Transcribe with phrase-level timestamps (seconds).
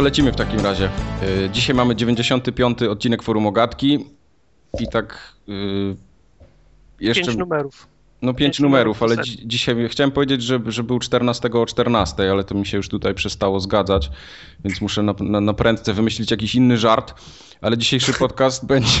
[0.00, 0.90] to lecimy w takim razie.
[1.44, 2.82] Y, dzisiaj mamy 95.
[2.82, 4.06] odcinek Forum Ogatki
[4.80, 5.96] i tak y,
[7.00, 7.24] jeszcze...
[7.24, 7.86] Pięć numerów.
[8.22, 12.30] No pięć, pięć numerów, ale dzi dzisiaj chciałem powiedzieć, że, że był 14 o 14,
[12.30, 14.10] ale to mi się już tutaj przestało zgadzać,
[14.64, 17.14] więc muszę na, na, na prędce wymyślić jakiś inny żart,
[17.60, 19.00] ale dzisiejszy podcast będzie,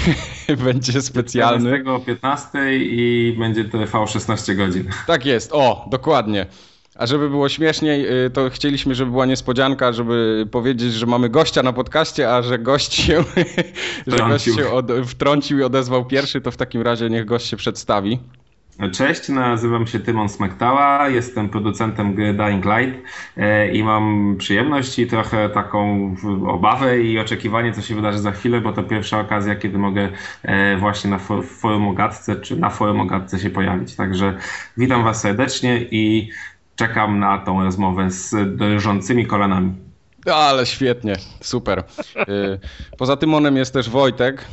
[0.64, 1.80] będzie specjalny.
[1.80, 4.88] 14 o 15 i będzie TV 16 godzin.
[5.06, 6.46] Tak jest, o, dokładnie.
[7.00, 11.62] A żeby było śmieszniej, y, to chcieliśmy, żeby była niespodzianka, żeby powiedzieć, że mamy gościa
[11.62, 13.24] na podcaście, a że gość się,
[14.06, 17.56] że gość się od, wtrącił i odezwał pierwszy, to w takim razie niech gość się
[17.56, 18.18] przedstawi.
[18.92, 22.98] Cześć, nazywam się Tymon Smektała, jestem producentem gry Dying Light
[23.36, 26.14] e, i mam przyjemność i trochę taką
[26.46, 30.08] obawę i oczekiwanie, co się wydarzy za chwilę, bo to pierwsza okazja, kiedy mogę
[30.42, 33.94] e, właśnie na forum Ogatce czy na forum Ogatce się pojawić.
[33.96, 34.36] Także
[34.76, 36.30] witam Was serdecznie i
[36.80, 39.72] czekam na tą rozmowę z drżącymi kolanami.
[40.34, 41.84] Ale świetnie, super.
[42.16, 42.58] Y,
[42.98, 44.44] poza Tymonem jest też Wojtek.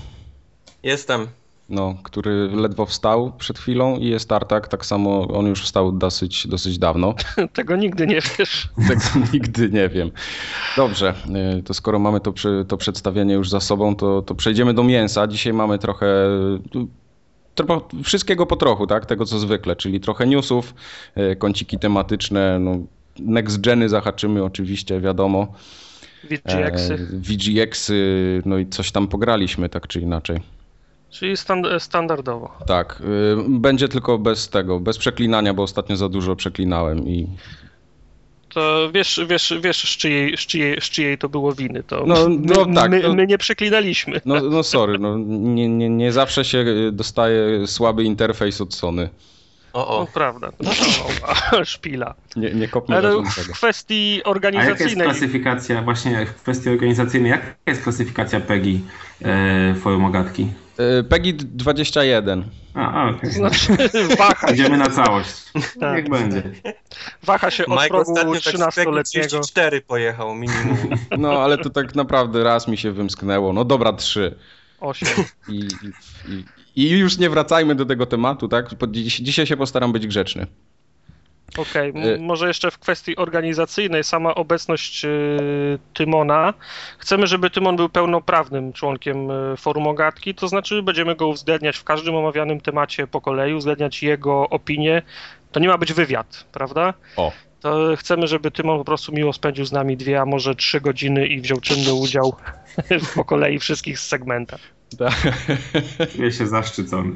[0.83, 1.28] Jestem.
[1.70, 6.48] No, który ledwo wstał przed chwilą i jest Tartak, tak samo on już wstał dosyć,
[6.48, 7.14] dosyć dawno.
[7.53, 8.70] Tego nigdy nie wiesz.
[8.88, 10.11] Tego nigdy nie wiem.
[10.78, 11.14] Dobrze,
[11.59, 12.33] y, to skoro mamy to,
[12.67, 15.28] to przedstawienie już za sobą, to, to przejdziemy do mięsa.
[15.28, 16.08] Dzisiaj mamy trochę
[18.03, 19.05] wszystkiego po trochu, tak?
[19.05, 20.73] Tego co zwykle, czyli trochę newsów,
[21.16, 22.77] e, kąciki tematyczne, no,
[23.19, 25.47] next geny zahaczymy oczywiście, wiadomo.
[26.23, 26.94] VGX-y.
[26.94, 30.39] E, VGX-y, no i coś tam pograliśmy, tak czy inaczej.
[31.09, 32.52] Czyli stand standardowo.
[32.66, 37.27] Tak, y, będzie tylko bez tego, bez przeklinania, bo ostatnio za dużo przeklinałem i
[38.58, 41.83] to wiesz, wiesz, wiesz z, czyjej, z, czyjej, z czyjej to było winy.
[41.83, 44.21] To no, no my, tak, my, no, my, nie przeklinaliśmy.
[44.26, 49.09] No, no sorry, no, nie, nie, nie zawsze się dostaje słaby interfejs od Sony.
[49.73, 49.99] O, o.
[49.99, 50.52] No prawda,
[51.52, 52.14] to szpila.
[52.36, 54.86] Nie, nie kopmy Ale w kwestii organizacyjnej...
[54.86, 58.81] A jaka jest klasyfikacja, właśnie w kwestii organizacyjnej, jaka jest klasyfikacja PEGI
[59.21, 60.48] e, Forum Ogatki?
[60.77, 62.49] E, PEGI 21.
[62.73, 63.32] A, okay.
[63.39, 63.77] znaczy,
[64.17, 65.30] waha Idziemy na całość.
[65.80, 65.95] Tak.
[65.95, 66.43] Niech będzie.
[67.23, 69.39] Waha się od Mike progu 13-letniego.
[69.39, 70.77] Tak 4 pojechał minimum.
[71.17, 73.54] No, ale to tak naprawdę raz mi się wymsknęło.
[73.54, 74.36] No dobra, 3.
[74.80, 75.10] 8.
[75.49, 75.66] I, i,
[76.32, 76.45] i,
[76.76, 78.70] I, już nie wracajmy do tego tematu, tak?
[79.21, 80.48] Dzisiaj się postaram być grzeczny.
[81.58, 82.19] Okej, okay.
[82.19, 85.09] Może jeszcze w kwestii organizacyjnej, sama obecność y,
[85.93, 86.53] Tymona.
[86.97, 91.83] Chcemy, żeby Tymon był pełnoprawnym członkiem y, Forum Ogatki, to znaczy będziemy go uwzględniać w
[91.83, 95.02] każdym omawianym temacie po kolei, uwzględniać jego opinię.
[95.52, 96.93] To nie ma być wywiad, prawda?
[97.15, 97.31] O.
[97.59, 101.27] To chcemy, żeby Tymon po prostu miło spędził z nami dwie, a może trzy godziny
[101.27, 102.36] i wziął czynny udział
[103.15, 104.77] po kolei wszystkich segmentach.
[104.98, 105.14] Tak.
[106.15, 107.15] Czuję się zaszczycony.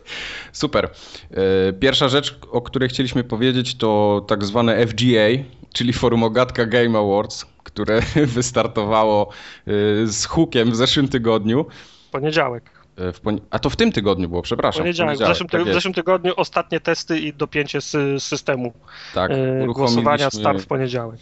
[0.52, 0.90] Super.
[1.30, 5.28] E, pierwsza rzecz, o której chcieliśmy powiedzieć, to tak zwane FGA,
[5.72, 8.00] czyli Forum Ogatka Game Awards, które
[8.36, 9.28] wystartowało
[9.66, 9.72] e,
[10.06, 11.66] z hukiem w zeszłym tygodniu.
[12.10, 12.70] Poniedziałek.
[12.96, 14.82] E, poni A to w tym tygodniu było, przepraszam.
[14.82, 15.16] Poniedziałek.
[15.16, 18.72] W, zeszłym, tak w zeszłym tygodniu ostatnie testy i dopięcie z systemu
[19.14, 19.30] tak,
[19.66, 21.20] głosowania start w poniedziałek.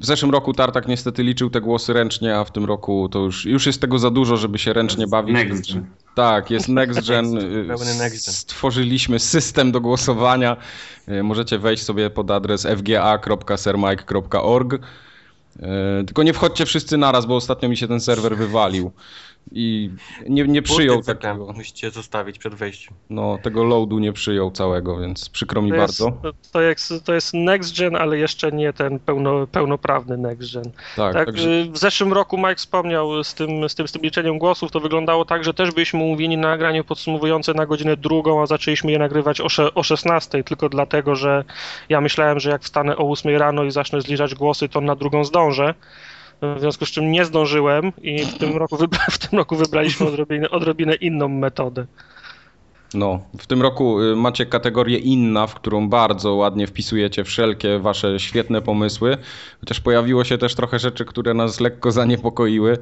[0.00, 3.44] W zeszłym roku Tartak niestety liczył te głosy ręcznie, a w tym roku to już,
[3.44, 5.34] już jest tego za dużo, żeby się ręcznie bawić.
[5.34, 5.86] Next gen.
[6.14, 7.38] Tak, jest next gen.
[8.16, 10.56] Stworzyliśmy system do głosowania.
[11.08, 14.74] Y, możecie wejść sobie pod adres fga.sermike.org.
[14.74, 14.80] Y,
[16.06, 18.92] tylko nie wchodźcie wszyscy naraz, bo ostatnio mi się ten serwer wywalił
[19.52, 19.90] i
[20.28, 21.52] nie, nie przyjął takiego.
[21.56, 22.94] Musicie zostawić przed wejściem.
[23.10, 26.12] No, tego loadu nie przyjął całego, więc przykro mi to bardzo.
[26.24, 30.64] Jest, to, jest, to jest next gen, ale jeszcze nie ten pełno, pełnoprawny next gen.
[30.96, 31.64] Tak, tak także...
[31.64, 35.24] W zeszłym roku Mike wspomniał z tym, z, tym, z tym liczeniem głosów, to wyglądało
[35.24, 39.40] tak, że też byliśmy umówieni na nagranie podsumowujące na godzinę drugą, a zaczęliśmy je nagrywać
[39.40, 41.44] o, o 16, tylko dlatego, że
[41.88, 45.24] ja myślałem, że jak wstanę o 8 rano i zacznę zliczać głosy, to na drugą
[45.24, 45.74] zdążę
[46.42, 50.06] w związku z czym nie zdążyłem i w tym roku, wybra w tym roku wybraliśmy
[50.06, 51.86] odrobinę, odrobinę inną metodę.
[52.94, 58.20] No, w tym roku y, macie kategorię inna, w którą bardzo ładnie wpisujecie wszelkie wasze
[58.20, 59.16] świetne pomysły,
[59.60, 62.78] chociaż pojawiło się też trochę rzeczy, które nas lekko zaniepokoiły.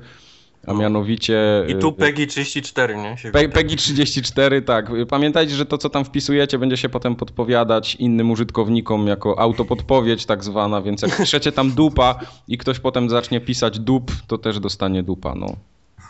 [0.66, 0.78] A no.
[0.78, 1.64] mianowicie.
[1.68, 3.16] I tu y, PEGI 34, nie?
[3.32, 4.90] Pe PEGI 34, tak.
[5.08, 10.44] Pamiętajcie, że to, co tam wpisujecie, będzie się potem podpowiadać innym użytkownikom jako autopodpowiedź, tak
[10.44, 15.02] zwana, więc jak piszecie tam dupa i ktoś potem zacznie pisać dup, to też dostanie
[15.02, 15.56] dupa, no.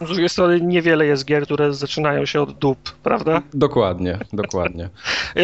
[0.00, 3.42] Z drugiej strony niewiele jest gier, które zaczynają się od dup, prawda?
[3.54, 4.88] Dokładnie, dokładnie.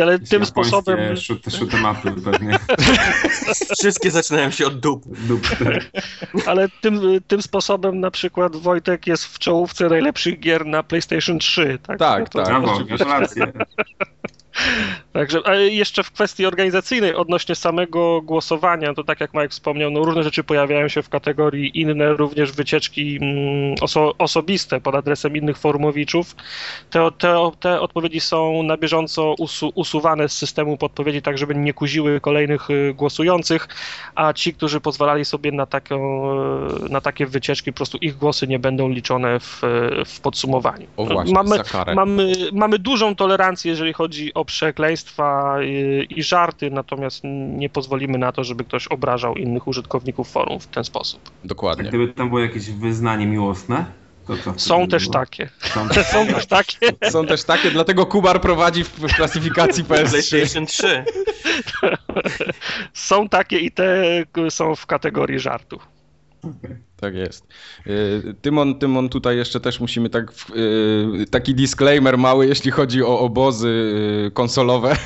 [0.03, 0.99] Ale tym sposobem...
[1.71, 2.59] tematy pewnie.
[3.79, 5.03] Wszystkie zaczynają się od dup.
[5.07, 6.05] dup tak.
[6.49, 11.79] Ale tym, tym sposobem na przykład Wojtek jest w czołówce najlepszych gier na PlayStation 3,
[11.83, 11.99] tak?
[11.99, 12.49] Tak, to, tak.
[12.49, 13.53] Brawo, gratulacje.
[15.13, 20.23] Także jeszcze w kwestii organizacyjnej odnośnie samego głosowania, to tak jak Mike wspomniał, no różne
[20.23, 26.37] rzeczy pojawiają się w kategorii inne, również wycieczki mm, oso osobiste pod adresem innych forumowiczów.
[26.91, 31.75] Te, te, te odpowiedzi są na bieżąco usu usuwane z systemu podpowiedzi, tak żeby nie
[31.75, 33.69] kuziły kolejnych y, głosujących,
[34.15, 35.97] a ci, którzy pozwalali sobie na, taką,
[36.87, 39.61] y, na takie wycieczki, po prostu ich głosy nie będą liczone w,
[40.07, 40.87] w podsumowaniu.
[40.97, 41.57] O właśnie, mamy,
[41.95, 47.21] mamy, mamy dużą tolerancję, jeżeli chodzi o przekleństwo, i, i żarty, natomiast
[47.57, 51.31] nie pozwolimy na to, żeby ktoś obrażał innych użytkowników forum w ten sposób.
[51.45, 51.89] Dokładnie.
[51.89, 53.87] gdyby tam było jakieś wyznanie miłosne,
[54.57, 55.13] są też było?
[55.13, 55.49] takie.
[55.61, 56.79] Są, są też takie.
[57.11, 60.09] Są też takie, dlatego Kubar prowadzi w, w klasyfikacji PS3.
[60.11, 61.05] PlayStation 3.
[62.93, 64.05] są takie i te
[64.51, 65.79] są w kategorii żartu.
[66.43, 66.79] Okay.
[67.05, 67.47] Tak jest.
[67.87, 73.19] Y, Tymon, Tymon, tutaj jeszcze też musimy tak, y, taki disclaimer mały, jeśli chodzi o
[73.19, 73.69] obozy
[74.27, 74.97] y, konsolowe.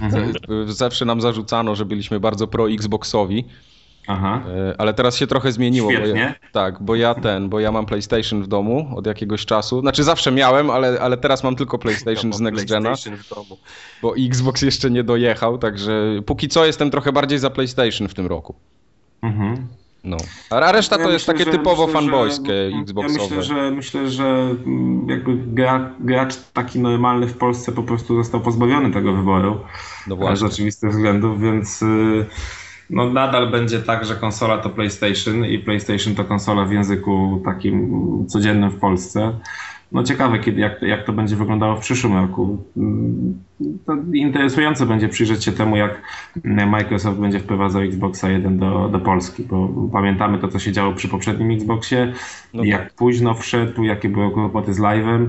[0.00, 0.32] Mhm.
[0.66, 3.44] Zawsze nam zarzucano, że byliśmy bardzo pro Xboxowi.
[4.06, 4.42] Aha.
[4.78, 5.90] Ale teraz się trochę zmieniło.
[5.90, 6.12] Świetnie.
[6.12, 9.80] Bo ja, tak, bo ja ten, bo ja mam PlayStation w domu od jakiegoś czasu.
[9.80, 12.94] Znaczy zawsze miałem, ale, ale teraz mam tylko PlayStation ja z Next Gena.
[14.02, 15.92] Bo Xbox jeszcze nie dojechał, także
[16.26, 18.54] póki co jestem trochę bardziej za PlayStation w tym roku.
[19.22, 19.68] Mhm.
[20.04, 20.16] No.
[20.50, 23.18] A reszta to ja jest myślę, takie typowo myślę, fanboyskie że, Xboxowe.
[23.18, 25.36] Ja myślę, że myślę, że mm, jakby
[26.00, 29.60] gracz taki normalny w Polsce po prostu został pozbawiony tego wyboru
[30.06, 30.48] no właśnie.
[30.48, 32.26] z oczywistych względów, więc y,
[32.90, 38.26] no nadal będzie tak, że konsola to PlayStation i PlayStation to konsola w języku takim
[38.28, 39.38] codziennym w Polsce.
[39.92, 42.64] No ciekawe, kiedy, jak, jak to będzie wyglądało w przyszłym roku.
[43.86, 46.02] To interesujące będzie przyjrzeć się temu, jak
[46.44, 51.08] Microsoft będzie wprowadzał Xboxa 1 do, do Polski, bo pamiętamy to, co się działo przy
[51.08, 52.12] poprzednim Xboxie,
[52.54, 52.94] no jak tak.
[52.94, 55.28] późno wszedł, jakie były kłopoty z live'em.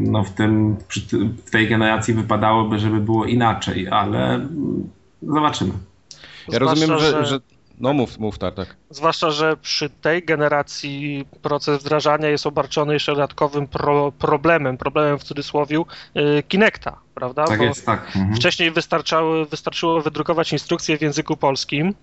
[0.00, 0.76] No w, tym,
[1.46, 4.46] w tej generacji wypadałoby, żeby było inaczej, ale
[5.22, 5.72] zobaczymy.
[6.48, 7.40] Ja rozumiem, że, że
[7.82, 8.76] no mów, mów tak, tak.
[8.90, 15.24] Zwłaszcza, że przy tej generacji proces wdrażania jest obarczony jeszcze dodatkowym pro, problemem, problemem w
[15.24, 15.82] cudzysłowie
[16.14, 17.44] yy, Kinecta, prawda?
[17.44, 18.06] Tak Bo jest, tak.
[18.16, 18.36] Mhm.
[18.36, 21.94] Wcześniej wystarczało, wystarczyło wydrukować instrukcję w języku polskim,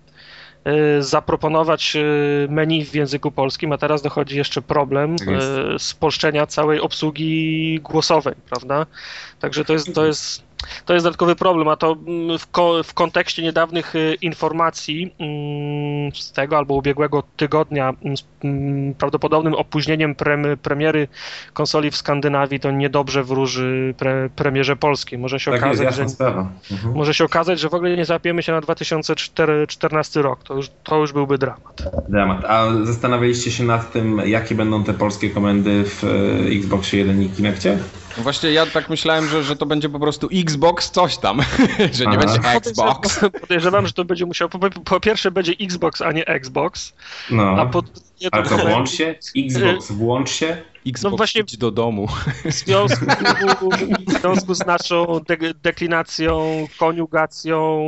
[0.98, 6.46] y, zaproponować y, menu w języku polskim, a teraz dochodzi jeszcze problem tak y, spolszczenia
[6.46, 8.86] całej obsługi głosowej, prawda?
[9.40, 10.49] Także to jest, to jest
[10.84, 16.12] to jest dodatkowy problem, a to mm, w, ko w kontekście niedawnych y, informacji mm,
[16.14, 18.24] z tego albo ubiegłego tygodnia mm, z
[18.98, 20.14] prawdopodobnym opóźnieniem
[20.62, 21.08] premiery
[21.52, 25.18] konsoli w Skandynawii to niedobrze wróży pre premierze polskiej.
[25.18, 26.94] Może się, tak okazać, że, mhm.
[26.94, 30.42] może się okazać, że w ogóle nie zapiemy się na 2014 rok.
[30.42, 31.82] To już, to już byłby dramat.
[32.08, 32.44] Dramat.
[32.44, 37.28] A zastanawialiście się nad tym, jakie będą te polskie komendy w y, Xboxie 1 i
[37.28, 37.78] Kinectie?
[38.16, 41.40] Właśnie ja tak myślałem, że, że to będzie po prostu Xbox coś tam,
[41.92, 42.26] że nie Aha.
[42.26, 43.20] będzie Xbox.
[43.40, 46.92] Podejrzewam, że to będzie musiał, po, po, pierwsze będzie Xbox, a nie Xbox.
[47.30, 47.42] No.
[47.42, 47.82] A po,
[48.20, 49.14] nie, to a to włącz się?
[49.36, 50.62] Xbox włącz się?
[50.86, 52.08] Xbox no właśnie do domu.
[52.44, 53.06] W związku,
[54.08, 57.82] w związku z naszą de deklinacją, koniugacją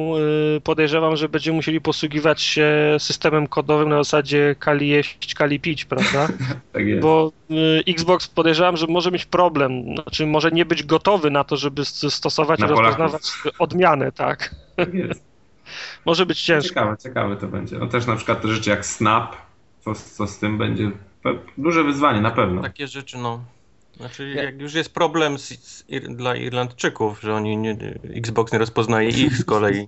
[0.54, 5.84] yy, podejrzewam, że będziemy musieli posługiwać się systemem kodowym na zasadzie kali jeść, kali pić,
[5.84, 6.28] prawda?
[6.72, 7.02] tak jest.
[7.02, 11.56] Bo yy, Xbox podejrzewam, że może mieć problem, znaczy może nie być gotowy na to,
[11.56, 13.22] żeby stosować i rozpoznawać
[13.58, 14.54] odmianę, tak?
[14.76, 15.24] Tak jest.
[16.04, 16.68] może być ciężko.
[16.68, 17.78] Ciekawe, ciekawe to będzie.
[17.78, 19.36] No też na przykład rzeczy jak Snap,
[19.80, 20.90] co, co z tym będzie
[21.58, 22.62] duże wyzwanie na pewno.
[22.62, 23.44] Takie rzeczy, no.
[23.96, 25.84] Znaczy, jak już jest problem z, z,
[26.16, 27.76] dla Irlandczyków, że oni nie,
[28.14, 29.86] Xbox nie rozpoznaje ich z kolei,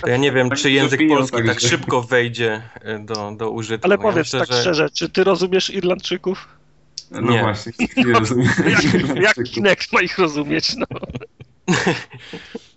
[0.00, 3.86] to ja nie wiem, czy język polski tak szybko wejdzie e, do, do użytku.
[3.86, 4.60] Ale powiedz ja myślę, tak że...
[4.60, 6.48] szczerze, czy ty rozumiesz Irlandczyków?
[7.10, 7.40] No nie.
[7.40, 8.48] właśnie, nie rozumiem.
[9.16, 10.86] jak, jak Kinect ma ich rozumieć, no.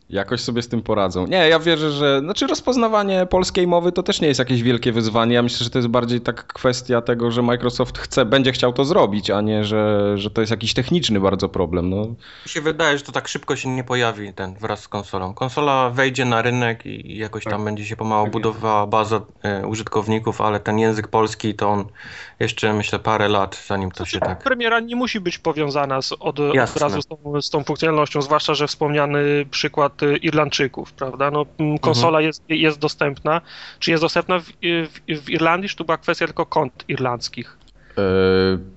[0.10, 1.28] Jakoś sobie z tym poradzą.
[1.28, 2.20] Nie, ja wierzę, że.
[2.20, 5.36] Znaczy, rozpoznawanie polskiej mowy to też nie jest jakieś wielkie wyzwanie.
[5.36, 8.86] Ja myślę, że to jest bardziej tak kwestia tego, że Microsoft chce, będzie chciał to
[8.86, 11.90] zrobić, a nie, że, że to jest jakiś techniczny bardzo problem.
[11.90, 12.06] No.
[12.06, 15.34] Mi się wydaje, że to tak szybko się nie pojawi ten wraz z konsolą.
[15.34, 17.64] Konsola wejdzie na rynek i jakoś tam tak.
[17.64, 21.86] będzie się pomału tak budowała baza e, użytkowników, ale ten język polski to on
[22.40, 24.44] jeszcze myślę parę lat, zanim to, to się tak.
[24.44, 28.54] Premiera nie musi być powiązana z, od, od razu z tą, z tą funkcjonalnością, zwłaszcza,
[28.54, 31.32] że wspomniany przykład Y, Irlandczyków, prawda?
[31.32, 32.26] No, mm, konsola mhm.
[32.26, 33.42] jest, jest dostępna.
[33.80, 37.58] Czy jest dostępna w, w, w Irlandii, czy to była kwestia tylko kont irlandzkich?
[37.98, 38.04] Yy,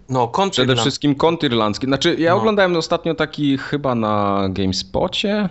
[0.09, 1.87] no, kont Przede wszystkim kont irlandzki.
[1.87, 2.37] Znaczy, ja no.
[2.37, 5.49] oglądałem ostatnio taki chyba na GameSpocie,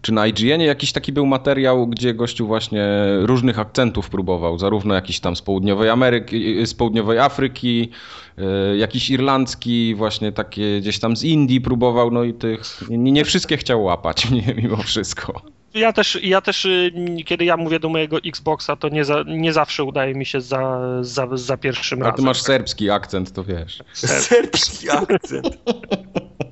[0.00, 2.86] czy na IGN jakiś taki był materiał, gdzie gościu właśnie
[3.22, 7.90] różnych akcentów próbował, zarówno jakiś tam z południowej Ameryki, z południowej Afryki,
[8.38, 13.24] e, jakiś irlandzki, właśnie takie gdzieś tam z Indii próbował, no i tych nie, nie
[13.24, 14.28] wszystkie chciał łapać
[14.62, 15.42] mimo wszystko.
[15.74, 16.92] Ja też, ja też, y,
[17.26, 20.80] kiedy ja mówię do mojego Xboxa, to nie, za, nie zawsze udaje mi się za,
[21.00, 22.14] za, za pierwszym razem.
[22.14, 23.82] A ty masz serbski akcent, to wiesz.
[23.92, 25.58] Serbski akcent.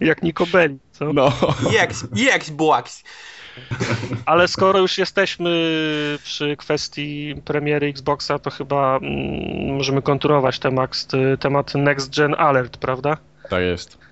[0.00, 1.12] Jak Niko Belli, co?
[1.12, 1.32] No.
[2.14, 3.04] Jeks, Błaks.
[4.26, 5.50] Ale skoro już jesteśmy
[6.24, 11.06] przy kwestii premiery Xboxa, to chyba mm, możemy kontynuować temat,
[11.40, 13.16] temat Next Gen Alert, prawda?
[13.50, 14.07] Tak jest.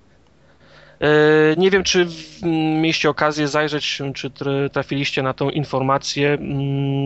[1.01, 2.07] E, nie wiem, czy
[2.81, 4.31] mieliście okazję zajrzeć, czy
[4.71, 6.37] trafiliście na tą informację.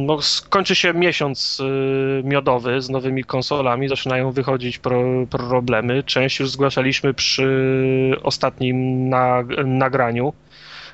[0.06, 6.04] No, skończy się miesiąc e, miodowy z nowymi konsolami, zaczynają wychodzić pro, problemy.
[6.04, 9.10] Część już zgłaszaliśmy przy ostatnim
[9.66, 10.34] nagraniu.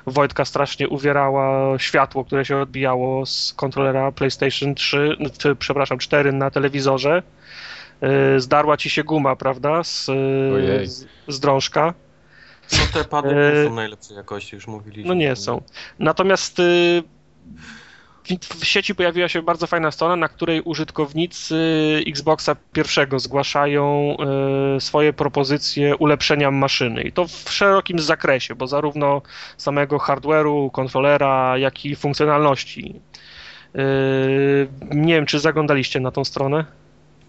[0.06, 6.50] Wojtka strasznie uwierała światło, które się odbijało z kontrolera PlayStation 3, czy, przepraszam, 4 na
[6.50, 7.22] telewizorze.
[8.00, 9.84] E, zdarła ci się guma, prawda?
[9.84, 10.06] Z,
[10.84, 11.94] z, z drążka.
[12.72, 15.08] No te pady nie e, są najlepszej jakości, już mówiliśmy.
[15.08, 15.62] No nie są.
[15.98, 17.02] Natomiast y,
[18.58, 21.56] w sieci pojawiła się bardzo fajna strona, na której użytkownicy
[22.06, 24.16] Xboxa pierwszego zgłaszają
[24.76, 27.02] y, swoje propozycje ulepszenia maszyny.
[27.02, 29.22] I to w szerokim zakresie, bo zarówno
[29.56, 33.00] samego hardware'u, kontrolera, jak i funkcjonalności.
[33.76, 36.64] Y, nie wiem, czy zaglądaliście na tą stronę?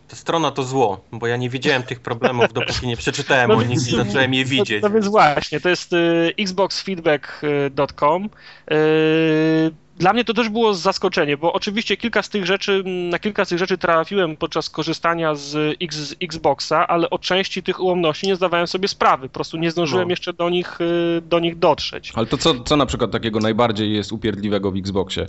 [0.09, 3.63] Ta strona to zło, bo ja nie widziałem tych problemów, dopóki nie przeczytałem no o
[3.63, 4.81] nich i zacząłem je widzieć.
[4.81, 8.29] No, no więc właśnie, to jest y, xboxfeedback.com.
[8.71, 13.45] Y, dla mnie to też było zaskoczenie, bo oczywiście kilka z tych rzeczy, na kilka
[13.45, 18.27] z tych rzeczy trafiłem podczas korzystania z, X, z Xboxa, ale o części tych ułomności
[18.27, 19.29] nie zdawałem sobie sprawy.
[19.29, 20.11] Po prostu nie zdążyłem no.
[20.11, 22.11] jeszcze do nich, y, do nich dotrzeć.
[22.15, 25.27] Ale to co, co na przykład takiego najbardziej jest upierdliwego w Xboxie?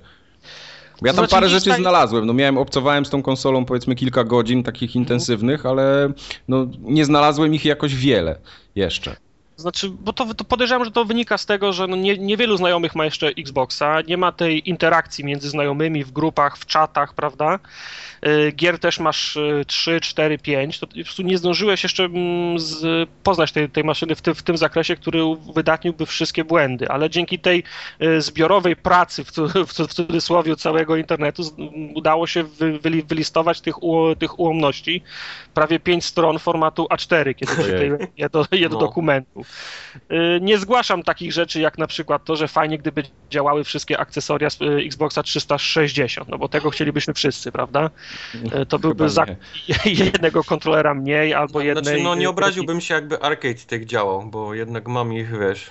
[1.00, 2.26] Bo ja tam znaczy, parę rzeczy znalazłem.
[2.26, 6.12] No miałem, obcowałem z tą konsolą powiedzmy kilka godzin takich intensywnych, ale
[6.48, 8.38] no, nie znalazłem ich jakoś wiele
[8.74, 9.16] jeszcze.
[9.60, 12.94] Znaczy, bo to, to podejrzewam, że to wynika z tego, że no nie, niewielu znajomych
[12.94, 17.58] ma jeszcze Xboxa, nie ma tej interakcji między znajomymi w grupach, w czatach, prawda?
[18.26, 23.08] Y, gier też masz 3, 4, 5, to po prostu nie zdążyłeś jeszcze mm, z,
[23.22, 25.20] poznać tej, tej maszyny w, ty, w tym zakresie, który
[25.54, 27.62] wydatniłby wszystkie błędy, ale dzięki tej
[28.02, 29.32] y, zbiorowej pracy, w,
[29.68, 31.42] w, w cudzysłowie, całego internetu
[31.94, 35.02] udało się wy, wy, wylistować tych, u, tych ułomności
[35.54, 38.80] prawie 5 stron formatu A4, kiedy się je do, je do no.
[38.80, 39.44] dokumentu.
[39.96, 44.50] Y, nie zgłaszam takich rzeczy, jak na przykład to, że fajnie, gdyby działały wszystkie akcesoria
[44.50, 47.90] z Xboxa 360, no bo tego chcielibyśmy wszyscy, prawda?
[48.52, 49.26] E, to byłby za
[49.84, 51.84] jednego kontrolera mniej albo no, jednej...
[51.84, 55.70] Znaczy, no nie obraziłbym się jakby arcade tak działał, bo jednak mam ich, wiesz...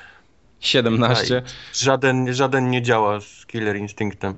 [0.60, 1.43] 17.
[1.74, 4.36] Żaden, żaden nie działa z Killer Instinctem.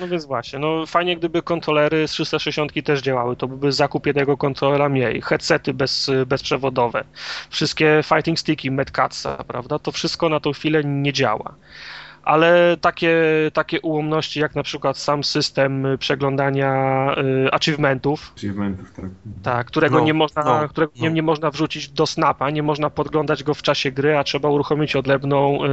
[0.00, 4.36] No więc właśnie, no fajnie gdyby kontrolery z 360 też działały, to byłby zakup jednego
[4.36, 7.04] kontrolera mniej, headsety bez, bezprzewodowe,
[7.50, 11.54] wszystkie fighting sticky, medcatsa, prawda, to wszystko na tą chwilę nie działa
[12.26, 13.16] ale takie,
[13.52, 17.14] takie ułomności jak na przykład sam system przeglądania
[17.46, 19.04] y, achievementów, achievementów tak.
[19.42, 21.02] tak którego, no, nie, można, no, którego no.
[21.02, 24.48] Nie, nie można wrzucić do snapa, nie można podglądać go w czasie gry, a trzeba
[24.48, 25.68] uruchomić odrębną, y,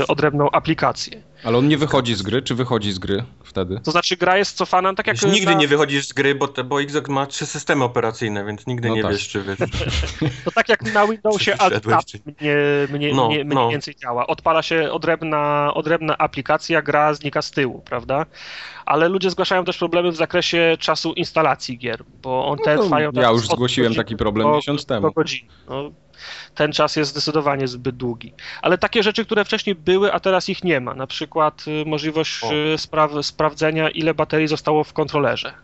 [0.00, 1.22] y, odrębną aplikację.
[1.44, 3.80] Ale on nie wychodzi z gry, czy wychodzi z gry wtedy?
[3.84, 5.16] To znaczy gra jest cofana tak jak...
[5.16, 5.58] Wiesz, nigdy na...
[5.58, 8.94] nie wychodzisz z gry, bo, te, bo Xbox ma trzy systemy operacyjne, więc nigdy no
[8.94, 9.12] nie tak.
[9.12, 9.58] wiesz, czy wiesz.
[10.44, 12.56] To tak jak na Windowsie Alt mniej,
[12.92, 13.68] mniej, no, mniej, mniej no.
[13.68, 14.26] więcej działa.
[14.26, 18.26] Odpala się odrębna, odrębna aplikacja, gra znika z tyłu, prawda?
[18.86, 23.10] Ale ludzie zgłaszają też problemy w zakresie czasu instalacji gier, bo on no te trwają...
[23.12, 25.12] Ja już zgłosiłem taki problem miesiąc temu.
[25.12, 25.48] Godzin.
[25.68, 25.90] No,
[26.54, 28.32] ten czas jest zdecydowanie zbyt długi.
[28.62, 32.44] Ale takie rzeczy, które wcześniej były, a teraz ich nie ma, na przykład y, możliwość
[32.44, 35.54] y, spra- sprawdzenia, ile baterii zostało w kontrolerze.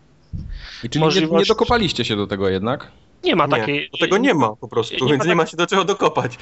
[0.84, 1.32] I czyli możliwość...
[1.32, 2.90] nie, nie dokopaliście się do tego jednak?
[3.24, 3.90] Nie ma takiej.
[3.92, 6.38] Nie, tego nie ma po prostu, nie więc ma nie ma się do czego dokopać.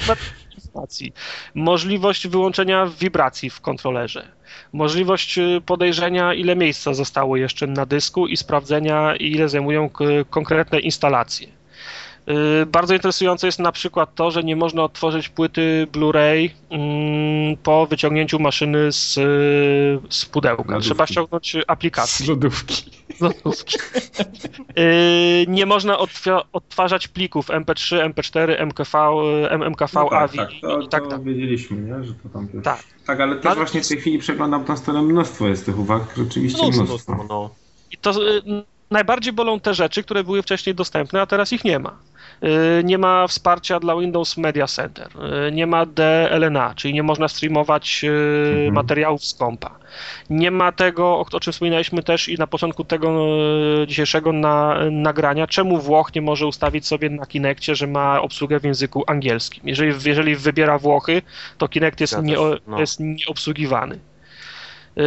[1.55, 4.29] Możliwość wyłączenia wibracji w kontrolerze.
[4.73, 9.91] Możliwość y, podejrzenia, ile miejsca zostało jeszcze na dysku i sprawdzenia, ile zajmują
[10.31, 11.58] konkretne instalacje.
[12.29, 17.87] Y, bardzo interesujące jest na przykład to, że nie można otworzyć płyty Blu-ray mm, po
[17.87, 19.15] wyciągnięciu maszyny z,
[20.11, 20.63] z pudełka.
[20.63, 20.85] Lodówki.
[20.85, 22.27] Trzeba ściągnąć aplikację.
[22.27, 22.91] Z lodówki.
[23.19, 23.79] Z lodówki.
[24.79, 25.99] Y, nie można
[26.53, 28.99] odtwarzać plików MP3, MP4, MKV,
[29.71, 31.25] MKV no tak, AVI tak, to, i tak dalej.
[31.25, 32.05] wiedzieliśmy, nie?
[32.05, 32.65] że to tam też...
[32.65, 32.83] Tak.
[33.07, 33.57] tak, ale też ale...
[33.57, 36.85] właśnie w tej chwili przeglądam tą stronę, mnóstwo jest tych uwag, rzeczywiście mnóstwo.
[36.85, 37.27] mnóstwo.
[37.29, 37.51] No.
[37.91, 38.43] I to y,
[38.91, 41.97] najbardziej bolą te rzeczy, które były wcześniej dostępne, a teraz ich nie ma.
[42.45, 45.09] Y, nie ma wsparcia dla Windows Media Center,
[45.49, 48.75] y, nie ma DLNA, czyli nie można streamować y, mhm.
[48.75, 49.79] materiałów z kompa.
[50.31, 53.29] Nie ma tego, o czym wspominaliśmy też i na początku tego
[53.87, 58.65] dzisiejszego na, nagrania, czemu Włoch nie może ustawić sobie na Kinectie, że ma obsługę w
[58.65, 59.63] języku angielskim.
[59.67, 61.23] Jeżeli, jeżeli wybiera Włochy,
[61.59, 62.81] to Kinect jest, nie, no.
[62.81, 63.99] jest nieobsługiwany.
[64.97, 65.05] Yy,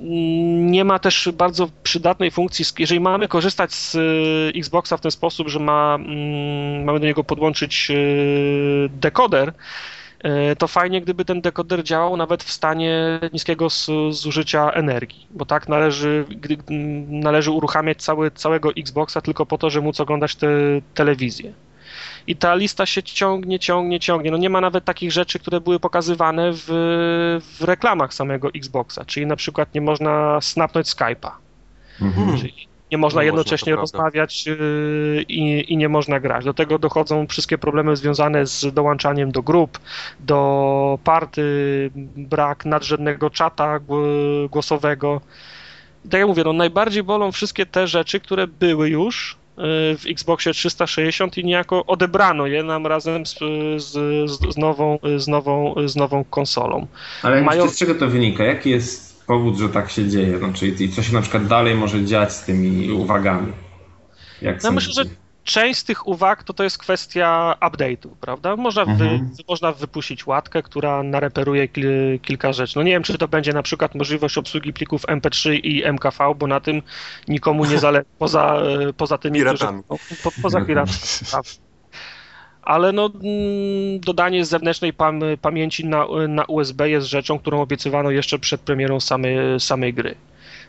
[0.00, 5.48] nie ma też bardzo przydatnej funkcji, jeżeli mamy korzystać z y, Xboxa w ten sposób,
[5.48, 9.52] że ma, mm, mamy do niego podłączyć y, dekoder,
[10.52, 13.68] y, to fajnie, gdyby ten dekoder działał nawet w stanie niskiego
[14.10, 16.56] zużycia energii, bo tak należy, gdy,
[17.08, 20.48] należy uruchamiać cały, całego Xboxa tylko po to, żeby móc oglądać te
[20.94, 21.52] telewizję
[22.26, 24.30] i ta lista się ciągnie, ciągnie, ciągnie.
[24.30, 26.64] No nie ma nawet takich rzeczy, które były pokazywane w,
[27.58, 31.30] w reklamach samego Xboxa, czyli na przykład nie można snapnąć Skype'a.
[32.00, 32.38] Mhm.
[32.38, 36.44] Czyli nie można nie jednocześnie można, rozmawiać yy, i, i, nie można grać.
[36.44, 39.78] Do tego dochodzą wszystkie problemy związane z dołączaniem do grup,
[40.20, 43.80] do party, brak nadrzędnego czata
[44.50, 45.20] głosowego.
[46.10, 49.36] Tak jak mówię, no najbardziej bolą wszystkie te rzeczy, które były już,
[49.98, 53.38] w Xboxie 360 i niejako odebrano je nam razem z,
[53.76, 53.90] z,
[54.52, 56.86] z, nową, z, nową, z nową konsolą.
[57.22, 57.68] Ale Mają...
[57.68, 58.44] z czego to wynika?
[58.44, 60.40] Jaki jest powód, że tak się dzieje?
[60.54, 63.52] Czyli co się na przykład dalej może dziać z tymi uwagami?
[64.42, 65.04] Jak no, myślę, że
[65.44, 68.56] część z tych uwag to, to jest kwestia update'u, prawda?
[68.56, 68.98] Można, mhm.
[68.98, 71.88] wy, można wypuścić łatkę, która nareperuje kil,
[72.22, 72.72] kilka rzeczy.
[72.76, 76.46] No nie wiem, czy to będzie na przykład możliwość obsługi plików MP3 i MKV, bo
[76.46, 76.82] na tym
[77.28, 78.56] nikomu nie zależy, poza,
[78.96, 79.82] poza tymi, piratami.
[79.82, 80.22] którzy...
[80.22, 80.98] Po, poza piratami,
[82.62, 88.38] ale no, mm, dodanie zewnętrznej pam pamięci na, na USB jest rzeczą, którą obiecywano jeszcze
[88.38, 90.14] przed premierą samej, samej gry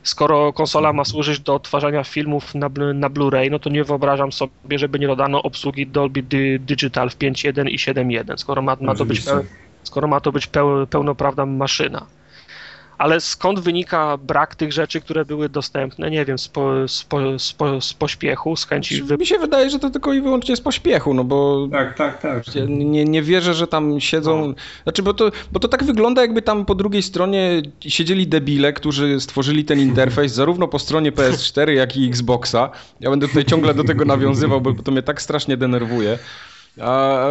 [0.06, 4.80] skoro konsola ma służyć do odtwarzania filmów na, na Blu-ray, no to nie wyobrażam sobie,
[4.80, 6.24] żeby nie dodano obsługi Dolby
[6.60, 9.24] Digital w 5.1 i 7.1, skoro ma, ma to być,
[9.84, 10.50] skoro ma to być
[10.90, 12.06] pełnoprawna maszyna
[12.98, 16.12] ale skąd wynika brak tych rzeczy, które były dostępne?
[16.12, 19.04] Nie wiem, z, po, z, po, z, po, z pośpiechu, z chęci...
[19.04, 19.18] Wy...
[19.18, 21.68] Mi się wydaje, że to tylko i wyłącznie z pośpiechu, no bo...
[21.72, 22.44] Tak, tak, tak.
[22.68, 24.48] Nie, nie wierzę, że tam siedzą...
[24.48, 24.54] No.
[24.84, 29.20] Znaczy, bo to, bo to tak wygląda, jakby tam po drugiej stronie siedzieli debile, którzy
[29.20, 32.70] stworzyli ten interfejs zarówno po stronie PS4, jak i Xboxa.
[33.00, 36.20] Ja będę tutaj ciągle do tego nawiązywał, bo to mnie tak strasznie denerwuje.
[36.82, 37.28] A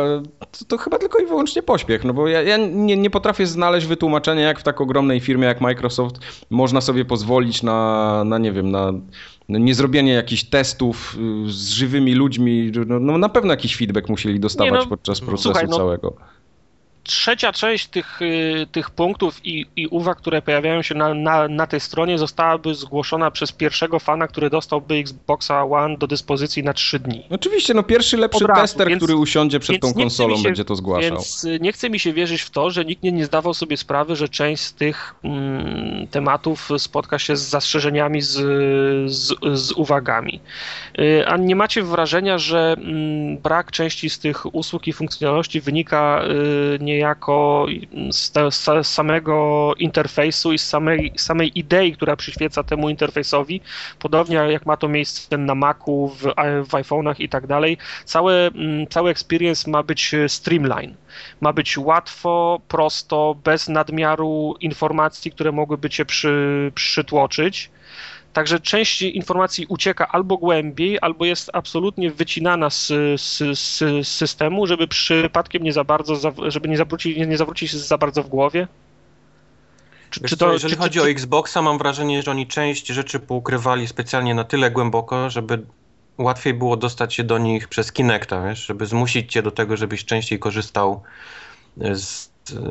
[0.58, 3.86] to, to, chyba tylko i wyłącznie pośpiech, no bo ja, ja nie, nie, potrafię znaleźć
[3.86, 6.16] wytłumaczenia, jak w tak ogromnej firmie jak Microsoft
[6.50, 8.92] można sobie pozwolić na, na nie wiem, na
[9.48, 12.72] niezrobienie jakichś testów y, z żywymi ludźmi.
[12.86, 16.16] No, no na pewno jakiś feedback musieli dostawać no, podczas procesu słuchaj, no, całego
[17.04, 21.66] trzecia część tych, y, tych punktów i, i uwag, które pojawiają się na, na, na
[21.66, 26.98] tej stronie, zostałaby zgłoszona przez pierwszego fana, który dostałby Xboxa One do dyspozycji na trzy
[26.98, 27.26] dni.
[27.30, 30.76] Oczywiście, no pierwszy lepszy razu, tester, więc, który usiądzie przed tą konsolą, się, będzie to
[30.76, 31.10] zgłaszał.
[31.10, 33.76] Więc y, nie chce mi się wierzyć w to, że nikt nie, nie zdawał sobie
[33.76, 38.32] sprawy, że część z tych mm, tematów spotka się z zastrzeżeniami, z,
[39.10, 40.40] z, z uwagami.
[40.98, 46.22] Y, a nie macie wrażenia, że mm, brak części z tych usług i funkcjonalności wynika
[46.80, 47.66] nie niejako
[48.10, 53.60] z, z samego interfejsu i z samej, samej idei, która przyświeca temu interfejsowi,
[53.98, 56.22] podobnie jak ma to miejsce na Macu, w,
[56.68, 60.94] w iPhone'ach i tak dalej, cały, mm, cały experience ma być streamline.
[61.40, 67.70] Ma być łatwo, prosto, bez nadmiaru informacji, które mogłyby cię przy, przytłoczyć.
[68.34, 74.88] Także część informacji ucieka albo głębiej, albo jest absolutnie wycinana z, z, z systemu, żeby
[74.88, 78.68] przypadkiem nie za bardzo, żeby nie zawrócić, nie, nie zawrócić się za bardzo w głowie.
[80.10, 83.88] Czy, czy to, jeżeli czy, chodzi o Xboxa, mam wrażenie, że oni część rzeczy poukrywali
[83.88, 85.62] specjalnie na tyle głęboko, żeby
[86.18, 90.04] łatwiej było dostać się do nich przez Kinecta, wiesz, żeby zmusić cię do tego, żebyś
[90.04, 91.02] częściej korzystał
[91.76, 92.30] z,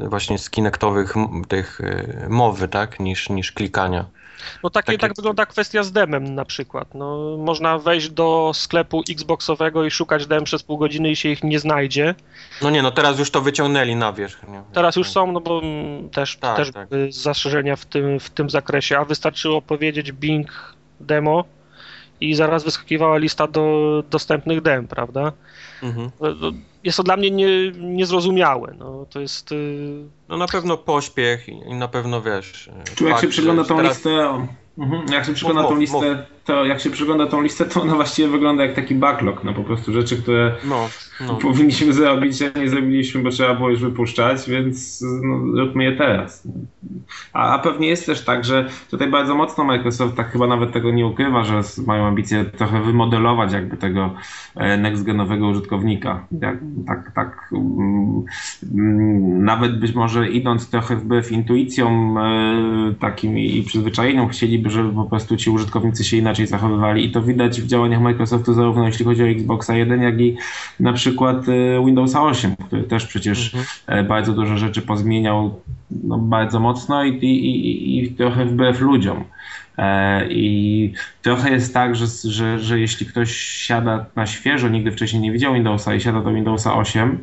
[0.09, 1.13] właśnie z Kinectowych
[1.47, 4.05] tych y, mowy, tak, niż, niż klikania.
[4.63, 4.97] No takie, takie...
[4.97, 6.93] tak wygląda kwestia z demem na przykład.
[6.93, 11.43] No, można wejść do sklepu Xboxowego i szukać dem przez pół godziny i się ich
[11.43, 12.15] nie znajdzie.
[12.61, 14.47] No nie, no teraz już to wyciągnęli na wierzch.
[14.47, 14.61] Nie?
[14.73, 15.61] Teraz już są, no bo
[16.11, 16.89] też, tak, też tak.
[17.09, 21.43] zastrzeżenia w tym, w tym zakresie, a wystarczyło powiedzieć Bing demo
[22.29, 25.31] i zaraz wyskakiwała lista do dostępnych dem, prawda?
[25.83, 26.11] Mhm.
[26.21, 26.51] No, no,
[26.83, 28.75] jest to dla mnie nie, niezrozumiałe.
[28.77, 29.51] No, to jest...
[29.51, 32.69] Y, no na pewno pośpiech i na pewno, wiesz...
[32.95, 33.95] Człowiek się przygląda tą teraz...
[33.95, 35.05] listę Mhm.
[35.11, 38.65] Jak się przygląda tą listę, to jak się przygląda tą listę, to ona właściwie wygląda
[38.65, 40.89] jak taki backlog, no po prostu rzeczy, które no,
[41.27, 41.35] no.
[41.35, 46.47] powinniśmy zrobić, a nie zrobiliśmy, bo trzeba było już wypuszczać, więc no, róbmy je teraz.
[47.33, 50.91] A, a pewnie jest też tak, że tutaj bardzo mocno Microsoft tak chyba nawet tego
[50.91, 54.13] nie ukrywa, że mają ambicje trochę wymodelować jakby tego
[54.55, 56.27] e, next-genowego użytkownika.
[56.87, 58.25] Tak, tak um,
[59.43, 65.37] nawet być może idąc trochę wbrew intuicjom e, takim i przyzwyczajeniom, chcieliby, żeby po prostu
[65.37, 69.27] ci użytkownicy się inaczej zachowywali i to widać w działaniach Microsoftu zarówno jeśli chodzi o
[69.27, 70.37] Xboxa 1, jak i
[70.79, 74.07] na przykład e, Windowsa 8, który też przecież mhm.
[74.07, 75.61] bardzo dużo rzeczy pozmieniał
[76.03, 79.23] no, bardzo mocno i, i, i, i trochę wbrew ludziom.
[79.77, 85.21] E, I trochę jest tak, że, że, że jeśli ktoś siada na świeżo, nigdy wcześniej
[85.21, 87.17] nie widział Windowsa i siada do Windowsa 8,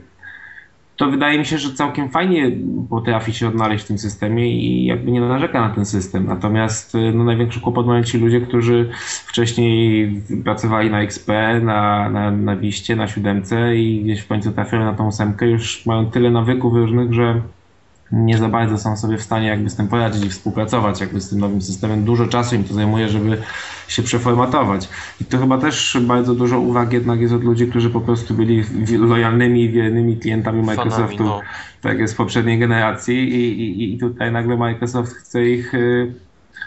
[1.00, 2.50] to wydaje mi się, że całkiem fajnie
[2.90, 6.26] potrafi się odnaleźć w tym systemie i jakby nie narzeka na ten system.
[6.26, 8.90] Natomiast no, największy kłopot mają ci ludzie, którzy
[9.26, 10.10] wcześniej
[10.44, 11.28] pracowali na XP,
[11.62, 15.86] na, na, na Wiście, na siódemce i gdzieś w końcu trafiają na tą ósemkę, już
[15.86, 17.40] mają tyle nawyków różnych, że
[18.12, 21.29] nie za bardzo są sobie w stanie jakby z tym poradzić i współpracować jakby z
[21.29, 22.05] tym nowym systemem.
[22.05, 23.42] Dużo czasu im to zajmuje, żeby
[23.88, 24.88] się przeformatować.
[25.20, 28.64] I to chyba też bardzo dużo uwag jednak jest od ludzi, którzy po prostu byli
[28.99, 31.40] lojalnymi i wiernymi klientami Microsoftu, Fanami, no.
[31.81, 36.14] tak jest w poprzedniej generacji i, i, i tutaj nagle Microsoft chce ich y,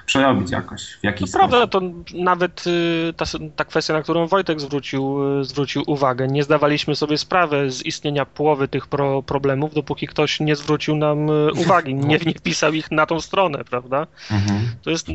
[0.06, 1.82] przerobić jakoś w jakiś to Prawda, to
[2.13, 3.25] nawet y, ta,
[3.56, 8.25] ta kwestia, na którą Wojtek zwrócił, y, zwrócił uwagę, nie zdawaliśmy sobie sprawy z istnienia
[8.25, 12.91] połowy tych pro, problemów, dopóki ktoś nie zwrócił nam y, uwagi, nie, nie wpisał ich
[12.91, 14.08] na tą stronę, prawda?
[14.32, 14.75] Mhm.
[14.84, 15.08] To jest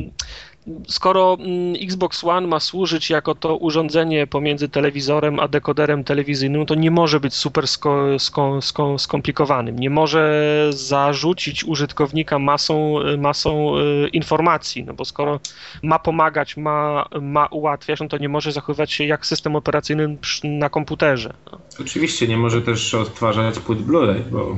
[0.87, 6.75] skoro mm, Xbox One ma służyć jako to urządzenie pomiędzy telewizorem a dekoderem telewizyjnym, to
[6.75, 9.79] nie może być super sko, sko, sko, skomplikowanym.
[9.79, 10.29] Nie może
[10.69, 15.39] zarzucić użytkownika masą, masą e, informacji, no bo skoro
[15.83, 20.69] ma pomagać, ma, ma ułatwiać, no to nie może zachowywać się jak system operacyjny na
[20.69, 21.33] komputerze.
[21.81, 24.57] Oczywiście nie może też odtwarzać płyt Blu-ray, bo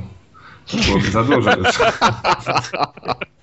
[0.65, 1.51] to byłoby za dużo.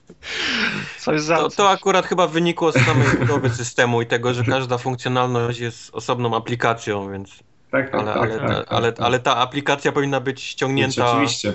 [0.98, 1.36] Coś za...
[1.36, 5.94] to, to akurat chyba wynikło z samej budowy systemu i tego, że każda funkcjonalność jest
[5.94, 7.30] osobną aplikacją, więc.
[7.70, 11.12] Tak, tak, ale, tak, ale, tak, tak, ale, ale ta aplikacja powinna być ściągnięta.
[11.12, 11.52] Oczywiście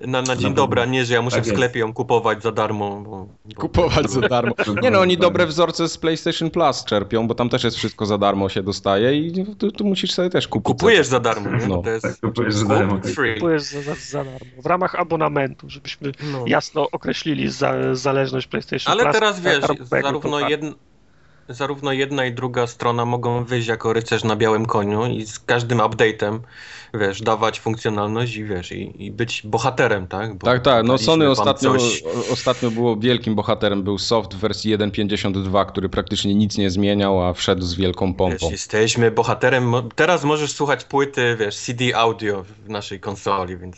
[0.00, 2.52] na, na dzień dobry, a nie, że ja muszę tak w sklepie ją kupować za
[2.52, 3.00] darmo.
[3.00, 3.60] Bo, bo...
[3.60, 4.54] Kupować za darmo.
[4.82, 8.18] Nie no, oni dobre wzorce z PlayStation Plus czerpią, bo tam też jest wszystko za
[8.18, 10.66] darmo się dostaje i tu, tu musisz sobie też kupić.
[10.66, 11.66] Kupujesz za darmo, nie?
[11.66, 11.82] No.
[11.86, 13.00] Jest, tak, kupujesz za darmo.
[13.00, 13.34] Free.
[13.34, 14.62] Kupujesz za, za, za, darmo.
[14.62, 16.44] W ramach abonamentu, żebyśmy no.
[16.46, 19.16] jasno określili za, zależność PlayStation Ale Plus.
[19.16, 20.72] Ale teraz wiesz, zarówno jedna
[21.48, 25.78] zarówno jedna i druga strona mogą wyjść jako rycerz na białym koniu i z każdym
[25.78, 26.38] update'em
[26.94, 30.34] wiesz, dawać funkcjonalność i wiesz, i, i być bohaterem, tak?
[30.34, 30.86] Bo tak, tak.
[30.86, 32.02] No Sony ostatnio, coś...
[32.32, 37.32] ostatnio było wielkim bohaterem, był soft w wersji 1.52, który praktycznie nic nie zmieniał, a
[37.32, 38.38] wszedł z wielką pompą.
[38.42, 39.72] Wiesz, jesteśmy bohaterem.
[39.94, 43.76] Teraz możesz słuchać płyty, wiesz, CD audio w naszej konsoli, więc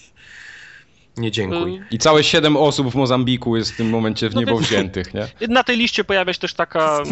[1.18, 1.84] nie dziękuję.
[1.90, 5.14] I całe siedem osób w Mozambiku jest w tym momencie w no niebo no, wziętych,
[5.14, 5.28] nie?
[5.48, 7.02] Na tej liście pojawia się też taka,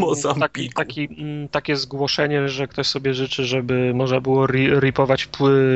[0.40, 4.46] taki, taki, mm, takie zgłoszenie, że ktoś sobie życzy, żeby można było
[4.80, 5.28] ripować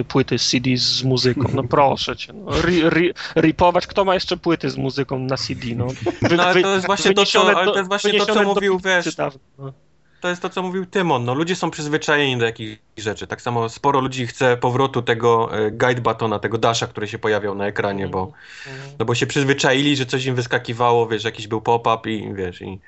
[0.09, 1.43] płyty CD z muzyką.
[1.55, 2.33] No proszę cię.
[2.33, 2.51] No.
[2.63, 5.67] Ri, ripować, kto ma jeszcze płyty z muzyką na CD?
[5.77, 5.87] No,
[6.23, 8.81] wy, no ale to jest właśnie to, co, ale to, jest właśnie to, co mówił,
[8.85, 9.15] wiesz...
[9.15, 9.41] Dawno.
[9.59, 9.73] No
[10.21, 11.25] to jest to, co mówił Tymon.
[11.25, 13.27] No, ludzie są przyzwyczajeni do jakichś rzeczy.
[13.27, 17.55] Tak samo sporo ludzi chce powrotu tego e, guide batona, tego dasha, który się pojawiał
[17.55, 18.33] na ekranie, bo,
[18.67, 18.97] mhm.
[18.99, 22.79] no bo się przyzwyczaili, że coś im wyskakiwało, wiesz, jakiś był pop-up i wiesz, i,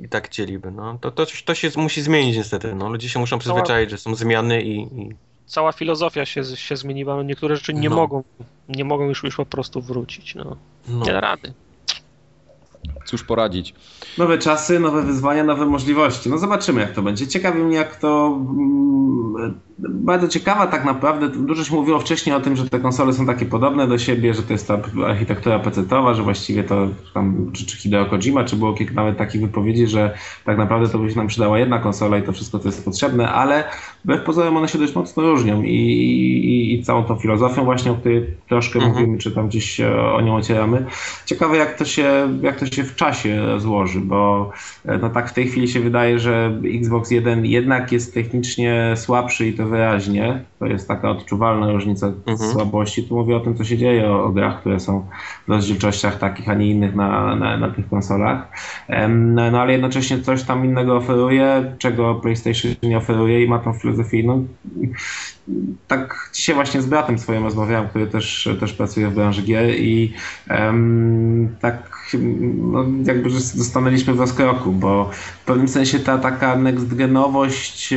[0.00, 0.70] i tak chcieliby.
[0.70, 0.98] No.
[1.00, 2.74] To, to, to się musi zmienić niestety.
[2.74, 2.88] No.
[2.88, 5.14] Ludzie się muszą przyzwyczaić, że są zmiany i, i...
[5.46, 7.22] Cała filozofia się, się zmieniła.
[7.22, 7.96] Niektóre rzeczy nie no.
[7.96, 8.22] mogą
[8.70, 10.34] nie mogą już, już po prostu wrócić.
[10.34, 10.56] No.
[10.88, 11.04] no.
[11.04, 11.52] Nie da rady.
[13.04, 13.74] Cóż poradzić.
[14.18, 16.30] Nowe czasy, nowe wyzwania, nowe możliwości.
[16.30, 17.26] No zobaczymy, jak to będzie.
[17.26, 18.38] Ciekawi mnie, jak to.
[18.50, 21.28] Mm, bardzo ciekawa tak naprawdę.
[21.28, 24.42] Dużo się mówiło wcześniej o tym, że te konsole są takie podobne do siebie, że
[24.42, 28.74] to jest ta architektura PC-towa, że właściwie to tam, czy, czy Hideo Kojima, czy było
[28.74, 30.14] kilka nawet takich wypowiedzi, że
[30.44, 33.32] tak naprawdę to by się nam przydała jedna konsola i to wszystko, co jest potrzebne,
[33.32, 33.64] ale
[34.04, 37.94] wbrew pozorom one się dość mocno różnią i, i, i całą tą filozofią właśnie, o
[37.94, 38.94] której troszkę mhm.
[38.94, 39.80] mówimy, czy tam gdzieś
[40.14, 40.86] o nią ocieramy.
[41.26, 44.50] Ciekawe, jak to się, jak to się w czasie złoży, bo
[44.84, 49.46] e, no tak w tej chwili się wydaje, że Xbox 1 jednak jest technicznie słabszy
[49.46, 50.44] i to wyraźnie.
[50.58, 52.50] To jest taka odczuwalna różnica mhm.
[52.50, 53.04] słabości.
[53.04, 55.06] Tu mówię o tym, co się dzieje, o, o grach, które są
[55.48, 58.48] w rozdzielczościach takich, a nie innych na, na, na tych konsolach.
[59.08, 63.72] No, no ale jednocześnie coś tam innego oferuje, czego PlayStation nie oferuje i ma tą
[63.72, 63.89] filozofię.
[64.24, 64.44] No,
[65.88, 70.12] tak dzisiaj właśnie z bratem swoim rozmawiałem, który też, też pracuje w branży gier i
[70.50, 71.90] um, tak
[72.56, 75.10] no, jakby że stanęliśmy w rozkroku, bo
[75.42, 77.94] w pewnym sensie ta taka next genowość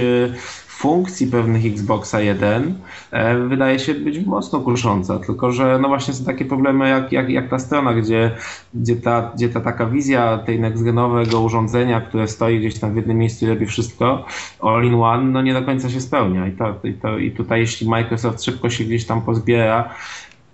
[0.83, 2.75] funkcji pewnych Xboxa 1
[3.11, 7.29] e, wydaje się być mocno kusząca, tylko że no właśnie są takie problemy jak, jak,
[7.29, 8.31] jak ta strona, gdzie,
[8.73, 13.17] gdzie, ta, gdzie ta taka wizja tej nextgenowego urządzenia, które stoi gdzieś tam w jednym
[13.17, 14.25] miejscu i robi wszystko,
[14.61, 16.47] all in one, no nie do końca się spełnia.
[16.47, 19.89] I, to, i, to, i tutaj jeśli Microsoft szybko się gdzieś tam pozbiera,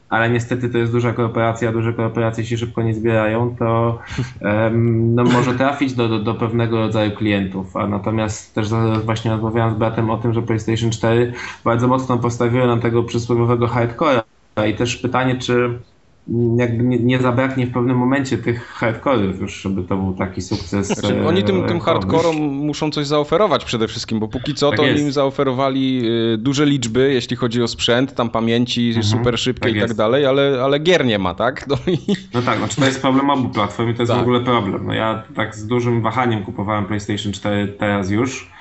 [0.10, 4.00] ale niestety to jest duża korporacja, duże korporacje się szybko nie zbierają, to
[4.42, 7.78] um, no, może trafić do, do, do, pewnego rodzaju klientów.
[7.78, 8.70] A natomiast też
[9.06, 13.68] właśnie rozmawiałem z bratem o tym, że PlayStation 4 bardzo mocno postawiło na tego przysłowiowego
[13.68, 14.22] hardcore'a.
[14.70, 15.80] I też pytanie, czy
[16.58, 20.88] jakby nie, nie, zabraknie w pewnym momencie tych hardcore'ów już, żeby to był taki sukces.
[20.88, 24.86] Znaczy, oni tym, tym hardcore'om muszą coś zaoferować przede wszystkim, bo póki co tak to
[24.86, 25.04] jest.
[25.04, 26.02] im zaoferowali
[26.34, 29.94] y, duże liczby, jeśli chodzi o sprzęt, tam pamięci mhm, super szybkie tak i tak
[29.94, 31.68] dalej, ale, ale gier nie ma, tak?
[31.68, 31.98] No, i...
[32.34, 34.20] no tak, znaczy to jest problem obu platform i to jest tak.
[34.20, 34.88] w ogóle problem.
[34.88, 38.52] No ja tak z dużym wahaniem kupowałem PlayStation 4 teraz już.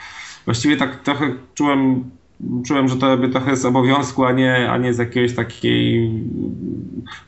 [0.44, 2.10] Właściwie tak trochę czułem
[2.66, 6.10] czułem, że to trochę z obowiązku, a nie, a nie z jakiegoś takiej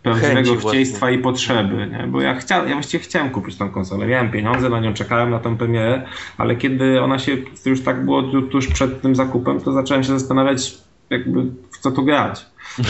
[0.03, 2.07] prawdziwego chcieństwa i potrzeby, nie?
[2.07, 5.39] bo ja, chcia, ja właściwie chciałem kupić tą konsolę, miałem pieniądze, na nią czekałem, na
[5.39, 6.03] tą premierę,
[6.39, 10.79] ale kiedy ona się, już tak było tuż przed tym zakupem, to zacząłem się zastanawiać
[11.11, 12.47] jakby w co tu grać.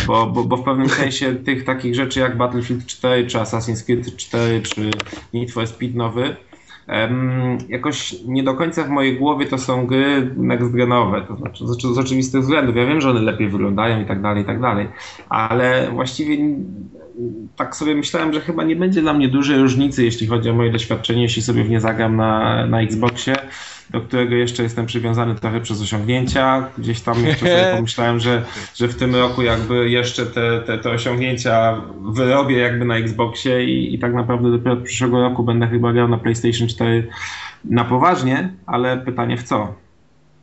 [0.06, 4.16] Bo, bo, bo w pewnym sensie tych takich rzeczy jak Battlefield 4, czy Assassin's Creed
[4.16, 4.90] 4, czy
[5.34, 6.36] Need for Speed nowy,
[7.68, 11.80] jakoś nie do końca w mojej głowie to są gry next genowe, to znaczy z,
[11.94, 12.76] z oczywistych względów.
[12.76, 14.88] Ja wiem, że one lepiej wyglądają i tak dalej, i tak dalej,
[15.28, 16.36] ale właściwie
[17.56, 20.72] tak sobie myślałem, że chyba nie będzie dla mnie dużej różnicy, jeśli chodzi o moje
[20.72, 23.34] doświadczenie, jeśli sobie w nie zagram na, na Xboxie
[23.90, 26.68] do którego jeszcze jestem przywiązany trochę przez osiągnięcia.
[26.78, 30.90] Gdzieś tam jeszcze sobie pomyślałem, że, że w tym roku jakby jeszcze te, te, te
[30.90, 35.92] osiągnięcia wyrobię jakby na Xboxie i, i tak naprawdę dopiero od przyszłego roku będę chyba
[35.92, 37.08] grał na PlayStation 4
[37.64, 39.74] na poważnie, ale pytanie w co?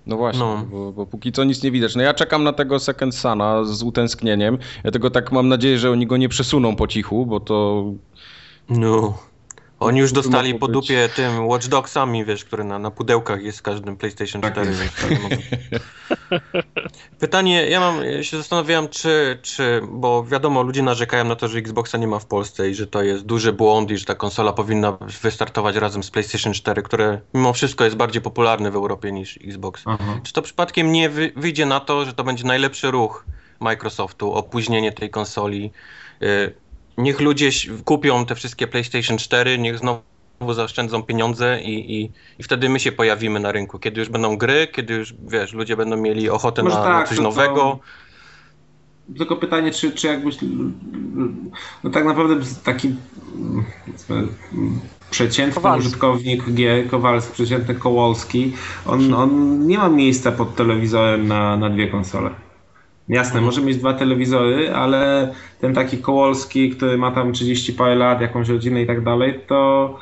[0.07, 0.65] No właśnie, no.
[0.71, 1.95] Bo, bo, póki co nic nie widać.
[1.95, 4.57] No ja czekam na tego Second Sana z utęsknieniem.
[4.83, 7.85] Ja tego tak mam nadzieję, że oni go nie przesuną po cichu, bo to...
[8.69, 9.17] No.
[9.79, 13.61] Oni już dostali po dupie tym Watch Dogsami, wiesz, które na, na pudełkach jest w
[13.61, 14.55] każdym PlayStation 4.
[14.55, 15.19] Tak
[17.19, 21.59] Pytanie, ja mam, ja się zastanawiałem, czy, czy, bo wiadomo, ludzie narzekają na to, że
[21.59, 24.53] Xboxa nie ma w Polsce i że to jest duży błąd i że ta konsola
[24.53, 29.39] powinna wystartować razem z PlayStation 4, które mimo wszystko jest bardziej popularne w Europie niż
[29.43, 29.83] Xbox.
[29.85, 30.19] Aha.
[30.23, 33.25] Czy to przypadkiem nie wyjdzie na to, że to będzie najlepszy ruch
[33.59, 35.71] Microsoftu, opóźnienie tej konsoli?
[36.21, 36.66] Y,
[36.97, 37.49] niech ludzie
[37.85, 40.01] kupią te wszystkie PlayStation 4, niech znowu
[40.53, 43.79] zaoszczędzą pieniądze i, i, i wtedy my się pojawimy na rynku.
[43.79, 47.19] Kiedy już będą gry, kiedy już, wiesz, ludzie będą mieli ochotę na, tak, na, coś
[47.19, 47.55] nowego.
[47.55, 47.79] To...
[49.17, 50.37] Tylko pytanie, czy, czy jakbyś.
[51.83, 52.95] No tak naprawdę taki
[55.11, 55.87] przeciętny Kowalski.
[55.87, 58.53] użytkownik G, Kowalski, przeciętny Kołolski,
[58.85, 62.46] on, on nie ma miejsca pod telewizorem na, na dwie konsole.
[63.09, 68.21] Jasne, może mieć dwa telewizory, ale ten taki Kołolski, który ma tam 30 parę lat,
[68.21, 69.99] jakąś rodzinę i tak dalej, to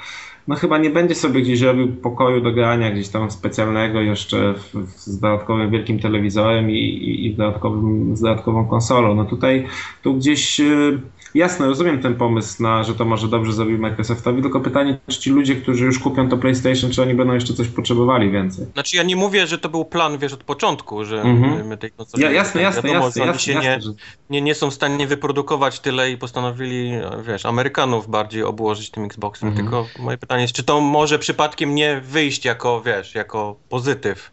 [0.47, 4.89] no chyba nie będzie sobie gdzieś robił pokoju do grania gdzieś tam specjalnego jeszcze w,
[4.95, 9.15] z dodatkowym wielkim telewizorem i, i, i dodatkowym, z dodatkową konsolą.
[9.15, 9.67] No tutaj
[10.03, 10.99] tu gdzieś y,
[11.35, 15.29] jasne, rozumiem ten pomysł na, że to może dobrze zrobił Microsoftowi, tylko pytanie, czy ci
[15.29, 18.65] ludzie, którzy już kupią to PlayStation, czy oni będą jeszcze coś potrzebowali więcej?
[18.73, 21.65] Znaczy ja nie mówię, że to był plan, wiesz, od początku, że mm-hmm.
[21.65, 22.23] my tej konsoli...
[22.23, 23.91] Ja, jasne, jasne, wiadomo, jasne, jasne, się jasne, nie, że...
[24.29, 26.91] nie, nie są w stanie wyprodukować tyle i postanowili,
[27.27, 29.55] wiesz, Amerykanów bardziej obłożyć tym Xboxem, mm-hmm.
[29.55, 34.31] tylko moje pytanie jest, czy to może przypadkiem nie wyjść jako, wiesz, jako pozytyw?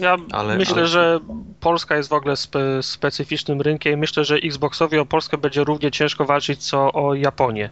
[0.00, 0.86] Ja ale, myślę, ale...
[0.86, 1.20] że
[1.60, 6.24] Polska jest w ogóle spe, specyficznym rynkiem myślę, że Xboxowi o Polskę będzie równie ciężko
[6.24, 7.70] walczyć co o Japonię.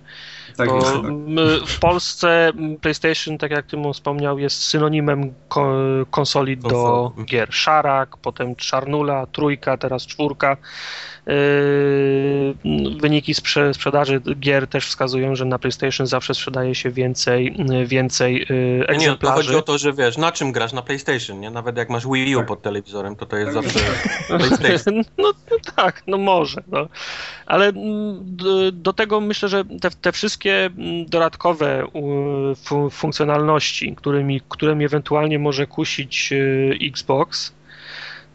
[0.56, 1.68] Tak Bo jest, tak.
[1.68, 5.72] w Polsce PlayStation, tak jak Tymon wspomniał, jest synonimem ko
[6.10, 7.48] konsoli do gier.
[7.54, 10.56] Szarak, potem Czarnula, Trójka, teraz Czwórka.
[11.26, 12.54] Yy,
[13.00, 17.56] wyniki sprze sprzedaży gier też wskazują, że na PlayStation zawsze sprzedaje się więcej,
[17.86, 18.46] więcej
[18.86, 19.10] egzemplarzy.
[19.10, 21.50] Nie, to chodzi o to, że wiesz, na czym grasz na PlayStation, nie?
[21.50, 22.48] Nawet jak masz Wii U tak.
[22.48, 23.78] pod telewizorem, to to jest zawsze
[24.28, 25.02] PlayStation.
[25.18, 26.88] No, no tak, no może, no.
[27.46, 28.36] Ale mm,
[28.72, 31.86] do tego myślę, że te, te wszystkie mm, dodatkowe
[32.90, 37.52] funkcjonalności, którymi, którymi ewentualnie może kusić y, Xbox,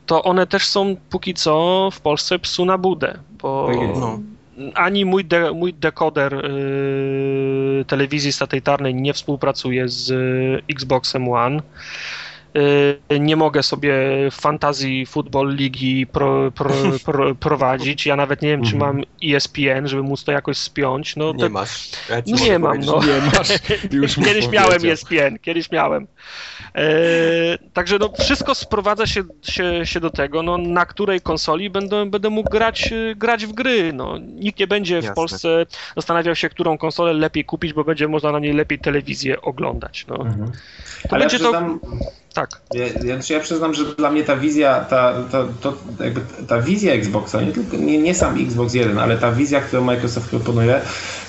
[0.07, 4.19] to one też są póki co w Polsce psu na budę, bo tak no,
[4.75, 10.13] ani mój, de, mój dekoder y, telewizji satelitarnej nie współpracuje z
[10.69, 11.61] Xboxem One.
[13.11, 13.93] Y, nie mogę sobie
[14.31, 16.71] fantazji Football Ligi pro, pro,
[17.05, 18.05] pro, prowadzić.
[18.05, 21.15] Ja nawet nie wiem, czy mam ESPN, żeby móc to jakoś spiąć.
[21.15, 21.89] No, nie masz.
[22.09, 22.79] Ja nie mam.
[22.79, 22.99] No.
[22.99, 23.47] Nie masz.
[24.25, 26.07] Kiedyś miałem ESPN, kiedyś miałem.
[26.77, 32.05] E, także no, wszystko sprowadza się, się, się do tego, no, na której konsoli będę,
[32.05, 33.93] będę mógł grać, grać w gry.
[33.93, 34.17] No.
[34.17, 35.11] Nikt nie będzie Jasne.
[35.11, 39.41] w Polsce zastanawiał się, którą konsolę lepiej kupić, bo będzie można na niej lepiej telewizję
[39.41, 40.05] oglądać.
[40.07, 40.15] No.
[40.15, 40.51] Mhm.
[41.03, 41.51] To Ale będzie to
[42.33, 42.61] tak.
[42.73, 42.85] Ja,
[43.29, 47.51] ja przyznam, że dla mnie ta wizja, ta, ta, to, jakby ta wizja Xboxa, nie,
[47.51, 50.81] tylko, nie, nie sam Xbox 1, ale ta wizja, którą Microsoft proponuje,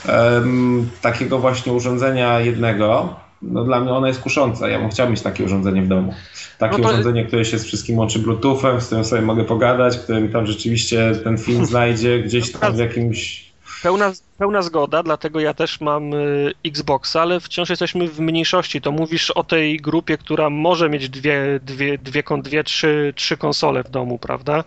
[0.08, 4.68] um, takiego właśnie urządzenia jednego, no dla mnie ona jest kusząca.
[4.68, 6.14] Ja bym chciał mieć takie urządzenie w domu.
[6.59, 6.90] Takie no to...
[6.90, 10.46] urządzenie, które się z wszystkim łączy Bluetoothem, z którym sobie mogę pogadać, które mi tam
[10.46, 13.48] rzeczywiście ten film znajdzie gdzieś tam w jakimś
[13.83, 18.81] Pełna, pełna zgoda, dlatego ja też mam y, Xbox, ale wciąż jesteśmy w mniejszości.
[18.81, 23.85] To mówisz o tej grupie, która może mieć dwie, dwie, dwie, dwie trzy, trzy konsole
[23.85, 24.64] w domu, prawda?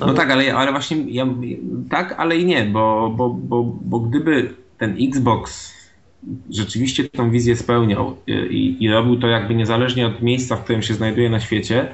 [0.00, 1.26] No, no tak, ale, ale właśnie ja,
[1.90, 5.72] tak, ale i nie, bo, bo, bo, bo gdyby ten Xbox
[6.50, 10.94] rzeczywiście tą wizję spełniał i, i robił to jakby niezależnie od miejsca, w którym się
[10.94, 11.88] znajduje na świecie,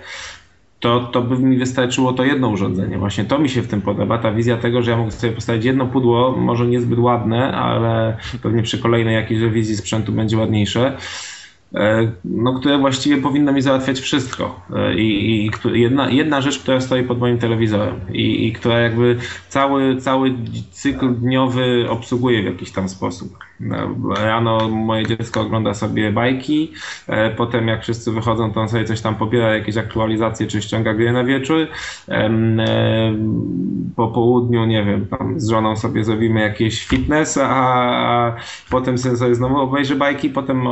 [0.80, 2.98] to, to by mi wystarczyło to jedno urządzenie.
[2.98, 5.64] Właśnie to mi się w tym podoba, ta wizja tego, że ja mogę sobie postawić
[5.64, 10.96] jedno pudło, może niezbyt ładne, ale pewnie przy kolejnej jakiejś rewizji sprzętu będzie ładniejsze
[11.74, 14.60] E, no, które właściwie powinno mi załatwiać wszystko.
[14.76, 19.18] E, I, i jedna, jedna rzecz, która stoi pod moim telewizorem i, i, która jakby
[19.48, 20.34] cały, cały
[20.70, 23.38] cykl dniowy obsługuje w jakiś tam sposób.
[23.60, 26.72] E, rano moje dziecko ogląda sobie bajki,
[27.36, 31.12] potem jak wszyscy wychodzą, to on sobie coś tam pobiera, jakieś aktualizacje, czy ściąga gry
[31.12, 31.66] na wieczór.
[33.96, 38.36] Po południu, nie wiem, tam z żoną sobie zrobimy jakieś fitness, a,
[38.70, 40.64] potem sobie znowu obejrzy bajki, potem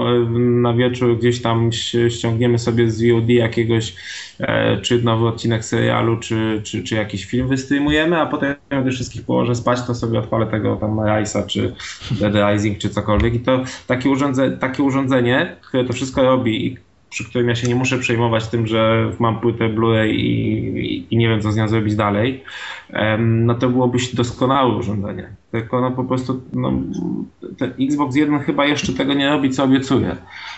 [0.63, 1.71] na wieczór gdzieś tam
[2.09, 4.34] ściągniemy sobie z VOD jakiegoś, e,
[4.83, 9.23] czy nowy odcinek serialu, czy, czy, czy jakiś film wystreamujemy, a potem jak już wszystkich
[9.23, 11.75] położę spać, to sobie odpalę tego tam Rice'a, czy
[12.11, 13.35] Dead Rising, czy cokolwiek.
[13.35, 16.79] I to takie, urządze, takie urządzenie, które to wszystko robi
[17.15, 20.19] przy którym ja się nie muszę przejmować tym, że mam płytę Blu-ray i,
[20.79, 22.45] i, i, nie wiem, co z nią zrobić dalej,
[23.19, 25.29] no to byłoby doskonałe urządzenie.
[25.51, 26.73] Tylko no po prostu no,
[27.81, 30.17] Xbox 1 chyba jeszcze tego nie robi, co obiecuje.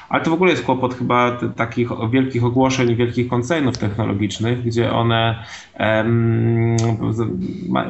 [0.09, 5.45] Ale to w ogóle jest kłopot chyba takich wielkich ogłoszeń, wielkich koncernów technologicznych, gdzie one
[5.81, 6.77] um,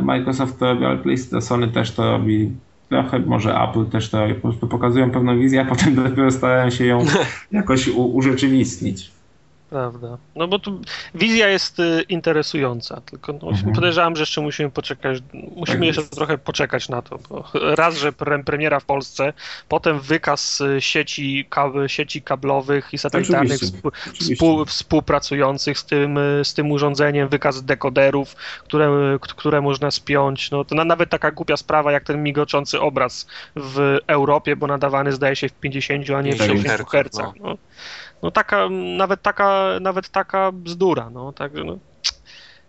[0.03, 2.51] Microsoft to robi, ale Sony też to robi
[2.89, 6.87] trochę może Apple też to po prostu pokazują pewną wizję, a potem dopiero starają się
[6.87, 7.05] ją
[7.53, 9.16] jakoś u, urzeczywistnić.
[9.71, 10.19] Prawda.
[10.37, 10.81] No bo tu
[11.15, 13.73] wizja jest y, interesująca, tylko no, mhm.
[13.73, 15.19] podejrzewam, że jeszcze musimy poczekać,
[15.57, 17.19] musimy tak jeszcze trochę poczekać na to,
[17.55, 19.33] raz, że pre, premiera w Polsce,
[19.69, 26.45] potem wykaz y, sieci, kab, sieci kablowych i satelitarnych współ, współ, współpracujących z tym, y,
[26.45, 31.57] z tym urządzeniem, wykaz dekoderów, które, które można spiąć, no to na, nawet taka głupia
[31.57, 33.27] sprawa jak ten migoczący obraz
[33.57, 37.35] w Europie, bo nadawany zdaje się w 50, a nie w 60 Hz.
[37.41, 37.57] No.
[38.23, 41.79] No taka, nawet taka, nawet taka bzdura, no, także no,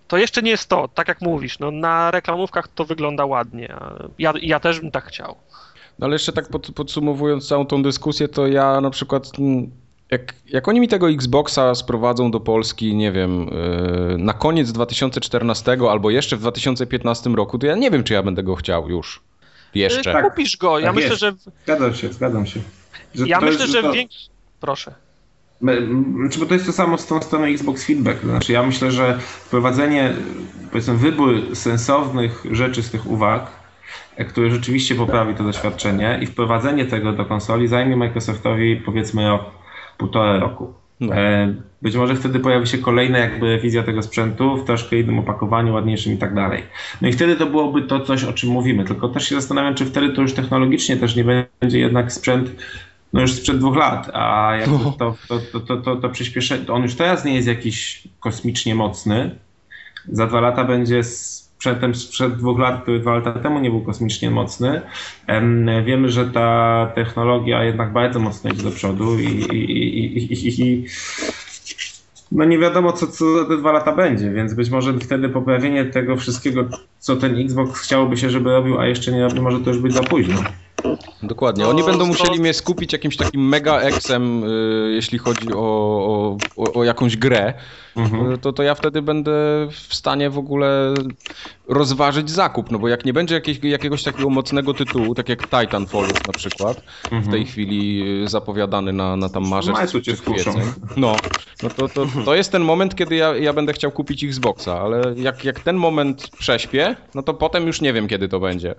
[0.07, 3.75] to jeszcze nie jest to, tak jak mówisz, no na reklamówkach to wygląda ładnie,
[4.19, 5.35] ja, ja też bym tak chciał.
[5.99, 9.71] No ale jeszcze tak pod, podsumowując całą tą dyskusję, to ja na przykład mm,
[10.11, 13.49] jak, jak oni mi tego Xboxa sprowadzą do Polski, nie wiem,
[14.09, 18.23] yy, na koniec 2014 albo jeszcze w 2015 roku, to ja nie wiem, czy ja
[18.23, 19.21] będę go chciał już.
[19.75, 20.13] Jeszcze.
[20.13, 21.21] Tak, Kupisz go, ja tak myślę, jest.
[21.21, 21.33] że...
[21.63, 22.59] Zgadzam się, zgadzam się.
[23.15, 23.93] Że ja myślę, jest, że, że to...
[23.93, 24.29] większość...
[24.59, 24.93] Proszę.
[25.61, 28.23] Znaczy, bo to jest to samo z tą stroną Xbox Feedback.
[28.23, 30.13] Znaczy, ja myślę, że wprowadzenie,
[30.71, 33.51] powiedzmy, wybór sensownych rzeczy z tych uwag,
[34.15, 39.41] e, które rzeczywiście poprawi to doświadczenie i wprowadzenie tego do konsoli zajmie Microsoftowi powiedzmy rok,
[39.97, 40.73] półtora roku.
[40.99, 41.15] No.
[41.15, 45.73] E, być może wtedy pojawi się kolejna jakby wizja tego sprzętu w troszkę innym opakowaniu,
[45.73, 46.63] ładniejszym i tak dalej.
[47.01, 48.83] No i wtedy to byłoby to coś, o czym mówimy.
[48.83, 52.51] Tylko też się zastanawiam, czy wtedy to już technologicznie też nie będzie jednak sprzęt
[53.13, 56.95] no już sprzed dwóch lat, a to, to, to, to, to, to przyspieszenie, on już
[56.95, 59.35] teraz nie jest jakiś kosmicznie mocny.
[60.11, 64.31] Za dwa lata będzie sprzętem sprzed dwóch lat, który dwa lata temu nie był kosmicznie
[64.31, 64.81] mocny.
[65.85, 70.85] Wiemy, że ta technologia jednak bardzo mocno idzie do przodu i, i, i, i
[72.31, 75.85] no nie wiadomo, co, co za te dwa lata będzie, więc być może wtedy poprawienie
[75.85, 79.69] tego wszystkiego, co ten Xbox chciałoby się, żeby robił, a jeszcze nie robi, może to
[79.69, 80.35] już być za późno.
[81.23, 81.67] Dokładnie.
[81.67, 86.83] Oni będą musieli mnie skupić jakimś takim mega eksem, y, jeśli chodzi o, o, o
[86.83, 87.53] jakąś grę,
[87.95, 88.37] mhm.
[88.39, 89.31] to, to ja wtedy będę
[89.71, 90.93] w stanie w ogóle
[91.67, 96.07] rozważyć zakup, no bo jak nie będzie jakieś, jakiegoś takiego mocnego tytułu, tak jak Titanfall
[96.27, 97.23] na przykład, mhm.
[97.23, 100.53] w tej chwili y, zapowiadany na, na tam marzec czy kwiecień,
[100.97, 101.15] no,
[101.63, 105.01] no to, to, to jest ten moment, kiedy ja, ja będę chciał kupić Xboxa, ale
[105.15, 108.75] jak, jak ten moment prześpię, no to potem już nie wiem, kiedy to będzie.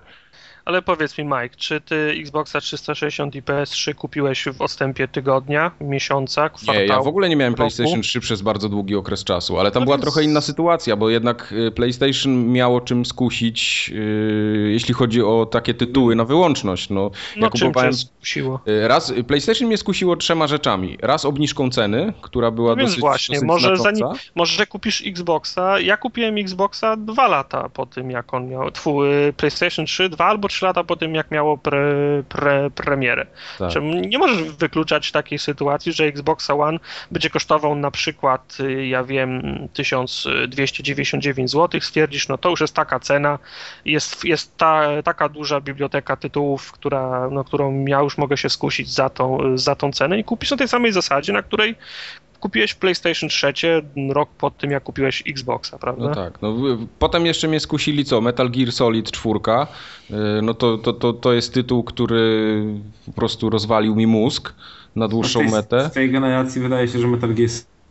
[0.69, 6.49] Ale powiedz mi, Mike, czy ty Xboxa 360 i PS3 kupiłeś w odstępie tygodnia, miesiąca,
[6.49, 6.79] kwartału?
[6.79, 7.57] Nie, ja w ogóle nie miałem roku?
[7.57, 10.03] PlayStation 3 przez bardzo długi okres czasu, ale tam no była więc...
[10.03, 15.73] trochę inna sytuacja, bo jednak y, PlayStation miało czym skusić, yy, jeśli chodzi o takie
[15.73, 16.89] tytuły na wyłączność.
[16.89, 17.93] No, no ja kupowałem...
[17.93, 18.59] skusiło?
[18.67, 20.97] Y, raz, PlayStation mnie skusiło trzema rzeczami.
[21.01, 24.05] Raz obniżką ceny, która była no dosyć właśnie, dosyć może, zanim,
[24.35, 25.79] może kupisz Xboxa.
[25.79, 30.25] Ja kupiłem Xboxa dwa lata po tym, jak on miał, twój y, PlayStation 3, dwa
[30.25, 31.81] albo trzy 3 lata po tym, jak miało pre,
[32.29, 33.25] pre, premierę.
[33.59, 33.71] Tak.
[34.09, 36.79] nie możesz wykluczać takiej sytuacji, że Xbox One
[37.11, 39.41] będzie kosztował na przykład, y, ja wiem,
[39.73, 43.39] 1299 zł, stwierdzisz, no to już jest taka cena,
[43.85, 48.93] jest, jest ta, taka duża biblioteka tytułów, która, no, którą ja już mogę się skusić
[48.93, 51.75] za tą, za tą cenę i kupisz na tej samej zasadzie, na której
[52.39, 53.53] kupiłeś PlayStation 3
[54.09, 56.05] rok po tym, jak kupiłeś Xboxa, prawda?
[56.05, 56.41] No tak.
[56.41, 56.55] No,
[56.99, 58.21] potem jeszcze mnie skusili co?
[58.21, 59.39] Metal Gear Solid 4.
[59.39, 62.63] Y, no to, to, to, to jest tytuł, który
[63.05, 64.53] po prostu rozwalił mi mózg
[64.95, 65.89] na dłuższą tej, metę.
[65.89, 67.49] Z tej generacji wydaje się, że Metal Gear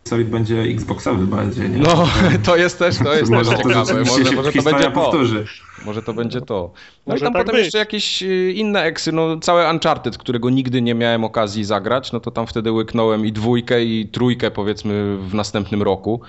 [0.08, 1.70] Solid będzie Xboxowy bardziej.
[1.70, 1.78] Nie?
[1.78, 2.08] No,
[2.46, 3.94] to jest też, to jest może też ciekawe.
[4.04, 4.90] Może, może to będzie to.
[4.90, 5.44] Powtórzy.
[5.84, 6.72] Może to będzie to.
[7.06, 7.64] No może i tam tak potem być.
[7.64, 12.20] jeszcze jakieś y, inne eksy, no całe Uncharted, którego nigdy nie miałem okazji zagrać, no
[12.20, 16.20] to tam wtedy łyknąłem i dwójkę i trójkę powiedzmy w następnym roku.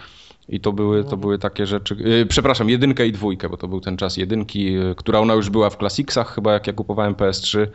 [0.49, 1.95] I to były, to były takie rzeczy.
[1.99, 5.49] Yy, przepraszam, jedynkę i dwójkę, bo to był ten czas jedynki, yy, która ona już
[5.49, 7.67] była w Classicsach chyba, jak ja kupowałem PS3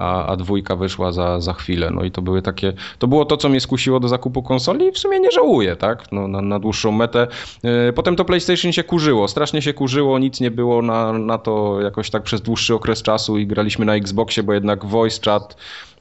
[0.00, 1.90] a, a dwójka wyszła za, za chwilę.
[1.94, 4.92] No i to były takie, to było to, co mnie skusiło do zakupu konsoli i
[4.92, 7.26] w sumie nie żałuję, tak, no, na, na dłuższą metę.
[7.62, 11.80] E, potem to PlayStation się kurzyło, strasznie się kurzyło, nic nie było na, na to
[11.80, 15.56] jakoś tak przez dłuższy okres czasu i graliśmy na Xboxie, bo jednak voice chat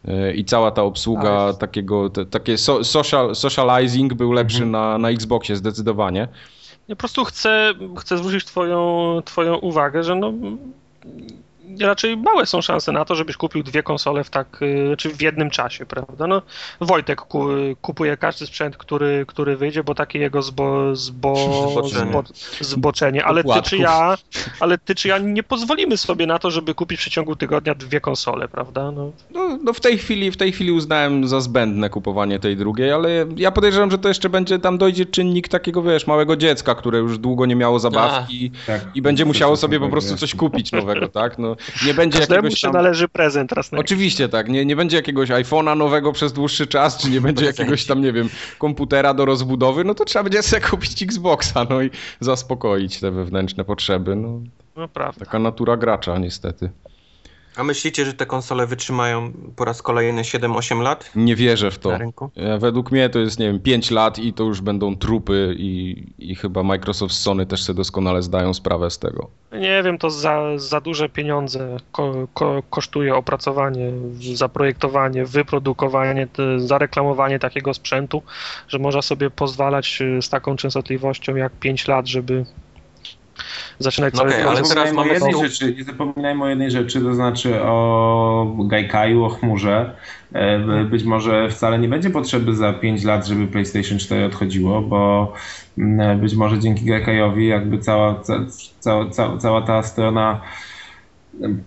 [0.08, 4.72] e, i cała ta obsługa takiego, te, takie so, social, socializing był lepszy mhm.
[4.72, 6.28] na, na Xboxie zdecydowanie.
[6.88, 10.34] Ja po prostu chcę, chcę zwrócić twoją, twoją uwagę, że no
[11.80, 15.22] raczej małe są szanse na to, żebyś kupił dwie konsole w tak, y, czy w
[15.22, 16.28] jednym czasie, prawda?
[16.28, 16.42] No,
[16.82, 17.48] Wojtek ku,
[17.82, 21.36] kupuje każdy sprzęt, który, który wyjdzie, bo takie jego zbo, zbo,
[21.72, 22.12] zboczenie.
[22.12, 22.24] Zbo,
[22.62, 23.26] zboczenie.
[23.26, 24.18] Ale ty czy ja,
[24.60, 28.02] ale ty czy ja nie pozwolimy sobie na to, żeby kupić w przeciągu tygodnia dwie
[28.02, 28.92] konsole, prawda?
[28.92, 29.12] No.
[29.32, 33.26] No, no w tej chwili, w tej chwili uznałem za zbędne kupowanie tej drugiej, ale
[33.36, 37.18] ja podejrzewam, że to jeszcze będzie, tam dojdzie czynnik takiego, wiesz, małego dziecka, które już
[37.18, 38.82] długo nie miało zabawki A, tak.
[38.96, 41.38] i będzie musiało sobie po prostu coś kupić nowego, tak?
[41.38, 41.56] No,
[41.86, 42.72] nie będzie Każdemu jakiegoś tam...
[42.72, 46.68] się należy prezent raz na Oczywiście tak, nie, nie będzie jakiegoś iPhone'a nowego przez dłuższy
[46.68, 50.44] czas, czy nie będzie jakiegoś tam, nie wiem, komputera do rozbudowy, no to trzeba będzie
[50.44, 51.90] sobie kupić Xboxa, no i
[52.20, 54.42] zaspokoić te wewnętrzne potrzeby, no.
[54.76, 55.26] No prawda.
[55.26, 56.70] Taka natura gracza niestety.
[57.56, 61.12] A myślicie, że te konsole wytrzymają po raz kolejny 7-8 lat?
[61.16, 61.98] Nie wierzę w to.
[62.60, 66.36] Według mnie to jest, nie wiem, 5 lat i to już będą trupy i, i
[66.36, 69.30] chyba Microsoft Sony też sobie doskonale zdają sprawę z tego.
[69.52, 73.92] Nie wiem, to za, za duże pieniądze ko, ko, kosztuje opracowanie,
[74.34, 76.28] zaprojektowanie, wyprodukowanie,
[76.58, 78.24] zareklamowanie takiego sprzętu,
[78.68, 82.46] że można sobie pozwalać z taką częstotliwością jak 5 lat, żeby
[83.80, 87.62] zaczynać no okay, ale teraz mamy jednej rzeczy, Nie zapominajmy o jednej rzeczy, to znaczy
[87.62, 89.96] o Gaikaju, o chmurze.
[90.34, 95.34] E, być może wcale nie będzie potrzeby za 5 lat, żeby PlayStation 4 odchodziło, bo
[95.78, 98.22] mm, być może dzięki Gaikajowi jakby cała,
[98.80, 100.42] cała, cała, cała ta strona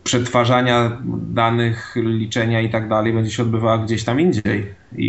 [0.05, 0.99] przetwarzania
[1.35, 4.83] danych, liczenia i tak dalej będzie się odbywała gdzieś tam indziej.
[4.97, 5.07] I,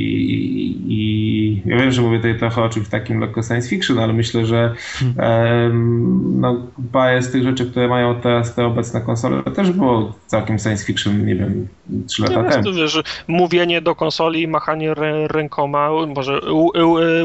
[0.88, 4.46] i ja wiem, że mówię tutaj trochę o czymś takim lekko science fiction, ale myślę,
[4.46, 4.74] że
[5.18, 10.60] um, no, parę z tych rzeczy, które mają teraz te obecne konsole, też było całkiem
[10.60, 11.68] science fiction, nie wiem,
[12.08, 12.64] 3 lata temu.
[12.64, 14.94] To, wiesz, mówienie do konsoli i machanie
[15.28, 16.42] rękoma, może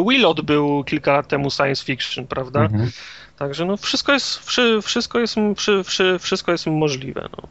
[0.09, 2.61] Willot był kilka lat temu science fiction, prawda?
[2.61, 2.91] Mhm.
[3.39, 4.51] Także no wszystko jest,
[4.82, 5.36] wszystko jest,
[6.20, 7.49] wszystko jest możliwe, no.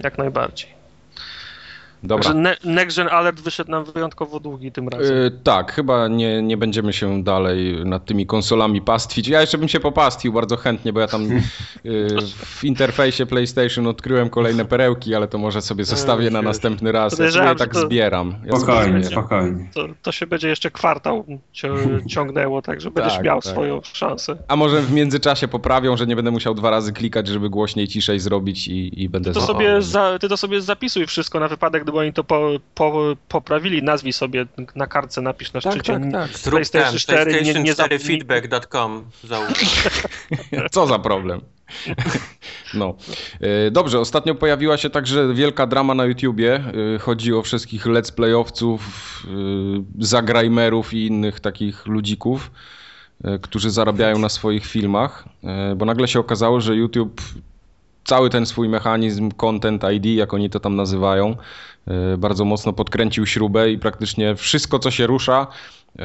[0.00, 0.79] Jak najbardziej.
[2.02, 2.32] Dobra.
[2.32, 5.16] Także Next Gen Alert wyszedł nam wyjątkowo długi tym razem.
[5.16, 9.28] Yy, tak, chyba nie, nie będziemy się dalej nad tymi konsolami pastwić.
[9.28, 11.28] Ja jeszcze bym się popastwił bardzo chętnie, bo ja tam
[11.84, 12.08] yy,
[12.60, 17.18] w interfejsie PlayStation odkryłem kolejne perełki, ale to może sobie zostawię na następny raz.
[17.18, 17.80] Ja sobie tak to...
[17.80, 18.34] zbieram.
[18.44, 19.68] Ja spokojnie, spokojnie.
[19.74, 21.24] To, to, się będzie jeszcze kwartał
[22.08, 23.52] ciągnęło, tak, że będziesz tak, miał tak.
[23.52, 24.36] swoją szansę.
[24.48, 28.20] A może w międzyczasie poprawią, że nie będę musiał dwa razy klikać, żeby głośniej, ciszej
[28.20, 29.30] zrobić i, i będę...
[29.30, 32.50] Ty to, sobie za, ty to sobie zapisuj wszystko na wypadek, gdyby oni to po,
[32.74, 35.92] po, poprawili, nazwij sobie na kartce, napisz na tak, szczycie.
[35.92, 36.52] Tak, tak, tak.
[36.52, 39.04] PlayStation 4, PlayStation nie, nie 4 feedback.com
[40.70, 41.40] Co za problem.
[42.74, 42.94] No.
[43.40, 46.54] E, dobrze, ostatnio pojawiła się także wielka drama na YouTubie.
[46.94, 48.82] E, chodzi o wszystkich let's playowców,
[49.24, 49.28] e,
[49.98, 52.50] zagrajmerów i innych takich ludzików,
[53.42, 55.24] którzy zarabiają na swoich filmach,
[55.76, 57.20] bo nagle się okazało, że YouTube
[58.04, 61.36] cały ten swój mechanizm Content ID, jak oni to tam nazywają,
[62.18, 65.46] bardzo mocno podkręcił śrubę i praktycznie wszystko, co się rusza,
[65.98, 66.04] e,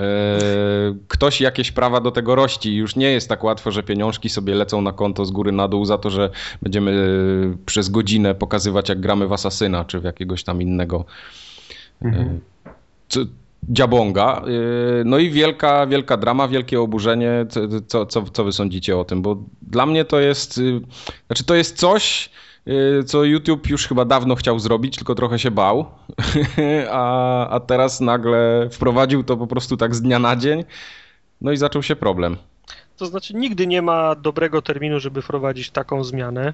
[1.07, 2.75] ktoś jakieś prawa do tego rości.
[2.75, 5.85] Już nie jest tak łatwo, że pieniążki sobie lecą na konto z góry na dół
[5.85, 6.29] za to, że
[6.61, 6.93] będziemy
[7.65, 11.05] przez godzinę pokazywać, jak gramy w Asasyna czy w jakiegoś tam innego.
[12.01, 12.39] E, mhm.
[13.07, 13.19] Co,
[13.69, 14.41] dziabonga.
[15.05, 17.45] No i wielka, wielka drama, wielkie oburzenie.
[17.87, 19.21] Co, co, co wy sądzicie o tym?
[19.21, 20.61] Bo dla mnie to jest,
[21.27, 22.29] znaczy to jest coś,
[23.05, 25.85] co YouTube już chyba dawno chciał zrobić, tylko trochę się bał,
[26.91, 30.63] a, a teraz nagle wprowadził to po prostu tak z dnia na dzień,
[31.41, 32.37] no i zaczął się problem.
[32.97, 36.53] To znaczy nigdy nie ma dobrego terminu, żeby wprowadzić taką zmianę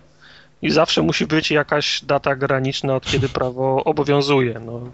[0.61, 4.61] i zawsze musi być jakaś data graniczna, od kiedy prawo obowiązuje.
[4.65, 4.91] No.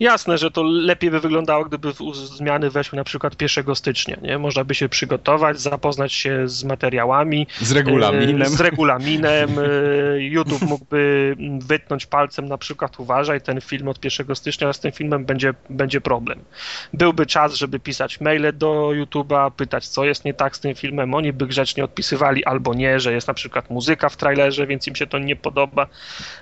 [0.00, 4.16] Jasne, że to lepiej by wyglądało, gdyby zmiany weszły na przykład 1 stycznia.
[4.22, 4.38] Nie?
[4.38, 7.46] Można by się przygotować, zapoznać się z materiałami.
[7.60, 8.48] Z regulaminem.
[8.48, 9.50] Z regulaminem.
[9.58, 14.92] E, YouTube mógłby wytnąć palcem na przykład uważaj, ten film od 1 stycznia, z tym
[14.92, 16.44] filmem będzie, będzie problem.
[16.92, 21.14] Byłby czas, żeby pisać maile do YouTube'a, pytać co jest nie tak z tym filmem.
[21.14, 24.94] Oni by grzecznie odpisywali albo nie, że jest na przykład muzyka w trailerze, więc im
[24.94, 25.86] się to nie podoba.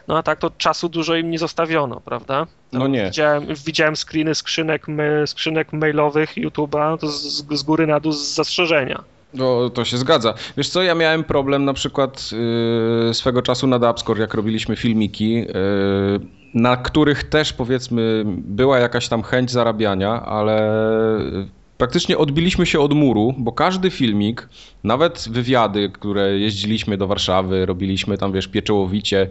[0.08, 2.46] No a tak to czasu dużo im nie zostawiono, prawda?
[2.78, 3.04] No nie.
[3.04, 4.86] Widziałem, widziałem screeny skrzynek,
[5.26, 9.04] skrzynek mailowych YouTube'a z, z góry na dół z zastrzeżenia.
[9.34, 10.34] No, to się zgadza.
[10.56, 12.30] Wiesz co, ja miałem problem na przykład
[13.06, 15.46] yy, swego czasu na Dubscore, jak robiliśmy filmiki, yy,
[16.54, 20.70] na których też powiedzmy była jakaś tam chęć zarabiania, ale
[21.78, 24.48] praktycznie odbiliśmy się od muru, bo każdy filmik,
[24.84, 29.28] nawet wywiady, które jeździliśmy do Warszawy, robiliśmy tam, wiesz, pieczołowicie,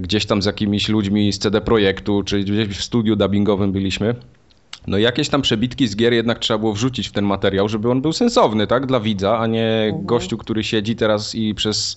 [0.00, 4.14] gdzieś tam z jakimiś ludźmi z CD Projektu, czy gdzieś w studiu dubbingowym byliśmy.
[4.86, 8.02] No jakieś tam przebitki z gier jednak trzeba było wrzucić w ten materiał, żeby on
[8.02, 10.06] był sensowny, tak, dla widza, a nie mhm.
[10.06, 11.96] gościu, który siedzi teraz i przez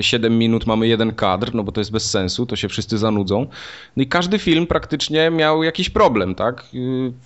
[0.00, 3.46] 7 minut mamy jeden kadr, no bo to jest bez sensu, to się wszyscy zanudzą.
[3.96, 6.64] No i każdy film praktycznie miał jakiś problem, tak?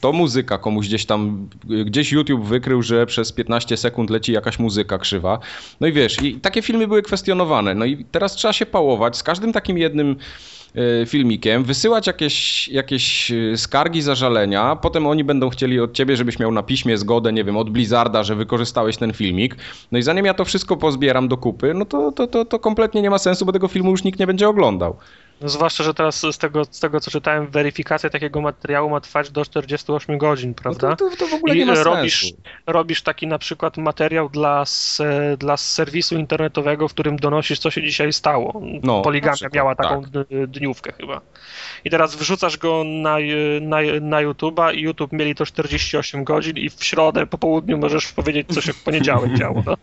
[0.00, 1.48] To muzyka komuś gdzieś tam,
[1.84, 5.38] gdzieś YouTube wykrył, że przez 15 sekund leci jakaś muzyka krzywa.
[5.80, 7.74] No i wiesz, i takie filmy były kwestionowane.
[7.74, 10.16] No i teraz trzeba się pałować z każdym takim jednym
[11.06, 16.52] filmikiem, wysyłać jakieś, jakieś y, skargi, zażalenia, potem oni będą chcieli od ciebie, żebyś miał
[16.52, 19.56] na piśmie zgodę, nie wiem, od Blizzarda, że wykorzystałeś ten filmik.
[19.92, 23.02] No i zanim ja to wszystko pozbieram do kupy, no to, to, to, to kompletnie
[23.02, 24.96] nie ma sensu, bo tego filmu już nikt nie będzie oglądał.
[25.40, 29.30] No zwłaszcza, że teraz z tego, z tego, co czytałem, weryfikacja takiego materiału ma trwać
[29.30, 30.88] do 48 godzin, prawda?
[30.88, 32.36] No to, to, to w ogóle I nie ma robisz, sensu.
[32.66, 34.64] robisz taki na przykład materiał dla,
[35.38, 38.62] dla serwisu internetowego, w którym donosisz, co się dzisiaj stało.
[38.82, 40.48] No, Poligamia miała taką tak.
[40.48, 41.20] dniówkę chyba.
[41.84, 43.16] I teraz wrzucasz go na,
[43.60, 48.12] na, na YouTube'a i YouTube mieli to 48 godzin i w środę po południu możesz
[48.12, 49.62] powiedzieć, co się w poniedziałek działo.
[49.66, 49.76] No.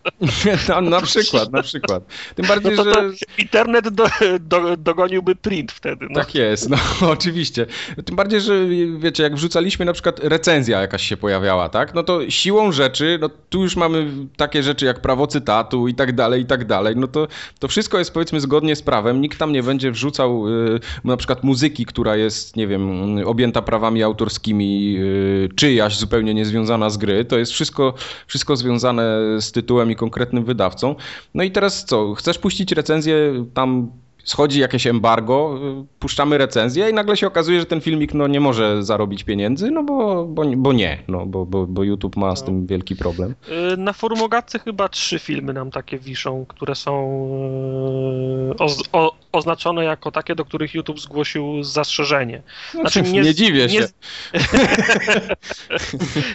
[0.68, 2.02] no na przykład, na przykład.
[2.34, 3.16] Tym bardziej, no to, to że...
[3.38, 4.06] Internet do,
[4.40, 6.06] do, dogoniłby print wtedy.
[6.10, 6.20] No.
[6.20, 6.76] Tak jest, no
[7.16, 7.66] oczywiście.
[8.04, 8.66] Tym bardziej, że
[8.98, 11.94] wiecie, jak wrzucaliśmy na przykład recenzja jakaś się pojawiała, tak?
[11.94, 16.14] No to siłą rzeczy, no tu już mamy takie rzeczy jak prawo cytatu i tak
[16.14, 16.96] dalej, i tak dalej.
[16.96, 17.28] No to,
[17.58, 19.20] to wszystko jest powiedzmy zgodnie z prawem.
[19.20, 24.02] Nikt tam nie będzie wrzucał y, na przykład muzyki, która jest, nie wiem, objęta prawami
[24.02, 27.24] autorskimi, y, czyjaś zupełnie niezwiązana z gry.
[27.24, 27.94] To jest wszystko,
[28.26, 30.94] wszystko związane z tytułem i konkretnym wydawcą.
[31.34, 32.14] No i teraz co?
[32.14, 33.90] Chcesz puścić recenzję tam
[34.24, 38.40] schodzi jakieś embargo, y, puszczamy recenzję i nagle się okazuje, że ten filmik no, nie
[38.40, 42.44] może zarobić pieniędzy, no bo, bo, bo nie, no, bo, bo, bo YouTube ma z
[42.44, 43.34] tym wielki problem.
[43.72, 46.92] Y, na forum Ogatce chyba trzy filmy nam takie wiszą, które są
[48.52, 52.42] y, o, o, oznaczone jako takie, do których YouTube zgłosił zastrzeżenie.
[52.70, 53.88] Znaczy, nie, nie dziwię się.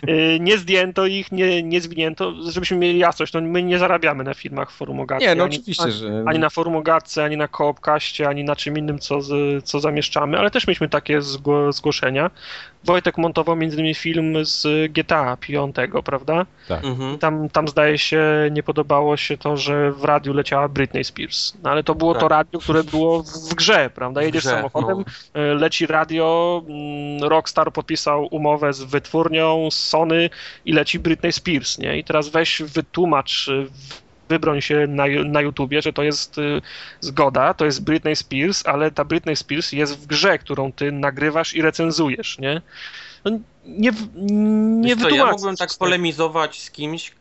[0.08, 4.34] Nie, nie zdjęto ich, nie, nie zwinięto, żebyśmy mieli jasność, no my nie zarabiamy na
[4.34, 5.28] filmach forum Ogatce.
[5.28, 6.24] Nie, no ani, oczywiście, ani, że...
[6.28, 9.20] Ani na forum Ogatce, ani na Koop Popcaście, ani na czym innym, co,
[9.64, 11.22] co zamieszczamy, ale też mieliśmy takie
[11.70, 12.32] zgłoszenia.
[12.84, 15.76] Wojtek montował między innymi film z GTA 5,
[16.06, 16.46] prawda?
[16.68, 16.86] Tak.
[16.86, 17.18] Mhm.
[17.18, 21.54] Tam, tam zdaje się nie podobało się to, że w radiu leciała Britney Spears.
[21.64, 22.22] No ale to było tak.
[22.22, 24.22] to radio, które było w grze, prawda?
[24.22, 25.42] Jedziesz grze, samochodem, no.
[25.42, 30.30] E, leci radio, mm, Rockstar podpisał umowę z wytwórnią, z Sony
[30.66, 31.98] i leci Britney Spears, nie?
[31.98, 33.50] I teraz weź wytłumacz
[34.30, 36.62] wybroń się na, na YouTubie, że to jest y,
[37.00, 41.56] zgoda, to jest Britney Spears, ale ta Britney Spears jest w grze, którą ty nagrywasz
[41.56, 42.62] i recenzujesz, nie?
[43.26, 43.32] No,
[43.66, 43.92] nie,
[44.86, 47.14] nie co, Ja mógłbym tak polemizować z kimś, y,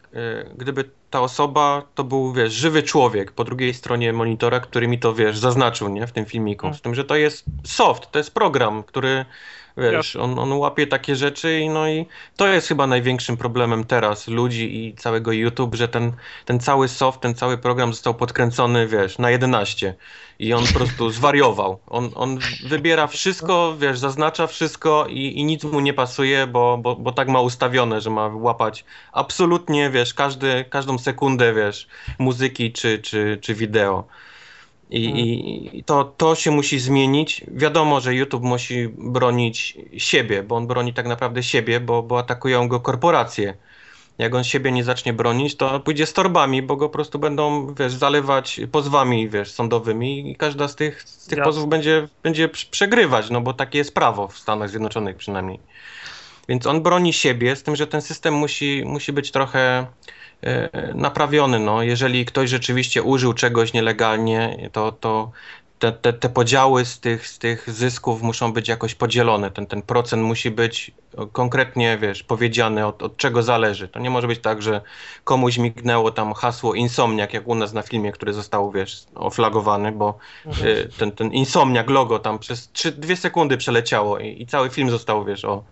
[0.56, 5.14] gdyby ta osoba to był, wiesz, żywy człowiek po drugiej stronie monitora, który mi to,
[5.14, 6.74] wiesz, zaznaczył, nie, w tym filmiku.
[6.74, 9.24] Z tym, że to jest soft, to jest program, który
[9.76, 12.06] Wiesz, on, on łapie takie rzeczy i no i
[12.36, 16.12] to jest chyba największym problemem teraz ludzi i całego YouTube, że ten,
[16.44, 19.94] ten cały soft, ten cały program został podkręcony, wiesz, na 11
[20.38, 21.78] i on po prostu zwariował.
[21.86, 26.96] On, on wybiera wszystko, wiesz, zaznacza wszystko i, i nic mu nie pasuje, bo, bo,
[26.96, 32.98] bo tak ma ustawione, że ma łapać absolutnie, wiesz, każdy, każdą sekundę, wiesz, muzyki czy,
[32.98, 34.04] czy, czy wideo.
[34.90, 35.20] I, hmm.
[35.72, 37.44] i to, to się musi zmienić.
[37.48, 42.68] Wiadomo, że YouTube musi bronić siebie, bo on broni tak naprawdę siebie, bo, bo atakują
[42.68, 43.54] go korporacje.
[44.18, 47.74] Jak on siebie nie zacznie bronić, to pójdzie z torbami, bo go po prostu będą,
[47.74, 53.30] wiesz, zalewać pozwami, wiesz, sądowymi i każda z tych, z tych pozwów będzie, będzie przegrywać,
[53.30, 55.58] no bo takie jest prawo w Stanach Zjednoczonych przynajmniej.
[56.48, 59.86] Więc on broni siebie, z tym, że ten system musi, musi być trochę
[60.94, 61.58] naprawiony.
[61.58, 61.82] No.
[61.82, 65.30] Jeżeli ktoś rzeczywiście użył czegoś nielegalnie, to, to
[65.78, 69.50] te, te, te, podziały z tych, z tych zysków muszą być jakoś podzielone.
[69.50, 70.90] Ten, ten procent musi być
[71.32, 73.88] konkretnie, wiesz, powiedziany, od, od czego zależy.
[73.88, 74.80] To nie może być tak, że
[75.24, 80.18] komuś mignęło tam hasło insomniak, jak u nas na filmie, który został, wiesz, oflagowany, bo
[80.46, 84.90] y, ten, ten insomniak logo tam przez 3, 2 sekundy przeleciało i, i cały film
[84.90, 85.64] został, wiesz, o,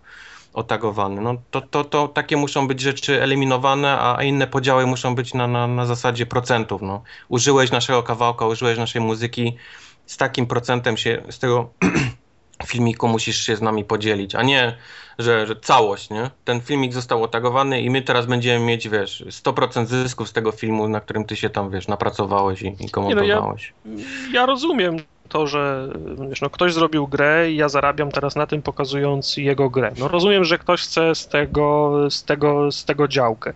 [0.55, 1.21] otagowany.
[1.21, 5.47] No to, to, to takie muszą być rzeczy eliminowane, a inne podziały muszą być na,
[5.47, 6.81] na, na zasadzie procentów.
[6.81, 7.03] No.
[7.29, 9.57] Użyłeś naszego kawałka, użyłeś naszej muzyki,
[10.05, 11.69] z takim procentem się z tego
[12.65, 14.77] filmiku musisz się z nami podzielić, a nie,
[15.19, 16.29] że, że całość, nie?
[16.45, 20.87] Ten filmik został otagowany i my teraz będziemy mieć, wiesz, 100% zysków z tego filmu,
[20.87, 23.73] na którym ty się tam, wiesz, napracowałeś i, i komentowałeś.
[23.85, 24.97] No ja, ja rozumiem
[25.29, 25.89] to, że
[26.29, 29.91] wiesz, no, ktoś zrobił grę i ja zarabiam teraz na tym pokazując jego grę.
[29.97, 33.53] No rozumiem, że ktoś chce z tego, z tego, z tego działkę,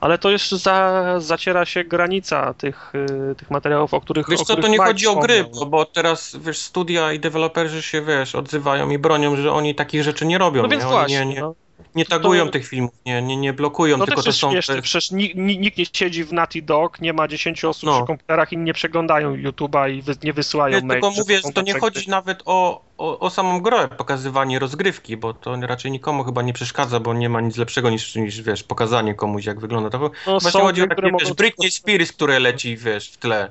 [0.00, 2.92] ale to jeszcze za, zaciera się granica tych,
[3.30, 5.84] y, tych materiałów, o których Wiesz o co, to nie chodzi o gry, bo, bo,
[5.84, 10.38] teraz wiesz, studia i deweloperzy się, wiesz, odzywają i bronią, że oni takich rzeczy nie
[10.38, 10.62] robią.
[10.62, 10.90] No więc nie?
[10.90, 11.54] właśnie, nie, nie, no
[11.94, 12.52] nie tagują to...
[12.52, 14.50] tych filmów, nie, nie, nie blokują, no tylko to są...
[14.50, 17.96] Śmieszne, przecież nikt, nie siedzi w Naughty Dog, nie ma 10 osób no.
[17.96, 20.90] przy komputerach i nie przeglądają YouTube'a i wy, nie wysyłają maili.
[20.90, 25.34] Tylko mówię, że to nie chodzi nawet o, o, o, samą grę, pokazywanie rozgrywki, bo
[25.34, 29.14] to raczej nikomu chyba nie przeszkadza, bo nie ma nic lepszego niż, niż wiesz, pokazanie
[29.14, 29.90] komuś jak wygląda.
[29.90, 33.50] To no, właśnie chodzi o takie, wiesz, Britney Spears, które leci, wiesz, w tle.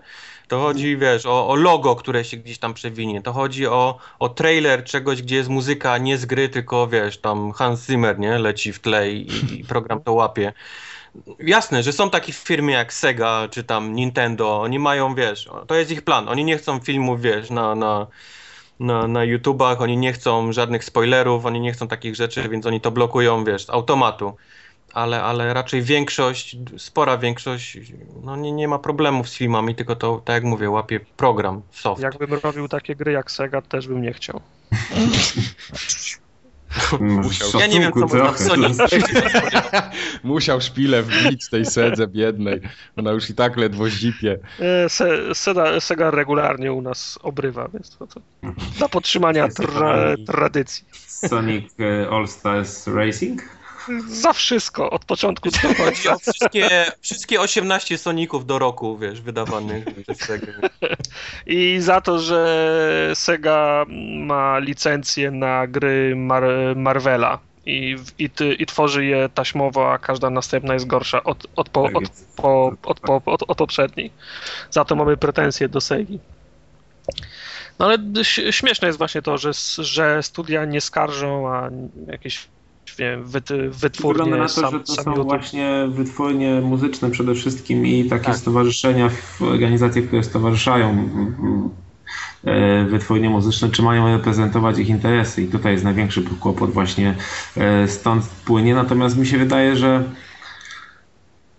[0.54, 3.22] To chodzi, wiesz, o, o, logo, które się gdzieś tam przewinie.
[3.22, 7.52] To chodzi o, o trailer czegoś, gdzie jest muzyka nie z gry, tylko wiesz, tam
[7.52, 8.40] Hans Zimmer, nie?
[8.40, 10.54] Leci w tle i, i program to łapie.
[11.40, 15.92] Jasne, że są takie firmy jak Sega czy tam Nintendo, oni mają, wiesz, to jest
[15.92, 16.30] ich plan.
[16.30, 18.08] Oni nie chcą filmów, wiesz, na, na,
[18.80, 22.82] na, na YouTubach, oni nie chcą żadnych spoilerów, oni nie chcą takich rzeczy, więc oni
[22.82, 24.36] to blokują, wiesz, z automatu
[24.94, 27.78] ale, ale raczej większość, spora większość,
[28.24, 32.02] no nie, nie ma problemów z filmami, tylko to, tak jak mówię, łapie program, soft.
[32.02, 34.42] Jakbym robił takie gry jak Sega, też bym nie chciał.
[37.00, 37.50] Musiał.
[37.60, 38.70] Ja nie wiem, co można w Sony
[40.24, 42.62] Musiał szpilę wbić tej sedze biednej.
[42.96, 44.40] Ona już i tak ledwo zipie.
[44.60, 48.22] E, se, Sega, Sega regularnie u nas obrywa, więc to, to
[48.78, 50.86] dla podtrzymania tra tradycji.
[51.08, 53.42] Sonic e, All Stars Racing?
[54.08, 60.18] Za wszystko od początku do o wszystkie, wszystkie 18 Soników do roku, wiesz, wydawanych przez
[60.18, 60.52] Sega.
[61.46, 63.86] I za to, że Sega
[64.26, 66.44] ma licencję na gry Mar
[66.76, 67.40] Marvela.
[67.66, 68.30] I, i,
[68.60, 72.04] I, tworzy je taśmowo, a każda następna jest gorsza od, od, po, tak od,
[72.36, 74.12] po, od, po, od, od poprzedniej.
[74.72, 76.20] Za to mamy pretensje do Segi.
[77.80, 77.98] No ale
[78.52, 81.70] śmieszne jest właśnie to, że, że studia nie skarżą, a
[82.08, 82.48] jakieś
[82.98, 83.24] wiem,
[83.70, 84.24] wytwórnie.
[84.24, 85.28] Wygląda na to, sam, że to są YouTube.
[85.28, 88.38] właśnie wytwórnie muzyczne przede wszystkim i takie tak.
[88.38, 89.10] stowarzyszenia,
[89.42, 91.10] organizacje, które stowarzyszają
[92.44, 97.16] e, wytwórnie muzyczne, czy mają reprezentować ich interesy i tutaj jest największy kłopot właśnie
[97.58, 100.04] e, stąd płynie, natomiast mi się wydaje, że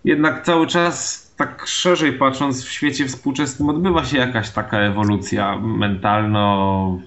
[0.05, 6.99] jednak cały czas tak szerzej patrząc w świecie współczesnym odbywa się jakaś taka ewolucja mentalno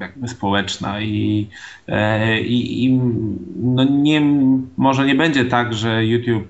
[0.00, 1.48] jakby społeczna i,
[1.88, 2.92] e, i, i,
[3.56, 4.20] no nie,
[4.76, 6.48] może nie będzie tak, że YouTube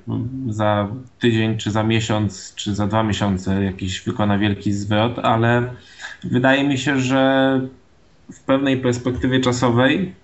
[0.48, 0.88] za
[1.18, 5.70] tydzień, czy za miesiąc, czy za dwa miesiące jakiś wykona wielki zwrot, ale
[6.24, 7.60] wydaje mi się, że
[8.32, 10.14] w pewnej perspektywie czasowej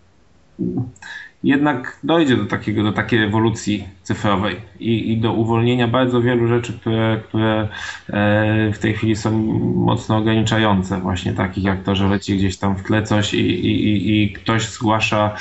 [1.47, 6.72] jednak dojdzie do, takiego, do takiej ewolucji cyfrowej i, i do uwolnienia bardzo wielu rzeczy,
[6.72, 7.68] które, które
[8.09, 9.30] e, w tej chwili są
[9.74, 14.22] mocno ograniczające, właśnie takich jak to, że leci gdzieś tam w tle coś i, i,
[14.22, 15.34] i ktoś zgłasza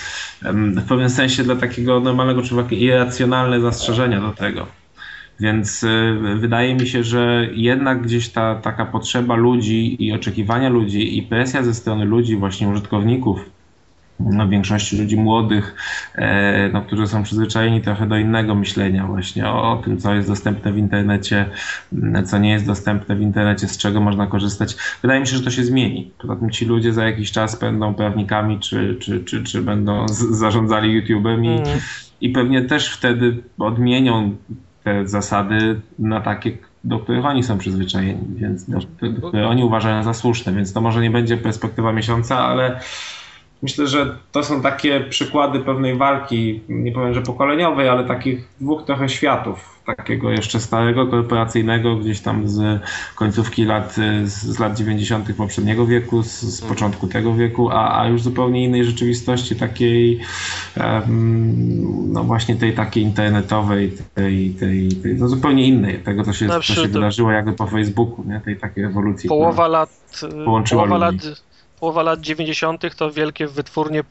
[0.78, 4.68] w pewnym sensie dla takiego normalnego człowieka irracjonalne zastrzeżenia do tego.
[5.40, 11.18] Więc e, wydaje mi się, że jednak gdzieś ta taka potrzeba ludzi i oczekiwania ludzi
[11.18, 13.55] i presja ze strony ludzi, właśnie użytkowników,
[14.20, 15.76] no, większości ludzi młodych,
[16.16, 20.28] e, no, którzy są przyzwyczajeni trochę do innego myślenia właśnie o, o, tym, co jest
[20.28, 21.46] dostępne w internecie,
[22.26, 24.76] co nie jest dostępne w internecie, z czego można korzystać.
[25.02, 26.12] Wydaje mi się, że to się zmieni.
[26.18, 31.02] Poza tym ci ludzie za jakiś czas będą prawnikami, czy, czy, czy, czy będą zarządzali
[31.02, 31.80] YouTube'em i, mm.
[32.22, 34.36] i pewnie też wtedy odmienią
[34.84, 40.04] te zasady na takie, do których oni są przyzwyczajeni, więc do, do, które oni uważają
[40.04, 42.80] za słuszne, więc to może nie będzie perspektywa miesiąca, ale
[43.66, 48.84] myślę, że to są takie przykłady pewnej walki, nie powiem, że pokoleniowej, ale takich dwóch
[48.86, 49.76] trochę światów.
[49.86, 52.82] Takiego jeszcze starego, korporacyjnego, gdzieś tam z
[53.16, 55.36] końcówki lat, z lat 90.
[55.36, 56.74] poprzedniego wieku, z, z mhm.
[56.74, 60.20] początku tego wieku, a, a już zupełnie innej rzeczywistości, takiej,
[60.78, 66.48] um, no właśnie tej takiej internetowej, tej, tej, tej no zupełnie innej, tego, co się,
[66.48, 68.42] co się wydarzyło jakby po Facebooku, nie?
[68.42, 69.30] tej takiej ewolucji.
[69.30, 69.90] Połowa lat,
[70.70, 71.16] połowa lat
[71.86, 72.96] połowa lat 90.
[72.96, 74.04] to wielkie wytwórnie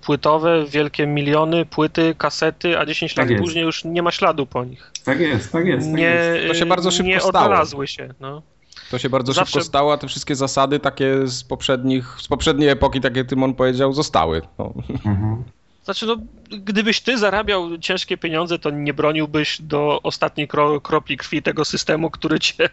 [0.00, 3.42] płytowe, wielkie miliony, płyty, kasety, a 10 tak lat jest.
[3.42, 4.92] później już nie ma śladu po nich.
[5.04, 5.86] Tak jest, tak jest.
[5.86, 6.48] Tak nie, jest.
[6.48, 7.28] To się bardzo szybko nie stało.
[7.28, 8.14] odnalazły się.
[8.20, 8.42] No.
[8.90, 9.52] To się bardzo Zawsze...
[9.52, 13.92] szybko stało, a te wszystkie zasady takie z poprzednich, z poprzedniej epoki, takie Tymon powiedział,
[13.92, 14.42] zostały.
[14.58, 14.72] No.
[15.06, 15.44] Mhm.
[15.86, 16.16] Znaczy, no,
[16.50, 22.10] gdybyś ty zarabiał ciężkie pieniądze, to nie broniłbyś do ostatniej kro, kropli krwi tego systemu,
[22.10, 22.68] który cię,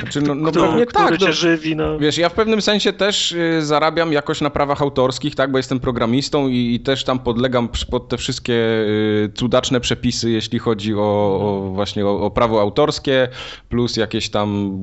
[0.00, 1.76] znaczy, no, no który, który tak, cię no, żywi.
[1.76, 1.98] No.
[1.98, 5.80] Wiesz, ja w pewnym sensie też y, zarabiam jakoś na prawach autorskich, tak, bo jestem
[5.80, 11.00] programistą i, i też tam podlegam pod te wszystkie y, cudaczne przepisy, jeśli chodzi o,
[11.00, 13.28] o właśnie o, o prawo autorskie,
[13.68, 14.78] plus jakieś tam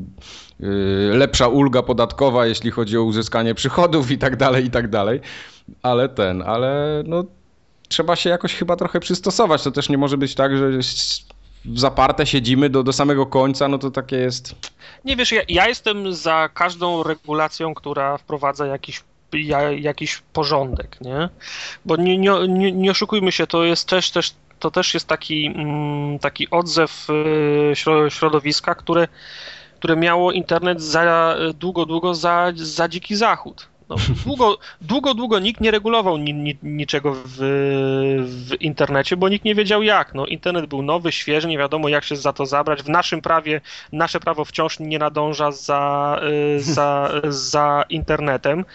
[0.62, 0.66] y,
[1.14, 5.20] lepsza ulga podatkowa, jeśli chodzi o uzyskanie przychodów i tak dalej, i tak dalej.
[5.82, 7.39] Ale ten, ale no
[7.90, 9.64] trzeba się jakoś chyba trochę przystosować.
[9.64, 10.70] To też nie może być tak, że
[11.76, 14.56] zaparte siedzimy do, do samego końca, no to takie jest.
[15.06, 19.04] Nie wiesz, ja, ja jestem za każdą regulacją, która wprowadza jakiś
[19.78, 21.30] jakiś porządek, nie?
[21.86, 25.46] Bo nie, nie, nie, nie oszukujmy się, to jest też, też, to też jest taki,
[25.46, 29.08] mm, taki odzew y, środowiska, które,
[29.80, 33.69] które miało internet za długo, długo za, za dziki zachód.
[33.90, 37.38] No, długo, długo, długo nikt nie regulował ni, ni, niczego w,
[38.26, 40.14] w, internecie, bo nikt nie wiedział jak.
[40.14, 42.84] No, internet był nowy, świeży, nie wiadomo jak się za to zabrać.
[42.84, 43.62] W naszym prawie,
[43.92, 46.22] nasze prawo wciąż nie nadąża za,
[46.58, 48.66] y, za, za internetem.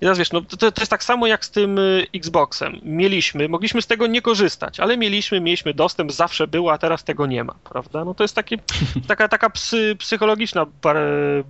[0.00, 2.80] teraz wiesz, no, to, to jest tak samo jak z tym y, Xboxem.
[2.82, 7.26] Mieliśmy, mogliśmy z tego nie korzystać, ale mieliśmy, mieliśmy dostęp, zawsze było, a teraz tego
[7.26, 8.04] nie ma, prawda?
[8.04, 8.56] No to jest takie,
[9.08, 10.96] taka, taka psy, psychologiczna bar,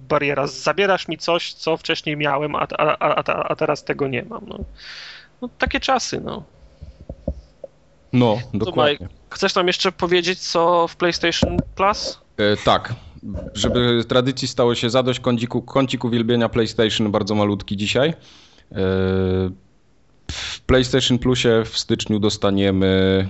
[0.09, 0.47] bariera.
[0.47, 4.47] Zabierasz mi coś, co wcześniej miałem, a, a, a, a teraz tego nie mam.
[4.49, 4.59] No.
[5.43, 6.45] no takie czasy, no.
[8.13, 9.09] No, dokładnie.
[9.31, 12.21] chcesz nam jeszcze powiedzieć, co w PlayStation Plus?
[12.37, 12.95] E, tak.
[13.55, 18.09] Żeby tradycji stało się zadość, kącik, kącik uwielbienia PlayStation bardzo malutki dzisiaj.
[18.09, 18.15] E,
[20.31, 23.29] w PlayStation Plusie w styczniu dostaniemy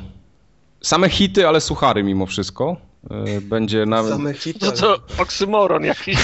[0.81, 2.77] same hity, ale suchary mimo wszystko.
[3.11, 4.13] E, będzie nawet...
[4.13, 4.67] Same hity.
[4.67, 6.19] No to oksymoron jakiś.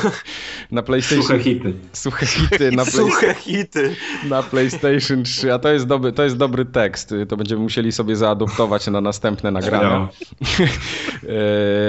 [0.70, 1.22] na PlayStation...
[1.22, 1.74] Suche hity.
[1.92, 2.70] Suche hity.
[2.72, 3.10] Na play...
[3.10, 3.96] Suche hity.
[4.28, 7.14] Na PlayStation 3, a to jest, dobry, to jest dobry tekst.
[7.28, 10.08] To będziemy musieli sobie zaadoptować na następne nagrania.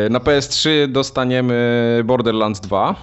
[0.05, 2.95] E, na PS3 dostaniemy Borderlands 2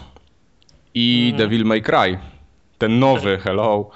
[0.95, 1.39] i mm.
[1.39, 2.19] Devil May Cry.
[2.79, 3.91] Ten nowy, hello.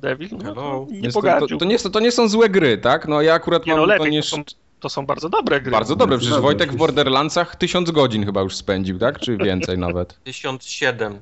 [0.00, 0.28] Devil?
[0.32, 0.86] No, hello.
[0.90, 3.08] Nie to, to, to, nie, to nie są złe gry, tak?
[3.08, 3.80] No ja akurat nie, mam...
[3.80, 4.22] No lepiej, to, nie...
[4.22, 4.42] to, są,
[4.80, 5.70] to są bardzo dobre gry.
[5.70, 9.18] Bardzo dobre, przecież Wojtek w Borderlandsach tysiąc godzin chyba już spędził, tak?
[9.18, 10.18] Czy więcej nawet?
[10.24, 11.18] Tysiąc siedem.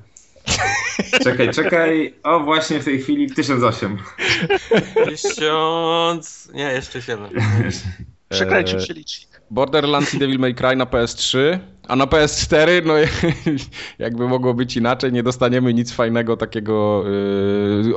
[1.23, 2.13] Czekaj, czekaj.
[2.23, 3.97] O, właśnie w tej chwili 1008.
[5.09, 6.49] Tysiąc...
[6.53, 7.29] Nie, jeszcze 7.
[8.29, 9.41] Przekręcił się licznik.
[9.51, 12.93] Borderlands i Devil May Cry na PS3, a na PS4, no
[13.99, 17.93] jakby mogło być inaczej, nie dostaniemy nic fajnego takiego yy,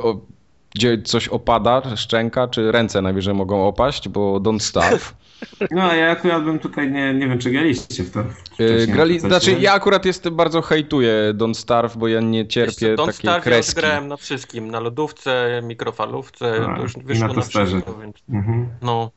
[0.75, 5.13] gdzie coś opada, szczęka, czy ręce najwyżej mogą opaść, bo Don't Starve.
[5.71, 8.23] No, ja akurat bym tutaj, nie, nie wiem, czy graliście w to.
[8.59, 13.05] Yy, grali, znaczy, ja akurat jestem bardzo hejtuję Don't Starve, bo ja nie cierpię Don't
[13.05, 13.75] takiej Starve kreski.
[13.75, 18.15] Ja grałem na wszystkim, na lodówce, mikrofalówce, A, to już wyszło na, na wszystko, więc...
[18.29, 18.69] Mhm.
[18.81, 19.11] No.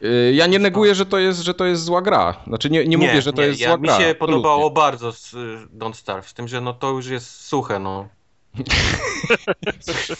[0.00, 2.34] Yy, ja nie neguję, że to jest, że to jest zła gra.
[2.46, 3.98] Znaczy nie, nie, nie mówię, że to nie, jest ja, zła mi gra.
[3.98, 5.34] Mi się podobało bardzo z
[5.78, 8.08] Don't Starve, z tym, że no to już jest suche, no.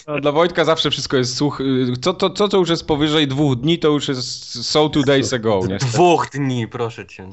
[0.06, 1.64] No, dla Wojtka zawsze wszystko jest suche.
[2.00, 5.32] Co to, co to już jest powyżej dwóch dni, to już jest so two days
[5.32, 5.60] ago.
[5.68, 5.92] Niestety.
[5.92, 7.28] Dwóch dni, proszę cię.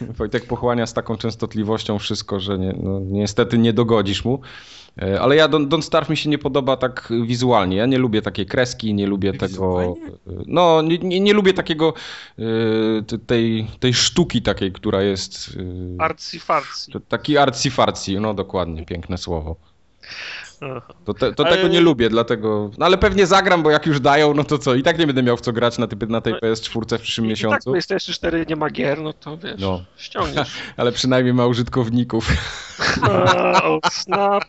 [0.18, 4.40] Wojtek pochłania z taką częstotliwością wszystko, że nie, no, niestety nie dogodzisz mu.
[5.02, 7.76] E, ale ja Don't, Don't Starve mi się nie podoba tak wizualnie.
[7.76, 9.94] Ja nie lubię takiej kreski, nie lubię tego.
[10.46, 11.94] No, nie, nie, nie, lubię takiego
[12.38, 15.56] e, tej, tej sztuki takiej, która jest.
[15.98, 17.00] E, arcy-farcy.
[17.08, 19.56] Taki arcy-farcy, no dokładnie, piękne słowo.
[21.04, 21.56] To, te, to ale...
[21.56, 22.70] tego nie lubię, dlatego.
[22.78, 24.74] No ale pewnie zagram, bo jak już dają, no to co?
[24.74, 27.26] I tak nie będę miał w co grać na, ty, na tej PS4 w przyszłym
[27.26, 27.56] I, miesiącu.
[27.56, 29.84] I tak PlayStation 4 nie ma gier, no to wiesz, no.
[29.96, 30.52] ściągniesz.
[30.76, 32.28] ale przynajmniej ma użytkowników.
[33.62, 34.44] oh, snap.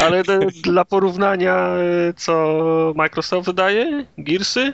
[0.00, 0.22] Ale
[0.62, 1.68] dla porównania,
[2.16, 4.06] co Microsoft wydaje?
[4.18, 4.72] Gearsy?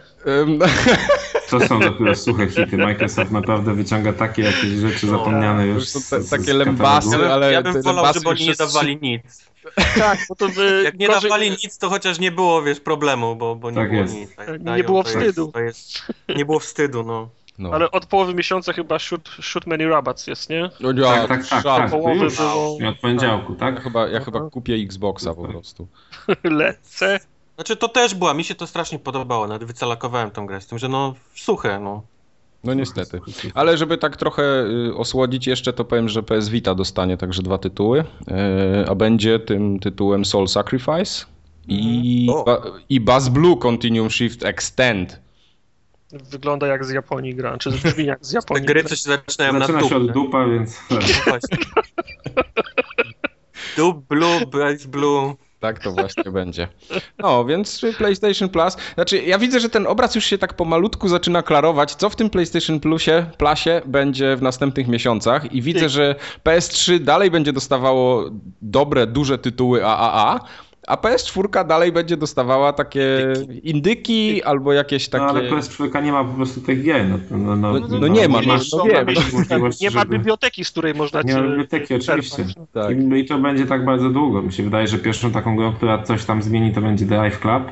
[1.51, 2.77] To są dopiero suche hity.
[2.77, 5.93] Microsoft naprawdę wyciąga takie jakieś rzeczy no, zapomniane już.
[5.93, 9.49] To są te, z, takie lębasy, ale Ja bym wolał, żeby oni nie dawali nic.
[9.99, 10.81] Tak, bo to by...
[10.85, 11.23] Jak nie gorzej...
[11.23, 14.15] dawali nic, to chociaż nie było, wiesz, problemu, bo, bo nie tak było jest.
[14.15, 14.37] nic.
[14.37, 15.53] Tak, nie było wstydu.
[15.57, 17.29] Jest, jest, nie było wstydu, no.
[17.59, 17.71] No.
[17.73, 20.71] Ale od połowy miesiąca chyba shoot, shoot many robots jest, nie?
[20.81, 21.91] No, ja, tak, tak, tak, tak.
[21.91, 22.79] Połowy już, było...
[22.89, 23.75] Od poniedziałku, tak?
[23.75, 25.89] Ja chyba, ja chyba kupię Xboxa po prostu.
[26.45, 27.21] Lecę.
[27.55, 30.79] Znaczy to też była, mi się to strasznie podobało, nawet wycalakowałem tą grę z tym,
[30.79, 32.03] że no suche, no.
[32.65, 33.21] No niestety.
[33.55, 34.43] Ale żeby tak trochę
[34.89, 38.05] y, osłodzić jeszcze, to powiem, że PS Vita dostanie także dwa tytuły, y,
[38.89, 41.27] a będzie tym tytułem Soul Sacrifice
[41.69, 42.73] i, mhm.
[42.89, 45.21] i Bass Blue Continuum Shift Extend.
[46.31, 48.67] Wygląda jak z Japonii gra, czy brzmi jak z Japonii.
[48.67, 50.81] Te gry coś zaczynają Zaczyna na się od dupa, więc...
[53.77, 54.41] Dup, blue,
[54.89, 55.35] blue.
[55.61, 56.69] Tak to właśnie będzie.
[57.19, 58.77] No, więc PlayStation Plus.
[58.95, 62.31] Znaczy, ja widzę, że ten obraz już się tak pomalutku zaczyna klarować, co w tym
[62.31, 68.25] PlayStation Plusie, Plusie będzie w następnych miesiącach i widzę, że PS3 dalej będzie dostawało
[68.63, 70.41] dobre, duże tytuły AAA,
[70.89, 73.33] a PS4 dalej będzie dostawała takie
[73.63, 75.25] indyki albo jakieś takie...
[75.25, 77.09] No ale PS4 nie ma po prostu tych gier.
[77.09, 79.07] No, no, no, no, no nie ma, no, no wiem.
[79.81, 82.45] Nie ma biblioteki, z której można Nie ma biblioteki, oczywiście.
[82.73, 82.97] Tak.
[82.99, 84.43] I, I to będzie tak bardzo długo.
[84.43, 87.63] Mi się wydaje, że pierwszą taką grą, która coś tam zmieni, to będzie Drive Club.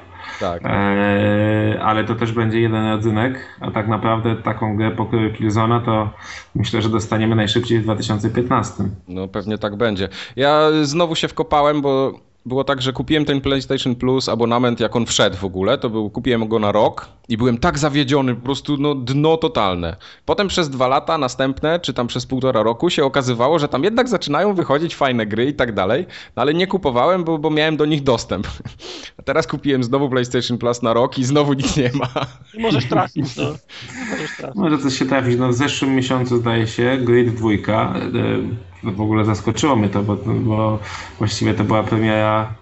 [0.41, 0.63] Tak.
[0.65, 6.11] E, ale to też będzie jeden rodzynek, a tak naprawdę taką grę pokroju Killzona to
[6.55, 8.85] myślę, że dostaniemy najszybciej w 2015.
[9.09, 10.09] No pewnie tak będzie.
[10.37, 15.07] Ja znowu się wkopałem, bo było tak, że kupiłem ten PlayStation Plus abonament, jak on
[15.07, 18.77] wszedł w ogóle, to był, kupiłem go na rok i byłem tak zawiedziony, po prostu
[18.77, 19.97] no, dno totalne.
[20.25, 24.09] Potem przez dwa lata następne, czy tam przez półtora roku się okazywało, że tam jednak
[24.09, 27.87] zaczynają wychodzić fajne gry i tak dalej, no ale nie kupowałem, bo, bo miałem do
[27.87, 28.47] nich dostęp.
[29.19, 32.27] A teraz kupiłem znowu PlayStation Plus na rok i znowu nic nie ma.
[32.55, 33.45] I możesz trafić, no.
[34.11, 34.57] Możesz trafić.
[34.57, 35.39] Może coś się trafić.
[35.39, 37.49] No w zeszłym miesiącu zdaje się Grid 2
[38.13, 38.21] no
[38.93, 40.79] w ogóle zaskoczyło mnie to, bo, bo
[41.19, 42.55] właściwie to była premiera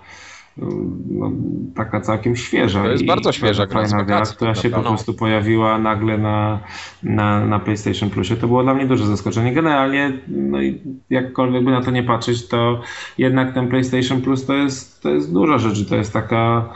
[0.56, 1.32] no,
[1.74, 2.82] taka całkiem świeża.
[2.82, 6.60] To jest bardzo świeża gra, gra która się po prostu pojawiła nagle na,
[7.02, 8.36] na, na PlayStation Plusie.
[8.36, 9.52] To było dla mnie duże zaskoczenie.
[9.52, 12.80] Generalnie, no i jakkolwiek by na to nie patrzeć, to
[13.18, 15.88] jednak ten PlayStation Plus to jest, to jest duża rzecz.
[15.88, 16.68] To jest taka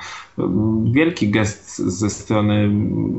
[0.84, 2.70] wielki gest ze strony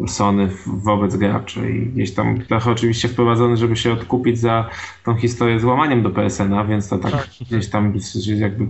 [0.07, 4.69] Sony wobec graczy i gdzieś tam trochę oczywiście wprowadzony, żeby się odkupić za
[5.05, 7.29] tą historię z łamaniem do PSN-a, więc to tak, tak.
[7.41, 7.93] gdzieś tam
[8.35, 8.65] jakby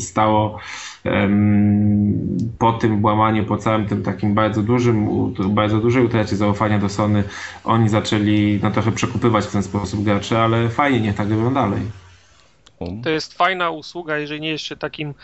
[0.00, 0.58] stało
[1.04, 5.08] um, po tym łamaniu, po całym tym takim bardzo dużym,
[5.48, 7.24] bardzo dużej utracie zaufania do Sony,
[7.64, 11.80] oni zaczęli no, trochę przekupywać w ten sposób graczy, ale fajnie, niech tak robią dalej.
[13.02, 15.14] To jest fajna usługa, jeżeli nie jest się takim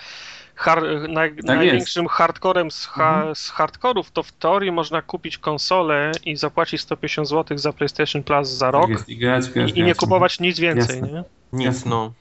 [1.09, 2.15] naj, tak największym jest.
[2.15, 3.35] hardcorem z, ha, mhm.
[3.35, 8.49] z hardcorów, to w teorii można kupić konsolę i zapłacić 150 zł za PlayStation Plus
[8.49, 11.13] za rok tak I, grać, grać, i, i, nie kupować nic więcej, Jasne.
[11.13, 11.25] nie?
[11.53, 12.13] Nic, no.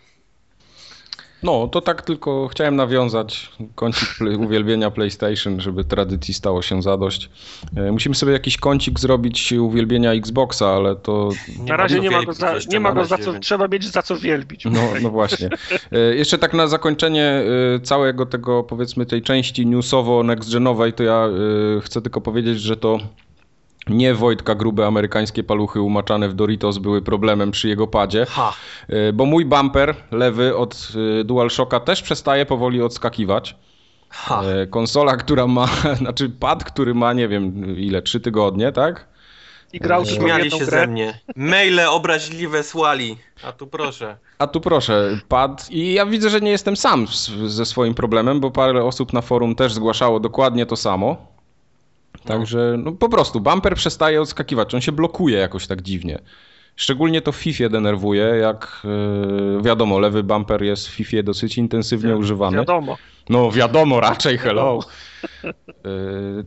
[1.44, 4.10] No, to tak tylko chciałem nawiązać kącik
[4.40, 7.30] uwielbienia PlayStation, żeby tradycji stało się zadość.
[7.78, 11.30] E, musimy sobie jakiś kącik zrobić uwielbienia Xboxa, ale to...
[11.68, 14.18] Na razie nie ma go, za, nie ma go za co, trzeba mieć za co
[14.18, 14.66] wielbić.
[14.66, 15.50] No, no właśnie.
[15.92, 17.44] E, jeszcze tak na zakończenie
[17.76, 21.30] e, całego tego, powiedzmy, tej części newsowo-next-genowej, to ja
[21.82, 23.00] chcę tylko powiedzieć, że to
[23.88, 28.54] nie Wojtka grube amerykańskie paluchy umaczane w Doritos były problemem przy jego padzie, ha.
[28.90, 30.88] E, bo mój bumper lewy od
[31.20, 33.56] e, DualShocka też przestaje powoli odskakiwać.
[34.10, 34.44] Ha.
[34.44, 35.68] E, konsola, która ma,
[36.02, 39.08] znaczy pad, który ma, nie wiem ile, trzy tygodnie, tak?
[39.74, 40.66] I grał Śmiali się grę.
[40.66, 41.20] ze mnie.
[41.36, 43.18] Maile obraźliwe słali.
[43.44, 44.18] A tu proszę.
[44.40, 45.68] A tu proszę, pad.
[45.72, 47.08] I ja widzę, że nie jestem sam
[47.46, 51.35] ze swoim problemem, bo parę osób na forum też zgłaszało dokładnie to samo.
[52.26, 56.20] Także no po prostu bumper przestaje odskakiwać, on się blokuje jakoś tak dziwnie.
[56.76, 58.82] Szczególnie to w FIFA denerwuje, jak
[59.56, 62.58] yy, wiadomo, lewy bumper jest w FIFA dosyć intensywnie Wi używany.
[62.58, 62.98] Wiadomo.
[63.30, 64.80] No wiadomo raczej, hello.
[65.44, 65.52] Yy,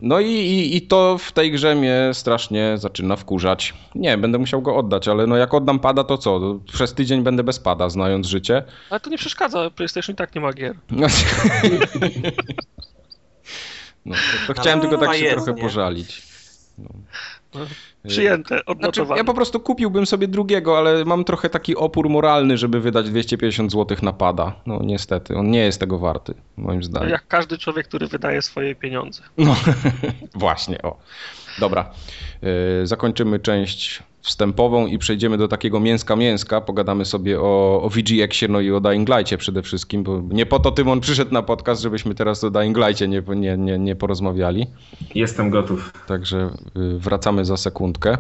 [0.03, 3.75] no i, i, i, to w tej grze mnie strasznie zaczyna wkurzać.
[3.95, 6.59] Nie, będę musiał go oddać, ale no jak oddam pada, to co?
[6.73, 8.63] Przez tydzień będę bez pada, znając życie.
[8.91, 10.75] Ale to nie przeszkadza, PlayStation i tak nie ma gier.
[10.91, 11.07] No,
[14.15, 16.23] to, to chciałem tylko tak się trochę pożalić.
[16.79, 16.89] No.
[18.09, 19.07] Przyjęte, odnotowane.
[19.07, 23.11] Znaczy, ja po prostu kupiłbym sobie drugiego, ale mam trochę taki opór moralny, żeby wydać
[23.11, 24.53] 250 zł na pada.
[24.67, 27.09] No niestety, on nie jest tego warty, moim zdaniem.
[27.09, 29.23] Jak każdy człowiek, który wydaje swoje pieniądze.
[29.39, 29.57] No,
[30.35, 30.97] właśnie, o.
[31.59, 31.91] Dobra,
[32.43, 36.61] yy, zakończymy część wstępową i przejdziemy do takiego mięska-mięska.
[36.61, 40.59] Pogadamy sobie o, o VGX-ie, no i o Dying Light'cie przede wszystkim, bo nie po
[40.59, 44.67] to Tymon przyszedł na podcast, żebyśmy teraz o Dying Light'cie nie, nie, nie, nie porozmawiali.
[45.15, 45.93] Jestem gotów.
[46.07, 48.19] Także y, wracamy za sekundkę.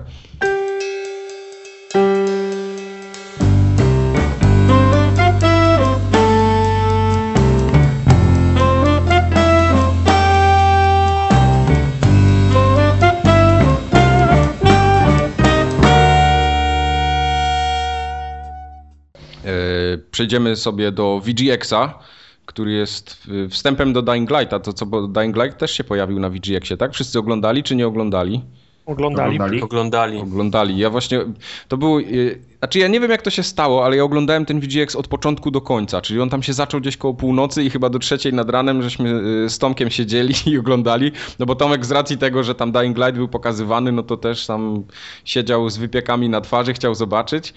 [20.18, 21.98] Przejdziemy sobie do VGX-a,
[22.46, 24.60] który jest wstępem do Dying Lighta.
[24.60, 26.92] To co, bo Dying Light też się pojawił na VGX-ie, tak?
[26.92, 28.42] Wszyscy oglądali czy nie oglądali?
[28.86, 29.34] Oglądali.
[29.34, 29.62] Oglądali.
[29.62, 30.18] Oglądali.
[30.18, 30.78] Oglądali.
[30.78, 31.20] Ja właśnie,
[31.68, 34.60] to był, y, znaczy ja nie wiem jak to się stało, ale ja oglądałem ten
[34.60, 37.90] VGX od początku do końca, czyli on tam się zaczął gdzieś koło północy i chyba
[37.90, 39.10] do trzeciej nad ranem żeśmy
[39.44, 42.96] y, z Tomkiem siedzieli i oglądali, no bo Tomek z racji tego, że tam Dying
[42.96, 44.84] Light był pokazywany, no to też tam
[45.24, 47.54] siedział z wypiekami na twarzy, chciał zobaczyć.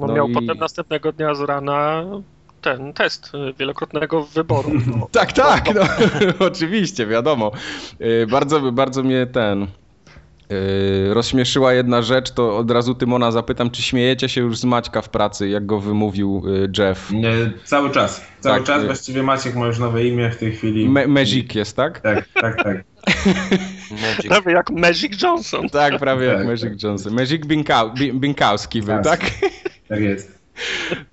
[0.00, 0.32] No, no miał i...
[0.32, 2.04] potem następnego dnia z rana
[2.60, 4.70] ten test wielokrotnego wyboru.
[4.86, 5.08] No.
[5.12, 5.82] tak, tak, no,
[6.46, 7.52] oczywiście, wiadomo.
[8.00, 9.66] Y, bardzo, bardzo mnie ten y,
[11.14, 15.08] rozśmieszyła jedna rzecz, to od razu Tymona zapytam, czy śmiejecie się już z Maćka w
[15.08, 17.10] pracy, jak go wymówił y, Jeff?
[17.10, 17.32] Nie,
[17.64, 18.24] cały czas.
[18.40, 18.84] Cały tak, czas.
[18.84, 20.88] Właściwie Maciek ma już nowe imię w tej chwili.
[20.88, 22.00] Me Magic jest, tak?
[22.00, 22.84] Tak, tak, tak.
[23.90, 24.28] Magic.
[24.28, 25.68] Prawie jak Magic Johnson.
[25.68, 26.82] Tak, prawie tak, jak Magic tak.
[26.82, 27.14] Johnson.
[27.14, 27.46] Magic
[28.14, 29.20] Binkowski był, tak?
[29.90, 30.40] Tak jest.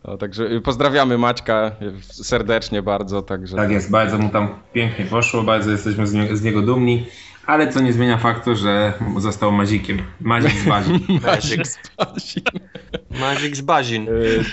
[0.05, 1.71] No, także pozdrawiamy Maćka
[2.01, 3.21] serdecznie bardzo.
[3.21, 3.55] Także...
[3.55, 7.05] Tak jest, bardzo mu tam pięknie poszło, bardzo jesteśmy z, nie, z niego dumni.
[7.45, 9.97] Ale co nie zmienia faktu, że został Mazikiem.
[10.21, 10.99] Mazik z Bazin.
[11.25, 12.43] Mazik z Bazin.
[13.19, 14.07] Mazik z Bazin.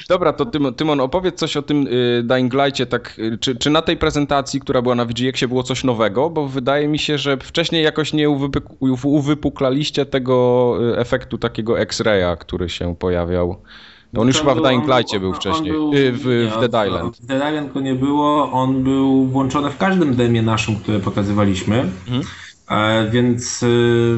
[0.08, 2.86] Dobra, to Tymon, opowiedz coś o tym y, Dying Light'cie.
[2.86, 6.30] Tak, y, czy, czy na tej prezentacji, która była na VGX-ie było coś nowego?
[6.30, 8.30] Bo wydaje mi się, że wcześniej jakoś nie
[9.02, 13.62] uwypuklaliście tego efektu takiego X-raya, który się pojawiał.
[14.14, 17.16] No on już chyba w Dying Light'cie był wcześniej, był, w, nie, w Dead Island.
[17.16, 21.80] W Dead Island go nie było, on był włączony w każdym demie naszym, które pokazywaliśmy.
[21.80, 22.22] Mhm.
[22.70, 24.16] E, więc y,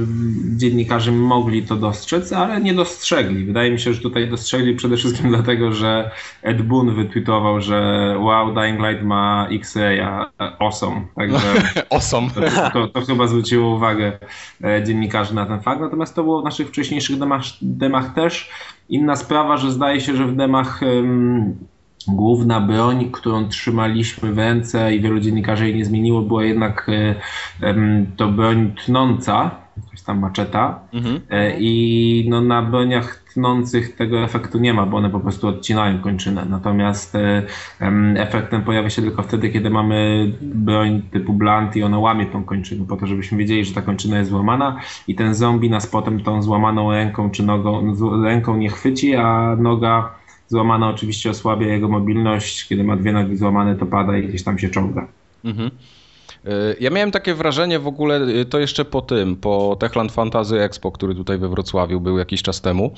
[0.57, 3.45] dziennikarze mogli to dostrzec, ale nie dostrzegli.
[3.45, 6.11] Wydaje mi się, że tutaj dostrzegli przede wszystkim dlatego, że
[6.43, 11.07] Ed Boon wytweetował, że wow, Dying Light ma XA, awesome.
[11.17, 11.49] Także
[11.95, 12.31] awesome.
[12.31, 14.19] To, to, to, chyba zwróciło uwagę
[14.65, 15.81] e, dziennikarzy na ten fakt.
[15.81, 18.51] Natomiast to było w naszych wcześniejszych demach, demach też.
[18.89, 20.81] Inna sprawa, że zdaje się, że w demach
[22.09, 26.91] główna broń, którą trzymaliśmy w ręce i wielu dziennikarzy jej nie zmieniło, była jednak
[27.61, 27.75] e,
[28.17, 29.51] to broń tnąca,
[29.85, 31.21] jakaś tam maczeta mhm.
[31.31, 35.99] E, i no, na broniach tnących tego efektu nie ma, bo one po prostu odcinają
[35.99, 36.47] kończynę.
[36.51, 37.43] Natomiast e,
[38.17, 42.45] efekt ten pojawia się tylko wtedy, kiedy mamy broń typu blunt i ona łamie tą
[42.45, 44.77] kończynę, po to, żebyśmy wiedzieli, że ta kończyna jest złamana
[45.09, 47.95] i ten zombie nas potem tą złamaną ręką czy nogą,
[48.25, 50.11] ręką nie chwyci, a noga
[50.49, 52.69] Złamana oczywiście osłabia jego mobilność.
[52.69, 55.09] Kiedy ma dwie nogi złamane, to pada i gdzieś tam się czołga.
[55.45, 55.71] Mhm.
[56.47, 60.61] E, ja miałem takie wrażenie w ogóle, e, to jeszcze po tym, po Techland Fantasy
[60.61, 62.91] Expo, który tutaj we Wrocławiu był jakiś czas temu,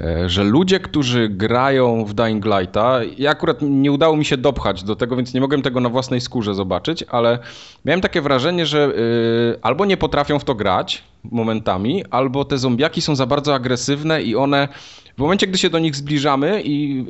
[0.00, 4.82] e, że ludzie, którzy grają w Dying Lighta, ja akurat nie udało mi się dopchać
[4.82, 7.38] do tego, więc nie mogłem tego na własnej skórze zobaczyć, ale
[7.84, 8.92] miałem takie wrażenie, że
[9.62, 14.36] albo nie potrafią w to grać momentami, albo te zombiaki są za bardzo agresywne i
[14.36, 14.68] one
[15.16, 17.04] w momencie, gdy się do nich zbliżamy i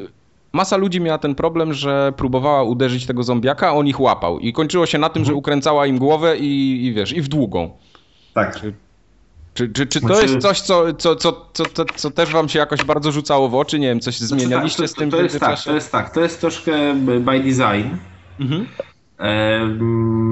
[0.57, 4.39] masa ludzi miała ten problem, że próbowała uderzyć tego zombiaka, a on ich łapał.
[4.39, 5.39] I kończyło się na tym, że mhm.
[5.39, 7.71] ukręcała im głowę i, i wiesz, i w długą.
[8.35, 8.61] Tak.
[8.61, 8.75] Czy,
[9.55, 10.23] czy, czy, czy to znaczy...
[10.23, 13.79] jest coś, co, co, co, co, co, też wam się jakoś bardzo rzucało w oczy?
[13.79, 16.15] Nie wiem, coś znaczy, zmienialiście tak, z tym to, to jest tak, to jest tak,
[16.15, 17.97] to jest troszkę by design.
[18.41, 18.67] Mhm.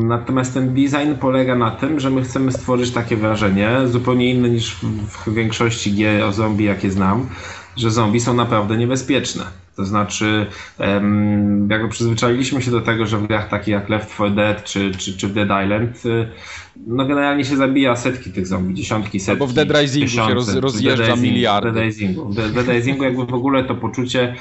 [0.06, 4.76] Natomiast ten design polega na tym, że my chcemy stworzyć takie wrażenie, zupełnie inne niż
[5.08, 7.28] w większości gier o zombie, jakie znam,
[7.76, 9.44] że zombie są naprawdę niebezpieczne.
[9.76, 10.46] To znaczy,
[11.68, 15.16] jakby przyzwyczailiśmy się do tego, że w grach takich jak Left 4 Dead czy, czy,
[15.16, 16.28] czy Dead Island, y,
[16.86, 19.32] no generalnie się zabija setki tych zombie, dziesiątki, setki.
[19.32, 21.70] Albo w Dead Risingu tysiące, się roz, rozjeżdża miliardy.
[21.70, 22.28] W Dead Risingu.
[22.28, 24.34] W Dead Risingu jakby w ogóle to poczucie,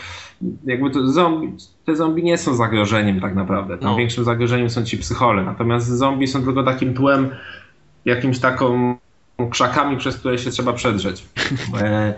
[0.66, 1.54] jakby to zombie,
[1.86, 3.78] te zombie nie są zagrożeniem tak naprawdę.
[3.78, 3.98] Tam no.
[3.98, 5.44] większym zagrożeniem są ci psychole.
[5.44, 7.30] Natomiast zombie są tylko takim tłem,
[8.06, 8.96] jakimś taką
[9.52, 11.26] krzakami, przez które się trzeba przedrzeć.
[11.82, 12.14] E,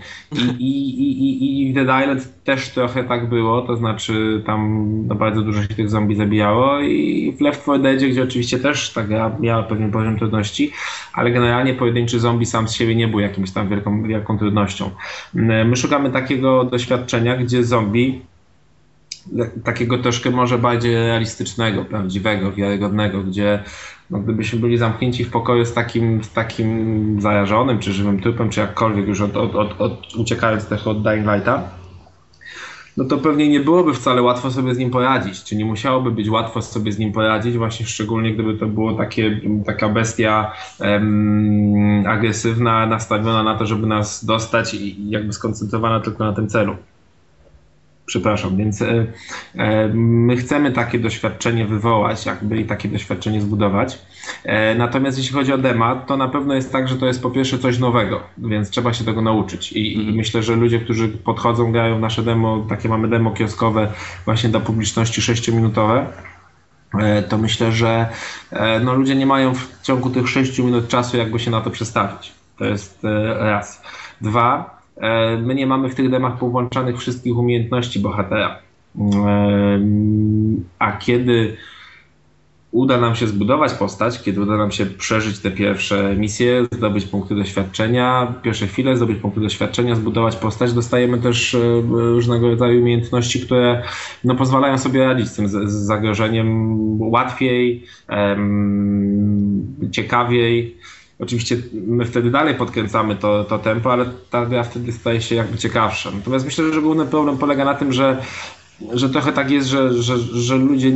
[0.59, 5.16] I, i, i, I w Dead Island też trochę tak było, to znaczy tam no,
[5.16, 9.07] bardzo dużo się tych zombie zabijało i w Left 4 Dead, gdzie oczywiście też tak
[9.39, 10.72] miała pewien poziom trudności,
[11.13, 14.91] ale generalnie pojedynczy zombie sam z siebie nie był jakimś tam wielką, wielką trudnością.
[15.36, 18.22] E, my szukamy takiego doświadczenia, gdzie zombie
[19.63, 23.63] takiego troszkę może bardziej realistycznego, prawdziwego, wiarygodnego, gdzie
[24.10, 28.60] no, gdybyśmy byli zamknięci w pokoju z takim, z takim zarażonym, czy żywym trupem, czy
[28.60, 31.70] jakkolwiek, już od, od, od, od uciekając od Dying Lighta,
[32.97, 36.30] no to pewnie nie byłoby wcale łatwo sobie z nim poradzić, czy nie musiałoby być
[36.30, 42.86] łatwo sobie z nim poradzić, właśnie szczególnie gdyby to było takie, taka bestia em, agresywna,
[42.86, 46.76] nastawiona na to, żeby nas dostać i jakby skoncentrowana tylko na tym celu.
[48.06, 49.06] Przepraszam, więc e,
[49.56, 53.99] e, my chcemy takie doświadczenie wywołać, jakby i takie doświadczenie zbudować.
[54.43, 57.32] E, natomiast jeśli chodzi o dema, to na pewno jest tak, że to jest po
[57.32, 59.72] pierwsze coś nowego, więc trzeba się tego nauczyć.
[59.72, 59.91] I, mm.
[59.91, 60.16] i mhm.
[60.18, 63.91] myślę, że ludzie, którzy podchodzą, grają nasze demo, takie mamy demo kioskowe
[64.26, 66.06] właśnie dla publiczności 6-minutowe,
[67.30, 68.10] to myślę, że
[68.84, 72.32] no, ludzie nie mają w ciągu tych 6 minut czasu, jakby się na to przestawić.
[72.58, 72.99] To jest
[73.39, 73.82] raz.
[74.22, 74.74] Dwa,
[75.41, 78.60] my nie mamy w tych demach powłączanych wszystkich umiejętności bohatera.
[79.00, 79.80] E,
[80.80, 81.58] a kiedy
[82.72, 87.36] uda nam się zbudować postać, kiedy uda nam się przeżyć te pierwsze misje, zdobyć punkty
[87.36, 91.60] doświadczenia, pierwsze chwile, zdobyć punkty doświadczenia, zbudować postać, dostajemy też e,
[91.91, 93.84] różnego rodzaju umiejętności, które
[94.24, 97.84] no, pozwalają sobie radzić z tym zagrożeniem łatwiej,
[99.91, 100.78] ciekawiej.
[101.20, 105.57] Oczywiście my wtedy dalej podkręcamy to, to tempo, ale ta gra wtedy staje się jakby
[105.57, 106.11] ciekawsza.
[106.11, 108.22] Natomiast myślę, że główny problem polega na tym, że,
[108.93, 110.91] że trochę tak jest, że, że, że ludzie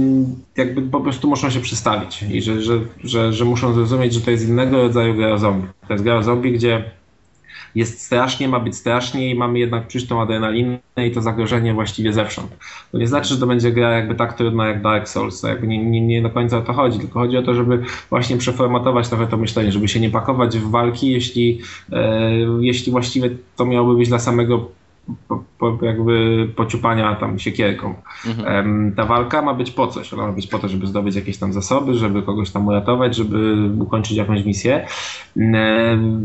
[0.58, 4.32] jakby po prostu muszą się przystawić i że, że, że, że muszą zrozumieć, że to
[4.32, 5.68] jest innego rodzaju gra o zombie.
[5.88, 6.92] To jest gra o zombie, gdzie
[7.76, 12.14] jest strasznie, ma być strasznie i mamy jednak czuć tą adrenalinę i to zagrożenie właściwie
[12.14, 12.58] zewsząd.
[12.92, 15.86] To nie znaczy, że to będzie gra jakby tak trudna jak Dark Souls, jakby nie,
[15.86, 19.28] nie, nie do końca o to chodzi, tylko chodzi o to, żeby właśnie przeformatować trochę
[19.28, 21.62] to myślenie, żeby się nie pakować w walki, jeśli,
[21.92, 24.79] e, jeśli właściwie to miałoby być dla samego
[25.28, 27.94] po, po, jakby pociupania tam siekierką.
[28.28, 28.94] Mhm.
[28.96, 30.14] Ta walka ma być po coś.
[30.14, 33.70] Ona ma być po to, żeby zdobyć jakieś tam zasoby, żeby kogoś tam uratować, żeby
[33.80, 34.86] ukończyć jakąś misję.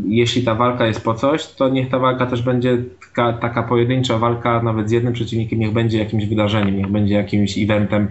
[0.08, 4.18] Jeśli ta walka jest po coś, to niech ta walka też będzie taka, taka pojedyncza
[4.18, 8.08] walka nawet z jednym przeciwnikiem, niech będzie jakimś wydarzeniem, niech będzie jakimś eventem,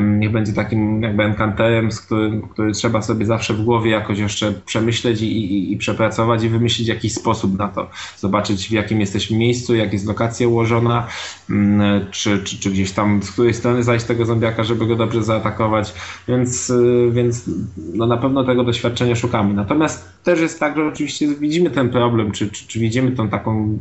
[0.00, 4.52] niech będzie takim jakby encanterem, z którym, który trzeba sobie zawsze w głowie jakoś jeszcze
[4.52, 7.90] przemyśleć i, i, i przepracować i wymyślić jakiś sposób na to.
[8.16, 11.06] Zobaczyć w jakim jesteśmy miejscu, jak jest lokacja ułożona,
[11.50, 15.22] mm, czy, czy, czy gdzieś tam z której strony zajść tego zombiaka, żeby go dobrze
[15.22, 15.94] zaatakować,
[16.28, 17.50] więc, y, więc
[17.94, 19.54] no na pewno tego doświadczenia szukamy.
[19.54, 23.78] Natomiast też jest tak, że oczywiście widzimy ten problem, czy, czy, czy widzimy tą taką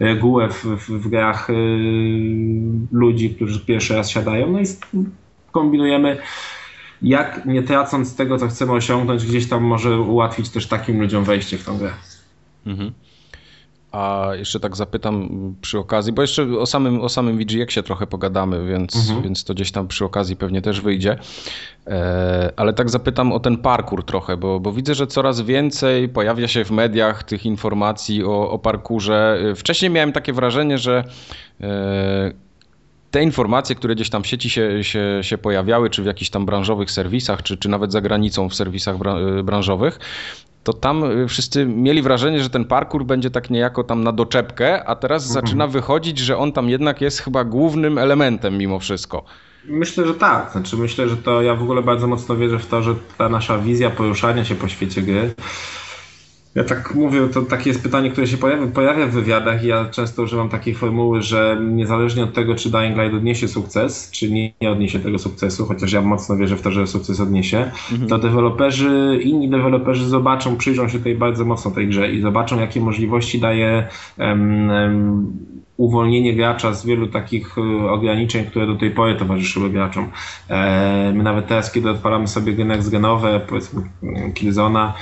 [0.00, 1.54] regułę w, w, w grach y,
[2.92, 4.64] ludzi, którzy pierwszy raz siadają, no i
[5.52, 6.18] kombinujemy
[7.02, 11.58] jak nie tracąc tego, co chcemy osiągnąć, gdzieś tam może ułatwić też takim ludziom wejście
[11.58, 11.90] w tą grę.
[12.66, 12.92] Mhm.
[13.92, 15.28] A jeszcze tak zapytam
[15.60, 19.22] przy okazji, bo jeszcze o samym, o samym VGX-ie trochę pogadamy, więc, mhm.
[19.22, 21.18] więc to gdzieś tam przy okazji pewnie też wyjdzie.
[21.86, 26.48] E, ale tak zapytam o ten parkour trochę, bo, bo widzę, że coraz więcej pojawia
[26.48, 29.42] się w mediach tych informacji o, o parkurze.
[29.56, 31.04] Wcześniej miałem takie wrażenie, że
[31.60, 32.32] e,
[33.10, 36.46] te informacje, które gdzieś tam w sieci się, się, się pojawiały, czy w jakichś tam
[36.46, 38.96] branżowych serwisach, czy, czy nawet za granicą w serwisach
[39.44, 39.98] branżowych,
[40.64, 44.84] to tam y, wszyscy mieli wrażenie, że ten parkour będzie tak niejako tam na doczepkę,
[44.84, 45.46] a teraz mhm.
[45.46, 49.24] zaczyna wychodzić, że on tam jednak jest chyba głównym elementem mimo wszystko.
[49.64, 50.52] Myślę, że tak.
[50.52, 53.58] Znaczy myślę, że to ja w ogóle bardzo mocno wierzę w to, że ta nasza
[53.58, 55.34] wizja poruszania się po świecie gry
[56.54, 59.84] ja tak mówię, to takie jest pytanie, które się pojawia, pojawia w wywiadach i ja
[59.84, 64.52] często używam takiej formuły, że niezależnie od tego, czy Dying Light odniesie sukces, czy nie,
[64.60, 68.08] nie odniesie tego sukcesu, chociaż ja mocno wierzę w to, że sukces odniesie, mhm.
[68.08, 72.80] to deweloperzy, inni deweloperzy zobaczą, przyjrzą się tej bardzo mocno tej grze i zobaczą, jakie
[72.80, 73.88] możliwości daje
[74.18, 75.32] um, um,
[75.80, 80.10] uwolnienie gracza z wielu takich e, ograniczeń, które do tej pory towarzyszyły graczom.
[80.48, 83.82] E, my nawet teraz, kiedy odpalamy sobie gry next genowe, powiedzmy
[84.34, 84.94] Killzona,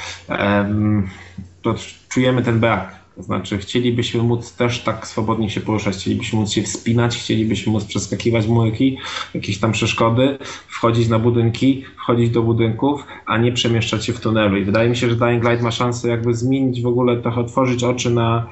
[1.63, 1.75] to
[2.09, 6.63] czujemy ten brak to znaczy, chcielibyśmy móc też tak swobodnie się poruszać, chcielibyśmy móc się
[6.63, 8.99] wspinać, chcielibyśmy móc przeskakiwać murki,
[9.35, 14.57] jakieś tam przeszkody, wchodzić na budynki, wchodzić do budynków, a nie przemieszczać się w tunelu.
[14.57, 17.85] I wydaje mi się, że Dying Light ma szansę jakby zmienić w ogóle, trochę otworzyć
[17.85, 18.47] oczy na,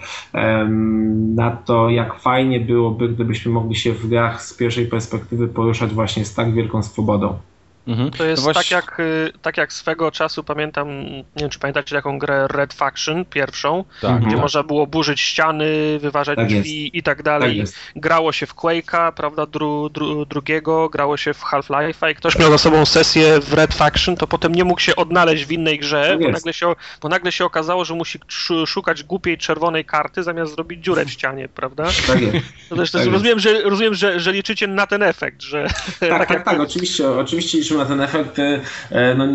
[1.34, 6.24] na to, jak fajnie byłoby, gdybyśmy mogli się w grach z pierwszej perspektywy poruszać właśnie
[6.24, 7.38] z tak wielką swobodą.
[7.86, 8.10] Mhm.
[8.10, 8.76] To jest no właśnie...
[8.76, 12.74] tak, jak, y, tak jak swego czasu pamiętam, nie wiem czy pamiętacie taką grę Red
[12.74, 14.40] Faction pierwszą, tak, gdzie tak.
[14.40, 16.94] można było burzyć ściany, wyważać tak drzwi jest.
[16.94, 17.64] i tak dalej.
[17.64, 22.38] Tak grało się w Quake'a, prawda, dru, dru, drugiego, grało się w Half-Life'a i ktoś
[22.38, 25.78] miał za sobą sesję w Red Faction, to potem nie mógł się odnaleźć w innej
[25.78, 26.72] grze, tak bo nagle, się,
[27.02, 28.18] bo nagle się okazało, że musi
[28.66, 31.84] szukać głupiej czerwonej karty zamiast zrobić dziurę w ścianie, prawda?
[32.06, 32.46] Tak jest.
[32.68, 33.42] To też, tak rozumiem, jest.
[33.42, 35.66] że, rozumiem że, że liczycie na ten efekt, że...
[36.00, 39.26] Tak, tak, tak, tak, oczywiście, oczywiście na ten efekt, e, no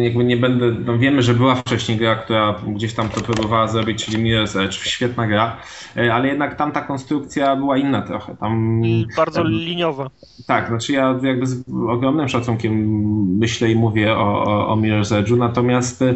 [0.00, 4.04] jakby nie będę, no wiemy, że była wcześniej gra, która gdzieś tam to próbowała zrobić,
[4.04, 5.56] czyli Mirror's Edge, świetna gra,
[5.96, 8.36] e, ale jednak tam ta konstrukcja była inna trochę.
[8.36, 8.82] Tam,
[9.16, 10.10] bardzo tam, liniowa.
[10.46, 12.72] Tak, znaczy ja jakby z ogromnym szacunkiem
[13.38, 16.14] myślę i mówię o, o, o Mirror's Edge'u, natomiast e,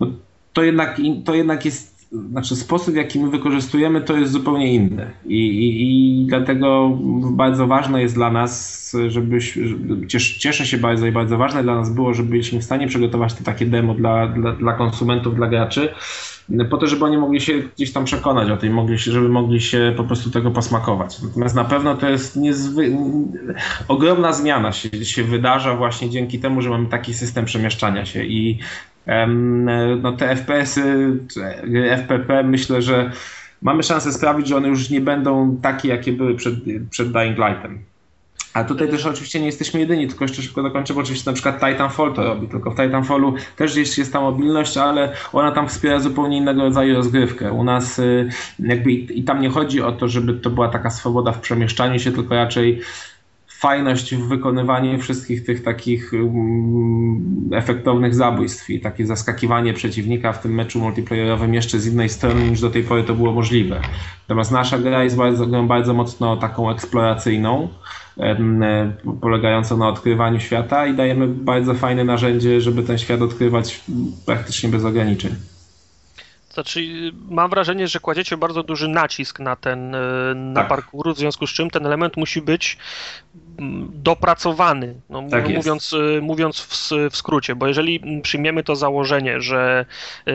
[0.00, 0.06] no,
[0.52, 5.10] to jednak, to jednak jest znaczy sposób, w jaki my wykorzystujemy, to jest zupełnie inny.
[5.26, 6.98] I, i, i dlatego
[7.30, 10.06] bardzo ważne jest dla nas, żebyś, żeby,
[10.38, 13.44] cieszę się bardzo i bardzo ważne dla nas było, żeby byliśmy w stanie przygotować to
[13.44, 15.94] takie demo dla, dla, dla konsumentów, dla graczy,
[16.70, 19.60] po to, żeby oni mogli się gdzieś tam przekonać o tym, mogli się, żeby mogli
[19.60, 21.22] się po prostu tego posmakować.
[21.22, 22.96] Natomiast na pewno to jest niezwy...
[23.88, 28.58] ogromna zmiana się, się wydarza właśnie dzięki temu, że mamy taki system przemieszczania się i
[30.02, 31.18] no te FPS-y,
[31.96, 33.12] FPP myślę, że
[33.62, 36.54] mamy szansę sprawić, że one już nie będą takie, jakie były przed,
[36.90, 37.89] przed Dying Lightem.
[38.54, 41.60] A tutaj też oczywiście nie jesteśmy jedyni, tylko jeszcze szybko dokończę, bo oczywiście na przykład
[41.60, 46.00] Titanfall to robi, tylko w Titanfallu też jest, jest ta mobilność, ale ona tam wspiera
[46.00, 47.52] zupełnie innego rodzaju rozgrywkę.
[47.52, 48.28] U nas y,
[48.58, 52.12] jakby i, tam nie chodzi o to, żeby to była taka swoboda w przemieszczaniu się,
[52.12, 52.80] tylko raczej
[53.60, 60.54] fajność w wykonywaniu wszystkich tych takich um, efektownych zabójstw i takie zaskakiwanie przeciwnika w tym
[60.54, 63.80] meczu multiplayerowym jeszcze z innej strony niż do tej pory to było możliwe.
[64.28, 67.68] Natomiast nasza gra jest bardzo, bardzo mocno taką eksploracyjną,
[69.20, 73.84] polegającą na odkrywaniu świata i dajemy bardzo fajne narzędzie, żeby ten świat odkrywać
[74.26, 75.34] praktycznie bez ograniczeń.
[76.60, 80.68] Znaczy, mam wrażenie, że kładziecie bardzo duży nacisk na ten e, na tak.
[80.68, 82.78] parkour, w związku z czym ten element musi być
[83.58, 89.40] mm, dopracowany, no, tak mówiąc, e, mówiąc w, w, skrócie, bo jeżeli przyjmiemy to założenie,
[89.40, 89.84] że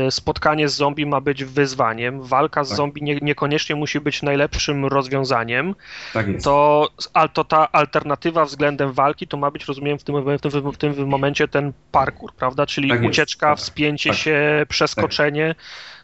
[0.10, 2.77] spotkanie z zombie ma być wyzwaniem, walka z tak.
[2.77, 5.76] zombie nie, niekoniecznie musi być najlepszym rozwiązaniem,
[6.14, 6.89] tak to,
[7.34, 11.07] to ta alternatywa względem walki to ma być, rozumiem, w tym, w tym, w tym
[11.07, 12.65] momencie ten parkour, prawda?
[12.65, 15.56] Czyli tak ucieczka, wspięcie się, przeskoczenie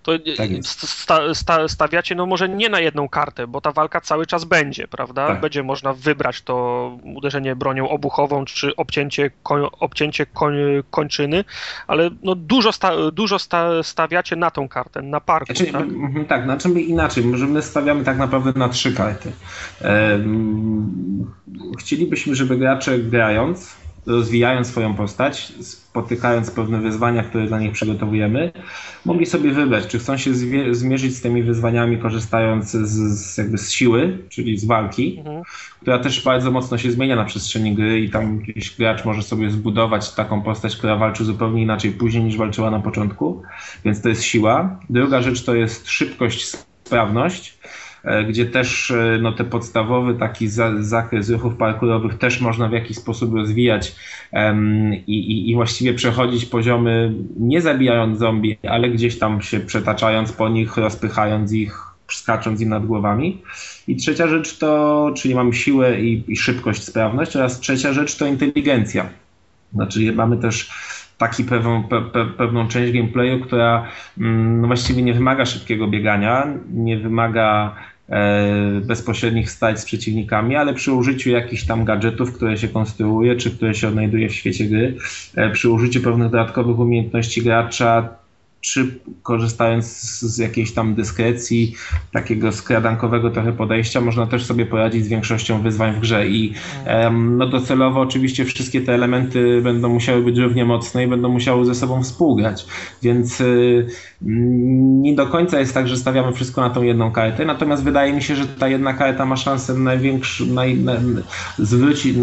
[0.04, 4.26] to tak sta, sta, stawiacie, no może nie na jedną kartę, bo ta walka cały
[4.26, 5.28] czas będzie, prawda?
[5.28, 5.42] Tak.
[5.42, 10.56] Będzie można wybrać to uderzenie bronią obuchową, czy obcięcie, koń, obcięcie koń,
[10.92, 11.44] kończyny,
[11.88, 15.82] ale no dużo, sta, dużo sta, stawiacie na tą kartę, na parku, znaczy, tak?
[15.82, 19.32] Mhm, tak, znaczy my inaczej, może my stawiamy tak naprawdę na trzy karty.
[21.80, 28.52] chcielibyśmy, żeby gracze grając rozwijając swoją postać, spotykając pewne wyzwania, które dla nich przygotowujemy,
[29.06, 30.32] mogli sobie wybrać, czy chcą się
[30.72, 35.44] zmierzyć z tymi wyzwaniami, korzystając z, z, jakby z siły, czyli z walki, mhm.
[35.82, 39.52] która też bardzo mocno się zmienia na przestrzeni gry i tam jakiś gracz może sobie
[39.52, 43.42] zbudować taką postać, która walczy zupełnie inaczej później niż walczyła na początku,
[43.86, 44.80] więc to jest siła.
[44.90, 46.48] Druga rzecz to jest szybkość,
[46.92, 47.58] sprawność
[48.30, 52.98] gdzie też e, no, te podstawowy taki za, zakres ruchów parkurowych też można w jakiś
[52.98, 53.96] sposób rozwijać
[54.32, 60.50] um, i, i, właściwie przechodzić poziomy nie zabijając zombie, ale gdzieś tam się przetaczając po
[60.50, 61.78] nich, rozpychając ich,
[62.12, 63.42] skacząc im nad głowami.
[63.88, 68.26] I trzecia rzecz to, czyli mamy siłę i, i szybkość, sprawność oraz trzecia rzecz to
[68.26, 69.10] inteligencja.
[69.74, 70.72] Znaczy mamy też
[71.18, 73.88] taki pewną, pe, pe, pewną część gameplayu, która
[74.18, 77.91] mm, no właściwie nie wymaga szybkiego biegania, nie wymaga E,
[78.82, 83.74] bezpośrednich stać z przeciwnikami, ale przy użyciu jakichś tam gadżetów, które się konstruuje, czy które
[83.74, 84.96] się odnajduje w świecie gry,
[85.36, 88.21] e, przy użyciu pewnych dodatkowych umiejętności gracza
[88.62, 91.76] czy korzystając z, jakiejś tam dyskrecji,
[92.14, 96.28] takiego skradankowego trochę podejścia, można też sobie poradzić z większością wyzwań w grze.
[96.28, 96.54] I
[97.12, 101.76] no docelowo oczywiście wszystkie te elementy będą musiały być równie mocne i będą musiały ze
[101.76, 102.66] sobą współgrać.
[103.02, 103.88] Więc y,
[105.02, 108.24] nie do końca jest tak, że stawiamy wszystko na tą jedną kartę, natomiast wydaje mi
[108.24, 110.94] się, że ta jedna karta ma szansę naj, na,
[111.60, 112.16] zwrócić,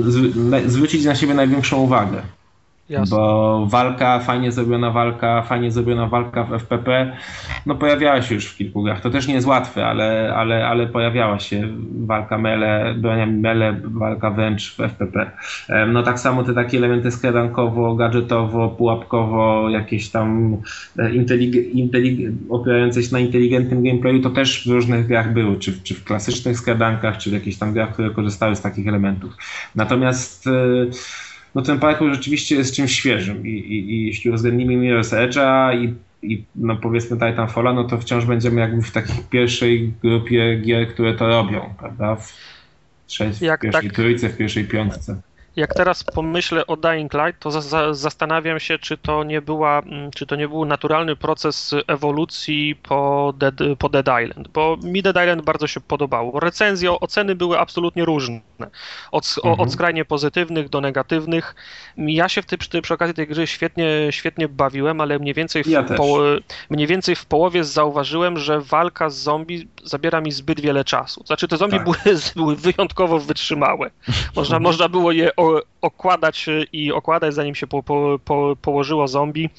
[0.67, 2.23] zwrócić na siebie największą uwagę.
[2.89, 3.17] Jasne.
[3.17, 7.17] Bo walka, fajnie zrobiona walka, fajnie zrobiona walka w FPP,
[7.67, 9.01] no pojawiała się już w kilku grach.
[9.01, 11.69] To też nie jest łatwe, ale, ale, ale pojawiała się
[12.07, 15.31] walka mele, broniami mele, walka wręcz w FPP.
[15.89, 20.57] No tak samo te takie elementy skradankowo, gadżetowo, pułapkowo, jakieś tam
[20.99, 25.83] e, intelig- intelig- opierające się na inteligentnym gameplayu, to też w różnych grach były, czy,
[25.83, 29.37] czy w klasycznych skradankach, czy w jakichś tam grach, które korzystały z takich elementów.
[29.75, 30.91] Natomiast yy,
[31.59, 35.95] no ten parkour rzeczywiście jest czymś świeżym i, i, i jeśli uwzględnimy Mirror's Edge'a i,
[36.23, 41.15] i no powiedzmy Titanfalla, no to wciąż będziemy jakby w takiej pierwszej grupie gier, które
[41.15, 42.17] to robią, prawda?
[42.17, 42.33] W,
[43.09, 45.21] w pierwszej tak, trójce, w pierwszej piątce
[45.59, 49.79] jak teraz pomyślę o Dying Light, to za, za, zastanawiam się, czy to, nie była,
[49.79, 55.03] mm, czy to nie był naturalny proces ewolucji po Dead, po Dead Island, bo mi
[55.03, 56.41] Dead Island bardzo się podobało.
[56.41, 58.41] Recenzje, oceny były absolutnie różne,
[59.13, 59.61] od, mhm.
[59.61, 61.55] od skrajnie pozytywnych do negatywnych.
[61.97, 65.65] Ja się w tej, przy, przy okazji tej gry świetnie, świetnie bawiłem, ale mniej więcej,
[65.65, 66.19] w ja po,
[66.71, 71.23] mniej więcej w połowie zauważyłem, że walka z zombie zabiera mi zbyt wiele czasu.
[71.27, 71.85] Znaczy te zombie tak.
[71.85, 71.97] były,
[72.37, 73.91] były wyjątkowo wytrzymałe.
[74.37, 75.31] Można, można było je
[75.81, 79.51] okładać y, i okładać, zanim się po, po, po, położyło zombie,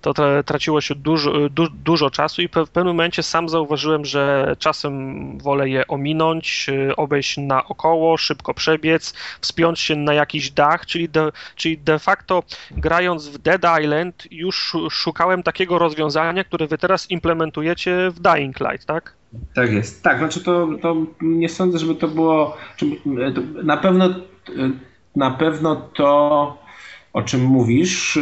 [0.00, 0.14] to
[0.46, 5.68] traciło się dużo, du, dużo czasu i w pewnym momencie sam zauważyłem, że czasem wolę
[5.68, 11.78] je ominąć, y, obejść naokoło, szybko przebiec, wspiąć się na jakiś dach, czyli de, czyli
[11.78, 18.20] de facto grając w Dead Island już szukałem takiego rozwiązania, które wy teraz implementujecie w
[18.20, 19.14] Dying Light, tak?
[19.54, 20.02] Tak jest.
[20.02, 22.56] Tak, znaczy to, to nie sądzę, żeby to było.
[23.64, 24.08] Na pewno
[25.16, 26.58] na pewno to,
[27.12, 28.18] o czym mówisz,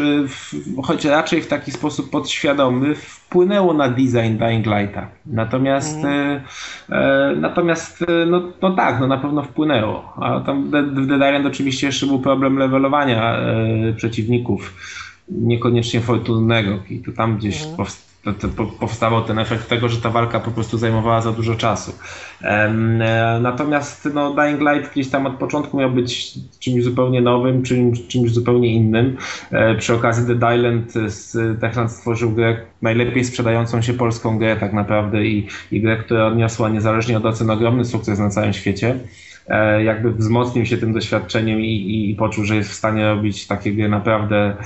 [0.83, 5.09] choć raczej w taki sposób podświadomy, wpłynęło na design Dying Lighta.
[5.27, 6.41] Natomiast, mm.
[6.91, 10.13] e, natomiast e, no, no tak, no na pewno wpłynęło.
[10.17, 10.71] A tam w
[11.07, 14.75] Dead Island oczywiście jeszcze był problem levelowania e, przeciwników,
[15.29, 17.77] niekoniecznie fortunnego i tu tam gdzieś mm.
[17.77, 21.55] powstało to, to powstawał ten efekt tego, że ta walka po prostu zajmowała za dużo
[21.55, 21.93] czasu.
[22.43, 22.69] E,
[23.41, 28.31] natomiast no, Dying Light gdzieś tam od początku miał być czymś zupełnie nowym, czymś, czymś
[28.31, 29.17] zupełnie innym.
[29.51, 30.93] E, przy okazji The Island
[31.61, 36.69] Techland stworzył grę najlepiej sprzedającą się polską grę tak naprawdę i, i grę, która odniosła
[36.69, 38.99] niezależnie od ocen ogromny sukces na całym świecie
[39.49, 43.73] e, jakby wzmocnił się tym doświadczeniem i, i, poczuł, że jest w stanie robić takie
[43.73, 44.57] gry naprawdę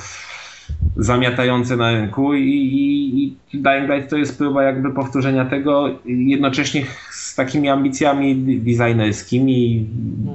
[0.97, 6.85] zamiatające na rynku i, i, i Dying Light to jest próba jakby powtórzenia tego jednocześnie
[7.11, 9.87] z takimi ambicjami designerskimi,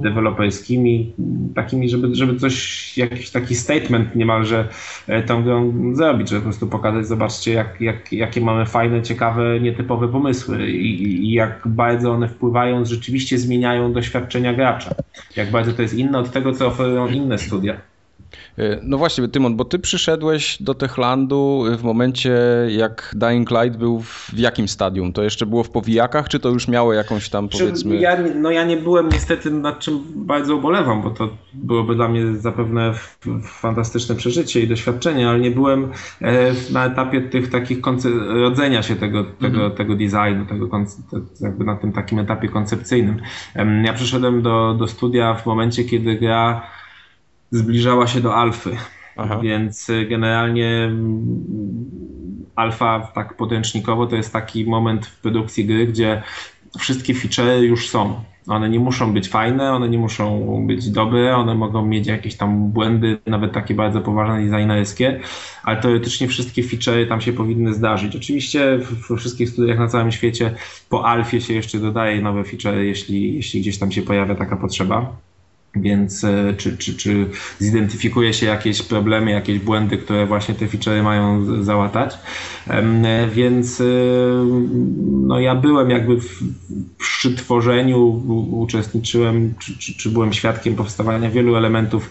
[0.02, 1.12] deweloperskimi,
[1.54, 4.68] takimi, żeby, żeby coś, jakiś taki statement niemalże
[5.06, 9.60] e, tą grą zrobić, żeby po prostu pokazać, zobaczcie jak, jak, jakie mamy fajne, ciekawe,
[9.60, 14.94] nietypowe pomysły i, i jak bardzo one wpływają, rzeczywiście zmieniają doświadczenia gracza.
[15.36, 17.93] Jak bardzo to jest inne od tego, co oferują inne studia.
[18.58, 22.38] E, no właśnie, Tymon, bo ty przyszedłeś do Techlandu w momencie,
[22.68, 25.12] jak Dying Light był w jakim stadium?
[25.12, 27.96] To jeszcze było w powijakach, czy to już miało jakąś tam, powiedzmy...
[27.96, 32.36] Ja, no ja nie byłem niestety, nad czym bardzo ubolewam, bo to byłoby dla mnie
[32.36, 32.94] zapewne
[33.42, 37.78] fantastyczne przeżycie i doświadczenie, ale nie byłem e, na etapie tych takich
[38.28, 39.72] rodzenia się tego, tego, mhm.
[39.72, 40.68] tego designu, tego
[41.40, 43.20] jakby na tym takim etapie koncepcyjnym.
[43.84, 46.62] Ja przyszedłem do, do studia w momencie, kiedy gra
[47.54, 48.76] zbliżała się do alfy.
[49.16, 49.40] Aha.
[49.42, 51.94] Więc y, generalnie mm,
[52.56, 56.22] alfa tak podręcznikowo to jest taki moment w produkcji gry, gdzie
[56.78, 58.20] wszystkie feature już są.
[58.46, 62.68] One nie muszą być fajne, one nie muszą być dobre, one mogą mieć jakieś tam
[62.70, 65.20] błędy, nawet takie bardzo poważne designerskie,
[65.62, 68.16] ale teoretycznie wszystkie feature tam się powinny zdarzyć.
[68.16, 68.78] Oczywiście
[69.08, 70.54] we wszystkich studiach na całym świecie
[70.88, 75.16] po alfie się jeszcze dodaje nowe feature, jeśli, jeśli gdzieś tam się pojawia taka potrzeba.
[75.76, 77.26] Więc e, czy, czy, czy
[77.58, 82.18] zidentyfikuje się jakieś problemy, jakieś błędy, które właśnie te featurey mają załatać.
[82.68, 83.84] E, więc e,
[85.10, 86.42] no ja byłem jakby w,
[86.98, 92.10] przy tworzeniu, uczestniczyłem, czy, czy, czy byłem świadkiem powstawania wielu elementów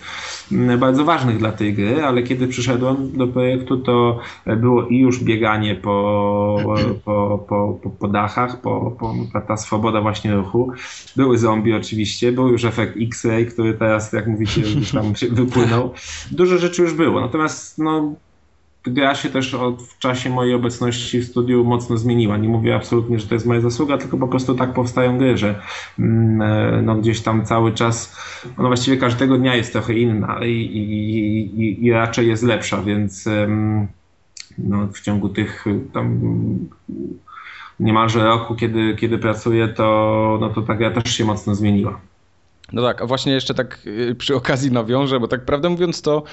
[0.78, 4.20] bardzo ważnych dla tej gry, ale kiedy przyszedłem do projektu, to
[4.58, 6.58] było i już bieganie po,
[7.06, 9.14] po, po, po, po dachach, po, po,
[9.48, 10.72] ta swoboda właśnie ruchu.
[11.16, 15.94] Były zombie oczywiście, był już efekt X-ray, który teraz, jak mówicie, już tam się wypłynął.
[16.32, 18.16] Dużo rzeczy już było, natomiast no,
[18.84, 22.38] gra się też od, w czasie mojej obecności w studiu mocno zmieniła.
[22.38, 25.60] Nie mówię absolutnie, że to jest moja zasługa, tylko po prostu tak powstają gry, że
[26.00, 28.16] mm, e, no, gdzieś tam cały czas,
[28.58, 33.30] no właściwie każdego dnia jest trochę inna i, i, i, i raczej jest lepsza, więc
[34.58, 36.20] no, w ciągu tych tam
[37.80, 42.00] niemalże roku, kiedy, kiedy pracuję, to, no, to ta gra też się mocno zmieniła.
[42.74, 46.24] No tak, a właśnie jeszcze tak y, przy okazji nawiążę, bo tak prawdę mówiąc to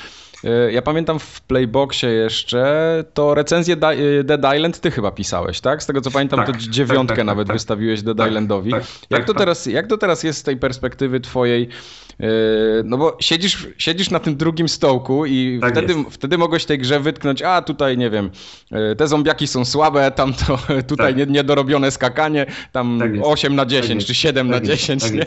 [0.70, 5.82] ja pamiętam w Playboxie jeszcze to recenzję y, Dead Island ty chyba pisałeś, tak?
[5.82, 7.56] Z tego co pamiętam tak, to tak, dziewiątkę tak, tak, nawet tak.
[7.56, 8.72] wystawiłeś Dead Islandowi.
[9.10, 11.68] jak, to Teraz, jak to teraz jest z tej perspektywy twojej
[12.84, 17.00] no bo siedzisz, siedzisz na tym drugim stołku i tak wtedy, wtedy mogłeś tej grze
[17.00, 18.30] wytknąć, a tutaj nie wiem,
[18.70, 21.30] yy, te zombiaki są słabe, tam to tutaj tak.
[21.30, 25.02] niedorobione skakanie, tam tak 8 na 10 tak czy 7 tak na 10.
[25.02, 25.24] Tak nie?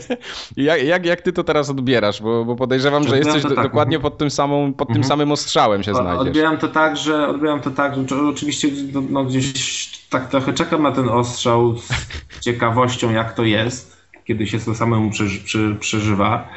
[0.64, 2.22] Jak, jak, jak ty to teraz odbierasz?
[2.22, 3.54] Bo, bo podejrzewam, że jesteś tak.
[3.54, 5.08] dokładnie pod tym, samą, pod tym mhm.
[5.08, 6.26] samym ostrzałem się znajdziesz.
[6.26, 10.82] Odbieram to tak, że odbieram to tak, że oczywiście no, no gdzieś tak trochę czekam
[10.82, 13.93] na ten ostrzał z ciekawością, jak to jest
[14.24, 15.40] kiedy się to samemu przeży,
[15.80, 16.48] przeżywa.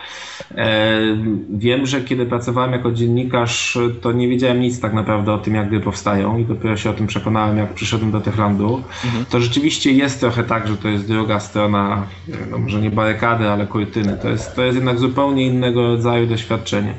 [0.56, 1.00] E,
[1.50, 5.70] wiem, że kiedy pracowałem jako dziennikarz, to nie wiedziałem nic tak naprawdę o tym, jak
[5.70, 8.84] gry powstają i dopiero się o tym przekonałem, jak przyszedłem do Techlandu.
[9.06, 9.26] Mhm.
[9.26, 12.08] To rzeczywiście jest trochę tak, że to jest druga strona,
[12.52, 14.18] no może nie barykady, ale kurtyny.
[14.22, 16.94] To jest, to jest jednak zupełnie innego rodzaju doświadczenie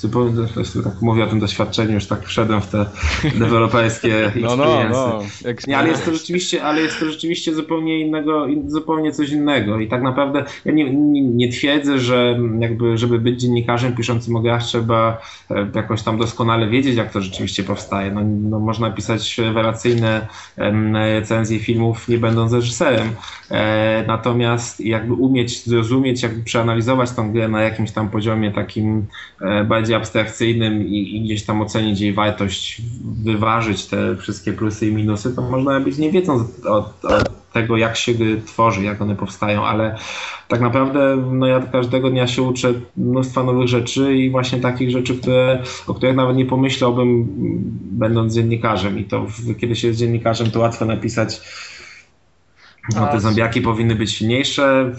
[0.00, 0.46] zupełnie,
[0.84, 2.86] tak mówię o tym doświadczeniu, już tak wszedłem w te
[3.38, 5.22] deweloperskie no, no, no.
[5.66, 9.88] Nie, ale jest to rzeczywiście, ale jest to rzeczywiście zupełnie innego, zupełnie coś innego i
[9.88, 14.62] tak naprawdę ja nie, nie, nie twierdzę, że jakby, żeby być dziennikarzem piszącym o grach
[14.62, 15.20] trzeba
[15.50, 18.10] e, jakoś tam doskonale wiedzieć, jak to rzeczywiście powstaje.
[18.10, 20.26] No, no można pisać rewelacyjne
[20.92, 23.08] recenzje filmów, nie będąc reżyserem.
[23.50, 29.06] E, natomiast jakby umieć zrozumieć, jakby przeanalizować tą grę na jakimś tam poziomie takim
[29.40, 32.82] e, bardziej abstrakcyjnym i, i, gdzieś tam ocenić jej wartość,
[33.24, 37.00] wyważyć te wszystkie plusy i minusy, to można być nie wiedząc od,
[37.52, 39.96] tego, jak się gry tworzy, jak one powstają, ale
[40.48, 45.18] tak naprawdę no ja każdego dnia się uczę mnóstwa nowych rzeczy i właśnie takich rzeczy,
[45.18, 47.26] które, o których nawet nie pomyślałbym
[47.90, 48.98] będąc dziennikarzem.
[48.98, 49.26] I to
[49.60, 51.40] kiedy się jest dziennikarzem to łatwo napisać
[52.96, 54.92] no, te zombiaki powinny być silniejsze,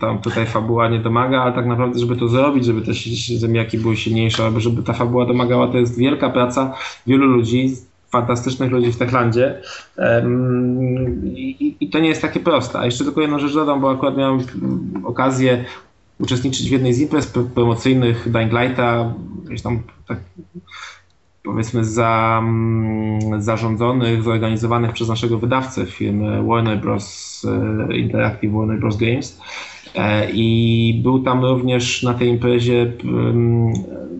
[0.00, 2.92] tam tutaj fabuła nie domaga, ale tak naprawdę, żeby to zrobić, żeby te
[3.36, 6.74] zombiaki były silniejsze, albo żeby ta fabuła domagała, to jest wielka praca
[7.06, 7.74] wielu ludzi,
[8.08, 9.60] fantastycznych ludzi w Techlandzie
[11.34, 12.78] I, i to nie jest takie proste.
[12.78, 14.38] A jeszcze tylko jedną rzecz dodam, bo akurat miałem
[15.04, 15.64] okazję
[16.20, 20.18] uczestniczyć w jednej z imprez promocyjnych Dying Lighta, gdzieś tam tak
[21.44, 27.46] powiedzmy za, mm, zarządzonych, zorganizowanych przez naszego wydawcę firmy Warner Bros.
[27.90, 28.96] E, Interactive Warner Bros.
[28.96, 29.40] Games.
[29.94, 33.72] E, I był tam również na tej imprezie mm,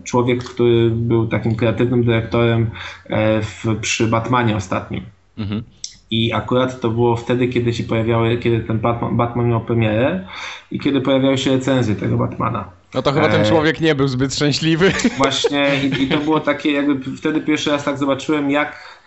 [0.04, 2.70] człowiek, który był takim kreatywnym dyrektorem
[3.06, 5.02] e, w, przy Batmanie ostatnim.
[5.38, 5.62] Mhm.
[6.10, 10.26] I akurat to było wtedy, kiedy się pojawiały, kiedy ten Batman, Batman miał premierę
[10.70, 12.68] i kiedy pojawiały się recenzje tego Batmana.
[12.94, 14.92] No to chyba ten e, człowiek nie był zbyt szczęśliwy.
[15.18, 18.98] Właśnie i, i to było takie, jakby wtedy pierwszy raz tak zobaczyłem, jak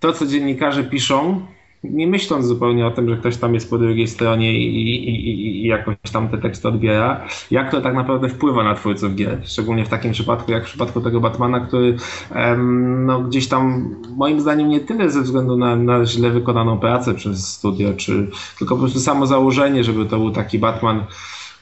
[0.00, 1.46] to, co dziennikarze piszą,
[1.84, 5.66] nie myśląc zupełnie o tym, że ktoś tam jest po drugiej stronie i, i, i,
[5.66, 9.40] jakoś tam te teksty odbiera, jak to tak naprawdę wpływa na twórców gier.
[9.44, 11.96] Szczególnie w takim przypadku, jak w przypadku tego Batmana, który
[12.34, 17.14] em, no, gdzieś tam moim zdaniem nie tyle ze względu na, na źle wykonaną pracę
[17.14, 21.04] przez studio, czy tylko po prostu samo założenie, żeby to był taki Batman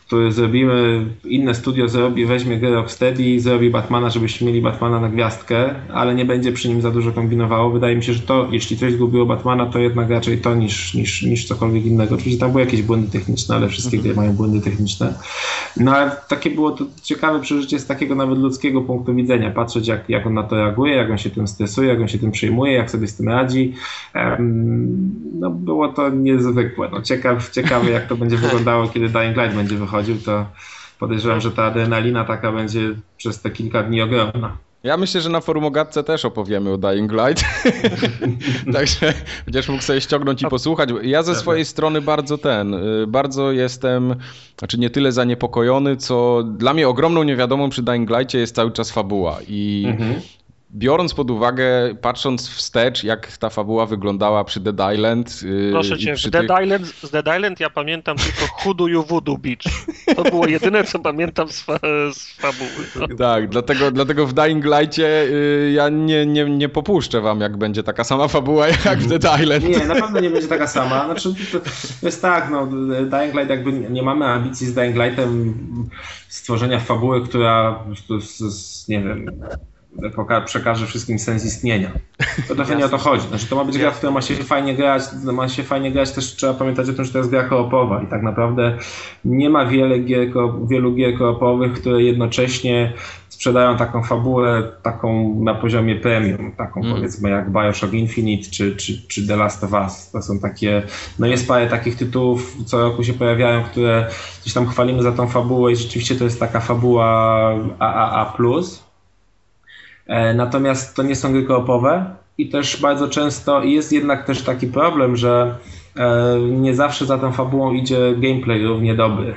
[0.07, 5.09] który zrobimy, inne studio zrobi, weźmie grę Rocksteady i zrobi Batmana, żebyśmy mieli Batmana na
[5.09, 7.71] gwiazdkę, ale nie będzie przy nim za dużo kombinowało.
[7.71, 11.23] Wydaje mi się, że to, jeśli coś zgubiło Batmana, to jednak raczej to niż, niż,
[11.23, 12.15] niż cokolwiek innego.
[12.15, 15.15] Oczywiście tam były jakieś błędy techniczne, ale wszystkie gry mają błędy techniczne.
[15.77, 19.51] No ale takie było to ciekawe przeżycie z takiego nawet ludzkiego punktu widzenia.
[19.51, 22.19] Patrzeć jak, jak on na to reaguje, jak on się tym stresuje, jak on się
[22.19, 23.75] tym przejmuje, jak sobie z tym radzi.
[25.41, 26.89] no było to niezwykłe.
[26.93, 30.47] No, ciekaw, ciekawe jak to będzie wyglądało, kiedy Dying Light będzie wychodził chodził, to
[30.99, 32.81] podejrzewam, że ta adrenalina taka będzie
[33.17, 34.57] przez te kilka dni ogromna.
[34.83, 37.45] Ja myślę, że na forum o Gadce też opowiemy o Dying Light.
[38.75, 39.15] Także
[39.45, 40.91] będziesz mógł sobie ściągnąć i posłuchać.
[41.03, 44.15] Ja ze swojej strony bardzo ten, y, bardzo jestem,
[44.59, 48.91] znaczy nie tyle zaniepokojony, co dla mnie ogromną niewiadomą przy Dying Lightie jest cały czas
[48.91, 49.39] fabuła.
[49.49, 50.21] I mhm
[50.75, 55.43] biorąc pod uwagę, patrząc wstecz, jak ta fabuła wyglądała przy Dead Island.
[55.43, 56.63] Yy, Proszę cię, w Dead tych...
[56.63, 59.87] Island, z Dead Island ja pamiętam tylko Hudu You Voodoo Beach.
[60.17, 61.79] To było jedyne, co pamiętam z, fa
[62.13, 62.71] z fabuły.
[62.97, 63.17] No.
[63.17, 67.83] Tak, dlatego, dlatego w Dying Light'cie yy, ja nie, nie, nie popuszczę wam, jak będzie
[67.83, 69.69] taka sama fabuła jak w Dead Island.
[69.69, 71.05] Nie, na pewno nie będzie taka sama.
[71.05, 71.61] Znaczy, to,
[72.01, 75.55] to jest tak, no, Dying Light jakby nie mamy ambicji z Dying Lightem
[76.29, 78.19] stworzenia fabuły, która po prostu,
[78.89, 79.31] nie wiem
[80.45, 81.91] przekaże wszystkim sens istnienia.
[82.49, 83.29] To trochę nie o to chodzi.
[83.29, 86.13] Znaczy, to ma być gra, w której ma się fajnie grać, ma się fajnie grać,
[86.13, 88.79] też trzeba pamiętać o tym, że to jest gra koopowa i tak naprawdę
[89.25, 90.29] nie ma wiele gier,
[90.69, 92.93] wielu gier koopowych, które jednocześnie
[93.29, 96.95] sprzedają taką fabułę taką na poziomie premium, taką mm.
[96.95, 100.11] powiedzmy jak Bioshock Infinite czy, czy, czy The Last of Us.
[100.11, 100.83] To są takie,
[101.19, 104.09] no jest parę takich tytułów, co roku się pojawiają, które
[104.43, 107.07] gdzieś tam chwalimy za tą fabułę i rzeczywiście to jest taka fabuła
[107.79, 108.37] AAA+.
[110.07, 114.67] E, natomiast to nie są gry koopowe i też bardzo często jest jednak też taki
[114.67, 115.59] problem, że
[115.97, 119.35] e, nie zawsze za tą fabułą idzie gameplay równie dobry.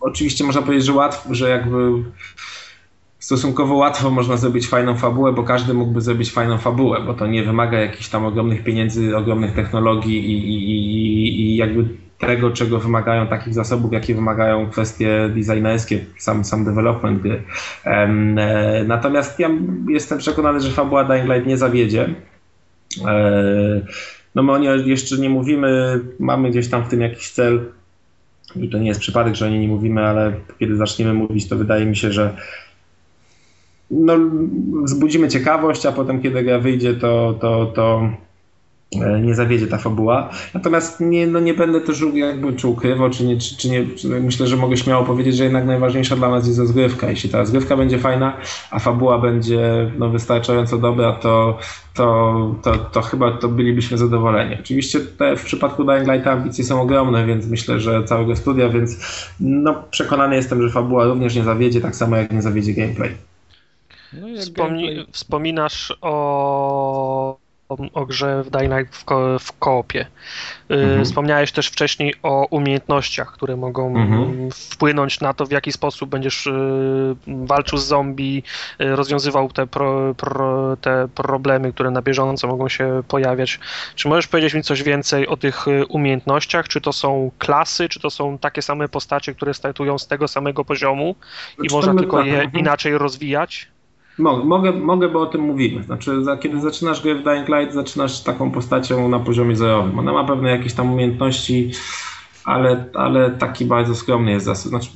[0.00, 1.76] Oczywiście można powiedzieć, że łatwo, że jakby
[3.18, 7.42] stosunkowo łatwo można zrobić fajną fabułę, bo każdy mógłby zrobić fajną fabułę, bo to nie
[7.42, 13.26] wymaga jakichś tam ogromnych pieniędzy, ogromnych technologii i, i, i, i jakby tego, czego wymagają
[13.26, 17.42] takich zasobów, jakie wymagają kwestie designerskie, sam, sam development gry.
[17.84, 18.08] E,
[18.86, 19.50] natomiast ja
[19.88, 22.14] jestem przekonany, że fabuła Dying Light nie zawiedzie.
[23.06, 23.80] E,
[24.34, 27.60] no my o niej jeszcze nie mówimy, mamy gdzieś tam w tym jakiś cel
[28.56, 31.56] i to nie jest przypadek, że o niej nie mówimy, ale kiedy zaczniemy mówić, to
[31.56, 32.36] wydaje mi się, że
[33.90, 34.18] no,
[34.82, 38.10] wzbudzimy ciekawość, a potem kiedy gra wyjdzie, to, to, to
[39.22, 40.30] nie zawiedzie ta fabuła.
[40.54, 43.86] Natomiast nie, no nie będę też jakby czy ukrywał, czy nie, czy, czy nie,
[44.20, 47.10] myślę, że mogę śmiało powiedzieć, że jednak najważniejsza dla nas jest rozgrywka.
[47.10, 48.36] Jeśli ta rozgrywka będzie fajna,
[48.70, 51.58] a fabuła będzie no, wystarczająco dobra, to,
[51.94, 54.56] to, to, to chyba to bylibyśmy zadowoleni.
[54.60, 58.98] Oczywiście te, w przypadku Dying Light ambicje są ogromne, więc myślę, że całego studia, więc
[59.40, 63.10] no, przekonany jestem, że fabuła również nie zawiedzie, tak samo jak nie zawiedzie gameplay.
[64.12, 65.06] No Wspomni gameplay...
[65.12, 70.06] Wspominasz o o, grze w Dying Light w, ko w koopie.
[70.70, 71.04] Y, mhm.
[71.04, 74.50] Wspomniałeś też wcześniej o umiejętnościach, które mogą mhm.
[74.50, 76.52] wpłynąć na to, w jaki sposób będziesz y,
[77.26, 78.42] walczył z zombie,
[78.80, 83.60] y, rozwiązywał te, pro, pro, te problemy, które na bieżąco mogą się pojawiać.
[83.94, 86.68] Czy możesz powiedzieć mi coś więcej o tych umiejętnościach?
[86.68, 90.64] Czy to są klasy, czy to są takie same postacie, które startują z tego samego
[90.64, 91.16] poziomu
[91.52, 92.52] i znaczy, można tylko je mhm.
[92.52, 93.68] inaczej rozwijać?
[94.18, 95.82] Mogę, mogę, mogę, bo o tym mówimy.
[95.82, 99.98] Znaczy, za, kiedy zaczynasz grę w Dying Light, zaczynasz taką postacią na poziomie zerowym.
[99.98, 101.70] Ona ma pewne jakieś tam umiejętności,
[102.44, 104.88] ale, ale taki bardzo skromny jest zasób, znaczy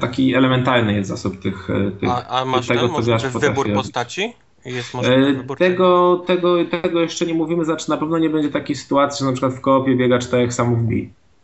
[0.00, 1.68] taki elementarny jest zasób tych,
[2.00, 4.32] tych a, a masz tego, ten, co grasz wybór postaci?
[4.64, 9.18] Jest e, tego, tego, tego jeszcze nie mówimy, znaczy na pewno nie będzie takiej sytuacji,
[9.18, 10.78] że na przykład w koopie biega czterech samów.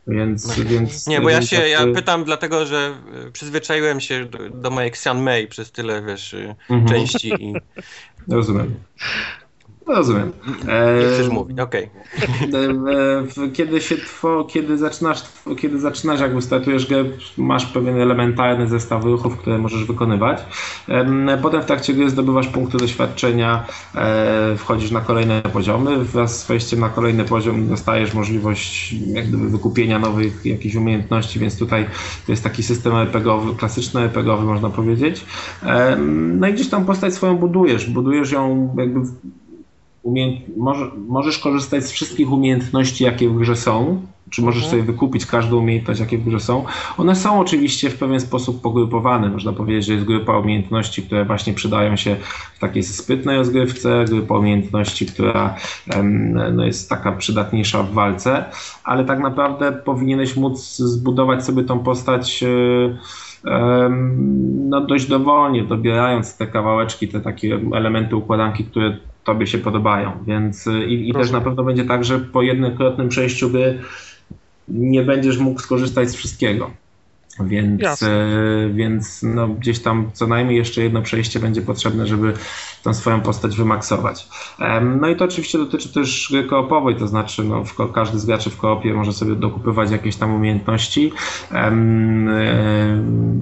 [0.08, 0.64] Więc, no.
[0.64, 2.94] więc, nie, bo ja się ja pytam dlatego, że
[3.26, 6.36] e, przyzwyczaiłem się do, do mojej Xian Mei przez tyle, wiesz,
[6.70, 6.88] mhm.
[6.88, 7.54] części i...
[8.28, 8.74] Rozumiem.
[9.88, 10.32] Rozumiem.
[11.00, 11.90] Nie chcesz mówić, okej.
[12.48, 13.50] Okay.
[13.52, 15.22] Kiedy się two, kiedy zaczynasz,
[15.58, 17.04] kiedy zaczynasz jakby startujesz grę,
[17.36, 20.38] masz pewien elementarny zestaw ruchów, które możesz wykonywać.
[21.42, 26.04] Potem w trakcie gry zdobywasz punkty doświadczenia, e, wchodzisz na kolejne poziomy.
[26.04, 31.58] Wraz z wejściem na kolejny poziom dostajesz możliwość jak gdyby wykupienia nowych jakichś umiejętności, więc
[31.58, 31.86] tutaj
[32.26, 35.24] to jest taki system RPGowy, klasyczny RPGowy można powiedzieć.
[36.28, 37.90] No i gdzieś tam postać swoją budujesz.
[37.90, 39.00] Budujesz ją jakby
[40.56, 44.70] może, możesz korzystać z wszystkich umiejętności, jakie w grze są, czy możesz mhm.
[44.70, 46.64] sobie wykupić każdą umiejętność, jakie w grze są.
[46.96, 49.28] One są oczywiście w pewien sposób pogrupowane.
[49.28, 52.16] Można powiedzieć, że jest grupa umiejętności, które właśnie przydają się
[52.54, 55.54] w takiej sprytnej rozgrywce, grupa umiejętności, która
[56.52, 58.44] no, jest taka przydatniejsza w walce,
[58.84, 62.48] ale tak naprawdę powinieneś móc zbudować sobie tą postać e,
[64.68, 68.96] no, dość dowolnie, dobierając te kawałeczki, te takie elementy układanki, które
[69.28, 70.12] tobie się podobają.
[70.26, 73.78] Więc y, i, i też na pewno będzie tak, że po jednym przejściu by
[74.68, 76.70] nie będziesz mógł skorzystać z wszystkiego.
[77.40, 78.08] Więc, e,
[78.72, 82.32] więc no, gdzieś tam co najmniej jeszcze jedno przejście będzie potrzebne, żeby
[82.82, 84.28] tą swoją postać wymaksować.
[85.00, 88.56] No i to oczywiście dotyczy też gry koopowej, to znaczy no, każdy z graczy w
[88.56, 91.12] koopie może sobie dokupywać jakieś tam umiejętności.
[91.52, 91.72] E,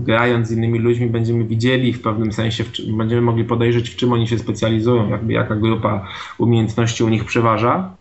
[0.04, 2.64] grając z innymi ludźmi będziemy widzieli w pewnym sensie,
[2.96, 6.06] będziemy mogli podejrzeć w czym oni się specjalizują, jakby jaka grupa
[6.38, 7.96] umiejętności u nich przeważa.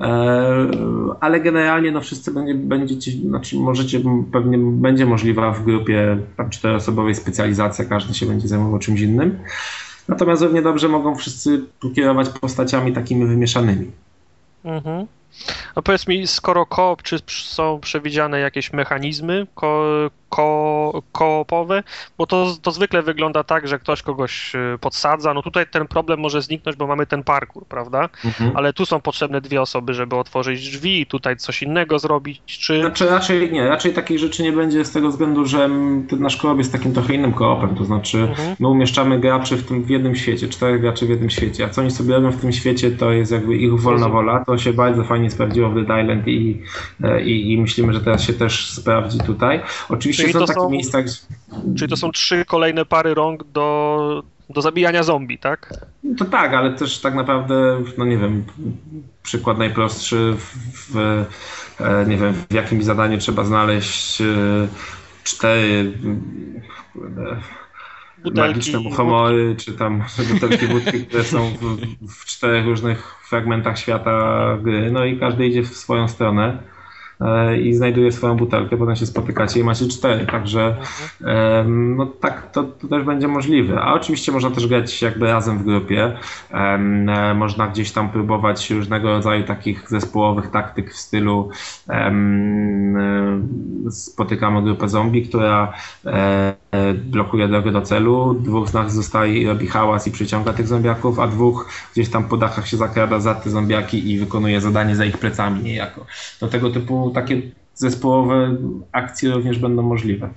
[0.00, 0.66] E,
[1.20, 4.00] ale generalnie no wszyscy będzie, będziecie, znaczy możecie,
[4.32, 6.18] pewnie będzie możliwa w grupie
[6.50, 9.38] czteroosobowej specjalizacja, każdy się będzie zajmował czymś innym.
[10.08, 11.60] Natomiast równie dobrze mogą wszyscy
[11.94, 13.90] kierować postaciami takimi wymieszanymi.
[14.64, 15.06] Mhm.
[15.74, 19.46] A powiedz mi, skoro koop, czy są przewidziane jakieś mechanizmy
[20.34, 21.82] ko koopowe,
[22.18, 25.34] bo to, to zwykle wygląda tak, że ktoś kogoś y, podsadza.
[25.34, 28.08] No tutaj ten problem może zniknąć, bo mamy ten parkour, prawda?
[28.24, 28.50] Mhm.
[28.54, 32.80] Ale tu są potrzebne dwie osoby, żeby otworzyć drzwi, tutaj coś innego zrobić, czy...
[32.80, 35.58] Znaczy raczej nie, raczej takich rzeczy nie będzie z tego względu, że
[36.08, 38.56] ten nasz koop jest takim trochę innym koopem, to znaczy mhm.
[38.60, 41.80] my umieszczamy graczy w tym w jednym świecie, czterech graczy w jednym świecie, a co
[41.80, 45.04] oni sobie robią w tym świecie, to jest jakby ich wolna wola, to się bardzo
[45.04, 46.62] fajnie sprawdziło w Dead Island i,
[47.04, 49.60] e, i, i myślimy, że teraz się też sprawdzi tutaj.
[49.88, 50.98] Oczywiście Czyli takie są, miejsca...
[51.76, 55.74] Czyli to są trzy kolejne pary rąk do, do zabijania zombie, tak?
[56.18, 58.44] To tak, ale też tak naprawdę, no nie wiem,
[59.22, 60.96] przykład najprostszy w, w
[61.80, 64.24] e, nie wiem, w jakimś zadaniu trzeba znaleźć e,
[65.24, 65.92] cztery
[68.24, 71.76] butelki, magiczne muchomory, czy tam butelki wódki, które są w,
[72.08, 76.58] w czterech różnych fragmentach świata gry, no i każdy idzie w swoją stronę.
[77.20, 80.76] E, i znajduje swoją butelkę, potem się spotykacie i macie cztery, także
[81.66, 83.80] no tak, to, to też będzie możliwe.
[83.80, 86.16] A oczywiście można też grać jakby razem w grupie,
[86.50, 91.50] e, można gdzieś tam próbować różnego rodzaju takich zespołowych taktyk w stylu
[91.88, 92.12] e,
[93.90, 95.72] spotykamy grupę zombie, która
[96.94, 101.18] blokuje drogę do celu, dwóch z nas zostaje i robi hałas i przyciąga tych zombiaków,
[101.18, 105.04] a dwóch gdzieś tam po dachach się zakrada za te zombiaki i wykonuje zadanie za
[105.04, 106.06] ich plecami niejako.
[106.40, 107.42] Do tego typu takie
[107.74, 108.56] zespołowe
[108.92, 110.28] akcje również będą możliwe.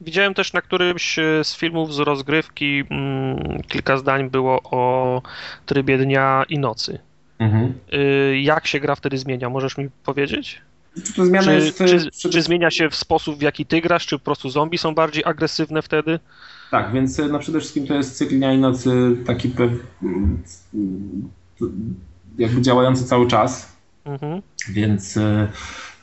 [0.00, 5.22] Widziałem też na którymś e, z filmów z rozgrywki mm, kilka zdań było o
[5.66, 6.98] trybie dnia i nocy.
[7.38, 7.74] Mhm.
[7.92, 9.50] Y, jak się gra wtedy zmienia?
[9.50, 10.60] Możesz mi powiedzieć?
[10.94, 14.24] Czy, czy, jest, czy, czy, zmienia się w sposób, w jaki ty grasz, czy po
[14.24, 16.18] prostu zombie są bardziej agresywne wtedy?
[16.70, 19.52] Tak, więc no przede wszystkim to jest cykl dnia i nocy taki
[22.38, 23.76] jakby działający cały czas.
[24.04, 24.42] Mhm.
[24.68, 25.48] Więc e,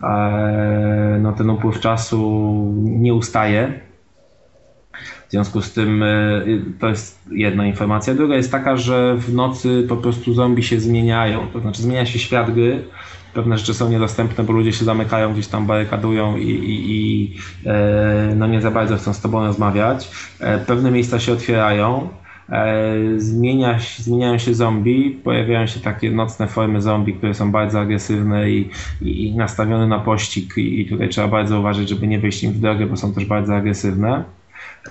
[0.04, 2.22] e, no, ten upływ czasu
[2.76, 3.80] nie ustaje.
[5.28, 6.42] W związku z tym e,
[6.80, 8.14] to jest jedna informacja.
[8.14, 11.48] Druga jest taka, że w nocy po prostu zombie się zmieniają.
[11.54, 12.86] To znaczy zmienia się świat gry.
[13.34, 17.36] Pewne rzeczy są niedostępne, bo ludzie się zamykają, gdzieś tam barykadują i, i, i
[18.36, 20.12] no nie za bardzo chcą z tobą rozmawiać.
[20.68, 22.10] Pewne miejsca się otwierają.
[22.52, 28.52] E, zmienia, zmieniają się zombie, pojawiają się takie nocne formy zombie, które są bardzo agresywne
[28.52, 28.70] i,
[29.02, 32.52] i, i nastawione na pościg i, i tutaj trzeba bardzo uważać, żeby nie wejść im
[32.52, 34.24] w drogę, bo są też bardzo agresywne.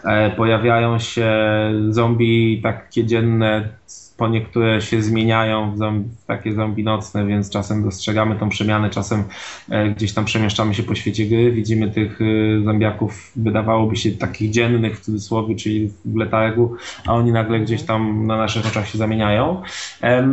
[0.04, 1.32] E, pojawiają się
[1.88, 3.68] zombie takie dzienne,
[4.18, 8.90] po niektóre się zmieniają w, zombie, w, takie zombie nocne, więc czasem dostrzegamy tą przemianę,
[8.90, 9.24] czasem
[9.70, 12.24] e, gdzieś tam przemieszczamy się po świecie gry, widzimy tych e,
[12.64, 16.76] zombiaków, wydawałoby się takich dziennych w cudzysłowie, czyli w letargu,
[17.06, 19.62] a oni nagle gdzieś tam na naszych oczach się zamieniają.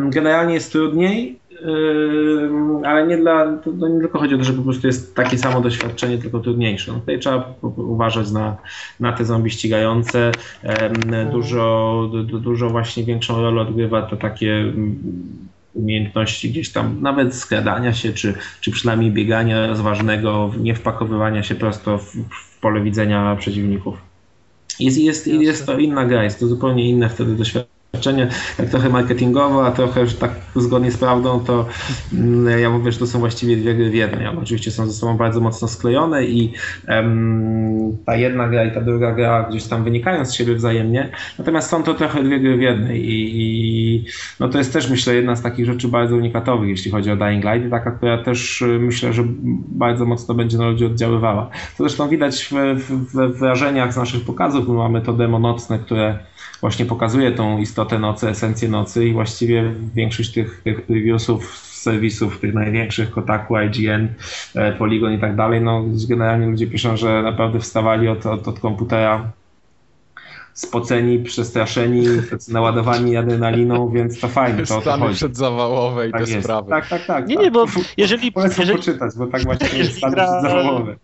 [0.10, 1.40] Generalnie jest trudniej,
[2.86, 5.38] ale nie dla, to, to, nie tylko chodzi o to, że po prostu jest takie
[5.38, 6.92] samo doświadczenie, tylko trudniejsze.
[6.92, 8.58] No tutaj trzeba uważać na,
[9.00, 10.32] na te zombie ścigające.
[10.64, 11.32] Mhm.
[11.32, 14.74] Dużo, du, dużo właśnie większą rolę odgrywa to takie
[15.74, 21.98] umiejętności gdzieś tam, nawet skradania się, czy, czy przynajmniej biegania rozważnego, nie wpakowywania się prosto
[21.98, 23.98] w, w pole widzenia przeciwników.
[24.80, 28.28] Jest, jest, jest to inna gra, jest to zupełnie inne wtedy doświadczenie doświadczenie,
[28.58, 31.66] tak trochę marketingowo, a trochę już tak zgodnie z prawdą, to
[32.14, 34.28] mm, ja mówię, że to są właściwie dwie gry w jednej.
[34.28, 36.54] One oczywiście są ze sobą bardzo mocno sklejone i
[36.88, 41.10] um, ta jedna gra i ta druga gra gdzieś tam wynikają z siebie wzajemnie,
[41.40, 44.06] natomiast są to trochę dwie gry w jednej i, i
[44.40, 47.46] no to jest też myślę jedna z takich rzeczy bardzo unikatowych, jeśli chodzi o Dying
[47.46, 49.24] Light taka, która też y, myślę, że
[49.68, 51.50] bardzo mocno będzie na ludzi oddziaływała.
[51.78, 52.82] To zresztą widać w,
[53.14, 56.20] w, wrażeniach z naszych pokazów, my mamy to demo nocne, które
[56.66, 62.54] właśnie pokazuje tą istotę nocy, esencję nocy i właściwie większość tych, tych previewsów serwisów, tych
[62.54, 64.08] największych, Kotaku, IGN,
[64.56, 68.60] e, Polygon i tak dalej, no generalnie ludzie piszą, że naprawdę wstawali od, od, od
[68.60, 69.32] komputera
[70.54, 72.06] spoceni, przestraszeni,
[72.48, 74.66] naładowani adrenaliną, więc to fajnie.
[74.66, 76.44] To, Stany przedzawałowe i tak te jest.
[76.44, 76.70] sprawy.
[76.70, 77.28] Tak, tak, tak.
[77.28, 77.44] Nie, tak.
[77.44, 77.66] nie, bo
[77.98, 78.32] jeżeli...
[78.32, 80.96] Polecam jeżeli, poczytać, bo tak właśnie jest stany przedzawałowe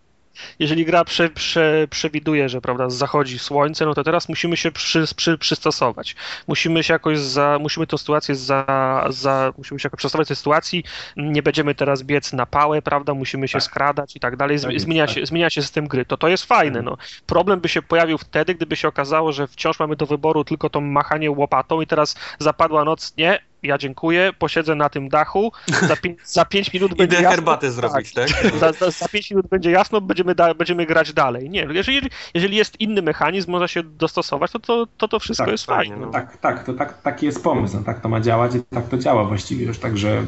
[0.58, 5.04] jeżeli gra prze, prze, przewiduje, że prawda, zachodzi słońce, no to teraz musimy się przy,
[5.16, 6.16] przy, przystosować.
[6.48, 10.84] Musimy się jakoś za, musimy tę sytuację za, za, musimy się jakoś przystosować tej sytuacji,
[11.16, 13.62] nie będziemy teraz biec na pałę, prawda, musimy się tak.
[13.62, 15.14] skradać i tak dalej, tak zmienia, tak.
[15.14, 16.84] się, zmienia się system gry, to to jest fajne, mhm.
[16.84, 16.96] no.
[17.26, 20.80] Problem by się pojawił wtedy, gdyby się okazało, że wciąż mamy do wyboru tylko to
[20.80, 25.52] machanie łopatą i teraz zapadła noc, nie, ja dziękuję, posiedzę na tym dachu,
[25.88, 27.36] za, pięć, za pięć minut będzie Idę jasno.
[27.36, 28.28] herbatę tak, zrobić, tak?
[28.60, 31.50] Za, za, za pięć minut będzie jasno, będziemy, da, będziemy grać dalej.
[31.50, 32.00] Nie, jeżeli,
[32.34, 35.96] jeżeli jest inny mechanizm, można się dostosować, to to, to, to wszystko tak, jest fajne.
[35.96, 36.10] No.
[36.10, 38.98] Tak, tak, to tak, taki jest pomysł, no, tak to ma działać i tak to
[38.98, 40.22] działa właściwie już, także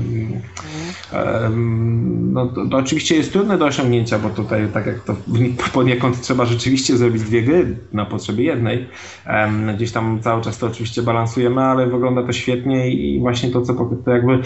[1.12, 5.16] um, no, to, to, oczywiście jest trudne do osiągnięcia, bo tutaj tak jak to
[5.72, 8.88] poniekąd trzeba rzeczywiście zrobić dwie gry na potrzeby jednej.
[9.26, 13.62] Um, gdzieś tam cały czas to oczywiście balansujemy, ale wygląda to świetnie i właśnie to,
[13.62, 13.74] co
[14.04, 14.42] to jakby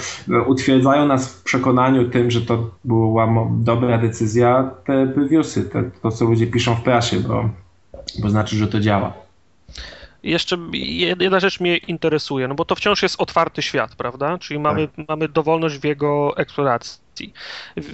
[0.46, 6.24] utwierdzają nas w przekonaniu tym, że to była dobra decyzja, te previewsy, te, to co
[6.24, 7.50] ludzie piszą w prasie, bo,
[8.22, 9.12] bo znaczy, że to działa.
[10.22, 10.58] Jeszcze
[11.20, 14.38] jedna rzecz mnie interesuje, no bo to wciąż jest otwarty świat, prawda?
[14.38, 15.08] Czyli mamy, tak.
[15.08, 17.32] mamy dowolność w jego eksploracji.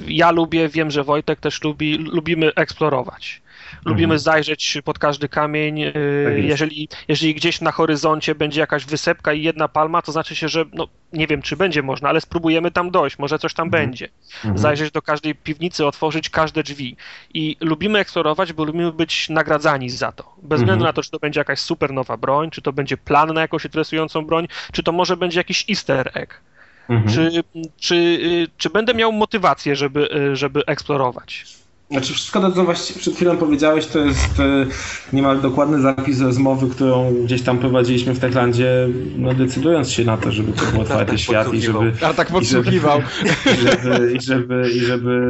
[0.06, 3.42] Ja lubię, wiem, że Wojtek też lubi, lubimy eksplorować.
[3.84, 4.18] Lubimy mhm.
[4.18, 5.82] zajrzeć pod każdy kamień.
[5.82, 5.92] Y,
[6.24, 10.48] tak jeżeli, jeżeli gdzieś na horyzoncie będzie jakaś wysepka i jedna palma, to znaczy się,
[10.48, 13.84] że no, nie wiem, czy będzie można, ale spróbujemy tam dojść, może coś tam mhm.
[13.84, 14.08] będzie.
[14.36, 14.58] Mhm.
[14.58, 16.96] Zajrzeć do każdej piwnicy, otworzyć każde drzwi.
[17.34, 20.36] I lubimy eksplorować, bo lubimy być nagradzani za to.
[20.42, 23.34] Bez względu na to, czy to będzie jakaś super nowa broń, czy to będzie plan
[23.34, 26.40] na jakąś interesującą broń, czy to może będzie jakiś easter egg.
[26.88, 27.14] Mhm.
[27.14, 27.44] Czy,
[27.80, 31.44] czy, y, czy będę miał motywację, żeby, y, żeby eksplorować?
[31.90, 34.66] Znaczy wszystko to, co właśnie przed chwilą powiedziałeś, to jest e,
[35.12, 40.32] niemal dokładny zapis rozmowy, którą gdzieś tam prowadziliśmy w Techlandzie, no decydując się na to,
[40.32, 41.92] żeby to był otwarty tak świat i żeby...
[42.02, 43.00] A tak podsłuchiwał.
[43.54, 45.20] I żeby, i żeby, i żeby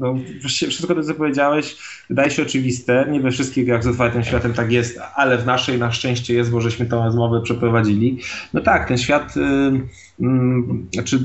[0.00, 0.14] no,
[0.48, 1.76] wszystko to, co powiedziałeś,
[2.08, 3.06] wydaje się oczywiste.
[3.10, 6.50] Nie we wszystkich grach z otwartym światem tak jest, ale w naszej na szczęście jest,
[6.50, 8.18] bo żeśmy tą rozmowę przeprowadzili.
[8.54, 9.36] No tak, ten świat...
[9.36, 9.80] Yy,
[10.18, 10.28] yy,
[10.92, 11.18] znaczy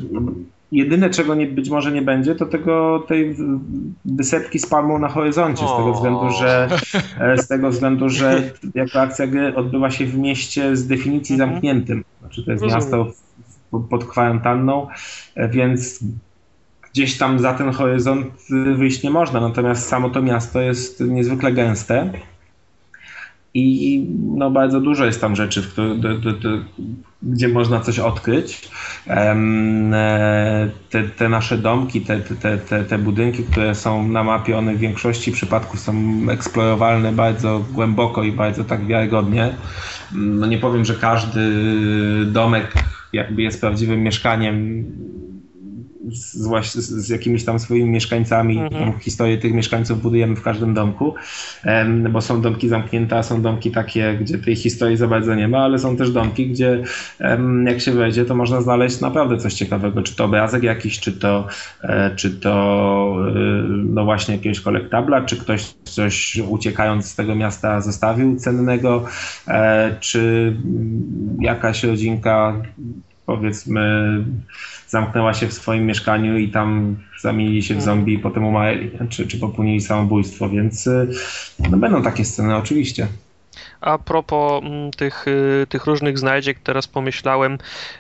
[0.72, 3.36] Jedyne, czego nie, być może nie będzie, to tego, tej
[4.06, 6.70] wysepki z palmą na horyzoncie, z tego względu, że
[7.20, 11.52] e, z tego względu, że jako akcja gry odbywa się w mieście z definicji mhm.
[11.52, 12.04] zamkniętym.
[12.20, 13.08] Znaczy to jest miasto
[13.90, 14.88] pod kwarantanną,
[15.36, 16.04] e, więc
[16.92, 18.28] gdzieś tam za ten horyzont
[18.76, 19.42] wyjść nie można.
[19.42, 22.12] Natomiast samo to miasto jest niezwykle gęste.
[23.58, 26.50] I no, bardzo dużo jest tam rzeczy, do, do, do,
[27.24, 28.70] gdzie można coś odkryć.
[29.08, 29.36] E,
[30.90, 34.80] te, te nasze domki, te, te, te, te budynki, które są na mapie, one w
[34.80, 35.94] większości przypadków są
[36.30, 39.54] eksplorowalne bardzo głęboko i bardzo tak wiarygodnie.
[40.12, 41.42] No nie powiem, że każdy
[42.26, 42.74] domek
[43.14, 44.86] jakby jest prawdziwym mieszkaniem
[46.12, 48.60] z, właśnie z, jakimiś tam swoimi mieszkańcami.
[48.60, 49.00] Mhm.
[49.00, 51.16] Historię tych mieszkańców budujemy w każdym domku,
[52.10, 55.58] bo są domki zamknięte, a są domki takie, gdzie tej historii za bardzo nie ma,
[55.58, 56.84] ale są też domki, gdzie
[57.66, 61.48] jak się wejdzie, to można znaleźć naprawdę coś ciekawego, czy to obrazek jakiś, czy to,
[61.84, 63.34] e, czy to e,
[63.70, 69.06] no właśnie jakiegoś kolektabla, czy ktoś coś uciekając z tego miasta zostawił cennego,
[69.48, 70.54] e, czy
[71.40, 72.62] jakaś rodzinka
[73.26, 74.24] powiedzmy
[74.88, 77.86] zamknęła się w swoim mieszkaniu i tam zamienili się w mhm.
[77.86, 81.08] zombie i potem umarli, czy, czy popełnili samobójstwo, więc y,
[81.72, 83.08] no, będą takie sceny oczywiście.
[83.82, 87.58] A propos mm, tych, y, tych różnych znajdziek, teraz pomyślałem,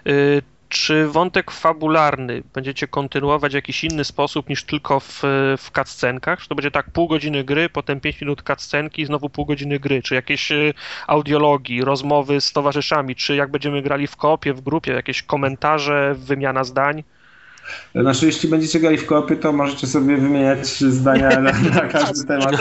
[0.07, 5.22] y, czy wątek fabularny będziecie kontynuować w jakiś inny sposób niż tylko w,
[5.57, 6.41] w cutscenkach?
[6.41, 9.80] Czy to będzie tak pół godziny gry, potem 5 minut cutscenki i znowu pół godziny
[9.80, 10.02] gry?
[10.02, 10.73] Czy jakieś y,
[11.07, 13.15] audiologii, rozmowy z towarzyszami?
[13.15, 17.03] Czy jak będziemy grali w kopie, w grupie, jakieś komentarze, wymiana zdań?
[17.95, 22.56] Znaczy, jeśli będziecie grali w kopie, to możecie sobie wymieniać zdania na, na każdy temat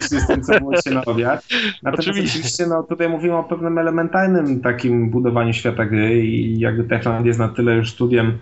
[0.00, 1.46] z tym, co było się na obiad.
[1.82, 2.38] Natomiast oczywiście.
[2.38, 7.38] oczywiście no, tutaj mówimy o pewnym elementarnym takim budowaniu świata gry i jakby Techland jest
[7.38, 8.38] na tyle już studiem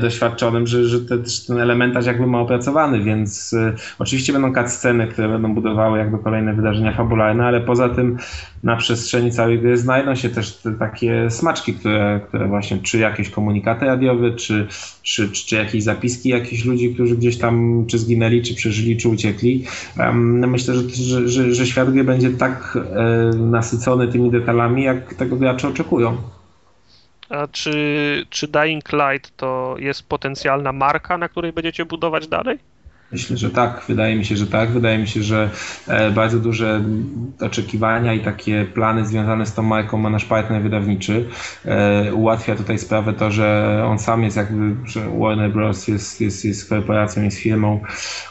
[0.00, 5.28] doświadczonym, że, że te, ten elementarz jakby ma opracowany, więc e, oczywiście będą sceny, które
[5.28, 8.18] będą budowały jakby kolejne wydarzenia fabularne, ale poza tym
[8.62, 13.30] na przestrzeni całej gry znajdą się też te takie smaczki, które, które właśnie, czy jakieś
[13.30, 14.66] komunikaty radiowe, czy,
[15.02, 19.64] czy, czy jakieś zapiski jakichś ludzi, którzy gdzieś tam czy zginęli, czy przeżyli, czy uciekli.
[20.14, 25.36] Myślę, że, że, że, że świat gry będzie tak e, nasycony tymi detalami, jak tego
[25.36, 26.39] gracze oczekują.
[27.30, 32.58] A czy, czy Dying Light to jest potencjalna marka, na której będziecie budować dalej?
[33.12, 33.82] Myślę, że tak.
[33.88, 34.70] Wydaje mi się, że tak.
[34.70, 35.50] Wydaje mi się, że
[35.88, 36.84] e, bardzo duże
[37.40, 41.28] oczekiwania i takie plany związane z tą marką ma nasz partner wydawniczy.
[41.64, 45.88] E, ułatwia tutaj sprawę to, że on sam jest jakby, że Warner Bros.
[45.88, 47.80] jest, jest, jest korporacją, jest firmą,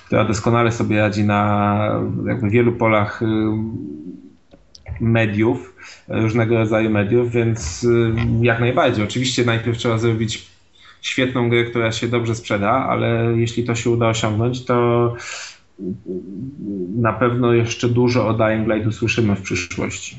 [0.06, 3.22] która doskonale sobie radzi na jakby wielu polach
[5.02, 5.76] mediów,
[6.08, 9.04] różnego rodzaju mediów, więc y, jak najbardziej.
[9.04, 10.48] Oczywiście najpierw trzeba zrobić
[11.02, 15.16] świetną grę, która się dobrze sprzeda, ale jeśli to się uda osiągnąć, to
[16.96, 20.18] na pewno jeszcze dużo o Dying Light usłyszymy w przyszłości.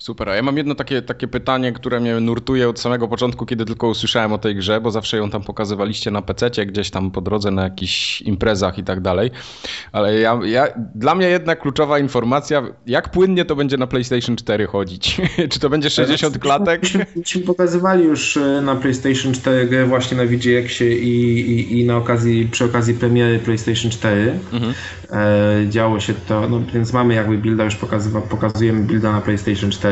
[0.00, 3.64] Super, a ja mam jedno takie, takie pytanie, które mnie nurtuje od samego początku, kiedy
[3.64, 7.20] tylko usłyszałem o tej grze, bo zawsze ją tam pokazywaliście na PC, gdzieś tam po
[7.20, 9.30] drodze na jakichś imprezach i tak dalej.
[9.92, 14.66] Ale ja, ja, dla mnie jedna kluczowa informacja, jak płynnie to będzie na PlayStation 4
[14.66, 15.20] chodzić?
[15.52, 16.82] Czy to będzie 60 klatek?
[17.16, 21.96] Myśmy pokazywali już e, na PlayStation 4 grę właśnie na VGX-ie i, i, i na
[21.96, 24.38] okazji, przy okazji premiery PlayStation 4.
[24.52, 24.74] Mhm.
[25.10, 27.76] E, działo się to, no więc mamy jakby builda, już
[28.30, 29.89] pokazujemy builda na PlayStation 4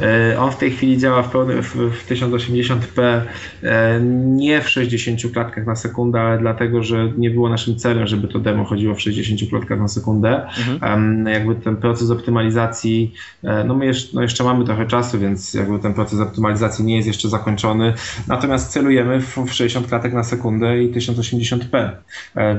[0.00, 1.32] E, on w tej chwili działa w,
[1.62, 3.20] w, w 1080p,
[3.62, 8.28] e, nie w 60 klatkach na sekundę, ale dlatego, że nie było naszym celem, żeby
[8.28, 10.46] to demo chodziło w 60 klatkach na sekundę.
[10.46, 11.26] Mhm.
[11.26, 13.14] Jakby ten proces optymalizacji,
[13.44, 16.96] e, no my jeszcze, no jeszcze mamy trochę czasu, więc jakby ten proces optymalizacji nie
[16.96, 17.94] jest jeszcze zakończony,
[18.28, 21.90] natomiast celujemy w, w 60 klatek na sekundę i 1080p,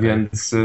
[0.02, 0.56] więc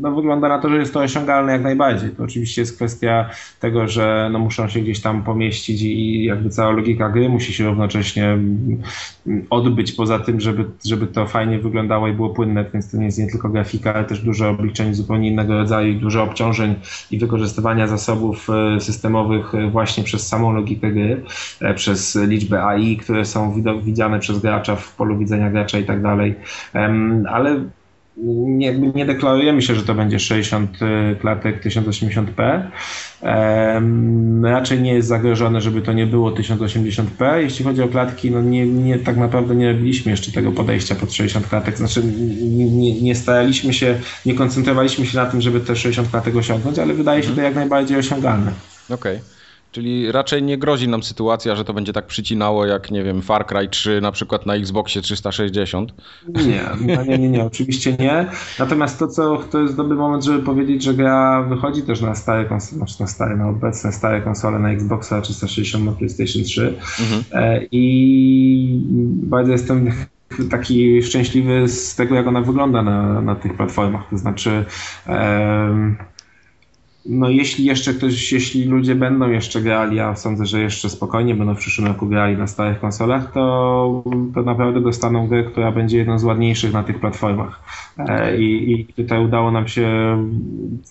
[0.00, 2.10] no wygląda na to, że jest to osiągalne jak najbardziej.
[2.10, 3.30] To oczywiście jest kwestia
[3.60, 7.64] tego, że no muszą się gdzieś tam pomieścić i jakby cała logika gry musi się
[7.64, 8.38] równocześnie
[9.50, 13.18] odbyć poza tym, żeby, żeby to fajnie wyglądało i było płynne, więc to nie jest
[13.18, 16.74] nie tylko grafika, ale też dużo obliczeń zupełnie innego rodzaju, dużo obciążeń
[17.10, 21.22] i wykorzystywania zasobów e, systemowych e, właśnie przez samą logikę gry,
[21.60, 26.02] e, przez liczbę AI, które są widziane przez gracza w polu widzenia gracza i tak
[26.02, 26.34] dalej.
[27.28, 27.64] Ale
[28.24, 30.78] nie, nie deklarujemy się, że to będzie 60
[31.20, 32.62] klatek 1080p.
[34.42, 37.36] Raczej nie jest zagrożone, żeby to nie było 1080p.
[37.36, 41.12] Jeśli chodzi o klatki, no nie, nie, tak naprawdę nie robiliśmy jeszcze tego podejścia pod
[41.12, 41.78] 60 klatek.
[41.78, 46.78] Znaczy nie, nie staraliśmy się, nie koncentrowaliśmy się na tym, żeby te 60 klatek osiągnąć,
[46.78, 48.52] ale wydaje się to jak najbardziej osiągalne.
[48.90, 49.16] Okej.
[49.16, 49.37] Okay.
[49.78, 53.46] Czyli raczej nie grozi nam sytuacja, że to będzie tak przycinało jak, nie wiem, Far
[53.46, 55.92] Cry 3 na przykład na Xboxie 360?
[56.28, 56.62] Nie,
[56.96, 58.26] no nie, nie, nie, oczywiście nie.
[58.58, 62.44] Natomiast to, co to jest dobry moment, żeby powiedzieć, że gra wychodzi też na stare
[62.44, 67.24] konsole, znaczy na stare, na obecne stare konsole na Xboxa 360 na PlayStation 3 mhm.
[67.32, 68.80] E, i
[69.22, 69.90] bardzo jestem
[70.50, 74.10] taki szczęśliwy z tego, jak ona wygląda na, na tych platformach.
[74.10, 74.64] To znaczy,
[77.06, 81.54] no jeśli jeszcze ktoś, jeśli ludzie będą jeszcze grali, a sądzę, że jeszcze spokojnie będą
[81.54, 84.04] w przyszłym roku grali na starych konsolach, to,
[84.34, 87.60] to naprawdę dostaną grę, która będzie jedną z ładniejszych na tych platformach.
[87.98, 89.88] E, I, I, tutaj udało nam się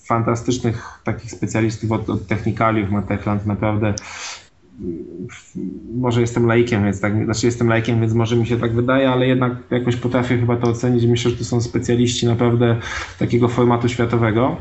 [0.06, 3.94] fantastycznych takich specjalistów od, od technikaliów, ma Techland naprawdę
[5.96, 9.28] może jestem laikiem, więc tak, znaczy jestem laikiem, więc może mi się tak wydaje, ale
[9.28, 11.06] jednak jakoś potrafię chyba to ocenić.
[11.06, 12.80] Myślę, że to są specjaliści naprawdę
[13.20, 14.58] takiego formatu światowego.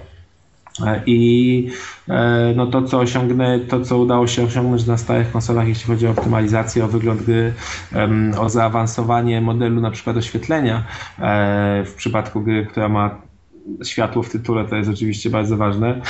[0.84, 1.70] E, I
[2.08, 6.06] e, no to, co osiągnę, to, co udało się osiągnąć na starych konsolach, jeśli chodzi
[6.06, 7.52] o optymalizację, o wygląd gry,
[8.38, 10.84] o zaawansowanie modelu na przykład oświetlenia
[11.18, 13.26] e, w przypadku gry, która ma
[13.84, 16.00] światło w tytule, to jest oczywiście bardzo ważne,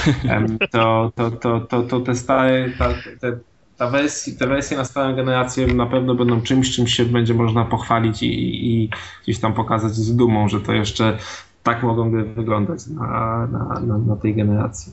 [0.71, 2.89] to, to, to, to, to te stare, ta,
[3.21, 3.39] te,
[3.77, 7.65] ta wersja, te wersje na starą generację na pewno będą czymś, czym się będzie można
[7.65, 8.91] pochwalić i, i
[9.23, 11.19] gdzieś tam pokazać z dumą, że to jeszcze
[11.67, 14.93] tak mogą wyglądać na, na, na, na tej generacji.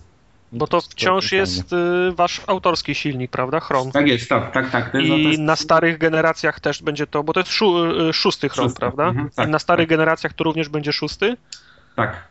[0.51, 3.59] Bo to wciąż jest y, wasz autorski silnik, prawda?
[3.59, 3.91] Chrome.
[3.91, 4.93] Tak jest, tak, tak, tak.
[4.95, 5.41] I jest...
[5.41, 7.65] na starych generacjach też będzie to, bo to jest szó
[8.09, 8.79] y, szósty Chrome, szósty.
[8.79, 9.07] prawda?
[9.07, 9.89] Mhm, tak, I na starych tak.
[9.89, 11.37] generacjach to również będzie szósty?
[11.95, 12.27] Tak.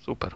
[0.00, 0.34] Super.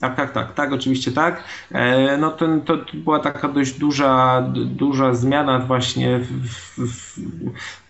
[0.00, 1.44] Tak, tak, tak, tak, oczywiście tak.
[1.72, 6.18] E, no ten, to była taka dość duża, duża zmiana właśnie.
[6.18, 6.48] W,
[6.78, 7.18] w,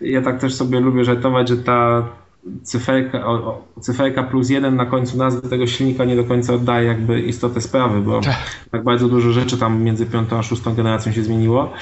[0.01, 2.03] ja tak też sobie lubię żartować, że ta
[2.63, 7.21] cyferka, o, cyferka plus jeden na końcu nazwy tego silnika nie do końca oddaje jakby
[7.21, 8.35] istotę sprawy, bo tak,
[8.71, 11.73] tak bardzo dużo rzeczy tam między piątą a szóstą generacją się zmieniło.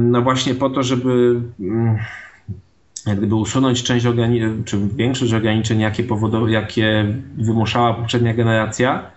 [0.00, 1.98] No właśnie po to, żeby mm,
[3.06, 6.04] jak gdyby usunąć część ograniczeń, czy większość ograniczeń, jakie,
[6.46, 9.10] jakie wymuszała poprzednia generacja,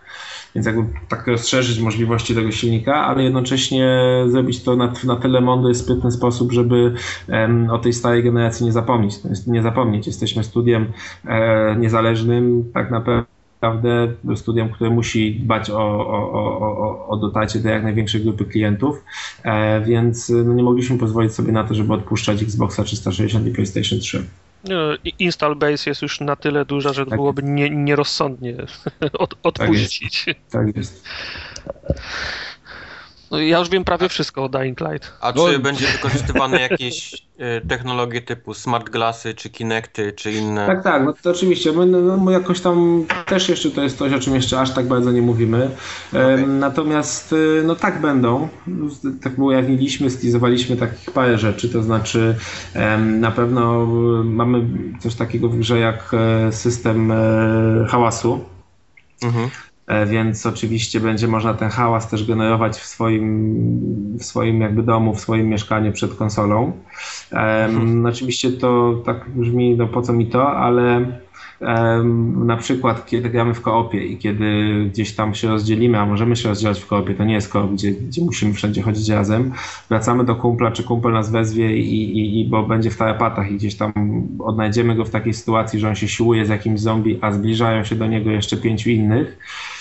[0.55, 5.75] więc jakby tak rozszerzyć możliwości tego silnika, ale jednocześnie zrobić to na, na tyle mądry,
[5.75, 6.93] sprytny sposób, żeby
[7.71, 9.15] o tej starej generacji nie zapomnieć.
[9.47, 10.07] Nie zapomnieć.
[10.07, 10.85] Jesteśmy studiem
[11.25, 17.69] e, niezależnym, tak naprawdę naprawdę studiem, które musi dbać o, o, o, o dotarcie do
[17.69, 19.03] jak największej grupy klientów,
[19.43, 23.99] e, więc no nie mogliśmy pozwolić sobie na to, żeby odpuszczać Xboxa 360 i PlayStation
[23.99, 24.25] 3.
[25.19, 27.15] Install base jest już na tyle duża, że tak.
[27.15, 28.55] byłoby nie, nierozsądnie
[29.13, 30.25] od, tak odpuścić.
[30.25, 30.51] Tak jest.
[30.51, 31.03] Tak jest.
[33.31, 35.13] No, ja już wiem prawie wszystko o Dying Light.
[35.21, 35.47] A no.
[35.47, 40.67] czy będzie wykorzystywane jakieś e, technologie typu smart glassy, czy Kinecty, czy inne?
[40.67, 41.71] Tak, tak, no to oczywiście.
[41.71, 44.87] My, no, my jakoś tam też jeszcze to jest coś, o czym jeszcze aż tak
[44.87, 45.69] bardzo nie mówimy.
[46.09, 46.47] Okay.
[46.47, 48.47] Natomiast e, no tak będą.
[49.23, 52.35] Tak ujawniliśmy, stylizowaliśmy takich parę rzeczy, to znaczy
[52.97, 53.85] na pewno
[54.23, 54.67] mamy
[54.99, 57.13] coś takiego w grze jak e, system
[57.87, 58.39] hałasu.
[59.23, 59.74] Mhm E,
[60.07, 65.19] więc oczywiście będzie można ten hałas też generować w swoim, w swoim jakby domu, w
[65.19, 66.71] swoim mieszkaniu przed konsolą.
[67.31, 71.05] Um, oczywiście to tak brzmi, no po co mi to, ale
[71.61, 74.45] um, na przykład kiedy gramy w koopie i kiedy
[74.91, 77.91] gdzieś tam się rozdzielimy, a możemy się rozdzielać w koopie, to nie jest koop, gdzie,
[77.91, 79.51] gdzie musimy wszędzie chodzić razem,
[79.89, 83.55] wracamy do kumpla, czy kumpel nas wezwie i, i, i bo będzie w tarapatach i
[83.55, 83.93] gdzieś tam
[84.39, 87.95] odnajdziemy go w takiej sytuacji, że on się siłuje z jakimś zombie, a zbliżają się
[87.95, 89.74] do niego jeszcze pięciu innych, E,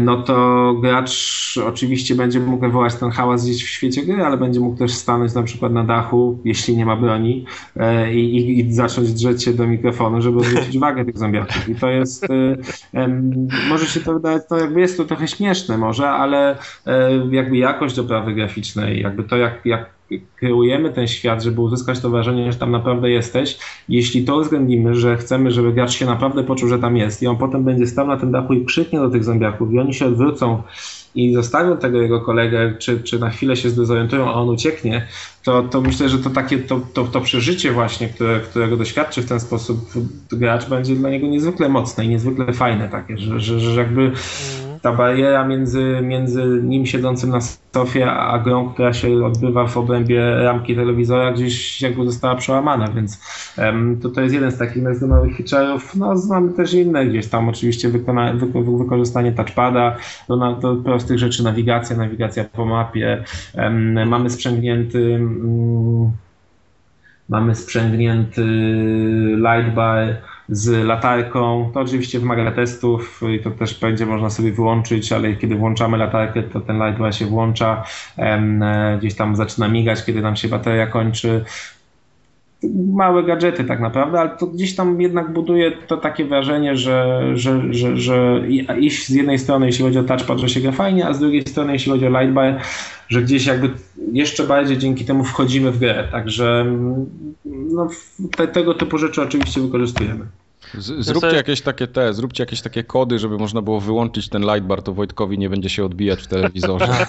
[0.00, 4.60] no to gracz oczywiście będzie mógł wywołać ten hałas gdzieś w świecie gry, ale będzie
[4.60, 7.44] mógł też stanąć na przykład na dachu, jeśli nie ma broni
[7.76, 11.68] e, i, i, i zacząć drzeć się do mikrofonu, żeby zwrócić uwagę tych zombiaków.
[11.68, 12.26] I to jest,
[12.92, 16.58] um, może się to wydawać, to jakby jest to trochę śmieszne może, ale
[17.30, 19.94] jakby jakość oprawy graficznej, jakby to jak, jak
[20.36, 23.58] kreujemy ten świat, żeby uzyskać to wrażenie, że tam naprawdę jesteś.
[23.88, 27.36] Jeśli to uwzględnimy, że chcemy, żeby gracz się naprawdę poczuł, że tam jest i on
[27.36, 30.62] potem będzie stał na tym dachu i krzyknie do tych zombiaków i oni się odwrócą
[31.14, 35.06] i zostawią tego jego kolegę, czy, czy na chwilę się zdezorientują, a on ucieknie,
[35.42, 39.28] to, to myślę, że to takie to, to, to przeżycie właśnie, które, którego doświadczy w
[39.28, 39.90] ten sposób
[40.32, 44.73] gracz, będzie dla niego niezwykle mocne i niezwykle fajne takie, że, że, że jakby mhm
[44.84, 47.40] ta bariera między, między nim siedzącym na
[47.74, 53.20] sofie, a grą, która się odbywa w obrębie ramki telewizora, gdzieś jakby została przełamana, więc
[53.58, 55.80] um, to, to jest jeden z takich nowych feature'ów.
[55.96, 58.46] No, mamy też inne gdzieś tam, oczywiście wykona, wy,
[58.78, 59.96] wykorzystanie touchpada
[60.28, 63.24] do, na, do prostych rzeczy, nawigacja, nawigacja po mapie.
[63.54, 66.12] Um, mamy sprzęgnięty um,
[67.28, 68.44] mamy sprzęgnięty
[69.36, 70.16] lightbar,
[70.48, 71.70] z latarką.
[71.74, 76.42] To oczywiście wymaga testów i to też będzie można sobie wyłączyć, ale kiedy włączamy latarkę,
[76.42, 77.84] to ten light się włącza,
[78.18, 81.44] e, gdzieś tam zaczyna migać, kiedy nam się bateria kończy
[82.92, 87.74] małe gadżety tak naprawdę, ale to gdzieś tam jednak buduje to takie wrażenie, że, że,
[87.74, 88.42] że, że
[88.78, 91.42] iść z jednej strony, jeśli chodzi o touchpad, że się gra fajnie, a z drugiej
[91.42, 92.60] strony, jeśli chodzi o lightbar,
[93.08, 93.70] że gdzieś jakby
[94.12, 96.08] jeszcze bardziej dzięki temu wchodzimy w grę.
[96.12, 96.66] Także
[97.74, 97.88] no,
[98.36, 100.26] te, tego typu rzeczy oczywiście wykorzystujemy.
[100.78, 104.82] Z, zróbcie jakieś takie te, zróbcie jakieś takie kody, żeby można było wyłączyć ten lightbar,
[104.82, 107.06] to Wojtkowi nie będzie się odbijać w telewizorze.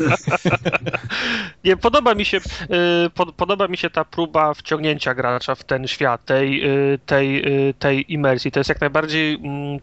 [1.65, 6.25] nie, podoba mi się, y, podoba mi się ta próba wciągnięcia gracza w ten świat,
[6.25, 8.51] tej, y, tej, y, tej imersji.
[8.51, 9.79] To jest jak najbardziej mm,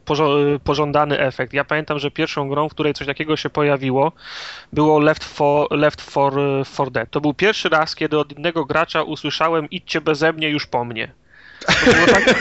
[0.65, 1.53] pożądany efekt.
[1.53, 4.13] Ja pamiętam, że pierwszą grą, w której coś takiego się pojawiło,
[4.73, 6.37] było Left 4, Left 4,
[6.75, 7.11] 4 Dead.
[7.11, 11.22] To był pierwszy raz, kiedy od innego gracza usłyszałem idźcie beze mnie, już po mnie.
[12.07, 12.35] Tak...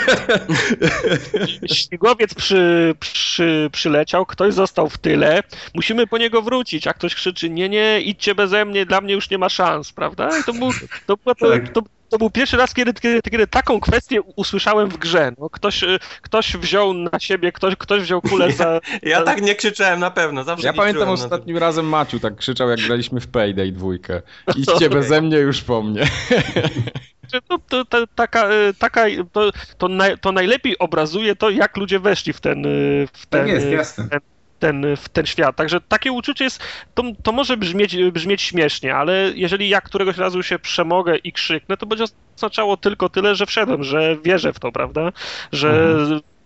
[1.73, 5.43] Śmigłowiec przy, przy, przyleciał, ktoś został w tyle,
[5.73, 9.29] musimy po niego wrócić, a ktoś krzyczy, nie, nie, idźcie beze mnie, dla mnie już
[9.29, 10.39] nie ma szans, prawda?
[10.39, 10.71] I to był,
[11.05, 11.69] to, to, tak.
[11.69, 11.81] to,
[12.11, 15.31] to był pierwszy raz, kiedy, kiedy, kiedy, taką kwestię usłyszałem w grze.
[15.37, 15.83] No, ktoś,
[16.21, 18.79] ktoś wziął na siebie, ktoś, ktoś wziął kulę za...
[18.91, 22.69] Ja, ja tak nie krzyczałem na pewno, zawsze Ja pamiętam ostatnim razem Maciu tak krzyczał,
[22.69, 24.21] jak graliśmy w Payday dwójkę.
[24.55, 26.07] Idźcie beze mnie, już po mnie.
[27.31, 31.99] to, to, to, taka, e, taka, to, to, naj, to najlepiej obrazuje to, jak ludzie
[31.99, 32.69] weszli w ten, e,
[33.13, 34.09] w ten, tak jest, jasne.
[34.09, 34.19] ten
[34.61, 35.55] ten, w ten świat.
[35.55, 36.63] Także takie uczucie jest,
[36.93, 41.77] to, to może brzmieć, brzmieć śmiesznie, ale jeżeli ja któregoś razu się przemogę i krzyknę,
[41.77, 42.05] to będzie
[42.35, 45.11] oznaczało tylko tyle, że wszedłem, że wierzę w to, prawda?
[45.51, 45.97] Że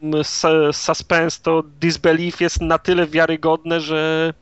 [0.04, 0.24] mhm.
[0.74, 4.34] suspense, to disbelief jest na tyle wiarygodne, że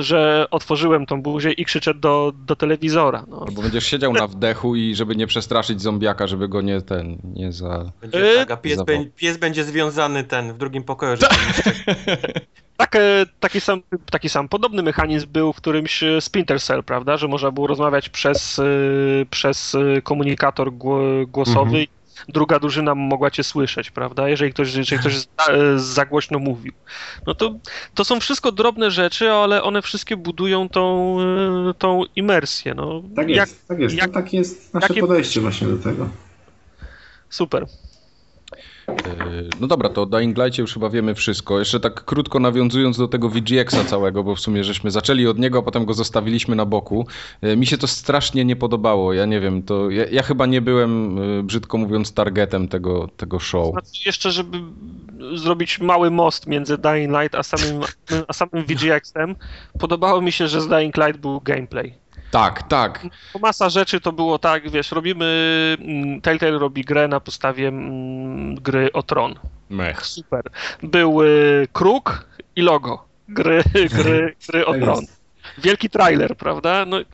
[0.00, 3.24] że otworzyłem tą buzię i krzyczę do, do telewizora.
[3.28, 3.46] No.
[3.52, 7.52] Bo będziesz siedział na wdechu i żeby nie przestraszyć zombiaka, żeby go nie ten, nie
[7.52, 7.92] za...
[8.00, 8.84] Będzie, tak, a pies, za...
[9.16, 11.16] pies będzie związany ten w drugim pokoju.
[11.16, 11.34] Żeby
[12.76, 12.96] tak,
[13.40, 17.66] taki, sam, taki sam podobny mechanizm był w którymś Splinter Cell, prawda, że można było
[17.66, 20.72] rozmawiać przez, y, przez komunikator
[21.26, 21.86] głosowy mhm
[22.28, 24.28] druga drużyna mogła cię słyszeć, prawda?
[24.28, 25.26] Jeżeli ktoś, jeżeli ktoś za,
[25.76, 26.72] za głośno mówił.
[27.26, 27.54] No to,
[27.94, 31.16] to są wszystko drobne rzeczy, ale one wszystkie budują tą,
[31.70, 32.74] e, tą imersję.
[32.74, 33.94] No, tak jest, jak, tak jest.
[33.94, 35.00] Jak, tak jest nasze jakie...
[35.00, 36.08] podejście właśnie do tego.
[37.30, 37.66] Super.
[38.88, 38.94] E,
[39.60, 41.58] no dobra, to o Dying Light'cie już chyba wiemy wszystko.
[41.58, 45.58] Jeszcze tak krótko nawiązując do tego VGX-a całego, bo w sumie żeśmy zaczęli od niego,
[45.58, 47.06] a potem go zostawiliśmy na boku.
[47.40, 49.12] E, mi się to strasznie nie podobało.
[49.12, 53.38] Ja nie wiem, to ja, ja chyba nie byłem, e, brzydko mówiąc, targetem tego, tego
[53.38, 53.72] show.
[53.72, 54.58] Znaczy jeszcze, żeby
[55.34, 57.82] zrobić mały most między Dying Light a samym,
[58.28, 59.36] a samym VGX-em,
[59.78, 62.01] podobało mi się, że z Dying Light był gameplay.
[62.32, 63.06] Tak, tak.
[63.32, 65.26] Bo masa rzeczy to było tak, wiesz, robimy,
[65.80, 69.34] mm, Telltale robi grę na podstawie mm, gry o Tron.
[69.70, 70.06] Mech.
[70.06, 70.42] Super.
[70.82, 72.26] Był y, kruk
[72.56, 75.04] i logo gry, gry, gry o tak Tron.
[75.58, 76.84] Wielki trailer, prawda?
[76.86, 77.04] No, ja,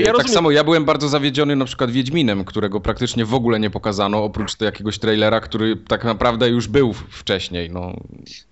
[0.00, 0.34] ja tak rozumiem...
[0.34, 4.54] samo, ja byłem bardzo zawiedziony na przykład Wiedźminem, którego praktycznie w ogóle nie pokazano, oprócz
[4.54, 7.70] tego jakiegoś trailera, który tak naprawdę już był wcześniej.
[7.70, 7.96] No,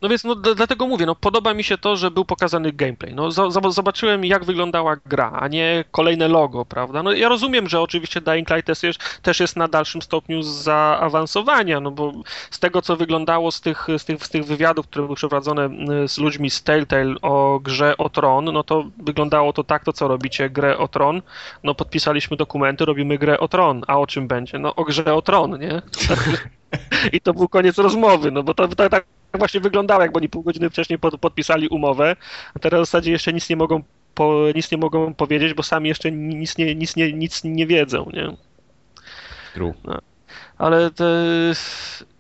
[0.03, 3.15] no więc no, dlatego mówię, no, podoba mi się to, że był pokazany gameplay.
[3.15, 3.31] No,
[3.71, 7.03] zobaczyłem, jak wyglądała gra, a nie kolejne logo, prawda?
[7.03, 11.81] No, ja rozumiem, że oczywiście Dying Light też jest, też jest na dalszym stopniu zaawansowania,
[11.81, 12.13] no bo
[12.51, 15.71] z tego, co wyglądało z tych, z tych, z tych wywiadów, które były przeprowadzone
[16.09, 20.09] z ludźmi z Telltale o grze o Tron, no to wyglądało to tak, to co
[20.09, 21.23] robicie, grę o Tron,
[21.63, 24.59] no podpisaliśmy dokumenty, robimy grę o Tron, a o czym będzie?
[24.59, 25.83] No o grze o Tron, nie?
[27.17, 30.71] I to był koniec rozmowy, no bo to, tak właśnie wyglądało, jakby oni pół godziny
[30.71, 32.17] wcześniej pod, podpisali umowę,
[32.55, 33.83] a teraz w zasadzie jeszcze nic nie mogą
[34.15, 38.11] po, nic nie mogą powiedzieć, bo sami jeszcze nic nie, nic nie, nic nie wiedzą,
[38.13, 38.37] nie?
[39.55, 39.75] True.
[39.85, 39.99] No.
[40.59, 41.05] Ale te...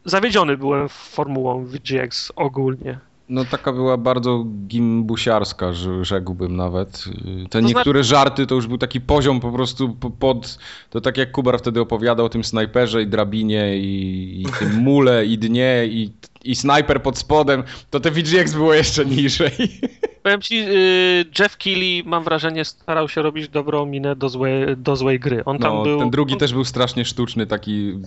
[0.05, 2.98] zawiedziony byłem formułą VGX ogólnie.
[3.28, 5.73] No taka była bardzo gimbusiarska,
[6.03, 7.05] rzekłbym nawet.
[7.43, 8.05] Te to niektóre znaczy...
[8.05, 10.59] żarty to już był taki poziom po prostu pod...
[10.90, 15.27] To tak jak Kubar wtedy opowiadał o tym snajperze i drabinie i, i tym mule
[15.27, 16.12] i dnie i,
[16.44, 19.53] i snajper pod spodem, to te VGX było jeszcze niżej.
[20.23, 24.97] Powiem ci, y, Jeff Keighley, mam wrażenie, starał się robić dobrą minę do złej, do
[24.97, 25.44] złej gry.
[25.44, 25.99] On tam no, był...
[25.99, 28.01] ten drugi też był strasznie sztuczny, taki...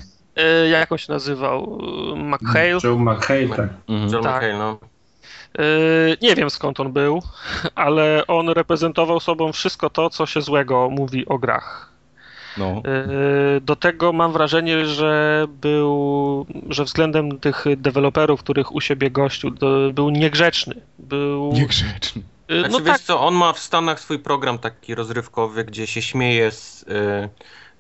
[0.64, 1.82] Y, jak on się nazywał?
[2.16, 2.78] McHale?
[2.84, 3.70] Joe McHale, tak.
[3.90, 4.14] Mhm.
[4.14, 4.36] Joe tak.
[4.36, 4.80] McHale, no.
[5.60, 7.22] Y, nie wiem skąd on był,
[7.76, 11.96] ale on reprezentował sobą wszystko to, co się złego mówi o grach.
[12.58, 12.82] No.
[13.62, 19.52] Do tego mam wrażenie, że był, że względem tych deweloperów, których u siebie gościł,
[19.94, 20.76] był niegrzeczny.
[21.00, 21.52] Był...
[21.54, 22.22] Niegrzeczny.
[22.52, 23.02] Y, znaczy, no wiesz tak.
[23.02, 27.30] co, on ma w Stanach swój program taki rozrywkowy, gdzie się śmieje z, y,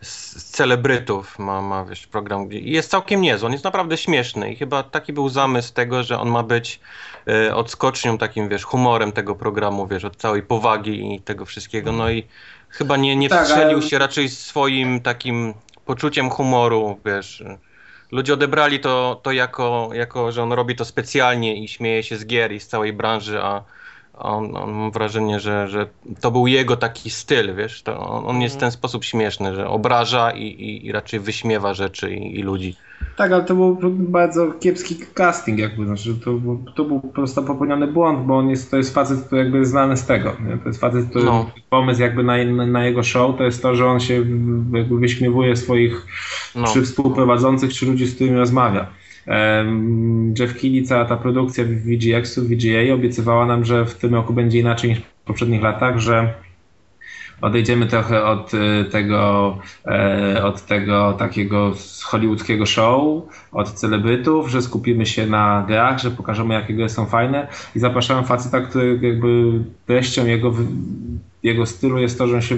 [0.02, 4.56] z celebrytów, ma, ma wiesz, program, gdzie jest całkiem niezły, on jest naprawdę śmieszny i
[4.56, 6.80] chyba taki był zamysł tego, że on ma być
[7.28, 12.10] y, odskocznią, takim, wiesz, humorem tego programu, wiesz, od całej powagi i tego wszystkiego, no
[12.10, 12.28] i
[12.70, 13.88] chyba nie, nie tak, wstrzelił ale...
[13.90, 15.54] się raczej swoim takim
[15.86, 17.44] poczuciem humoru, wiesz.
[18.12, 22.26] Ludzie odebrali to, to jako, jako, że on robi to specjalnie i śmieje się z
[22.26, 23.64] gier i z całej branży, a
[24.18, 25.88] on, on mam wrażenie, że, że
[26.22, 29.68] to był jego taki styl, wiesz, to on, on jest w ten sposób śmieszny, że
[29.68, 32.76] obraża i, i, i raczej wyśmiewa rzeczy i, i ludzi.
[33.16, 36.32] Tak, ale to był bardzo kiepski casting, jakby, znaczy, to,
[36.76, 39.72] to był po prostu popełniony błąd, bo on jest, to jest facet, który jakby jest
[39.72, 40.58] znany z tego, nie?
[40.58, 41.52] to jest facet, który no.
[41.70, 44.14] pomysł jakby na, na, jego show to jest to, że on się
[44.74, 46.08] jakby wyśmiewuje swoich
[46.56, 46.68] no.
[46.74, 48.88] czy współprowadzących, czy ludzi, z którymi rozmawia.
[50.39, 54.89] Jeff Keighley, cała ta produkcja VGX-u, VGA obiecywała nam, że w tym roku będzie inaczej
[54.89, 56.34] niż w poprzednich latach, że
[57.46, 61.74] odejdziemy trochę od y, tego, e, od tego takiego
[62.04, 67.48] hollywoodzkiego show, od celebrytów, że skupimy się na grach, że pokażemy jakie gry są fajne
[67.76, 70.54] i zapraszałem faceta, który jakby treścią jego
[71.44, 72.56] jego stylu jest to, że on się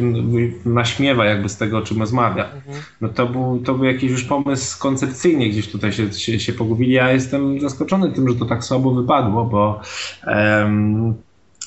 [0.66, 2.46] naśmiewa jakby z tego, o czym rozmawia.
[2.46, 2.78] Mhm.
[3.02, 6.92] No to był, to był jakiś już pomysł koncepcyjnie, gdzieś tutaj się, się, się pogubili.
[6.92, 9.82] Ja jestem zaskoczony tym, że to tak słabo wypadło, bo
[10.28, 11.14] um,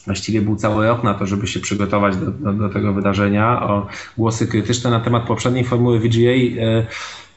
[0.06, 3.62] Właściwie był cały rok na to, żeby się przygotować do, do, do, tego wydarzenia.
[3.62, 3.86] O
[4.18, 6.86] głosy krytyczne na temat poprzedniej formuły VGA, e,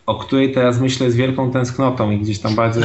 [0.05, 2.81] o której teraz myślę z wielką tęsknotą i gdzieś tam bardzo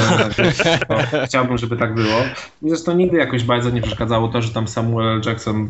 [1.26, 2.20] chciałbym, żeby tak było.
[2.62, 5.68] I zresztą nigdy jakoś bardzo nie przeszkadzało to, że tam Samuel Jackson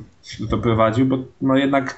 [0.50, 1.96] to prowadził, bo no jednak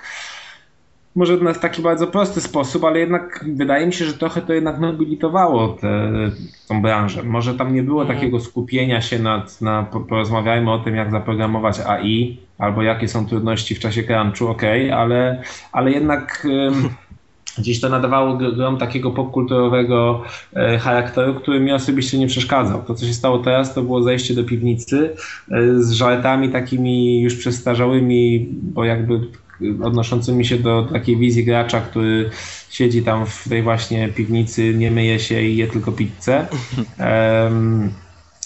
[1.14, 4.80] może w taki bardzo prosty sposób, ale jednak wydaje mi się, że trochę to jednak
[4.80, 6.12] nobilitowało tę
[6.68, 7.22] tą branżę.
[7.22, 8.18] Może tam nie było mhm.
[8.18, 13.74] takiego skupienia się nad, na porozmawiajmy o tym, jak zaprogramować AI, albo jakie są trudności
[13.74, 14.62] w czasie crunchu, ok,
[14.94, 15.42] ale,
[15.72, 16.46] ale jednak
[17.58, 20.22] gdzieś to nadawało grom takiego popkulturowego
[20.54, 22.82] e, charakteru, który mi osobiście nie przeszkadzał.
[22.82, 25.14] To, co się stało teraz, to było zejście do piwnicy
[25.50, 29.20] e, z żartami takimi już przestarzałymi, bo jakby
[29.82, 32.30] odnoszącymi się do takiej wizji gracza, który
[32.70, 36.46] siedzi tam w tej właśnie piwnicy, nie myje się i je tylko pizzę.
[37.44, 37.92] Um,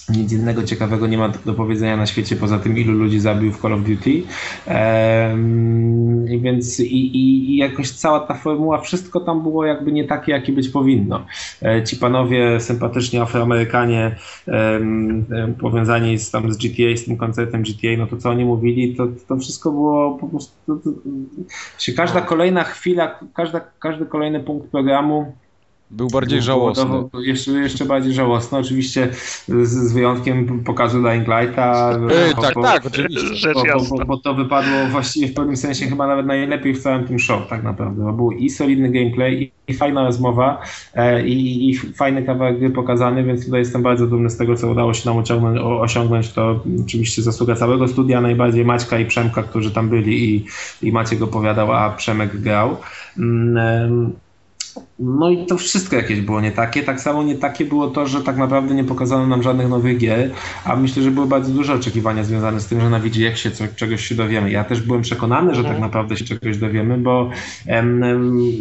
[0.08, 3.60] nic innego ciekawego nie ma do powiedzenia na świecie poza tym, ilu ludzi zabił w
[3.60, 4.22] Call of Duty.
[4.66, 10.52] Ehm, więc i, i, jakoś cała ta formuła, wszystko tam było jakby nie takie, jakie
[10.52, 11.26] być powinno.
[11.62, 14.16] E, ci panowie, sympatycznie Afroamerykanie,
[14.46, 15.24] em,
[15.60, 19.08] powiązani z, tam z GTA, z tym koncertem GTA, no to co oni mówili, to,
[19.28, 20.52] to wszystko było po prostu.
[20.66, 20.90] To, to,
[21.96, 25.32] każda kolejna chwila, każda, każdy kolejny punkt programu
[25.90, 26.84] Był bardziej żałosny.
[27.26, 29.08] jeszcze, jeszcze bardziej żałosny, oczywiście
[29.48, 31.98] z, z wyjątkiem pokazu Dying Lighta.
[32.28, 33.34] Yy, tak, bo, tak, oczywiście.
[33.34, 37.04] Rzecz bo, bo, bo, to wypadło właściwie w pewnym sensie chyba nawet najlepiej w całym
[37.04, 38.04] tym show, tak naprawdę.
[38.04, 40.62] Bo był i solidny gameplay, i, i fajna rozmowa,
[40.94, 44.70] e, i, i, fajny kawałek gry pokazany, więc tutaj jestem bardzo dumny z tego, co
[44.70, 45.58] udało się nam osiągnąć.
[45.62, 46.32] osiągnąć.
[46.32, 50.46] To oczywiście zasługa całego studia, najbardziej Maćka i Przemka, którzy tam byli i,
[50.82, 52.76] i Maciek opowiadał, a Przemek grał.
[53.18, 54.12] Mm,
[54.98, 56.82] no i to wszystko jakieś było nie takie.
[56.82, 60.30] Tak samo nie takie było to, że tak naprawdę nie pokazano nam żadnych nowych gier,
[60.64, 63.64] a myślę, że były bardzo duże oczekiwania związane z tym, że na jak się co,
[63.76, 64.50] czegoś się dowiemy.
[64.50, 65.80] Ja też byłem przekonany, że tak mhm.
[65.80, 67.30] naprawdę się czegoś dowiemy, bo
[67.66, 68.02] em,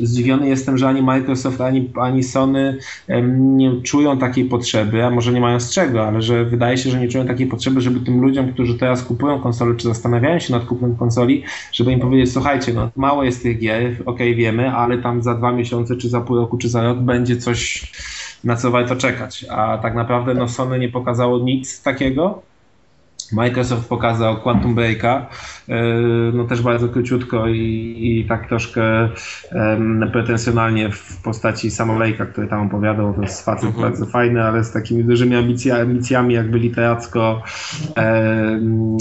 [0.04, 2.78] zdziwiony jestem, że ani Microsoft, ani, ani Sony
[3.08, 6.90] em, nie czują takiej potrzeby, a może nie mają z czego, ale że wydaje się,
[6.90, 10.54] że nie czują takiej potrzeby, żeby tym ludziom, którzy teraz kupują konsolę, czy zastanawiają się
[10.54, 14.72] nad kupnem konsoli, żeby im powiedzieć, słuchajcie, no mało jest tych gier, okej, okay, wiemy,
[14.72, 17.92] ale tam za dwa miesiące, czy za pół roku, czy za rok będzie coś,
[18.44, 19.46] na co warto czekać.
[19.50, 22.42] A tak naprawdę no, Sony nie pokazało nic takiego.
[23.32, 25.30] Microsoft pokazał Quantum Breaka,
[25.70, 25.84] e,
[26.34, 29.10] no też bardzo króciutko i, i tak troszkę
[29.52, 33.82] um, pretensjonalnie w postaci Samolejka, który tam opowiadał, to jest facet mhm.
[33.82, 35.36] bardzo fajny, ale z takimi dużymi
[35.72, 37.44] ambicjami jakby literacko
[37.98, 38.98] um,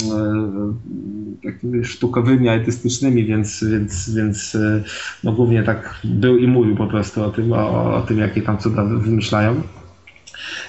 [1.43, 4.83] takimi sztukowymi, artystycznymi, więc, więc, więc e,
[5.23, 8.57] no głównie tak był i mówił po prostu o tym, o, o tym jakie tam
[8.57, 9.61] cuda wymyślają.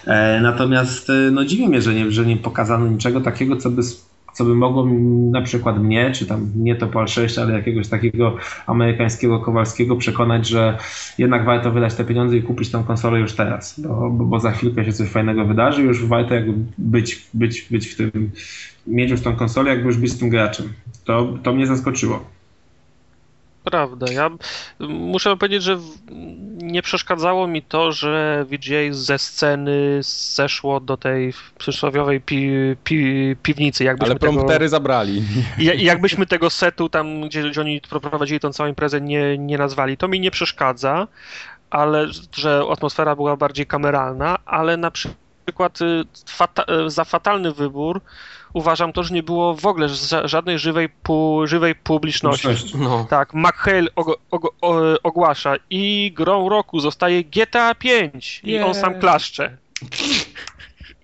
[0.07, 3.83] E, natomiast e, no dziwi mnie, że nie, że nie pokazano niczego takiego, co by
[4.35, 4.87] co by mogło
[5.31, 8.37] na przykład mnie, czy tam nie to PAL 6, ale jakiegoś takiego
[8.67, 10.79] amerykańskiego Kowalskiego przekonać, że
[11.19, 14.85] jednak warto wydać te pieniądze i kupić tą konsolę już teraz, bo, bo, za chwilkę
[14.85, 18.31] się coś fajnego wydarzy już warto jakby być, być, być w tym,
[18.87, 20.73] mieć już tą konsolę, jakby już być z tym graczem.
[21.05, 22.25] To, to mnie zaskoczyło.
[23.65, 24.13] Prawda.
[24.13, 24.31] Ja
[24.89, 25.79] muszę powiedzieć, że
[26.57, 30.01] nie przeszkadzało mi to, że VJ ze sceny
[30.35, 32.51] zeszło do tej przysłowiowej pi,
[32.85, 33.85] pi, piwnicy.
[33.85, 35.23] Jakbyśmy Ale promptery tego, zabrali.
[35.77, 39.97] Jakbyśmy tego setu tam, gdzie, gdzie oni prowadzili tą całą imprezę, nie, nie nazwali.
[39.97, 41.09] To mi nie przeszkadza,
[41.71, 48.01] ale że atmosfera była bardziej kameralna, ale na przykład y, fata, za fatalny wybór
[48.55, 49.89] uważam to, że nie było w ogóle
[50.25, 52.49] żadnej żywej, pu, żywej publiczności.
[52.79, 53.07] No.
[53.11, 54.55] Tak, McHale og, og,
[55.03, 58.63] ogłasza i grą roku zostaje GTA 5 yeah.
[58.63, 59.57] i on sam klaszcze.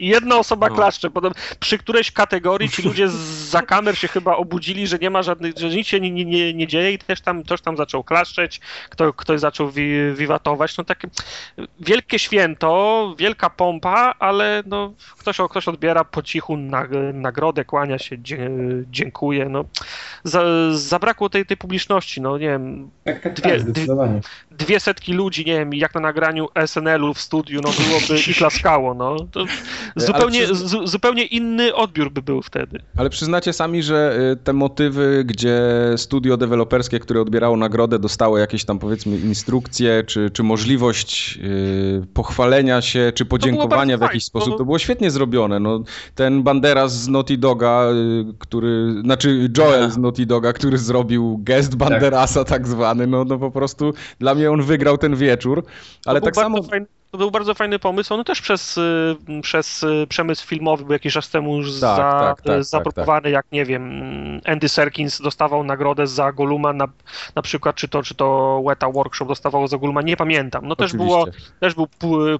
[0.00, 0.74] I jedna osoba no.
[0.74, 1.10] klaszcze.
[1.10, 3.08] Potem przy którejś kategorii ci ludzie
[3.48, 6.66] za kamer się chyba obudzili, że nie ma żadnych, że nic się nie, nie, nie
[6.66, 8.60] dzieje i też tam, ktoś tam zaczął klaszczeć,
[8.90, 10.76] kto, ktoś zaczął wi, wiwatować.
[10.76, 11.08] No takie
[11.80, 16.56] wielkie święto, wielka pompa, ale no ktoś, ktoś odbiera po cichu
[17.14, 18.16] nagrodę, kłania się,
[18.90, 19.48] dziękuję.
[19.48, 19.64] No,
[20.24, 22.90] za, zabrakło tej, tej publiczności, no nie wiem.
[23.04, 24.20] Tak, tak, dwie, tak, zdecydowanie.
[24.60, 28.94] Dwie setki ludzi, nie wiem, jak na nagraniu SNL-u w studiu, no byłoby i klaskało,
[28.94, 29.16] no.
[29.32, 29.44] To
[29.96, 32.78] zupełnie, z, zupełnie inny odbiór by był wtedy.
[32.96, 35.60] Ale przyznacie sami, że y, te motywy, gdzie
[35.96, 42.82] studio deweloperskie, które odbierało nagrodę, dostało jakieś tam powiedzmy instrukcje, czy, czy możliwość yy, pochwalenia
[42.82, 45.60] się, czy podziękowania w jakiś sposób, to było świetnie zrobione.
[45.60, 45.82] No,
[46.14, 51.76] ten Banderas z Naughty Doga, yy, który, znaczy Joel z Naughty Doga, który zrobił gest
[51.76, 55.64] Banderasa tak, tak zwany, no, no po prostu dla mnie on wygrał ten wieczór,
[56.06, 56.62] ale tak samo...
[56.62, 58.14] Fajny to był bardzo fajny pomysł.
[58.14, 61.96] On też przez, y, przez y, przemysł filmowy był jakiś czas temu już tak, za,
[61.96, 63.32] tak, tak, tak zapropowany, tak.
[63.32, 64.00] jak nie wiem,
[64.44, 66.88] Andy Serkins dostawał nagrodę za Goluma na,
[67.34, 70.66] na przykład, czy to, czy to Weta Workshop dostawało za Goluma, nie pamiętam.
[70.68, 71.26] No też, było,
[71.60, 71.86] też był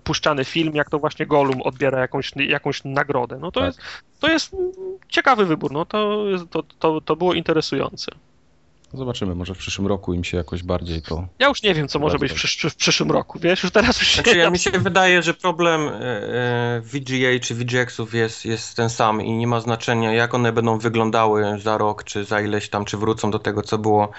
[0.05, 3.39] puszczany film, jak to właśnie Golum odbiera jakąś, jakąś nagrodę.
[3.41, 3.67] No to, tak.
[3.67, 3.81] jest,
[4.21, 4.57] to jest
[5.09, 8.13] ciekawy wybór, no to, to, to, to było interesujące.
[8.95, 11.29] Zobaczymy, może w przyszłym roku im się jakoś bardziej to.
[11.39, 13.99] Ja już nie wiem, co może być w, przysz w przyszłym roku, wiesz, już teraz
[14.01, 14.23] już się.
[14.23, 18.91] Znaczy, ja mi się wydaje, że problem e, e, VGA czy VGX-ów jest, jest ten
[18.91, 22.85] sam i nie ma znaczenia, jak one będą wyglądały za rok, czy za ileś tam,
[22.85, 24.11] czy wrócą do tego, co było.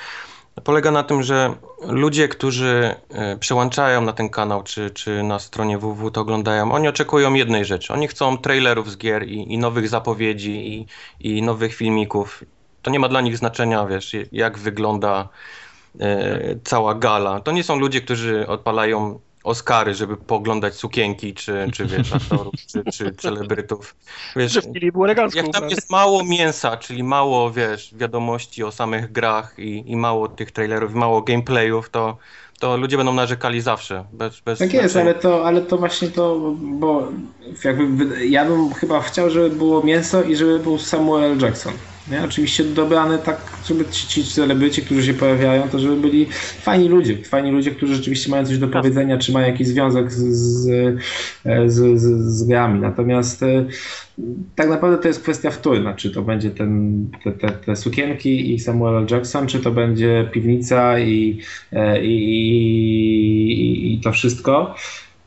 [0.63, 1.55] Polega na tym, że
[1.87, 6.87] ludzie, którzy e, przełączają na ten kanał, czy, czy na stronie www to oglądają, oni
[6.87, 7.93] oczekują jednej rzeczy.
[7.93, 10.87] Oni chcą trailerów z gier i, i nowych zapowiedzi i,
[11.19, 12.43] i nowych filmików
[12.81, 15.29] to nie ma dla nich znaczenia, wiesz, jak wygląda
[15.99, 17.39] e, cała gala.
[17.39, 22.83] To nie są ludzie, którzy odpalają Oscary, żeby poglądać sukienki, czy, czy wiesz, aktorów, czy,
[22.93, 23.95] czy celebrytów.
[24.35, 24.59] Wiesz,
[24.93, 25.39] było elegancko.
[25.39, 30.27] Jak tam jest mało mięsa, czyli mało, wiesz, wiadomości o samych grach i, i mało
[30.27, 32.17] tych trailerów, mało gameplayów, to,
[32.59, 34.05] to ludzie będą narzekali zawsze.
[34.13, 37.07] Bez, bez tak jest, ale to, ale to właśnie to, bo
[37.63, 41.37] jakby ja bym chyba chciał, żeby było mięso i żeby był Samuel.
[41.39, 41.73] Jackson.
[42.07, 42.23] Nie?
[42.23, 43.37] Oczywiście dobrane tak,
[43.67, 46.27] żeby ci, ci celebryci, którzy się pojawiają, to żeby byli
[46.61, 48.81] fajni ludzie, fajni ludzie, którzy rzeczywiście mają coś do tak.
[48.81, 50.67] powiedzenia, czy mają jakiś związek z, z,
[51.65, 52.79] z, z, z grami.
[52.79, 53.65] Natomiast e,
[54.55, 58.59] tak naprawdę to jest kwestia wtórna, czy to będzie ten, te, te, te sukienki i
[58.59, 59.05] Samuel.
[59.11, 61.39] Jackson, czy to będzie piwnica i,
[61.73, 62.15] e, i,
[63.61, 64.75] i, i to wszystko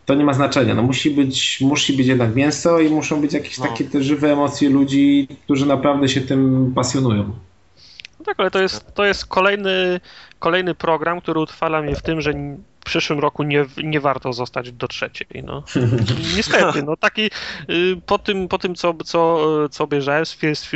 [0.06, 0.74] to nie ma znaczenia.
[0.74, 3.66] No musi, być, musi być jednak mięso i muszą być jakieś no.
[3.66, 7.22] takie te żywe emocje ludzi, którzy naprawdę się tym pasjonują.
[8.18, 10.00] No tak, ale to jest, to jest kolejny,
[10.38, 12.34] kolejny program, który utrwala mnie w tym, że
[12.84, 15.26] przyszłym roku nie, nie warto zostać do trzeciej.
[15.44, 15.62] No.
[16.36, 17.30] Niestety, no taki
[17.70, 20.24] y, po tym, po tym co, co, co obejrzałem,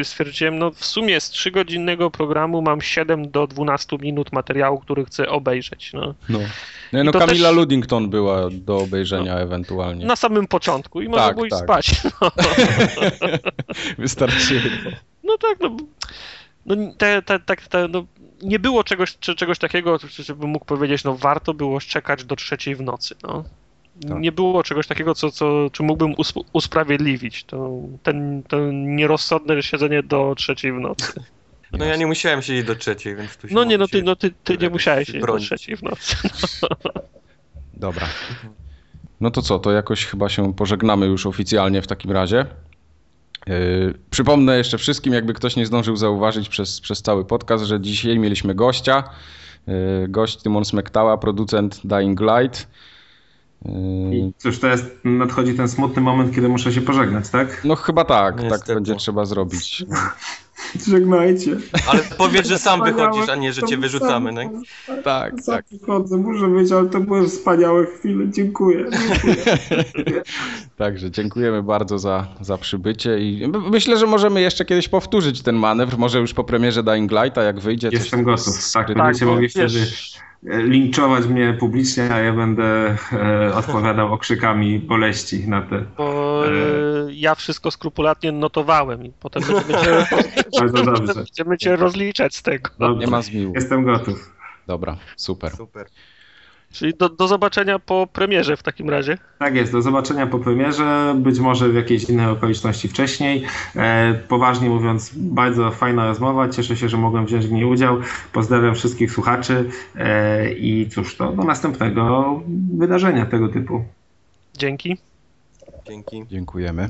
[0.02, 5.28] stwierdziłem, no w sumie z trzygodzinnego programu mam 7 do 12 minut materiału, który chcę
[5.28, 5.92] obejrzeć.
[5.92, 6.14] No.
[6.28, 6.38] no.
[6.92, 7.56] No, no Kamila też...
[7.56, 10.06] Ludington była do obejrzenia no, ewentualnie.
[10.06, 11.58] Na samym początku i można tak, było tak.
[11.58, 12.02] spać.
[12.04, 12.30] No.
[13.98, 14.62] Wystarczy.
[15.24, 15.76] No tak, no.
[16.66, 18.06] No, te, te, te, te, no,
[18.42, 22.80] nie było czegoś, czegoś takiego, żeby mógł powiedzieć, no warto było czekać do trzeciej w
[22.80, 23.14] nocy.
[23.22, 23.44] No.
[24.08, 24.20] Tak.
[24.20, 26.14] Nie było czegoś takiego, co, co, czy mógłbym
[26.52, 27.44] usprawiedliwić.
[27.44, 27.70] To,
[28.02, 31.12] ten, to nierozsądne siedzenie do trzeciej w nocy.
[31.72, 34.16] No ja nie musiałem siedzieć do trzeciej, więc tu się No nie, no ty, no
[34.16, 36.16] ty, ty nie musiałeś siedzieć do trzeciej w nocy.
[37.74, 38.06] Dobra.
[39.20, 42.46] No to co, to jakoś chyba się pożegnamy już oficjalnie w takim razie.
[43.48, 48.18] Yy, przypomnę jeszcze wszystkim, jakby ktoś nie zdążył zauważyć przez, przez cały podcast, że dzisiaj
[48.18, 49.04] mieliśmy gościa.
[49.66, 49.74] Yy,
[50.08, 52.68] gość Tymon Smektała, producent Dying Light.
[53.64, 53.72] Yy,
[54.16, 57.64] I cóż, to jest, nadchodzi ten smutny moment, kiedy muszę się pożegnać, tak?
[57.64, 58.66] No chyba tak, tak Niestety.
[58.66, 59.84] tak będzie trzeba zrobić.
[60.90, 61.56] Żegnajcie.
[61.86, 64.34] Ale powiedz, że sam wychodzisz, a nie, że cię wyrzucamy.
[64.34, 65.34] Tak, tak.
[65.46, 65.64] tak.
[65.72, 68.24] Wychodzę, muszę być, ale to były wspaniałe chwile.
[68.28, 68.84] Dziękuję.
[68.90, 70.22] dziękuję.
[70.76, 75.98] Także dziękujemy bardzo za, za przybycie i myślę, że możemy jeszcze kiedyś powtórzyć ten manewr,
[75.98, 77.88] może już po premierze Dying Lighta, jak wyjdzie.
[77.92, 79.86] Jestem gotów, tak, będziecie tak, mogli wtedy
[80.42, 85.84] linczować mnie publicznie, a ja będę e, odpowiadał okrzykami boleści na te.
[85.96, 86.50] Bo e,
[87.10, 90.06] ja wszystko skrupulatnie notowałem i potem będziemy,
[91.14, 92.70] będziemy cię rozliczać z tego.
[92.98, 93.52] Nie ma zmiłu.
[93.54, 94.32] Jestem gotów.
[94.66, 95.52] Dobra, super.
[95.56, 95.86] Super.
[96.72, 99.18] Czyli do, do zobaczenia po premierze w takim razie.
[99.38, 103.44] Tak jest, do zobaczenia po premierze, być może w jakiejś innej okoliczności wcześniej.
[103.76, 107.98] E, poważnie mówiąc, bardzo fajna rozmowa, cieszę się, że mogłem wziąć w niej udział.
[108.32, 112.42] Pozdrawiam wszystkich słuchaczy e, i cóż, to do następnego
[112.78, 113.84] wydarzenia tego typu.
[114.58, 114.96] Dzięki.
[115.86, 116.24] Dzięki.
[116.30, 116.88] Dziękujemy.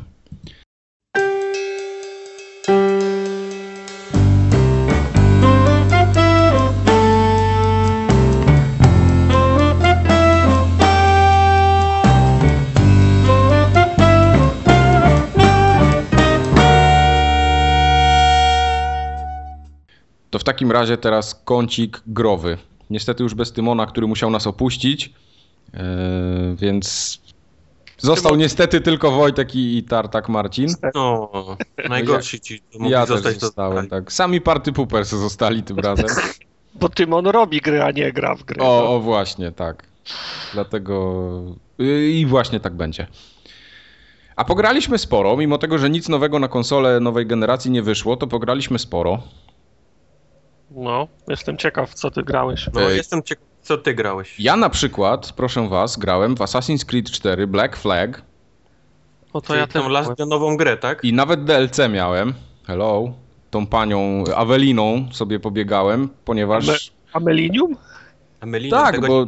[20.38, 22.58] To w takim razie teraz kącik growy.
[22.90, 25.12] Niestety już bez Tymona, który musiał nas opuścić,
[25.72, 25.80] yy,
[26.56, 27.18] więc
[27.98, 28.38] został Tymon...
[28.38, 30.68] niestety tylko Wojtek i, i Tartak Marcin.
[30.94, 31.30] No,
[31.88, 34.12] najgorsi ci mogli ja zostać też zostałem, tak.
[34.12, 36.06] Sami party poopers zostali tym razem.
[36.80, 38.62] Bo Tymon robi gry, a nie gra w gry.
[38.62, 38.94] O, no.
[38.94, 39.82] o właśnie, tak.
[40.52, 41.24] Dlatego
[41.78, 43.06] yy, i właśnie tak będzie.
[44.36, 48.26] A pograliśmy sporo, mimo tego, że nic nowego na konsolę nowej generacji nie wyszło, to
[48.26, 49.22] pograliśmy sporo.
[50.70, 52.68] No, jestem ciekaw, co ty grałeś.
[52.74, 54.40] No, jestem ciekaw, co ty grałeś.
[54.40, 58.22] Ja na przykład, proszę was, grałem w Assassin's Creed 4 Black Flag.
[59.32, 61.04] O to ja tę last nową grę, tak?
[61.04, 62.34] I nawet DLC miałem.
[62.66, 63.12] Hello.
[63.50, 66.68] Tą panią Aweliną sobie pobiegałem, ponieważ...
[66.68, 66.78] Ame
[67.12, 67.76] Amelinium?
[68.40, 69.26] Amelinium, tak, bo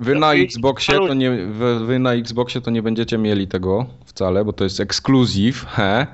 [0.00, 4.44] wy na Xboxie to nie, wy, wy, na Xboxie to nie będziecie mieli tego wcale,
[4.44, 6.06] bo to jest ekskluzyw, he.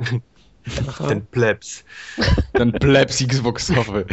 [1.08, 1.84] Ten plebs.
[2.52, 4.04] Ten plebs Xboxowy.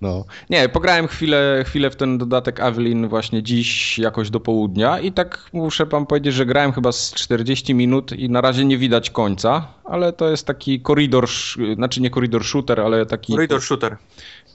[0.00, 0.24] No.
[0.50, 5.50] Nie, pograłem chwilę, chwilę w ten dodatek Avelin właśnie dziś jakoś do południa i tak
[5.52, 9.66] muszę wam powiedzieć, że grałem chyba z 40 minut i na razie nie widać końca,
[9.84, 11.28] ale to jest taki koridor,
[11.74, 13.32] znaczy nie koridor shooter, ale taki...
[13.32, 13.96] Koridor shooter.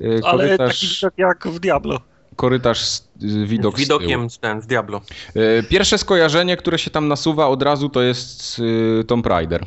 [0.02, 0.24] Y, korytarz...
[0.32, 2.00] Ale taki jak w Diablo
[2.36, 3.08] korytarz z,
[3.46, 5.02] widok Widokiem z ten, w Diablo.
[5.36, 9.66] Y, pierwsze skojarzenie, które się tam nasuwa od razu to jest y, Tomb Raider.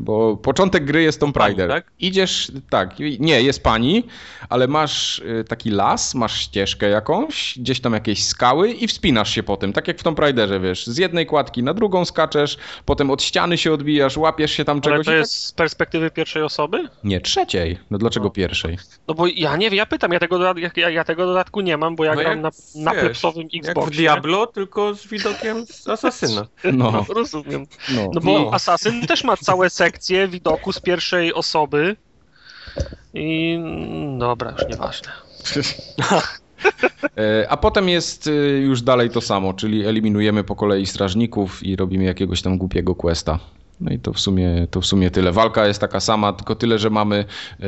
[0.00, 1.68] Bo początek gry jest Tomb Raider.
[1.68, 1.92] Pani, tak?
[2.00, 4.04] Idziesz, tak, nie, jest pani,
[4.48, 9.42] ale masz y, taki las, masz ścieżkę jakąś, gdzieś tam jakieś skały i wspinasz się
[9.42, 13.10] po tym, tak jak w Tomb Raiderze, wiesz, z jednej kładki na drugą skaczesz, potem
[13.10, 14.96] od ściany się odbijasz, łapiesz się tam czegoś.
[14.96, 15.48] Ale to jest tak...
[15.48, 16.88] z perspektywy pierwszej osoby?
[17.04, 17.78] Nie, trzeciej.
[17.90, 18.30] No dlaczego no.
[18.30, 18.78] pierwszej?
[19.08, 21.96] No bo ja nie wiem, ja pytam, ja tego, ja, ja tego dodatku nie mam,
[21.96, 23.68] bo ja no gram na, na plepsowym Xboxie.
[23.68, 26.46] Jak w Diablo, tylko z widokiem z Asasyna.
[26.64, 27.66] No, no rozumiem.
[27.94, 28.54] No, no bo I...
[28.54, 29.89] Asasyn też ma całe sekcje
[30.28, 31.96] widoku z pierwszej osoby.
[33.14, 33.58] I
[34.18, 35.08] dobra, już nieważne.
[37.16, 41.76] E, a potem jest e, już dalej to samo, czyli eliminujemy po kolei strażników i
[41.76, 43.38] robimy jakiegoś tam głupiego questa.
[43.80, 45.32] No i to w sumie, to w sumie tyle.
[45.32, 47.24] Walka jest taka sama, tylko tyle, że mamy.
[47.60, 47.66] E,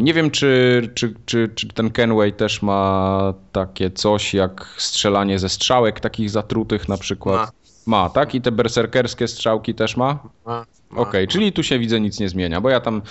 [0.00, 5.48] nie wiem, czy, czy, czy, czy ten Kenway też ma takie coś jak strzelanie ze
[5.48, 7.36] strzałek takich zatrutych na przykład.
[7.36, 7.50] Ma,
[7.88, 8.34] ma tak?
[8.34, 10.18] I te berserkerskie strzałki też ma?
[10.46, 10.64] Ma.
[10.90, 13.02] Okej, okay, czyli tu się widzę nic nie zmienia, bo ja tam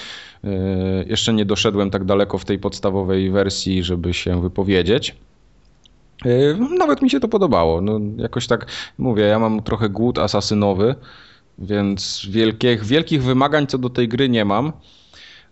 [0.46, 5.16] y, jeszcze nie doszedłem tak daleko w tej podstawowej wersji, żeby się wypowiedzieć.
[6.26, 7.82] Y, nawet mi się to podobało.
[7.82, 8.66] No, jakoś tak
[8.98, 10.96] mówię, ja mam trochę głód asasynowy,
[11.60, 14.74] więc wielkich, wielkich wymagań co do tej gry nie mam.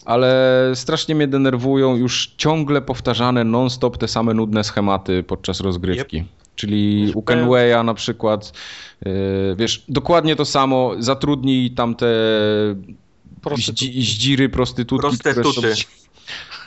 [0.06, 6.18] Ale strasznie mnie denerwują już ciągle powtarzane non-stop te same nudne schematy podczas rozgrywki.
[6.18, 6.45] Yep.
[6.56, 8.52] Czyli u Kenwaya na przykład,
[9.06, 12.06] yy, wiesz, dokładnie to samo, zatrudnij tamte
[13.42, 13.80] Prostytut.
[13.80, 15.52] zdziry, prostytutki, Prostytuty.
[15.52, 15.76] które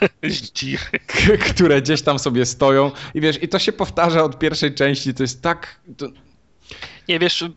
[1.53, 5.23] które gdzieś tam sobie stoją i wiesz, i to się powtarza od pierwszej części, to
[5.23, 5.79] jest tak...
[5.97, 6.07] To...
[7.07, 7.49] Nie, wiesz, y,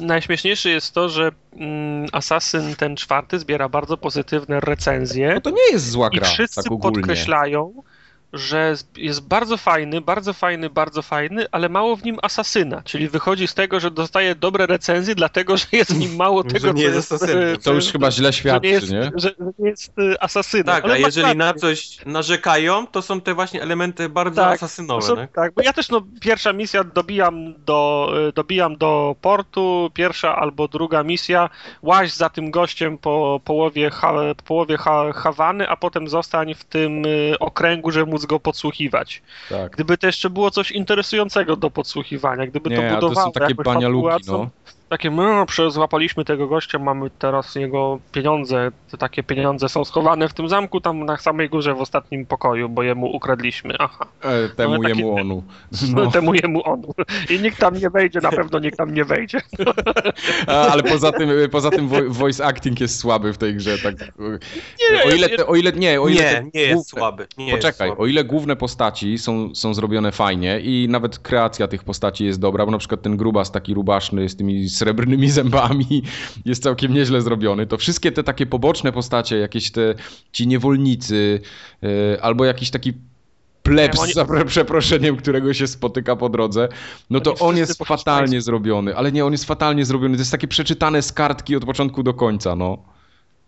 [0.00, 5.34] najśmieszniejsze jest to, że mm, Assassin ten czwarty zbiera bardzo pozytywne recenzje.
[5.34, 7.82] No to nie jest zła gra, I wszyscy tak podkreślają,
[8.32, 12.82] że jest bardzo fajny, bardzo fajny, bardzo fajny, ale mało w nim asasyna.
[12.82, 16.72] Czyli wychodzi z tego, że dostaje dobre recenzje, dlatego że jest w nim mało tego,
[16.72, 17.56] nie co jest asasynem.
[17.56, 19.02] To już chyba źle świadczy, że nie jest, nie?
[19.02, 20.66] Że, że nie jest y, asasynem.
[20.66, 25.02] Tak, ale a jeżeli na coś narzekają, to są te właśnie elementy bardzo tak, asasynowe.
[25.02, 30.36] Są, tak, bo ja też no, pierwsza misja dobijam do, y, dobijam do portu, pierwsza
[30.36, 31.50] albo druga misja,
[31.82, 34.12] łaź za tym gościem po połowie, ha,
[34.44, 37.02] połowie ha, Hawany, a potem zostań w tym
[37.40, 39.22] okręgu, żeby móc go podsłuchiwać.
[39.48, 39.72] Tak.
[39.72, 43.54] Gdyby to jeszcze było coś interesującego do podsłuchiwania, gdyby nie, to budowało to są takie
[43.54, 44.50] banialuki, no
[44.88, 50.34] takie, no, złapaliśmy tego gościa, mamy teraz jego pieniądze, te takie pieniądze są schowane w
[50.34, 54.06] tym zamku, tam na samej górze w ostatnim pokoju, bo jemu ukradliśmy, aha.
[54.22, 55.42] E, temu no, jemu onu.
[55.94, 56.10] No.
[56.10, 56.94] Temu jemu onu.
[57.30, 59.40] I nikt tam nie wejdzie, na pewno nikt tam nie wejdzie.
[60.46, 63.94] A, ale poza tym, poza tym voice acting jest słaby w tej grze, tak.
[64.92, 67.26] Nie, o ile, te, o ile nie, o ile nie, nie jest główne, słaby.
[67.38, 71.84] Nie poczekaj, jest o ile główne postaci są, są zrobione fajnie i nawet kreacja tych
[71.84, 76.02] postaci jest dobra, bo na przykład ten grubas taki rubaszny z tymi srebrnymi zębami.
[76.44, 79.94] Jest całkiem nieźle zrobiony, to wszystkie te takie poboczne postacie, jakieś te
[80.32, 81.40] ci niewolnicy,
[81.82, 82.92] yy, albo jakiś taki
[83.62, 84.12] plebs, oni...
[84.12, 86.68] za przeproszeniem, którego się spotyka po drodze,
[87.10, 90.48] no to on jest fatalnie zrobiony, ale nie, on jest fatalnie zrobiony, to jest takie
[90.48, 92.95] przeczytane z kartki od początku do końca, no.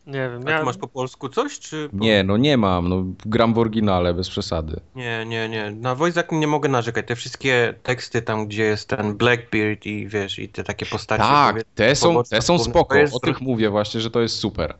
[0.09, 0.43] Nie wiem.
[0.47, 0.59] A ja...
[0.59, 1.89] ty masz po polsku coś, czy...
[1.89, 2.05] Po...
[2.05, 4.81] Nie, no nie mam, no gram w oryginale, bez przesady.
[4.95, 5.71] Nie, nie, nie.
[5.71, 7.07] Na voice nie mogę narzekać.
[7.07, 11.23] Te wszystkie teksty tam, gdzie jest ten Blackbeard i wiesz, i te takie postacie...
[11.23, 14.75] Tak, te są, te są spoko, o tych mówię właśnie, że to jest super.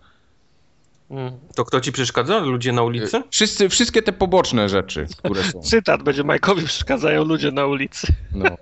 [1.11, 1.33] Mm.
[1.55, 2.39] To kto ci przeszkadza?
[2.39, 3.23] Ludzie na ulicy?
[3.31, 5.63] Wszyscy, wszystkie te poboczne rzeczy, które są.
[5.71, 8.07] Cytat będzie Majkowi przeszkadzają ludzie na ulicy.
[8.35, 8.45] No.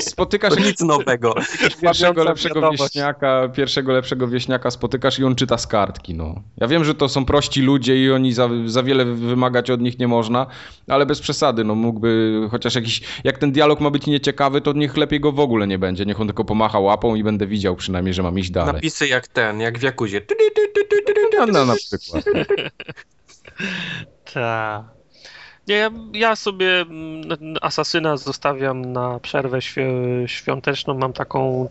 [0.00, 1.34] Spotykasz nic nowego.
[1.82, 2.82] Pierwszego lepszego wiadomość.
[2.82, 6.14] wieśniaka, pierwszego lepszego wieśniaka spotykasz i on czyta z kartki.
[6.14, 6.42] No.
[6.56, 9.98] Ja wiem, że to są prości ludzie i oni za, za wiele wymagać od nich
[9.98, 10.46] nie można,
[10.88, 14.96] ale bez przesady, no mógłby chociaż jakiś, jak ten dialog ma być nieciekawy, to niech
[14.96, 16.06] lepiej go w ogóle nie będzie.
[16.06, 18.74] Niech on tylko pomacha łapą i będę widział przynajmniej, że mam iść dalej.
[18.74, 20.05] Napisy jak ten, jak w Jakuzie.
[21.38, 22.24] No, no na przykład.
[24.34, 24.96] Tak.
[25.68, 29.58] Nie, ja, sobie mm, Asasyna zostawiam na przerwę
[30.26, 30.94] świąteczną.
[30.94, 31.68] Mam taką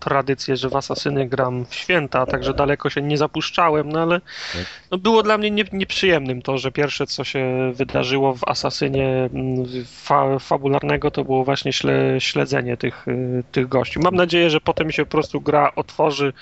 [0.00, 4.20] tradycję, że w Asasyny gram w święta, także daleko się nie zapuszczałem, no ale
[4.52, 4.66] tak.
[4.90, 9.66] no, było dla mnie nie, nieprzyjemnym to, że pierwsze co się wydarzyło w Asasynie mm,
[9.86, 13.98] fa, fabularnego to było właśnie śle, śledzenie tych, y, tych gości.
[13.98, 16.32] Mam nadzieję, że potem się po prostu gra otworzy,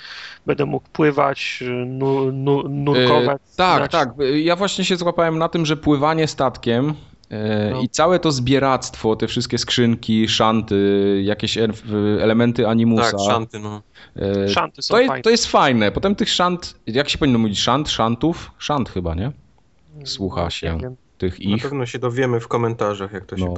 [0.47, 3.43] będę mógł pływać, nu, nu, nurkować.
[3.43, 4.09] Yy, tak, tak.
[4.43, 6.95] Ja właśnie się złapałem na tym, że pływanie statkiem
[7.31, 7.81] E, no.
[7.81, 11.59] I całe to zbieractwo, te wszystkie skrzynki, szanty, jakieś
[12.21, 13.11] elementy animusa.
[13.11, 13.83] Tak, szanty, no.
[14.16, 15.23] E, szanty są to, fajne.
[15.23, 15.93] to jest fajne.
[15.93, 18.51] Potem tych szant, jak się powinno mówić, szant, szantów?
[18.59, 19.33] Szant chyba, nie?
[20.05, 20.79] Słucha się
[21.19, 21.62] tych ich.
[21.62, 23.45] Na pewno się dowiemy w komentarzach, jak to się...
[23.45, 23.55] No,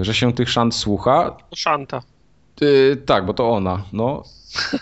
[0.00, 1.36] e, że się tych szant słucha.
[1.50, 2.00] To
[2.60, 3.06] szanta.
[3.06, 4.24] tak, bo to ona, no.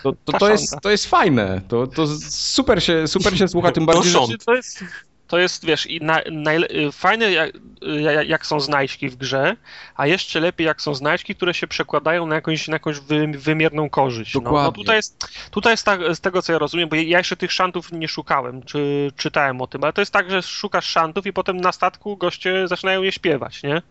[0.03, 1.61] To, to, to, jest, to jest fajne.
[1.67, 4.19] To, to super, się, super się słucha, tym bardziej, że...
[4.45, 4.83] To jest,
[5.27, 9.55] to jest, wiesz, i na, y, fajne jak, y, jak, są znajdźki w grze,
[9.95, 13.89] a jeszcze lepiej jak są znajdźki, które się przekładają na jakąś, na jakąś wy, wymierną
[13.89, 14.35] korzyść.
[14.35, 17.37] No, no tutaj jest, tutaj jest tak, z tego co ja rozumiem, bo ja jeszcze
[17.37, 21.25] tych szantów nie szukałem, czy czytałem o tym, ale to jest tak, że szukasz szantów
[21.25, 23.81] i potem na statku goście zaczynają je śpiewać, nie?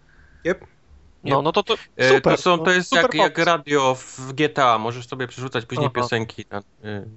[0.45, 0.67] Yep.
[1.31, 2.37] No, no to, to e, super.
[2.37, 5.95] To, są, to no, jest jak, jak, radio w GTA, możesz sobie przerzucać później Aha.
[5.95, 6.63] piosenki na,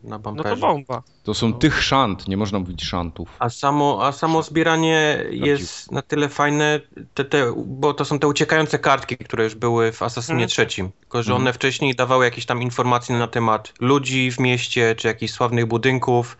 [0.03, 0.49] na bumperze.
[0.49, 1.03] No to bomba.
[1.23, 3.29] To są tych szant, nie można mówić szantów.
[3.39, 6.79] A samo, a samo zbieranie jest na tyle fajne,
[7.13, 10.49] te, te, bo to są te uciekające kartki, które już były w Assassinie hmm.
[10.49, 11.53] trzecim, tylko że one hmm.
[11.53, 16.37] wcześniej dawały jakieś tam informacje na temat ludzi w mieście, czy jakichś sławnych budynków.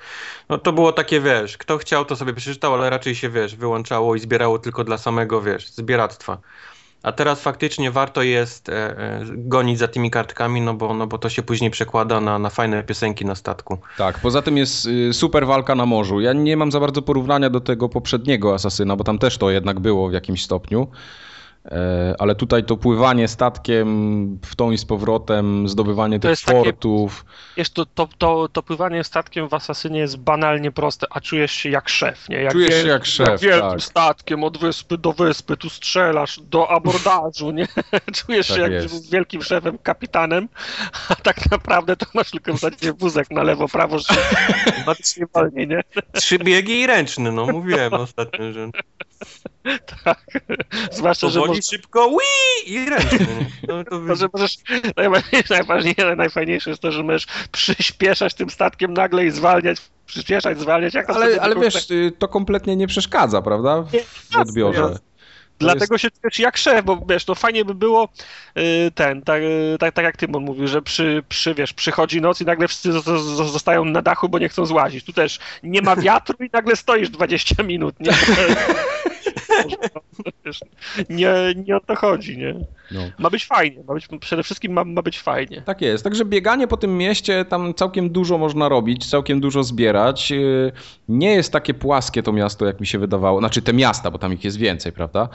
[0.49, 4.15] No to było takie, wiesz, kto chciał to sobie przeczytał, ale raczej się, wiesz, wyłączało
[4.15, 6.37] i zbierało tylko dla samego, wiesz, zbieractwa.
[7.03, 11.17] A teraz faktycznie warto jest e, e, gonić za tymi kartkami, no bo, no bo
[11.17, 13.77] to się później przekłada na, na fajne piosenki na statku.
[13.97, 16.19] Tak, poza tym jest y, super walka na morzu.
[16.19, 19.79] Ja nie mam za bardzo porównania do tego poprzedniego Asasyna, bo tam też to jednak
[19.79, 20.87] było w jakimś stopniu.
[21.65, 27.23] E, ale tutaj to pływanie statkiem w tą i z powrotem, zdobywanie to tych fortów.
[27.23, 31.51] Takie, wiesz, to, to, to, to, pływanie statkiem w Asasynie jest banalnie proste, a czujesz
[31.51, 32.41] się jak szef, nie?
[32.41, 33.81] Jak czujesz wiel, się jak szef, jak wielkim tak.
[33.81, 37.67] statkiem od wyspy do wyspy, tu strzelasz do abordażu, nie?
[38.25, 39.11] czujesz tak się jak jest.
[39.11, 40.49] wielkim szefem, kapitanem,
[41.09, 44.15] a tak naprawdę to masz tylko w zasadzie wózek na lewo, prawo, że
[45.33, 45.81] wolniej, nie?
[46.13, 48.69] Trzy biegi i ręczny, no mówiłem ostatnio, że...
[50.03, 50.25] tak,
[50.91, 51.65] zwłaszcza, że możesz...
[51.65, 53.27] szybko, wii i ręcznie.
[53.67, 54.57] No, to to, że możesz,
[54.97, 60.93] najważniejsze, najfajniejsze jest to, że możesz przyspieszać tym statkiem nagle i zwalniać, przyspieszać, zwalniać.
[60.93, 63.83] Jak ale ale wiesz, y, to kompletnie nie przeszkadza, prawda?
[64.31, 64.97] W odbiorze.
[65.59, 66.01] Dlatego jest...
[66.01, 68.09] się czujesz jak szef, bo wiesz, to fajnie by było
[68.57, 69.41] y, ten, tak,
[69.79, 72.91] tak, tak jak Tymon mówił, że przy, przy, wiesz, przychodzi noc i nagle wszyscy
[73.31, 75.05] zostają na dachu, bo nie chcą złazić.
[75.05, 77.95] Tu też nie ma wiatru i nagle stoisz 20 minut.
[77.99, 78.11] Nie?
[81.09, 81.33] nie,
[81.65, 82.55] nie o to chodzi, nie?
[82.91, 82.99] No.
[83.19, 85.61] Ma być fajnie, ma być, przede wszystkim ma, ma być fajnie.
[85.61, 90.31] Tak jest, także bieganie po tym mieście, tam całkiem dużo można robić, całkiem dużo zbierać.
[90.31, 90.71] Y,
[91.09, 94.33] nie jest takie płaskie to miasto, jak mi się wydawało, znaczy te miasta, bo tam
[94.33, 95.29] ich jest więcej, prawda?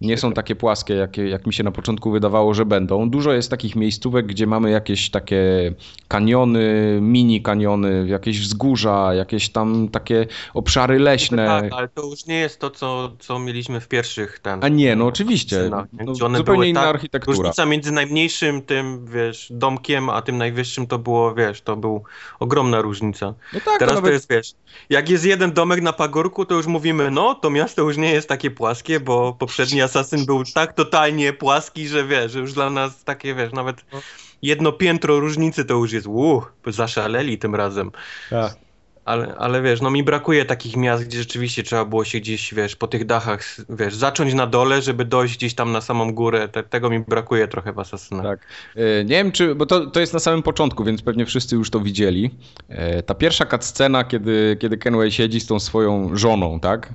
[0.00, 3.10] Nie są takie płaskie, jak, jak mi się na początku wydawało, że będą.
[3.10, 5.72] Dużo jest takich miejscówek, gdzie mamy jakieś takie
[6.08, 11.46] kaniony, mini kaniony, jakieś wzgórza, jakieś tam takie obszary leśne.
[11.46, 14.64] Tak, ale to już nie jest to, co, co mieliśmy w pierwszych ten.
[14.64, 15.70] A nie, no oczywiście.
[16.04, 17.36] no, zupełnie inna tak, architektura.
[17.36, 22.02] Różnica między najmniejszym tym, wiesz, domkiem, a tym najwyższym to było, wiesz, to był
[22.38, 23.34] ogromna różnica.
[23.52, 24.04] No tak, Teraz to, nawet...
[24.04, 24.52] to jest, wiesz,
[24.90, 28.28] jak jest jeden domek na pagórku, to już mówimy, no, to miasto już nie jest
[28.28, 33.04] takie płaskie, bo poprzedni Assassin był tak totalnie płaski, że wiesz, że już dla nas
[33.04, 34.00] takie, wiesz, nawet no.
[34.42, 37.90] jedno piętro różnicy to już jest, uuu, zaszaleli tym razem.
[38.30, 38.69] Tak.
[39.04, 42.76] Ale, ale wiesz, no mi brakuje takich miast, gdzie rzeczywiście trzeba było się gdzieś, wiesz,
[42.76, 46.48] po tych dachach, wiesz, zacząć na dole, żeby dojść gdzieś tam na samą górę.
[46.48, 48.24] Te, tego mi brakuje trochę w Assassinach.
[48.24, 48.40] Tak.
[48.76, 51.70] E, nie wiem, czy, bo to, to jest na samym początku, więc pewnie wszyscy już
[51.70, 52.30] to widzieli.
[52.68, 56.92] E, ta pierwsza cutscena, kiedy, kiedy Kenway siedzi z tą swoją żoną, tak?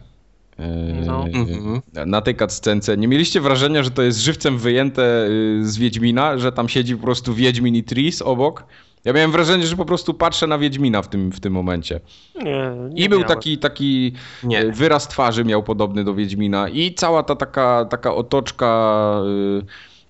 [0.60, 0.68] E,
[1.06, 1.26] no.
[1.34, 1.82] Mhm.
[2.10, 2.98] Na tej cutscence.
[2.98, 7.04] Nie mieliście wrażenia, że to jest żywcem wyjęte y, z Wiedźmina, że tam siedzi po
[7.04, 8.64] prostu Wiedźmin i Tris obok?
[9.06, 12.00] Ja miałem wrażenie, że po prostu patrzę na Wiedźmina w tym, w tym momencie.
[12.36, 14.14] Nie, nie I był taki, taki
[14.44, 14.60] nie.
[14.60, 19.22] E, wyraz twarzy miał podobny do Wiedźmina i cała ta taka, taka otoczka
[19.62, 19.66] y,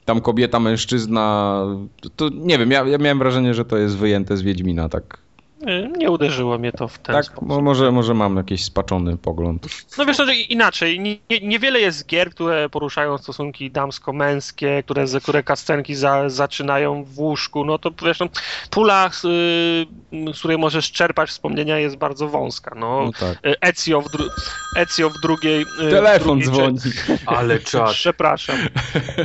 [0.06, 1.58] tam kobieta, mężczyzna,
[2.02, 5.25] to, to nie wiem, ja, ja miałem wrażenie, że to jest wyjęte z Wiedźmina, tak
[5.98, 7.62] nie uderzyło mnie to w ten tak, sposób.
[7.62, 9.68] Może, może mam jakiś spaczony pogląd.
[9.98, 11.00] No wiesz, no, inaczej.
[11.00, 17.66] Nie, niewiele jest gier, które poruszają stosunki damsko-męskie, które, które kascenki za, zaczynają w łóżku.
[17.66, 18.28] No to wiesz, no,
[18.70, 19.22] pula, z,
[20.34, 22.76] z której możesz czerpać wspomnienia jest bardzo wąska.
[22.76, 23.58] No, no tak.
[23.62, 24.08] Ezio, w
[24.76, 25.62] Ezio w drugiej...
[25.62, 26.78] Y, Telefon w dzwoni.
[27.26, 27.92] Ale czad.
[27.92, 28.56] Przepraszam.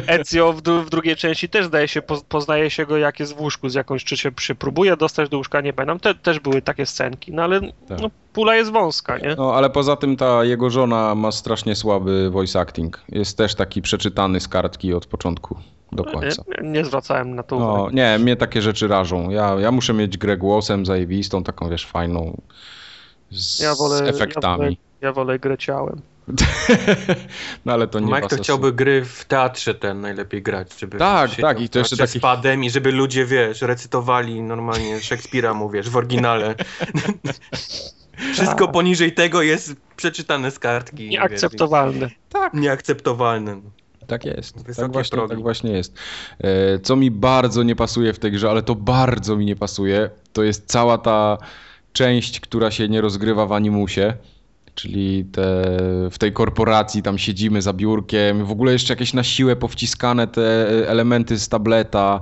[0.06, 3.68] Ezio w, w, drugiej części też zdaje się, poznaje się go jak jest w łóżku
[3.68, 6.00] z jakąś, czy się, się próbuje dostać do łóżka, nie pamiętam.
[6.00, 8.00] Te, też były takie scenki, no ale tak.
[8.00, 9.34] no, pula jest wąska, nie?
[9.38, 13.00] No ale poza tym ta jego żona ma strasznie słaby voice acting.
[13.08, 15.56] Jest też taki przeczytany z kartki od początku
[15.92, 16.42] do końca.
[16.62, 17.96] Nie, nie zwracałem na to no, uwagi.
[17.96, 19.30] nie, mnie takie rzeczy rażą.
[19.30, 22.40] Ja, ja muszę mieć grę głosem zajebistą, taką wiesz, fajną,
[23.30, 24.62] z, ja wolę, z efektami.
[24.62, 26.00] Ja wolę, ja wolę grę ciałem.
[27.64, 31.36] no ale to nie Mike to chciałby gry w teatrze ten najlepiej grać, żeby Tak,
[31.36, 32.18] tak i to jeszcze taki...
[32.18, 36.54] z padem i żeby ludzie, wiesz, recytowali normalnie Szekspira, mówisz, w oryginale.
[38.32, 38.72] Wszystko tak.
[38.72, 41.08] poniżej tego jest przeczytane z kartki.
[41.08, 42.06] Nieakceptowalne.
[42.06, 42.18] Wiesz.
[42.28, 42.54] Tak.
[42.54, 43.60] Nieakceptowalne.
[44.06, 44.76] Tak jest.
[44.76, 45.98] tak właśnie, tak właśnie jest.
[46.38, 50.10] E, co mi bardzo nie pasuje w tej grze, ale to bardzo mi nie pasuje,
[50.32, 51.38] to jest cała ta
[51.92, 54.14] część, która się nie rozgrywa w animusie
[54.80, 55.42] czyli te,
[56.10, 60.68] w tej korporacji tam siedzimy za biurkiem, w ogóle jeszcze jakieś na siłę powciskane te
[60.88, 62.20] elementy z tableta,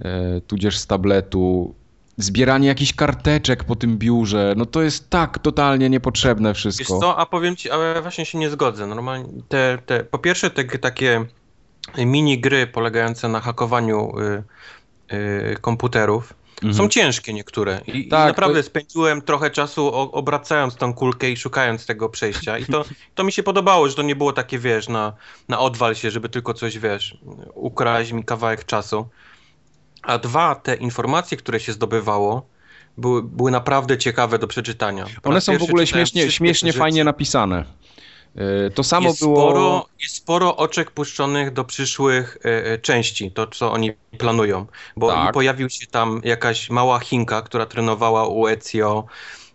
[0.00, 1.74] e, tudzież z tabletu,
[2.16, 6.94] zbieranie jakichś karteczek po tym biurze, no to jest tak totalnie niepotrzebne wszystko.
[6.94, 8.86] Wiesz co, a powiem ci, ale właśnie się nie zgodzę.
[8.86, 11.24] Normalnie te, te, po pierwsze te takie
[11.98, 16.34] mini gry polegające na hakowaniu y, y, komputerów.
[16.56, 16.74] Mhm.
[16.74, 18.66] Są ciężkie niektóre i, tak, i naprawdę to...
[18.66, 22.84] spędziłem trochę czasu obracając tą kulkę i szukając tego przejścia i to,
[23.14, 25.12] to mi się podobało, że to nie było takie, wiesz, na,
[25.48, 27.18] na odwal się, żeby tylko coś, wiesz,
[27.54, 29.08] ukraść mi kawałek czasu.
[30.02, 32.46] A dwa, te informacje, które się zdobywało,
[32.98, 35.06] były, były naprawdę ciekawe do przeczytania.
[35.22, 37.64] One są w ogóle śmiesznie, śmiesznie fajnie napisane.
[38.36, 39.36] E, to samo jest było.
[39.36, 44.66] Sporo, jest sporo oczek puszczonych do przyszłych e, e, części, to co oni planują.
[44.96, 45.34] Bo tak.
[45.34, 49.04] pojawił się tam jakaś mała Chinka, która trenowała u Ezio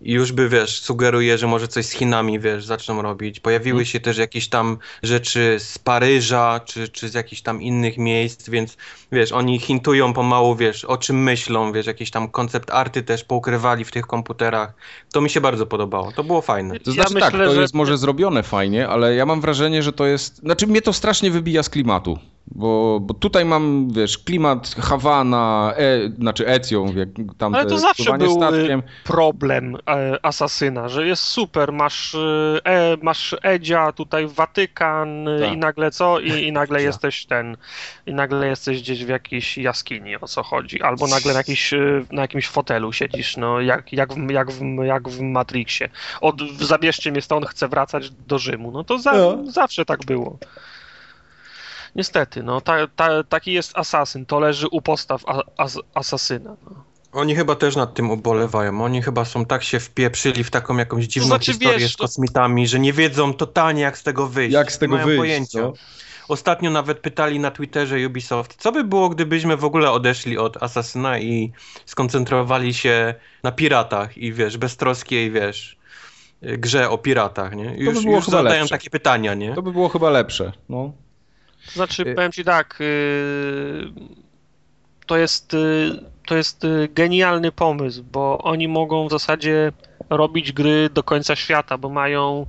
[0.02, 3.40] i już by, wiesz, sugeruje, że może coś z Chinami, wiesz, zaczną robić.
[3.40, 3.86] Pojawiły hmm.
[3.86, 8.78] się też jakieś tam rzeczy z Paryża, czy, czy z jakichś tam innych miejsc, więc,
[9.11, 13.86] wiesz, oni hintują pomału, wiesz, o czym myślą, wiesz, jakieś tam koncept arty też poukrywali
[13.86, 14.73] w tych komputerach.
[15.14, 16.80] To mi się bardzo podobało, to było fajne.
[16.80, 19.94] To znaczy, ja tak, myślę, to jest może zrobione fajnie, ale ja mam wrażenie, że
[19.94, 22.19] to jest, znaczy mnie to strasznie wybija z klimatu.
[22.47, 28.18] Bo, bo tutaj mam, wiesz, klimat Hawana, e, znaczy Ecją, jak tam Ale to zawsze
[28.18, 28.84] był y, statkiem.
[29.03, 35.53] problem e, Asasyna, że jest super, masz, y, e, masz Edzia, tutaj Watykan y, tak.
[35.53, 36.19] i nagle co?
[36.19, 36.85] I, i nagle tak.
[36.85, 37.57] jesteś ten,
[38.05, 40.81] i nagle jesteś gdzieś w jakiejś jaskini, o co chodzi.
[40.81, 41.73] Albo nagle na, jakiś,
[42.11, 45.89] na jakimś fotelu siedzisz, no jak, jak, w, jak, w, jak w Matrixie.
[46.22, 48.72] Od, zabierzcie mnie stąd, chcę wracać do Rzymu.
[48.72, 49.51] No to za, no.
[49.51, 50.38] zawsze tak było.
[51.95, 55.23] Niestety, no ta, ta, taki jest asasyn, to leży u postaw
[55.57, 56.55] as, asasyna.
[56.65, 56.84] No.
[57.11, 58.84] Oni chyba też nad tym ubolewają.
[58.84, 61.97] Oni chyba są tak się wpieprzyli w taką jakąś dziwną to znaczy, historię wiesz, z
[61.97, 64.53] kosmitami, że nie wiedzą totalnie jak z tego wyjść.
[64.53, 65.61] Jak z tego mają wyjść, pojęcia.
[65.61, 65.73] No?
[66.27, 71.19] Ostatnio nawet pytali na Twitterze Ubisoft, co by było, gdybyśmy w ogóle odeszli od Asasyna
[71.19, 71.51] i
[71.85, 75.77] skoncentrowali się na piratach i wiesz, beztroskiej, wiesz,
[76.41, 77.76] grze o piratach, nie?
[77.77, 78.76] Już, to by było już zadają lepsze.
[78.76, 79.55] takie pytania, nie?
[79.55, 80.93] To by było chyba lepsze, no.
[81.65, 83.91] To znaczy, y- powiem ci tak, y,
[85.05, 85.91] to jest, y,
[86.25, 89.71] to jest genialny pomysł, bo oni mogą w zasadzie
[90.09, 92.45] robić gry do końca świata, bo mają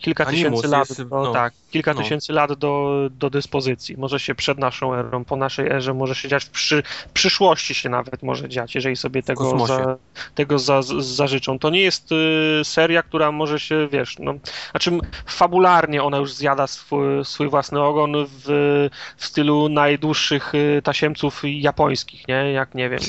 [0.00, 2.02] kilka Animus tysięcy lat, jest, do, no, tak, kilka no.
[2.02, 3.96] tysięcy lat do, do dyspozycji.
[3.96, 6.82] Może się przed naszą erą, po naszej erze może się dziać, w przy,
[7.14, 9.96] przyszłości się nawet może dziać, jeżeli sobie tego, za,
[10.34, 11.58] tego za, zażyczą.
[11.58, 14.34] To nie jest y, seria, która może się, wiesz, no,
[14.70, 21.42] znaczy fabularnie ona już zjada swój, swój własny ogon w, w stylu najdłuższych y, tasiemców
[21.44, 22.52] japońskich, nie?
[22.52, 23.00] Jak, nie wiem,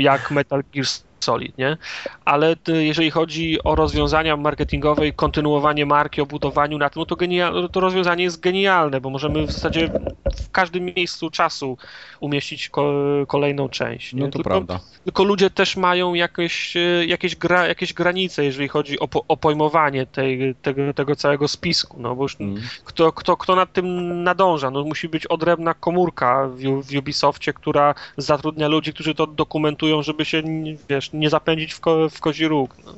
[0.00, 0.86] jak Metal Gear
[1.20, 1.76] Solid, nie?
[2.24, 7.16] Ale jeżeli chodzi o rozwiązania marketingowe i kontynuowanie marki, o budowaniu na tym, no to,
[7.16, 9.90] genial, to rozwiązanie jest genialne, bo możemy w zasadzie
[10.36, 11.78] w każdym miejscu czasu
[12.20, 12.92] umieścić ko
[13.28, 14.12] kolejną część.
[14.12, 14.20] Nie?
[14.20, 14.80] No to tylko, prawda.
[15.04, 16.74] Tylko ludzie też mają jakieś,
[17.06, 22.16] jakieś, gra, jakieś granice, jeżeli chodzi o, o pojmowanie tej, tego, tego całego spisku, no
[22.16, 22.62] bo już mm.
[22.84, 24.70] kto, kto, kto nad tym nadąża?
[24.70, 30.24] No musi być odrębna komórka w, w Ubisoftie, która zatrudnia ludzi, którzy to dokumentują, żeby
[30.24, 30.42] się,
[30.88, 32.74] wiesz, nie zapędzić w, ko, w kozi róg.
[32.84, 32.94] No.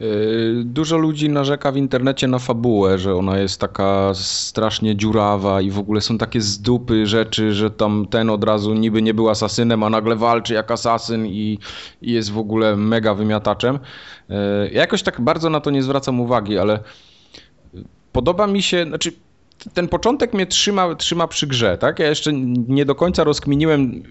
[0.00, 5.70] Y, dużo ludzi narzeka w internecie na fabułę, że ona jest taka strasznie dziurawa i
[5.70, 9.82] w ogóle są takie zdupy rzeczy, że tam ten od razu niby nie był asasynem,
[9.82, 11.58] a nagle walczy jak asasyn i,
[12.02, 13.74] i jest w ogóle mega wymiataczem.
[13.74, 14.34] Y,
[14.72, 16.78] ja jakoś tak bardzo na to nie zwracam uwagi, ale
[18.12, 19.12] podoba mi się, znaczy
[19.74, 21.98] ten początek mnie trzyma, trzyma przy grze, tak?
[21.98, 22.32] Ja jeszcze
[22.68, 24.02] nie do końca rozkminiłem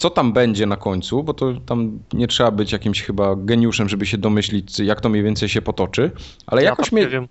[0.00, 4.06] co tam będzie na końcu, bo to tam nie trzeba być jakimś chyba geniuszem, żeby
[4.06, 6.10] się domyślić, jak to mniej więcej się potoczy,
[6.46, 7.08] ale ja jakoś mnie...
[7.08, 7.28] wiem.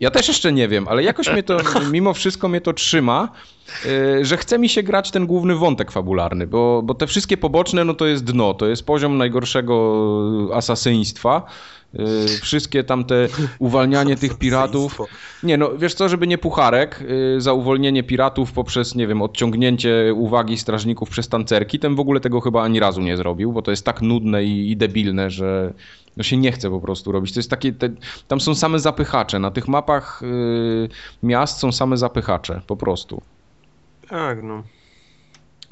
[0.00, 1.56] Ja też jeszcze nie wiem, ale jakoś mnie to,
[1.92, 3.28] mimo wszystko mnie to trzyma,
[3.86, 7.84] y, że chce mi się grać ten główny wątek fabularny, bo, bo te wszystkie poboczne,
[7.84, 11.42] no to jest dno, to jest poziom najgorszego asasyństwa,
[12.42, 13.28] wszystkie tamte
[13.58, 14.98] uwalnianie tych piratów.
[15.42, 17.02] Nie, no wiesz co, żeby nie pucharek
[17.36, 22.20] y, za uwolnienie piratów poprzez, nie wiem, odciągnięcie uwagi strażników przez tancerki, ten w ogóle
[22.20, 25.72] tego chyba ani razu nie zrobił, bo to jest tak nudne i, i debilne, że
[26.16, 27.32] no się nie chce po prostu robić.
[27.32, 27.88] To jest takie, te,
[28.28, 29.38] tam są same zapychacze.
[29.38, 30.88] Na tych mapach y,
[31.22, 33.22] miast są same zapychacze, po prostu.
[34.08, 34.62] Tak, no.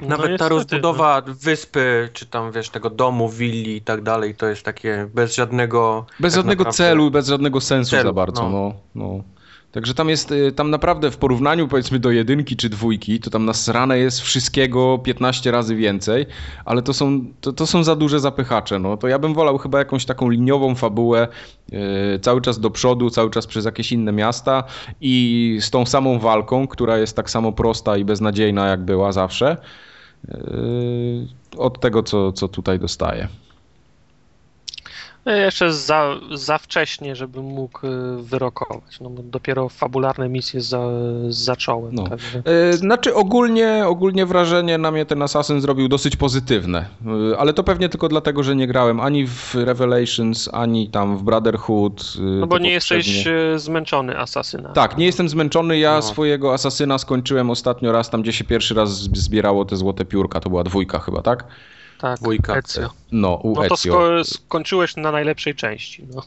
[0.01, 1.33] No Nawet no ta rozbudowa no.
[1.33, 6.05] wyspy, czy tam wiesz, tego domu, willi i tak dalej, to jest takie bez żadnego.
[6.19, 6.77] Bez tak żadnego naprawdę...
[6.77, 8.49] celu, bez żadnego sensu celu, za bardzo.
[8.49, 8.73] No.
[8.95, 9.23] no.
[9.75, 13.45] Także tam jest, y, tam naprawdę w porównaniu powiedzmy do jedynki czy dwójki, to tam
[13.45, 16.25] nasrane jest wszystkiego 15 razy więcej,
[16.65, 18.79] ale to są, to, to są za duże zapychacze.
[18.79, 18.97] No.
[18.97, 21.27] To ja bym wolał chyba jakąś taką liniową fabułę
[21.71, 21.79] yy,
[22.21, 24.63] cały czas do przodu, cały czas przez jakieś inne miasta
[25.01, 29.57] i z tą samą walką, która jest tak samo prosta i beznadziejna jak była zawsze.
[30.27, 30.37] Yy,
[31.57, 33.27] od tego, co, co tutaj dostaję.
[35.25, 38.99] Jeszcze za, za wcześnie, żebym mógł y, wyrokować.
[39.01, 40.81] No, dopiero fabularne misje za,
[41.29, 41.95] zacząłem.
[41.95, 42.07] No.
[42.07, 42.41] Także...
[42.45, 46.85] E, znaczy ogólnie, ogólnie wrażenie na mnie ten Assassin zrobił dosyć pozytywne,
[47.33, 51.23] e, ale to pewnie tylko dlatego, że nie grałem ani w Revelations, ani tam w
[51.23, 52.13] Brotherhood.
[52.19, 54.69] No bo nie jesteś zmęczony Asasyna.
[54.69, 55.79] Tak, nie jestem zmęczony.
[55.79, 56.01] Ja no.
[56.01, 60.39] swojego Asasyna skończyłem ostatnio raz tam, gdzie się pierwszy raz zbierało te złote piórka.
[60.39, 61.47] To była dwójka chyba, tak?
[62.05, 62.57] Tak, Dwójka.
[62.57, 62.89] Ezio.
[63.11, 66.07] No, u no to sko skończyłeś na najlepszej części.
[66.15, 66.23] No.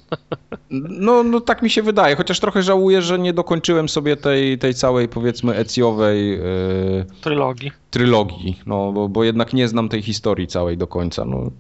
[1.07, 1.23] no.
[1.23, 5.09] No, tak mi się wydaje, chociaż trochę żałuję, że nie dokończyłem sobie tej, tej całej
[5.09, 7.73] powiedzmy Ecjowej yy, trylogii.
[7.91, 11.25] Trylogii, no bo, bo jednak nie znam tej historii całej do końca.
[11.25, 11.51] No,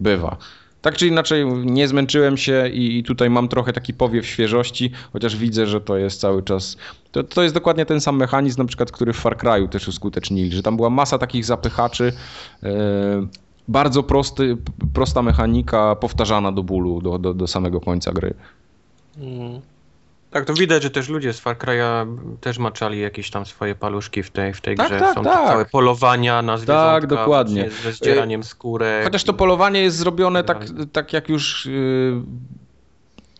[0.00, 0.36] bywa.
[0.82, 5.36] Tak czy inaczej, nie zmęczyłem się i, i, tutaj mam trochę taki powiew świeżości, chociaż
[5.36, 6.76] widzę, że to jest cały czas.
[7.12, 10.52] To, to jest dokładnie ten sam mechanizm, na przykład, który w Far Cry'u też uskutecznili,
[10.52, 12.12] że tam była masa takich zapychaczy.
[12.62, 12.70] Yy,
[13.68, 14.56] bardzo prosty,
[14.94, 18.34] prosta mechanika, powtarzana do bólu, do, do, do samego końca gry.
[19.18, 19.60] Mm.
[20.30, 24.22] Tak, to widać, że też ludzie z Far Cry'a też maczali jakieś tam swoje paluszki
[24.22, 25.00] w tej, w tej tak, grze.
[25.00, 25.48] Tak, Są tak.
[25.48, 26.92] całe polowania na zwierzątka.
[26.92, 27.70] Tak, dokładnie.
[27.82, 29.04] Ze zdzieraniem skórek.
[29.04, 31.66] Chociaż to polowanie jest zrobione tak, tak jak już...
[31.66, 32.22] Yy...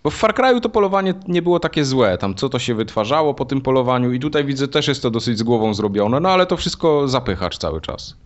[0.03, 3.35] Bo w Far Cry'u to polowanie nie było takie złe, tam co to się wytwarzało
[3.35, 6.47] po tym polowaniu i tutaj widzę też jest to dosyć z głową zrobione, no ale
[6.47, 8.17] to wszystko zapychacz cały czas.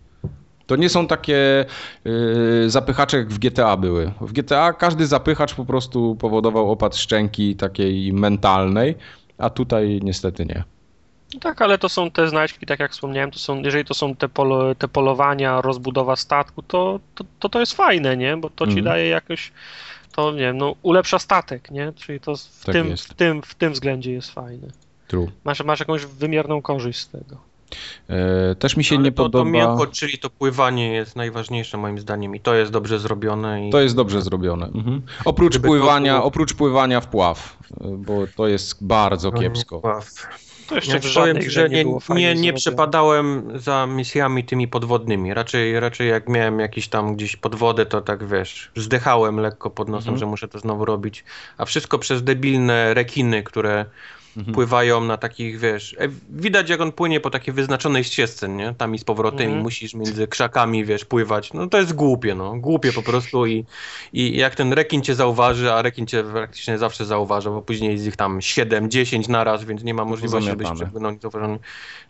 [0.71, 1.65] To nie są takie
[2.05, 4.11] yy, zapychacze jak w GTA były.
[4.21, 8.95] W GTA każdy zapychacz po prostu powodował opad szczęki takiej mentalnej,
[9.37, 10.63] a tutaj niestety nie.
[11.33, 14.15] No tak, ale to są te znajdźki, tak jak wspomniałem, to są, jeżeli to są
[14.15, 18.37] te, polo, te polowania, rozbudowa statku, to, to, to, to jest fajne, nie?
[18.37, 18.83] Bo to ci mm.
[18.83, 19.51] daje jakoś,
[20.15, 21.93] to nie wiem, no, ulepsza statek, nie?
[21.95, 24.67] Czyli to w, tak tym, w, tym, w tym względzie jest fajne.
[25.07, 25.27] True.
[25.43, 27.50] Masz, masz jakąś wymierną korzyść z tego.
[28.09, 29.43] E, też mi się Ale nie to, podoba.
[29.43, 33.67] To miękko, czyli to pływanie jest najważniejsze moim zdaniem i to jest dobrze zrobione.
[33.67, 33.71] I...
[33.71, 34.65] To jest dobrze zrobione.
[34.65, 35.01] Mhm.
[35.25, 36.25] Oprócz, pływania, było...
[36.25, 37.57] oprócz pływania w pław,
[37.97, 39.79] bo to jest bardzo kiepsko.
[39.79, 40.11] Pław.
[40.71, 45.33] To jeszcze ja powiem, że nie, nie, nie, nie przepadałem za misjami tymi podwodnymi.
[45.33, 50.13] Raczej, raczej jak miałem jakiś tam gdzieś podwodę, to tak wiesz, zdechałem lekko pod nosem,
[50.13, 50.17] mhm.
[50.17, 51.23] że muszę to znowu robić.
[51.57, 53.85] A wszystko przez debilne rekiny, które
[54.37, 54.53] mhm.
[54.53, 58.73] pływają na takich, wiesz, e, widać jak on płynie po takiej wyznaczonej ścieżce, nie?
[58.77, 59.59] Tam i z powrotem mhm.
[59.59, 61.53] i musisz między krzakami, wiesz, pływać.
[61.53, 62.55] No to jest głupie, no.
[62.55, 63.65] Głupie po prostu i,
[64.13, 68.05] i jak ten rekin cię zauważy, a rekin cię praktycznie zawsze zauważa, bo później jest
[68.05, 71.59] ich tam 7, 10 naraz, więc nie ma możliwości, żebyś zauważony.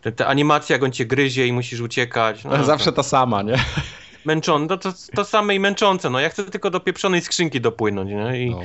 [0.02, 2.44] Te, te animacje, jak on cię gryzie i musisz uciekać.
[2.44, 3.54] No, zawsze ta sama, nie?
[4.24, 6.20] Męczące, no to, to same i męczące, no.
[6.20, 8.46] Ja chcę tylko do pieprzonej skrzynki dopłynąć, nie?
[8.46, 8.60] I, no.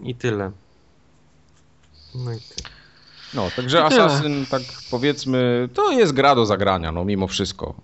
[0.00, 0.50] i tyle.
[2.14, 2.79] No i tyle.
[3.34, 7.74] No, także Assassin, tak powiedzmy, to jest gra do zagrania, no mimo wszystko.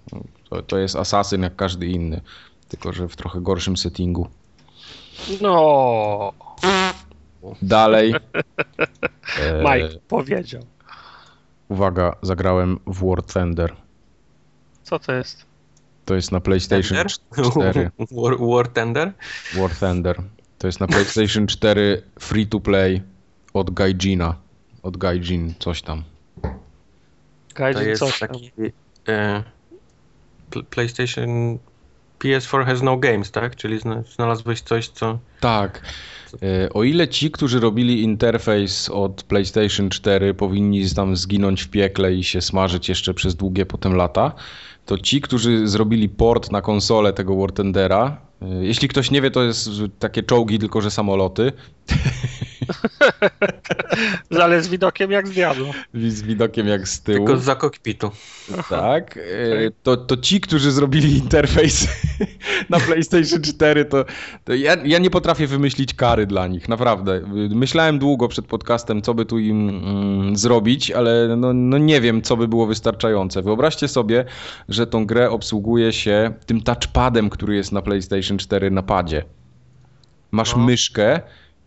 [0.51, 2.21] To, to jest Assassin jak każdy inny,
[2.69, 4.29] tylko że w trochę gorszym settingu.
[5.41, 6.33] No.
[7.63, 8.15] Dalej.
[9.65, 9.99] Mike e...
[10.09, 10.63] powiedział.
[11.69, 13.77] Uwaga, zagrałem w War Thunder.
[14.83, 15.47] Co to jest?
[16.05, 17.13] To jest na PlayStation Tender?
[17.53, 17.91] 4.
[18.23, 19.13] War, War Thunder?
[19.55, 20.23] War Thunder.
[20.59, 23.03] To jest na PlayStation 4 free to play
[23.55, 24.35] od Gaijina
[24.87, 26.03] od Gaijin coś tam.
[27.55, 28.53] Gaijin to jest coś taki
[29.09, 29.43] e,
[30.71, 31.59] PlayStation
[32.19, 33.57] PS4 has no games, tak?
[33.57, 33.79] Czyli
[34.15, 35.19] znalazłeś coś, co...
[35.41, 35.83] Tak.
[36.43, 42.15] E, o ile ci, którzy robili interfejs od PlayStation 4 powinni tam zginąć w piekle
[42.15, 44.33] i się smażyć jeszcze przez długie potem lata,
[44.87, 49.31] to ci, którzy zrobili port na konsolę tego War Tendera, e, jeśli ktoś nie wie,
[49.31, 51.53] to jest takie czołgi, tylko że samoloty.
[54.43, 55.67] Ale z widokiem jak z diabła.
[55.95, 57.27] Z widokiem jak z tyłu.
[57.27, 58.11] Tylko za kokpitu.
[58.71, 59.17] Tak.
[59.17, 59.21] E,
[59.83, 61.89] to, to ci, którzy zrobili interfejs
[62.71, 64.05] na PlayStation 4, to,
[64.45, 67.21] to ja, ja, nie potrafię wymyślić kary dla nich, naprawdę.
[67.51, 72.23] Myślałem długo przed podcastem, co by tu im mm, zrobić, ale no, no nie wiem,
[72.23, 73.43] co by było wystarczające.
[73.43, 74.25] Wyobraźcie sobie,
[74.69, 79.25] że tą grę obsługuje się tym touchpadem, który jest na PlayStation 4 na padzie.
[80.31, 80.63] Masz no.
[80.63, 81.21] myszkę,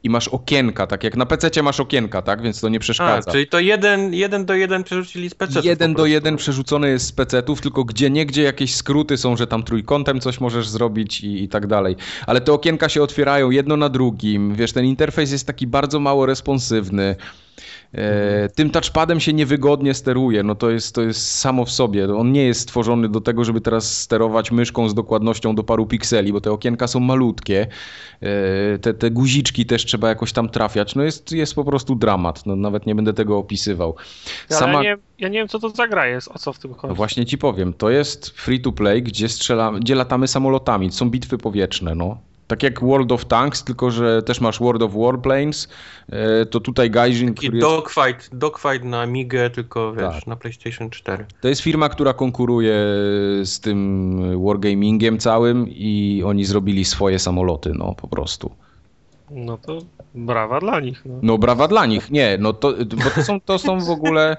[0.04, 2.42] i masz okienka, tak jak na PC masz okienka, tak?
[2.42, 3.32] Więc to nie przeszkadza.
[3.32, 5.60] A, czyli to jeden, jeden do jeden przerzucili z PC.
[5.64, 9.64] Jeden do jeden przerzucony jest z PC-ów, tylko gdzie niegdzie jakieś skróty są, że tam
[9.64, 11.96] trójkątem coś możesz zrobić i, i tak dalej.
[12.28, 14.56] Ale te okienka się otwierają jedno na drugim.
[14.56, 17.16] Wiesz, ten interfejs jest taki bardzo mało responsywny.
[17.94, 22.16] E, tym touchpadem się niewygodnie steruje, no to jest, to jest samo w sobie.
[22.16, 26.34] On nie jest stworzony do tego, żeby teraz sterować myszką z dokładnością do paru pikseli,
[26.34, 27.68] bo te okienka są malutkie.
[28.22, 30.96] E, te, te guziczki też trzeba jakoś tam trafiać.
[30.96, 32.46] No jest, jest po prostu dramat.
[32.46, 33.96] No, nawet nie będę tego opisywał.
[34.50, 34.84] Sama...
[34.84, 36.90] Ja, nie, ja nie wiem, co to za gra jest, o co w tym chodzi.
[36.90, 37.74] No właśnie ci powiem.
[37.74, 40.92] To jest free to play, gdzie, strzela, gdzie latamy samolotami.
[40.92, 42.18] Są bitwy powietrzne, no.
[42.50, 45.68] Tak jak World of Tanks, tylko że też masz World of Warplanes,
[46.10, 47.68] e, to tutaj Gaijin, który jest...
[47.68, 50.28] dogfight, dogfight na Migę, tylko wiesz, tak.
[50.28, 51.26] na PlayStation 4.
[51.42, 52.74] To jest firma, która konkuruje
[53.44, 58.52] z tym wargamingiem całym i oni zrobili swoje samoloty, no po prostu.
[59.32, 59.80] No to
[60.16, 61.06] brawa dla nich.
[61.06, 62.12] No, no brawa dla nich.
[62.12, 64.38] Nie, no to, bo to są, to są w ogóle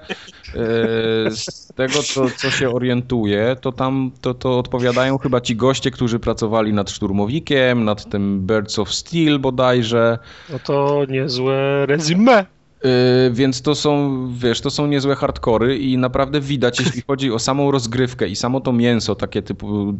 [0.55, 5.91] e, z tego, co, co się orientuje, to tam to, to odpowiadają chyba ci goście,
[5.91, 10.17] którzy pracowali nad Szturmowikiem, nad tym Birds of Steel bodajże.
[10.49, 12.45] No to niezłe resume.
[12.83, 17.39] Yy, więc to są, wiesz, to są niezłe hardkory i naprawdę widać, jeśli chodzi o
[17.39, 19.93] samą rozgrywkę i samo to mięso, takie typu,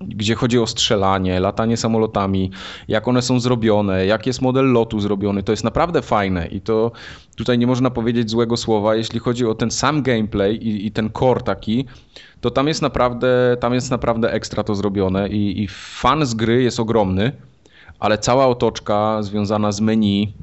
[0.00, 2.50] gdzie chodzi o strzelanie, latanie samolotami,
[2.88, 6.92] jak one są zrobione, jak jest model lotu zrobiony, to jest naprawdę fajne i to
[7.36, 11.10] tutaj nie można powiedzieć złego słowa, jeśli chodzi o ten sam gameplay i, i ten
[11.18, 11.84] core taki,
[12.40, 16.62] to tam jest naprawdę, tam jest naprawdę ekstra to zrobione i, i fan z gry
[16.62, 17.32] jest ogromny,
[18.00, 20.34] ale cała otoczka związana z menu,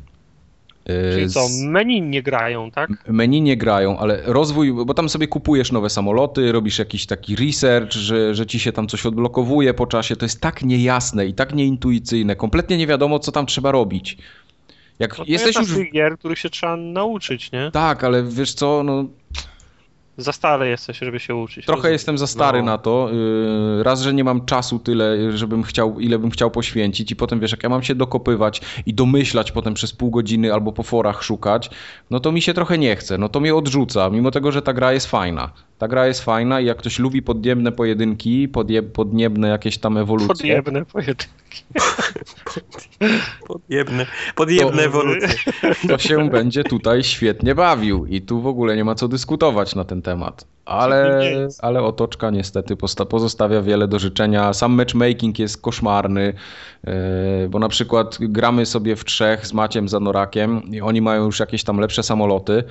[1.14, 2.90] Czyli co, menu nie grają, tak?
[3.08, 7.94] Menu nie grają, ale rozwój, bo tam sobie kupujesz nowe samoloty, robisz jakiś taki research,
[7.94, 10.16] że, że ci się tam coś odblokowuje po czasie.
[10.16, 12.36] To jest tak niejasne i tak nieintuicyjne.
[12.36, 14.18] Kompletnie nie wiadomo, co tam trzeba robić.
[15.00, 15.92] Jak no jesteś jest już.
[15.92, 17.72] gier, których się trzeba nauczyć, nie?
[17.72, 19.06] Tak, ale wiesz co, no
[20.18, 21.66] za stary jesteś, żeby się uczyć.
[21.66, 21.94] Trochę rozumiem.
[21.94, 22.66] jestem za stary no.
[22.66, 23.10] na to.
[23.80, 27.40] Y, raz, że nie mam czasu tyle, żebym chciał, ile bym chciał poświęcić i potem
[27.40, 31.24] wiesz, jak ja mam się dokopywać i domyślać potem przez pół godziny albo po forach
[31.24, 31.70] szukać,
[32.10, 34.74] no to mi się trochę nie chce, no to mnie odrzuca, mimo tego, że ta
[34.74, 35.52] gra jest fajna.
[35.78, 40.28] Ta gra jest fajna i jak ktoś lubi podniebne pojedynki, podje, podniebne jakieś tam ewolucje.
[40.28, 41.28] Podniebne pojedynki.
[43.48, 44.06] Podjebne,
[44.36, 45.30] podjebne ewolucje.
[45.88, 49.84] To się będzie tutaj świetnie bawił i tu w ogóle nie ma co dyskutować na
[49.84, 50.07] ten temat.
[50.66, 51.22] Ale,
[51.60, 52.76] ale otoczka niestety
[53.10, 54.54] pozostawia wiele do życzenia.
[54.54, 56.34] Sam matchmaking jest koszmarny,
[56.84, 61.40] e, bo na przykład gramy sobie w trzech z Maciem Zanorakiem i oni mają już
[61.40, 62.64] jakieś tam lepsze samoloty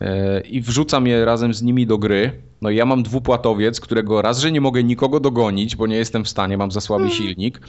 [0.00, 4.38] e, i wrzucam je razem z nimi do gry no ja mam dwupłatowiec, którego raz,
[4.38, 7.18] że nie mogę nikogo dogonić, bo nie jestem w stanie, mam za słaby hmm.
[7.18, 7.60] silnik.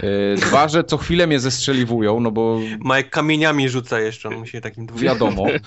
[0.00, 2.58] E, dwa, że co chwilę mnie zestrzeliwują, no bo...
[2.80, 5.36] Majek kamieniami rzuca jeszcze, on musi takim dwupłatowcem.
[5.36, 5.52] Wiadomo.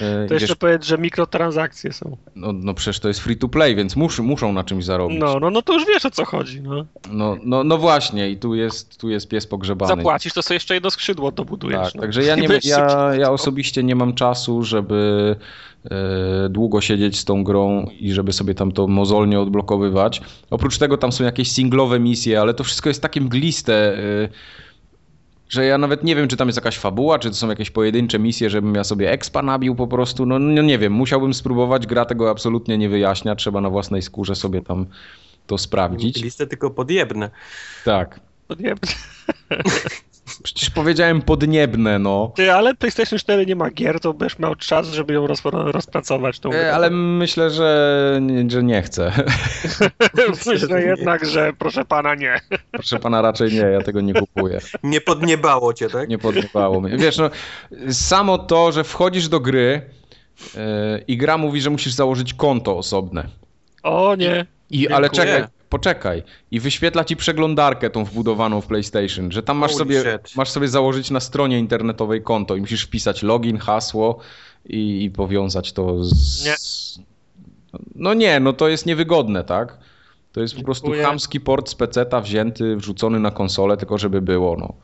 [0.00, 2.16] E, to jeszcze wiesz, powiedzieć, że mikrotransakcje są.
[2.36, 5.18] No, no przecież to jest free to play, więc mus, muszą na czymś zarobić.
[5.20, 6.86] No, no, no to już wiesz o co chodzi, no.
[7.10, 9.96] No, no, no właśnie i tu jest, tu jest pies pogrzebany.
[9.96, 11.82] Zapłacisz, to sobie jeszcze jedno skrzydło dobudujesz.
[11.82, 12.00] Tak, no.
[12.00, 15.36] także ja, nie, ja, ja osobiście nie mam czasu, żeby
[16.50, 20.22] długo siedzieć z tą grą i żeby sobie tam to mozolnie odblokowywać.
[20.50, 24.28] Oprócz tego tam są jakieś singlowe misje, ale to wszystko jest takie mgliste, e,
[25.48, 28.18] że ja nawet nie wiem, czy tam jest jakaś fabuła, czy to są jakieś pojedyncze
[28.18, 30.26] misje, żebym ja sobie expa nabił po prostu.
[30.26, 34.34] No, no nie wiem, musiałbym spróbować, gra tego absolutnie nie wyjaśnia, trzeba na własnej skórze
[34.34, 34.86] sobie tam
[35.46, 36.22] to sprawdzić.
[36.22, 37.30] Listę tylko podjebne.
[37.84, 38.20] Tak.
[38.48, 38.88] Podjebne.
[40.42, 42.32] Przecież powiedziałem podniebne, no.
[42.36, 46.40] Ty, ale PlayStation 4 nie ma gier, to będziesz miał czas, żeby ją roz, rozpracować.
[46.40, 49.12] Tą e, ale myślę, że, że nie chcę.
[50.46, 52.40] myślę jednak, że proszę pana nie.
[52.70, 54.58] Proszę pana raczej nie, ja tego nie kupuję.
[54.82, 56.08] Nie podniebało cię, tak?
[56.08, 56.96] Nie podniebało mnie.
[56.96, 57.30] Wiesz, no,
[57.90, 59.82] samo to, że wchodzisz do gry
[60.54, 60.60] yy,
[61.08, 63.26] i gra mówi, że musisz założyć konto osobne.
[63.82, 64.46] O nie.
[64.70, 66.22] I, ale czekaj, poczekaj.
[66.50, 71.10] I wyświetla ci przeglądarkę tą wbudowaną w PlayStation, że tam masz sobie, masz sobie założyć
[71.10, 74.18] na stronie internetowej konto i musisz wpisać login, hasło
[74.64, 76.44] i, i powiązać to z...
[76.44, 76.54] Nie.
[77.94, 79.78] No nie, no to jest niewygodne, tak?
[80.32, 80.62] To jest Dziękuję.
[80.62, 84.74] po prostu chamski port z peceta wzięty, wrzucony na konsolę, tylko żeby było, no.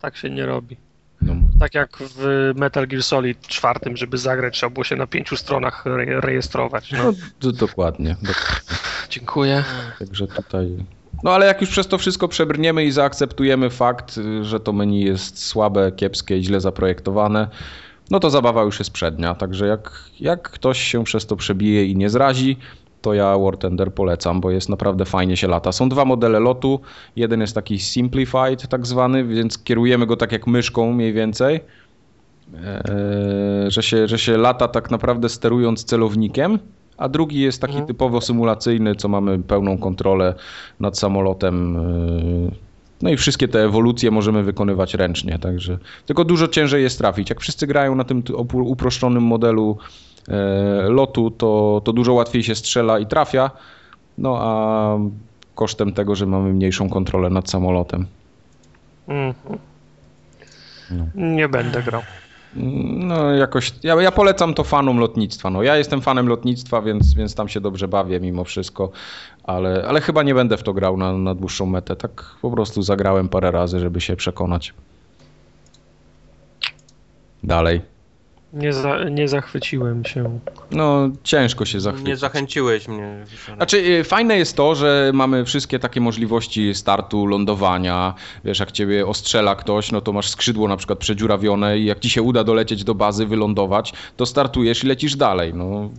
[0.00, 0.76] Tak się nie robi.
[1.22, 1.34] No.
[1.60, 5.86] Tak jak w Metal Gear Solid 4, żeby zagrać, trzeba było się na pięciu stronach
[5.86, 6.92] re rejestrować.
[6.92, 7.12] No.
[7.42, 8.76] no dokładnie, dokładnie.
[9.10, 9.64] Dziękuję.
[9.98, 10.76] Także tutaj.
[11.22, 15.44] No ale jak już przez to wszystko przebrniemy i zaakceptujemy fakt, że to menu jest
[15.44, 17.48] słabe, kiepskie i źle zaprojektowane,
[18.10, 19.34] no to zabawa już jest przednia.
[19.34, 22.56] Także jak, jak ktoś się przez to przebije i nie zrazi,
[23.02, 25.72] to ja War Tender polecam, bo jest naprawdę fajnie się lata.
[25.72, 26.80] Są dwa modele lotu.
[27.16, 31.60] Jeden jest taki simplified tak zwany, więc kierujemy go tak jak myszką mniej więcej.
[32.54, 36.58] Eee, że, się, że się lata tak naprawdę sterując celownikiem,
[36.96, 37.86] a drugi jest taki mhm.
[37.86, 40.34] typowo symulacyjny, co mamy pełną kontrolę
[40.80, 41.76] nad samolotem.
[41.76, 42.50] Eee,
[43.02, 47.30] no i wszystkie te ewolucje możemy wykonywać ręcznie, także tylko dużo ciężej jest trafić.
[47.30, 48.22] Jak wszyscy grają na tym
[48.52, 50.11] uproszczonym modelu E,
[50.88, 53.50] lotu, to, to dużo łatwiej się strzela i trafia,
[54.18, 54.98] no a
[55.54, 58.06] kosztem tego, że mamy mniejszą kontrolę nad samolotem.
[59.08, 59.34] Mm.
[60.90, 61.06] No.
[61.14, 62.02] Nie będę grał.
[62.96, 65.50] No jakoś, ja, ja polecam to fanom lotnictwa.
[65.50, 68.90] No, ja jestem fanem lotnictwa, więc, więc tam się dobrze bawię mimo wszystko,
[69.44, 71.96] ale, ale chyba nie będę w to grał na, na dłuższą metę.
[71.96, 74.74] Tak po prostu zagrałem parę razy, żeby się przekonać.
[77.42, 77.91] Dalej.
[78.52, 80.38] Nie, za, nie zachwyciłem się.
[80.70, 82.08] No, ciężko się zachwycić.
[82.08, 83.24] Nie zachęciłeś mnie.
[83.56, 88.14] Znaczy, y, fajne jest to, że mamy wszystkie takie możliwości startu, lądowania.
[88.44, 92.10] Wiesz, jak ciebie ostrzela ktoś, no to masz skrzydło na przykład przedziurawione i jak ci
[92.10, 95.54] się uda dolecieć do bazy, wylądować, to startujesz i lecisz dalej.
[95.54, 95.90] No,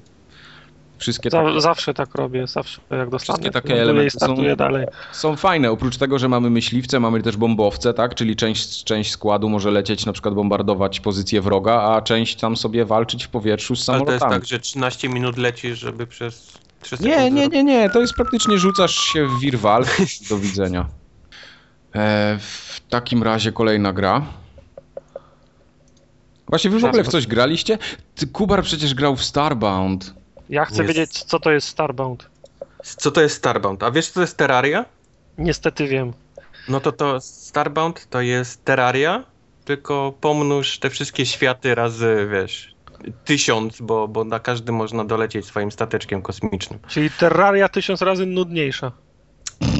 [1.04, 3.38] Wszystkie takie, zawsze tak robię, zawsze jak dostanę.
[3.38, 4.88] Wszystkie takie elementy są, dalej.
[5.12, 5.72] są fajne.
[5.72, 8.16] Oprócz tego, że mamy myśliwce, mamy też bombowce, tak?
[8.16, 12.86] Czyli część, część składu może lecieć, na przykład bombardować pozycję wroga, a część tam sobie
[12.86, 14.10] walczyć w powietrzu z samolotami.
[14.12, 17.90] Ale to jest tak, że 13 minut lecisz, żeby przez 3 Nie, nie, nie, nie.
[17.90, 20.04] To jest praktycznie rzucasz się w wir walki.
[20.30, 20.86] Do widzenia.
[21.96, 24.22] E, w takim razie kolejna gra.
[26.48, 27.78] Właśnie wy w ogóle w coś graliście?
[28.16, 30.23] Ty, Kubar przecież grał w Starbound.
[30.50, 32.30] Ja chcę wiedzieć, co to jest Starbound.
[32.84, 33.84] Co to jest Starbound?
[33.84, 34.86] A wiesz, co to jest Terraria?
[35.38, 36.14] Niestety wiem.
[36.70, 39.24] No to to Starbound to jest Terraria,
[39.66, 42.76] tylko pomnóż te wszystkie światy razy, wiesz,
[43.26, 46.80] tysiąc, bo, bo na każdy można dolecieć swoim stateczkiem kosmicznym.
[46.88, 48.92] Czyli Terraria tysiąc razy nudniejsza.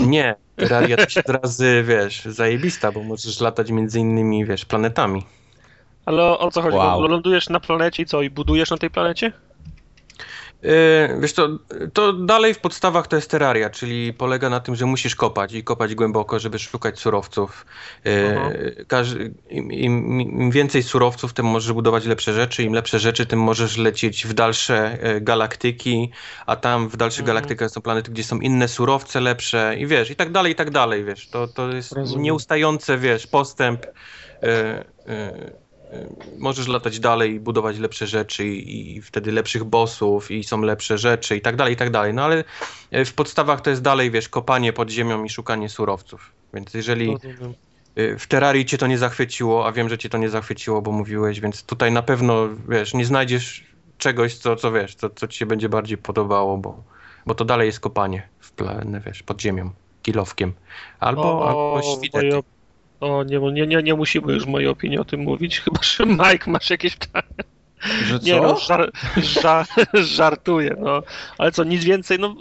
[0.08, 5.26] Nie, Terraria tysiąc razy, wiesz, zajebista, bo możesz latać między innymi, wiesz, planetami.
[6.06, 6.78] Ale o, o co chodzi?
[6.78, 7.08] Wow.
[7.08, 8.22] Lądujesz na planecie i co?
[8.22, 9.32] I budujesz na tej planecie?
[10.64, 11.50] Yy, wiesz to,
[11.94, 15.64] to dalej w podstawach to jest terraria, czyli polega na tym, że musisz kopać i
[15.64, 17.66] kopać głęboko, żeby szukać surowców.
[18.06, 22.64] Yy, każdy, im, im, im, więcej surowców, tym możesz budować lepsze rzeczy.
[22.64, 26.12] Im lepsze rzeczy, tym możesz lecieć w dalsze yy, galaktyki,
[26.46, 27.36] a tam w dalszych mhm.
[27.36, 30.72] galaktykach są planety, gdzie są inne surowce lepsze i wiesz, i tak dalej, i tak
[30.72, 31.28] dalej, wiesz.
[31.30, 32.24] To, to jest Rozumiem.
[32.24, 33.86] nieustający, wiesz, postęp.
[33.86, 35.63] Y,
[36.38, 40.98] możesz latać dalej i budować lepsze rzeczy i, i, wtedy lepszych bossów i są lepsze
[40.98, 42.14] rzeczy i tak dalej, i tak dalej.
[42.14, 42.44] No ale
[42.94, 46.32] y, w podstawach to jest dalej, wiesz, kopanie pod ziemią i szukanie surowców.
[46.54, 47.18] Więc jeżeli
[47.98, 50.92] y, w Terrarii cię to nie zachwyciło, a wiem, że cię to nie zachwyciło, bo
[50.92, 53.64] mówiłeś, więc tutaj na pewno, wiesz, nie znajdziesz
[53.98, 56.84] czegoś, co, co wiesz, co, co ci się będzie bardziej podobało, bo,
[57.26, 60.54] bo to dalej jest kopanie w plany, wiesz, pod ziemią, kilowkiem.
[61.00, 62.44] Albo, o, albo świdety.
[63.04, 66.52] O, nie, nie, nie, nie musimy już mojej opinii o tym mówić, chyba że Mike
[66.52, 67.44] masz jakieś pytania.
[68.06, 68.26] Że co?
[68.26, 69.66] Nie no, żar, żar,
[70.18, 71.04] żartuję, no.
[71.38, 72.36] Ale co, nic więcej, no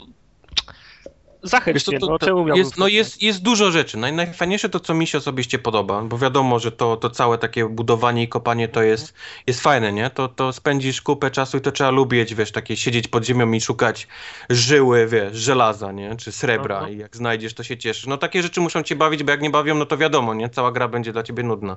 [1.43, 3.99] Zachęć mnie, to, no, czemu jest, no jest, jest dużo rzeczy.
[3.99, 7.69] Naj, najfajniejsze to, co mi się osobiście podoba, bo wiadomo, że to, to całe takie
[7.69, 9.15] budowanie i kopanie to jest,
[9.47, 10.11] jest fajne, nie?
[10.11, 13.61] To, to spędzisz kupę czasu i to trzeba lubić, wiesz, takie siedzieć pod ziemią i
[13.61, 14.09] szukać
[14.51, 16.17] żyły, wiesz, żelaza, nie?
[16.17, 16.89] Czy srebra Aha.
[16.89, 18.07] i jak znajdziesz, to się cieszysz.
[18.07, 20.49] No takie rzeczy muszą cię bawić, bo jak nie bawią, no to wiadomo, nie?
[20.49, 21.77] Cała gra będzie dla ciebie nudna.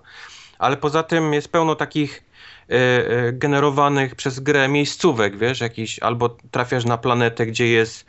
[0.60, 2.24] Ale poza tym jest pełno takich
[2.72, 8.06] y, y, generowanych przez grę miejscówek, wiesz, jakiś, albo trafiasz na planetę, gdzie jest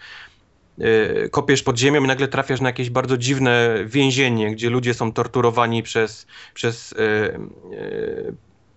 [1.31, 5.83] kopiesz pod ziemią i nagle trafiasz na jakieś bardzo dziwne więzienie, gdzie ludzie są torturowani
[5.83, 7.41] przez, przez yy,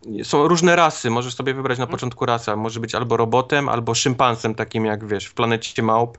[0.06, 1.98] yy, są różne rasy, możesz sobie wybrać na mhm.
[1.98, 6.18] początku rasę, może być albo robotem, albo szympansem takim jak wiesz, w planecie małp,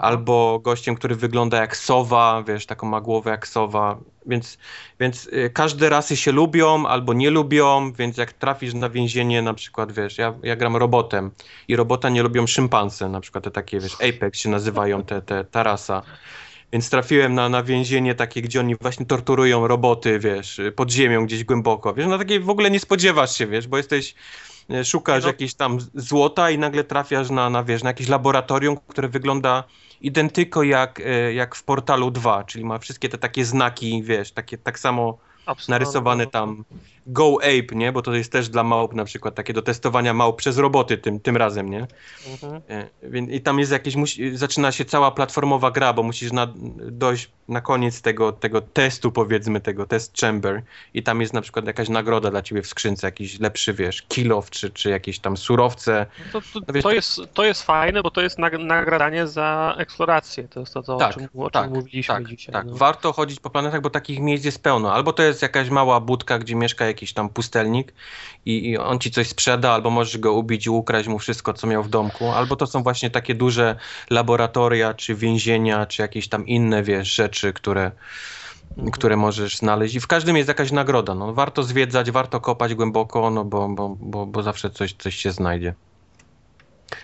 [0.00, 4.58] Albo gościem, który wygląda jak sowa, wiesz, taką ma głowę jak sowa, więc,
[5.00, 9.54] więc y, każde rasy się lubią albo nie lubią, więc jak trafisz na więzienie na
[9.54, 11.30] przykład, wiesz, ja, ja gram robotem
[11.68, 15.44] i robota nie lubią szympanse, na przykład te takie, wiesz, Apex się nazywają, te, te,
[15.44, 16.02] ta rasa.
[16.72, 21.44] Więc trafiłem na, na więzienie takie, gdzie oni właśnie torturują roboty, wiesz, pod ziemią gdzieś
[21.44, 21.94] głęboko.
[21.94, 24.14] Wiesz, na takie w ogóle nie spodziewasz się, wiesz, bo jesteś
[24.84, 25.28] szukasz no.
[25.28, 29.64] jakieś tam złota i nagle trafiasz na, na, wiesz, na jakieś laboratorium, które wygląda
[30.00, 34.58] identyko jak, e, jak w Portalu 2, czyli ma wszystkie te takie znaki, wiesz, takie
[34.58, 35.72] tak samo Absolutnie.
[35.72, 36.64] narysowane tam
[37.10, 37.92] Go Ape, nie?
[37.92, 41.20] Bo to jest też dla małp na przykład takie do testowania małp przez roboty tym,
[41.20, 41.86] tym razem, nie?
[42.32, 42.62] Mhm.
[42.68, 46.48] E, I tam jest jakieś, musi, zaczyna się cała platformowa gra, bo musisz na,
[46.90, 50.62] dojść na koniec tego, tego testu, powiedzmy, tego test chamber
[50.94, 54.50] i tam jest na przykład jakaś nagroda dla ciebie w skrzynce, jakiś lepszy, wiesz, kilow,
[54.50, 56.06] czy, czy jakieś tam surowce.
[56.18, 59.74] No to, to, no wiesz, to, jest, to jest fajne, bo to jest nagradanie za
[59.78, 62.52] eksplorację, to jest to, to tak, o czym, o czym tak, mówiliśmy tak, dzisiaj.
[62.52, 62.76] Tak, no.
[62.76, 64.92] warto chodzić po planetach, bo takich miejsc jest pełno.
[64.92, 67.94] Albo to jest jakaś mała budka, gdzie mieszka jakiś tam pustelnik
[68.46, 71.66] i, i on ci coś sprzeda, albo możesz go ubić i ukraść mu wszystko, co
[71.66, 73.76] miał w domku, albo to są właśnie takie duże
[74.10, 77.90] laboratoria, czy więzienia, czy jakieś tam inne, wiesz, rzeczy, które
[78.92, 81.14] które możesz znaleźć i w każdym jest jakaś nagroda.
[81.14, 85.32] No, warto zwiedzać, warto kopać głęboko, no bo, bo, bo, bo zawsze coś, coś się
[85.32, 85.74] znajdzie.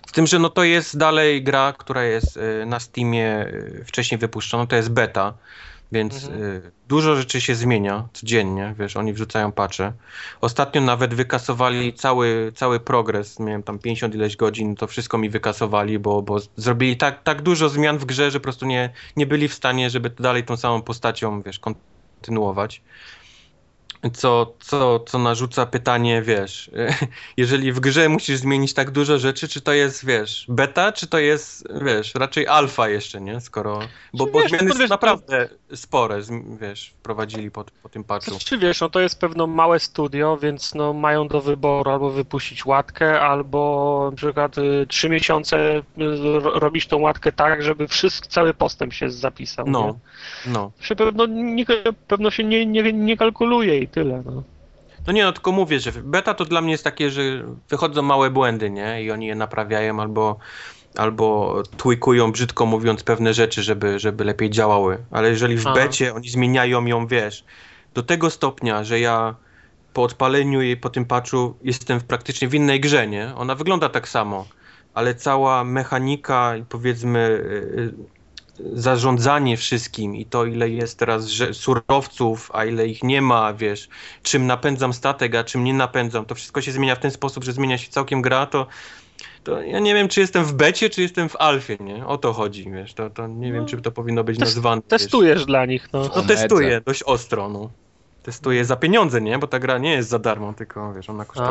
[0.06, 4.18] Z tym, że no to jest dalej gra, która jest y, na Steamie y, wcześniej
[4.18, 5.34] wypuszczona, to jest beta,
[5.94, 6.42] Więc mhm.
[6.42, 9.92] y, dużo rzeczy się zmienia codziennie, wiesz, oni wrzucają patche.
[10.40, 15.98] Ostatnio nawet wykasowali cały, cały progres, miałem tam 50 ileś godzin, to wszystko mi wykasowali,
[15.98, 19.48] bo, bo zrobili tak, tak dużo zmian w grze, że po prostu nie, nie byli
[19.48, 22.82] w stanie, żeby dalej tą samą postacią, wiesz, kontynuować
[24.12, 26.70] co, co, co narzuca pytanie, wiesz,
[27.36, 31.18] jeżeli w grze musisz zmienić tak dużo rzeczy, czy to jest, wiesz, beta, czy to
[31.18, 33.41] jest, wiesz, raczej alfa jeszcze, nie?
[33.41, 33.78] Skoro,
[34.15, 36.20] bo, bo wiesz, zmiany są naprawdę spore,
[36.60, 38.39] wiesz, wprowadzili po, po tym patchu.
[38.39, 42.66] Czy wiesz, no to jest pewno małe studio, więc no mają do wyboru albo wypuścić
[42.66, 45.83] łatkę, albo na przykład y, trzy miesiące y,
[46.41, 49.66] robić tą łatkę tak, żeby wszystko, cały postęp się zapisał.
[49.68, 49.86] No,
[50.47, 50.52] nie?
[50.52, 50.73] no.
[50.97, 51.65] Pewno, nie,
[52.08, 54.23] pewno się nie, nie, nie kalkuluje tyle.
[54.26, 54.42] No.
[55.06, 57.23] No nie, no tylko mówię, że beta to dla mnie jest takie, że
[57.68, 59.02] wychodzą małe błędy, nie?
[59.02, 60.39] I oni je naprawiają albo,
[60.97, 64.98] albo tweakują, brzydko mówiąc, pewne rzeczy, żeby, żeby lepiej działały.
[65.10, 65.74] Ale jeżeli w Aha.
[65.74, 67.44] becie oni zmieniają ją, wiesz,
[67.94, 69.34] do tego stopnia, że ja
[69.92, 73.34] po odpaleniu jej, po tym patchu jestem praktycznie w innej grze, nie?
[73.36, 74.47] Ona wygląda tak samo,
[74.94, 77.94] ale cała mechanika i powiedzmy y, y,
[78.73, 83.89] zarządzanie wszystkim i to, ile jest teraz surowców, a ile ich nie ma, wiesz,
[84.23, 87.52] czym napędzam statek, a czym nie napędzam, to wszystko się zmienia w ten sposób, że
[87.52, 88.66] zmienia się całkiem gra, to,
[89.44, 92.07] to ja nie wiem, czy jestem w becie, czy jestem w alfie, nie?
[92.07, 94.83] O to chodzi, wiesz, to, to nie no, wiem, czy to powinno być nazwane.
[94.83, 95.47] Testujesz wiesz.
[95.47, 96.10] dla nich, no.
[96.16, 97.70] No testuję, dość ostro, no.
[98.23, 99.39] Testuję za pieniądze, nie?
[99.39, 101.50] Bo ta gra nie jest za darmo, tylko, wiesz, ona kosztuje.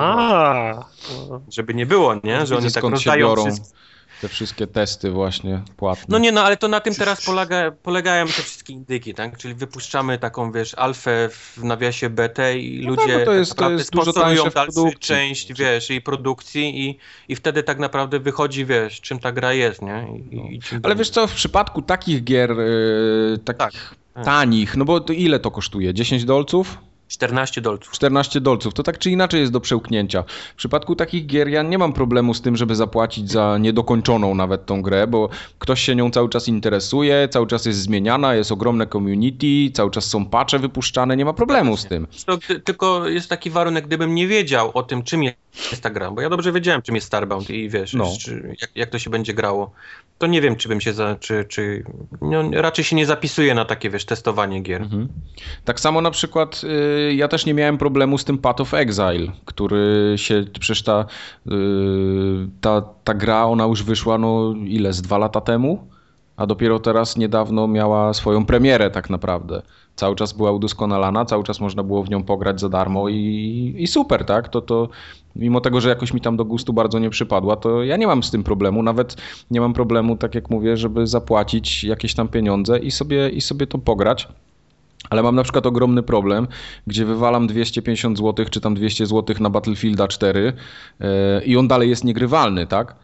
[1.49, 2.45] Żeby nie było, nie?
[2.45, 3.83] Że oni tak rozdają wszystko
[4.23, 6.05] te wszystkie testy właśnie płatne.
[6.09, 9.37] No nie, no ale to na tym teraz polega, polegają te wszystkie indyki, tak?
[9.37, 13.71] Czyli wypuszczamy taką, wiesz, alfę w nawiasie BT i no ludzie tak, to jest, to
[13.71, 19.19] jest sponsorują dalszą część, wiesz, i produkcji i, i wtedy tak naprawdę wychodzi, wiesz, czym
[19.19, 20.07] ta gra jest, nie?
[20.31, 20.43] I, no.
[20.43, 24.25] i ale wiesz co, w przypadku takich gier, yy, takich tak.
[24.25, 25.93] tanich, no bo to ile to kosztuje?
[25.93, 26.77] 10 dolców?
[27.13, 27.93] 14 dolców.
[27.93, 28.73] 14 dolców.
[28.73, 30.23] To tak czy inaczej jest do przełknięcia.
[30.53, 34.65] W przypadku takich gier ja nie mam problemu z tym, żeby zapłacić za niedokończoną nawet
[34.65, 38.87] tą grę, bo ktoś się nią cały czas interesuje, cały czas jest zmieniana, jest ogromne
[38.87, 42.07] community, cały czas są patche wypuszczane, nie ma problemu z tym.
[42.25, 45.42] To, tylko jest taki warunek, gdybym nie wiedział o tym, czym jest
[45.81, 48.13] ta gra, bo ja dobrze wiedziałem, czym jest Starbound i wiesz, no.
[48.19, 49.71] czy, jak, jak to się będzie grało
[50.17, 51.83] to nie wiem, czy bym się, za, czy, czy
[52.21, 54.81] no, raczej się nie zapisuje na takie, wiesz, testowanie gier.
[54.81, 55.07] Mhm.
[55.65, 59.31] Tak samo na przykład y, ja też nie miałem problemu z tym Path of Exile,
[59.45, 61.05] który się, przecież ta,
[61.47, 61.51] y,
[62.61, 65.87] ta, ta gra, ona już wyszła, no ile, z dwa lata temu?
[66.37, 69.61] A dopiero teraz niedawno miała swoją premierę tak naprawdę
[69.95, 73.87] cały czas była udoskonalana, cały czas można było w nią pograć za darmo i, i
[73.87, 74.49] super, tak?
[74.49, 74.89] To, to
[75.35, 78.23] mimo tego, że jakoś mi tam do gustu bardzo nie przypadła, to ja nie mam
[78.23, 79.15] z tym problemu, nawet
[79.51, 83.67] nie mam problemu, tak jak mówię, żeby zapłacić jakieś tam pieniądze i sobie, i sobie
[83.67, 84.27] to pograć.
[85.09, 86.47] Ale mam na przykład ogromny problem,
[86.87, 90.53] gdzie wywalam 250 zł czy tam 200 zł na Battlefielda 4
[90.99, 91.07] yy,
[91.45, 92.95] i on dalej jest niegrywalny, tak?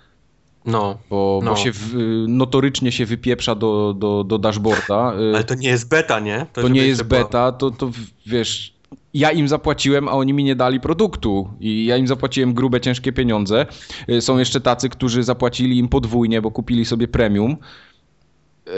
[0.65, 1.51] No, bo, no.
[1.51, 1.95] bo się w,
[2.27, 5.13] notorycznie się wypieprza do, do, do dashboarda.
[5.13, 6.45] Y, Ale to nie jest beta, nie?
[6.53, 7.91] To, to nie jest beta, to, to
[8.25, 8.73] wiesz,
[9.13, 13.11] ja im zapłaciłem, a oni mi nie dali produktu i ja im zapłaciłem grube, ciężkie
[13.11, 13.65] pieniądze.
[14.09, 17.57] Y, są jeszcze tacy, którzy zapłacili im podwójnie, bo kupili sobie premium
[18.65, 18.73] yy,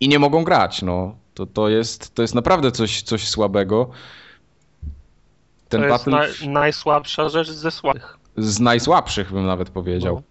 [0.00, 1.16] i nie mogą grać, no.
[1.34, 3.90] To, to, jest, to jest naprawdę coś, coś słabego.
[5.68, 6.48] Ten to jest battle...
[6.48, 8.18] najsłabsza rzecz ze słabych.
[8.36, 10.14] Z najsłabszych bym nawet powiedział.
[10.14, 10.22] No.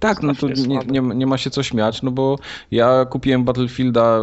[0.00, 2.38] Tak, no to nie, nie, nie, ma się co śmiać, no bo
[2.70, 4.20] ja kupiłem Battlefielda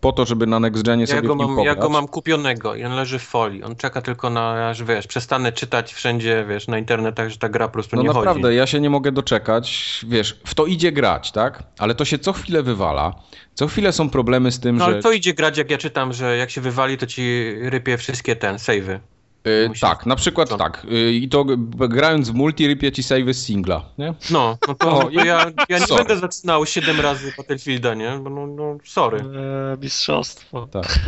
[0.00, 2.08] po to, żeby na Next Genie sobie ja go w nim mam, Ja go mam
[2.08, 3.62] kupionego i on leży w folii.
[3.62, 7.68] On czeka tylko na, aż wiesz, przestanę czytać wszędzie, wiesz, na internetach, że ta gra
[7.68, 8.38] po prostu no nie naprawdę, chodzi.
[8.38, 11.62] naprawdę, ja się nie mogę doczekać, wiesz, w to idzie grać, tak?
[11.78, 13.14] Ale to się co chwilę wywala.
[13.54, 14.90] Co chwilę są problemy z tym, no, że...
[14.90, 17.96] No ale to idzie grać, jak ja czytam, że jak się wywali, to ci rypie
[17.98, 19.00] wszystkie ten, savey.
[19.46, 20.56] Yy, tak, na przykład no.
[20.56, 20.86] tak.
[20.90, 21.44] Yy, I to
[21.88, 24.14] grając w multi rypie ci save z singla, nie?
[24.30, 26.04] No, no to no, ja, ja nie sorry.
[26.04, 28.20] będę zaczynał 7 razy Battlefielda, nie?
[28.22, 29.18] Bo no, no sorry.
[29.18, 30.66] Eee, mistrzostwo.
[30.66, 30.86] Tak.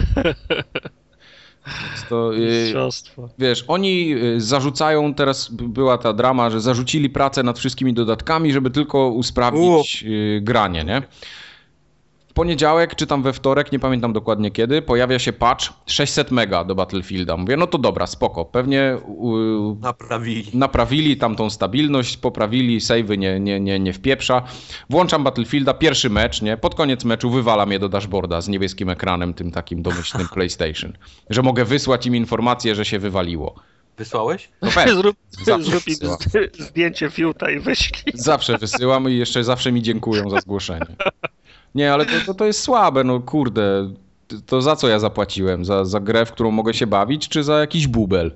[2.08, 2.74] To, yy,
[3.38, 9.08] wiesz, oni zarzucają, teraz była ta drama, że zarzucili pracę nad wszystkimi dodatkami, żeby tylko
[9.08, 10.04] usprawnić
[10.40, 11.02] granie, nie?
[12.38, 16.74] Poniedziałek, czy tam we wtorek, nie pamiętam dokładnie kiedy, pojawia się patch 600 mega do
[16.74, 17.36] Battlefielda.
[17.36, 18.44] Mówię, no to dobra, spoko.
[18.44, 18.98] Pewnie
[19.80, 20.50] naprawili.
[20.54, 24.42] naprawili tam tą stabilność, poprawili, savey nie, nie, nie, nie wpieprza.
[24.90, 26.56] Włączam Battlefielda, pierwszy mecz, nie?
[26.56, 30.92] Pod koniec meczu wywalam je do dashboarda z niebieskim ekranem, tym takim domyślnym PlayStation.
[31.30, 33.54] Że mogę wysłać im informację, że się wywaliło.
[33.96, 34.48] Wysłałeś?
[34.62, 34.94] No pewnie.
[35.02, 35.16] Zrób,
[35.60, 35.94] zrób im
[36.58, 38.12] zdjęcie fiuta i wyślij.
[38.14, 40.96] Zawsze wysyłam i jeszcze zawsze mi dziękują za zgłoszenie.
[41.74, 43.92] Nie, ale to, to, to jest słabe, no kurde.
[44.46, 45.64] to za co ja zapłaciłem?
[45.64, 48.32] Za, za grę, w którą mogę się bawić, czy za jakiś bubel?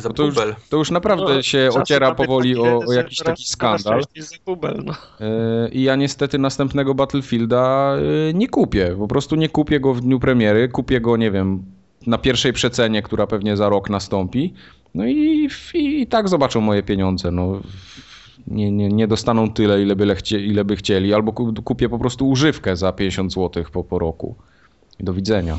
[0.00, 0.34] Za to, już,
[0.68, 4.02] to już naprawdę no, się ociera powoli o, o, jakiś taki skandal.
[4.46, 4.92] Bubel, no.
[5.20, 7.96] E, I ja niestety następnego Battlefielda
[8.30, 8.96] e, nie kupię.
[8.98, 10.68] Po prostu nie kupię go w dniu premiery.
[10.68, 11.64] Kupię go, nie wiem,
[12.06, 14.54] na pierwszej przecenie, która pewnie za rok nastąpi.
[14.94, 17.30] No i, i, i tak zobaczą moje pieniądze.
[17.30, 17.60] No,
[18.48, 21.32] nie, nie, nie dostaną tyle, ile by, chcie, ile by chcieli, albo
[21.64, 24.34] kupię po prostu używkę za 50 zł po, po roku.
[25.00, 25.58] Do widzenia.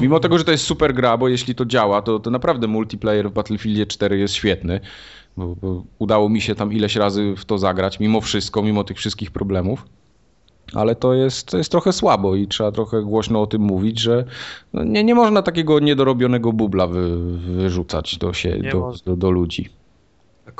[0.00, 3.30] Mimo tego, że to jest super gra, bo jeśli to działa, to, to naprawdę multiplayer
[3.30, 4.80] w Battlefieldzie 4 jest świetny.
[5.36, 8.96] Bo, bo udało mi się tam ileś razy w to zagrać, mimo wszystko, mimo tych
[8.96, 9.86] wszystkich problemów.
[10.74, 14.24] Ale to jest, to jest trochę słabo i trzeba trochę głośno o tym mówić, że
[14.72, 19.68] no nie, nie można takiego niedorobionego bubla wy, wyrzucać do, się, do, do, do ludzi.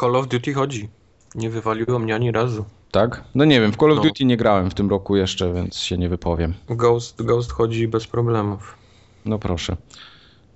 [0.01, 0.89] Call of Duty chodzi.
[1.35, 2.65] Nie wywaliło mnie ani razu.
[2.91, 3.25] Tak?
[3.35, 4.03] No nie wiem, w Call of no.
[4.03, 6.55] Duty nie grałem w tym roku jeszcze, więc się nie wypowiem.
[6.69, 8.75] Ghost, Ghost chodzi bez problemów.
[9.25, 9.77] No proszę.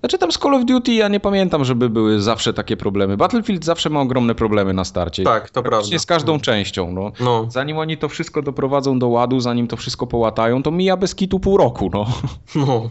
[0.01, 3.17] Znaczy tam z Call of Duty ja nie pamiętam, żeby były zawsze takie problemy.
[3.17, 5.25] Battlefield zawsze ma ogromne problemy na starcie.
[5.25, 5.99] Tak, to prawda.
[5.99, 6.41] z każdą no.
[6.41, 6.93] częścią.
[6.93, 7.13] No.
[7.21, 7.47] no.
[7.51, 11.41] Zanim oni to wszystko doprowadzą do ładu, zanim to wszystko połatają, to mija bez kitu
[11.41, 11.91] pół roku.
[11.93, 12.07] No.
[12.67, 12.91] no.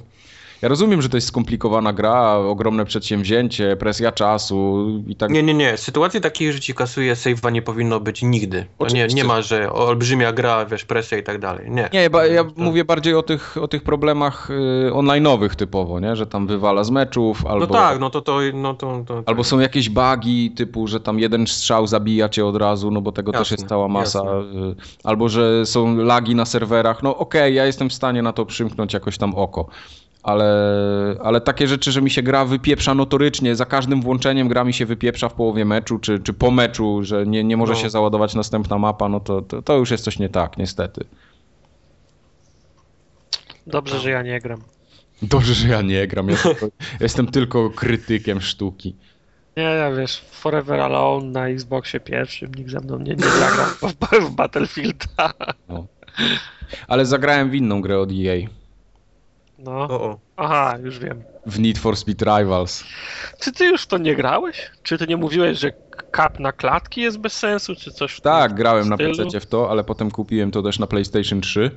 [0.62, 5.32] Ja rozumiem, że to jest skomplikowana gra, ogromne przedsięwzięcie, presja czasu i tak.
[5.32, 5.78] Nie, nie, nie.
[5.78, 8.66] Sytuacji takiej, że ci kasuje save'a nie powinno być nigdy.
[8.94, 11.72] nie, nie ma, że olbrzymia gra, wiesz, presja i tak dalej.
[11.72, 11.90] Nie.
[11.94, 16.16] Nie, ja, ja mówię bardziej o tych, o tych problemach y, online'owych typowo, nie?
[16.16, 17.60] Że tam wywala z meczów albo...
[17.60, 18.40] No tak, no to to...
[18.54, 22.56] No to, to, albo są jakieś bugi typu, że tam jeden strzał zabija cię od
[22.56, 24.20] razu, no bo tego jasne, też jest cała masa.
[24.20, 24.76] Jasne.
[25.04, 27.04] Albo, że są lagi na serwerach.
[27.04, 29.70] No okej, okay, ja jestem w stanie na to przymknąć jakoś tam oko
[30.24, 34.74] ale, ale takie rzeczy, że mi się gra wypieprza notorycznie, za każdym włączeniem gra mi
[34.74, 37.80] się wypieprza w połowie meczu, czy, czy po meczu, że nie, nie może no.
[37.80, 41.06] się załadować następna mapa, no to, to, to już jest coś nie tak, niestety.
[43.68, 44.62] Dobrze, że ja nie gram.
[45.22, 46.30] Dobrze, że ja nie gram.
[46.30, 46.68] Ja tylko,
[47.00, 48.96] jestem tylko krytykiem sztuki.
[49.58, 54.30] Nie, ja wiesz, Forever Alone na Xboxie pierwszym, nikt ze mną nie, nie zagrał w,
[54.30, 55.34] w Battlefielda.
[55.70, 55.88] No.
[56.88, 58.59] Ale zagrałem w inną grę od EA.
[59.60, 59.72] No.
[59.72, 60.20] O, o.
[60.38, 61.24] Aha, już wiem.
[61.46, 62.84] W Need for Speed Rivals.
[63.42, 64.72] Czy ty już to nie grałeś?
[64.84, 65.72] Czy ty nie mówiłeś, że
[66.12, 69.10] kap na klatki jest bez sensu, czy coś w Tak, grałem stylu?
[69.18, 71.72] na PC w to, ale potem kupiłem to też na PlayStation 3.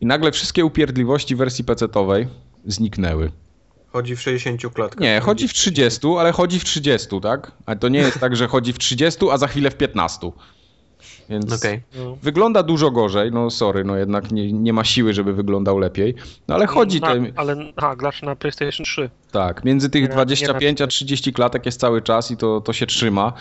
[0.00, 2.26] I nagle wszystkie upierdliwości wersji PC-owej
[2.66, 3.32] zniknęły.
[3.92, 5.00] Chodzi w 60 klatkach.
[5.00, 7.52] Nie, chodzi w 30, ale chodzi w 30, tak?
[7.66, 10.30] A to nie jest tak, że chodzi w 30, a za chwilę w 15.
[11.28, 11.82] Więc okay.
[11.96, 12.16] No.
[12.22, 16.14] wygląda dużo gorzej, no sorry, no jednak nie, nie ma siły, żeby wyglądał lepiej.
[16.48, 17.00] No ale chodzi...
[17.00, 19.10] Na, Ale a, gracz na PlayStation 3.
[19.30, 22.86] Tak, między tych nie 25 a 30 klatek jest cały czas i to, to się
[22.86, 23.32] trzyma.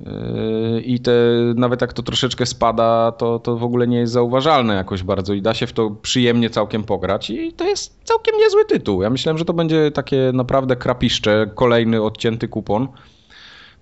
[0.00, 1.12] Yy, I te,
[1.56, 5.42] nawet jak to troszeczkę spada, to, to w ogóle nie jest zauważalne jakoś bardzo i
[5.42, 9.02] da się w to przyjemnie całkiem pograć i to jest całkiem niezły tytuł.
[9.02, 12.88] Ja myślałem, że to będzie takie naprawdę krapiszcze, kolejny odcięty kupon.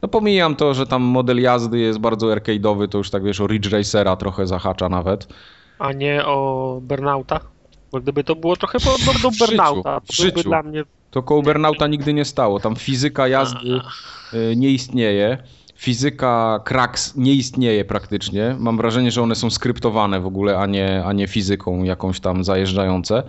[0.02, 3.46] No pomijam to, że tam model jazdy jest bardzo arcade'owy, to już tak wiesz, o
[3.46, 5.28] Ridge Racera trochę zahacza nawet.
[5.78, 7.40] A nie o Burnouta?
[7.92, 10.42] Bo gdyby to było trochę podobne do Burnouta, to życiu.
[10.42, 10.84] dla mnie...
[11.10, 12.60] To koło Burnouta nigdy nie stało.
[12.60, 13.80] Tam fizyka jazdy
[14.34, 15.38] y, nie istnieje.
[15.74, 18.56] Fizyka cracks nie istnieje praktycznie.
[18.58, 22.44] Mam wrażenie, że one są skryptowane w ogóle, a nie, a nie fizyką jakąś tam
[22.44, 23.22] zajeżdżające.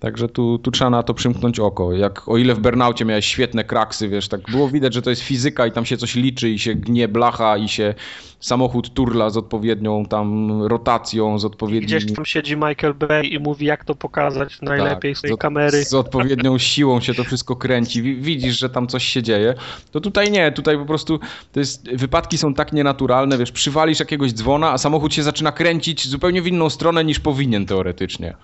[0.00, 1.92] Także tu, tu trzeba na to przymknąć oko.
[1.92, 5.22] Jak o ile w Bernaucie miałeś świetne kraksy, wiesz, tak było widać, że to jest
[5.22, 7.94] fizyka i tam się coś liczy i się gnie blacha i się
[8.40, 11.86] samochód turla z odpowiednią tam rotacją, z odpowiednim...
[11.86, 15.84] Gdzieś tam siedzi Michael Bay i mówi jak to pokazać najlepiej tak, z tej kamery.
[15.84, 18.02] Z odpowiednią siłą się to wszystko kręci.
[18.02, 19.54] Widzisz, że tam coś się dzieje.
[19.90, 21.20] To tutaj nie, tutaj po prostu
[21.52, 26.08] to jest, wypadki są tak nienaturalne, wiesz, przywalisz jakiegoś dzwona, a samochód się zaczyna kręcić
[26.08, 28.34] zupełnie w inną stronę niż powinien teoretycznie.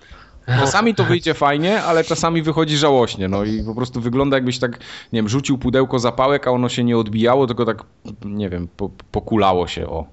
[0.47, 4.79] Czasami to wyjdzie fajnie, ale czasami wychodzi żałośnie, no i po prostu wygląda jakbyś tak,
[5.13, 7.83] nie wiem, rzucił pudełko zapałek, a ono się nie odbijało, tylko tak,
[8.25, 10.05] nie wiem, po, pokulało się, o.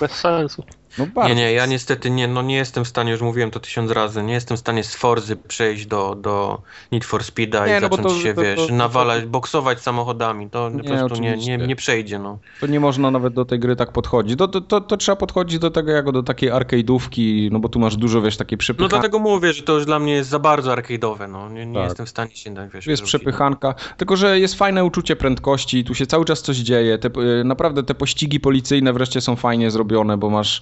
[0.00, 0.64] Bez sensu.
[0.98, 3.90] No nie, nie, ja niestety nie, no nie jestem w stanie, już mówiłem to tysiąc
[3.90, 6.62] razy, nie jestem w stanie z Forzy przejść do, do
[6.92, 10.50] Need for Speeda nie, i no zacząć to, się, to, wiesz, to, nawalać, boksować samochodami.
[10.50, 12.38] To nie, po prostu nie, nie, nie przejdzie, no.
[12.60, 14.38] To nie można nawet do tej gry tak podchodzić.
[14.38, 17.96] To, to, to, trzeba podchodzić do tego jako do takiej arcade'ówki, no bo tu masz
[17.96, 18.94] dużo, wiesz, takie przepychanki.
[18.94, 21.48] No dlatego mówię, że to już dla mnie jest za bardzo arcade'owe, no.
[21.48, 21.84] Nie, nie tak.
[21.84, 22.86] jestem w stanie się, tak, wiesz...
[22.86, 27.08] Jest przepychanka, tylko że jest fajne uczucie prędkości, tu się cały czas coś dzieje, te,
[27.40, 30.60] y, naprawdę te pościgi policyjne wreszcie są fajnie zrobione, bo masz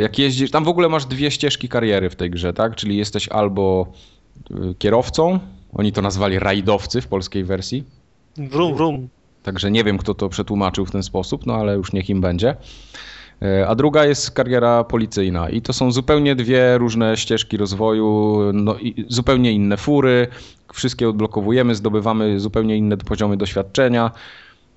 [0.00, 2.76] jak jeździsz, tam w ogóle masz dwie ścieżki kariery w tej grze, tak?
[2.76, 3.92] Czyli jesteś albo
[4.50, 5.38] e, kierowcą,
[5.72, 7.84] oni to nazwali rajdowcy w polskiej wersji.
[8.36, 9.08] Wrum, wrum.
[9.42, 12.56] Także nie wiem, kto to przetłumaczył w ten sposób, no ale już niech im będzie.
[13.42, 18.76] E, a druga jest kariera policyjna i to są zupełnie dwie różne ścieżki rozwoju, no,
[19.08, 20.26] zupełnie inne fury,
[20.72, 24.10] wszystkie odblokowujemy, zdobywamy zupełnie inne poziomy doświadczenia.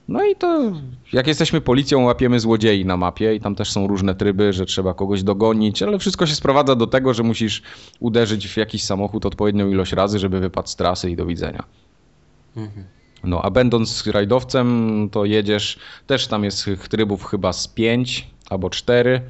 [0.07, 0.71] No i to
[1.13, 4.93] jak jesteśmy policją, łapiemy złodziei na mapie i tam też są różne tryby, że trzeba
[4.93, 7.61] kogoś dogonić, ale wszystko się sprowadza do tego, że musisz
[7.99, 11.63] uderzyć w jakiś samochód odpowiednią ilość razy, żeby wypadł z trasy i do widzenia.
[12.57, 12.85] Mhm.
[13.23, 19.21] No a będąc rajdowcem, to jedziesz, też tam jest trybów chyba z 5 albo 4.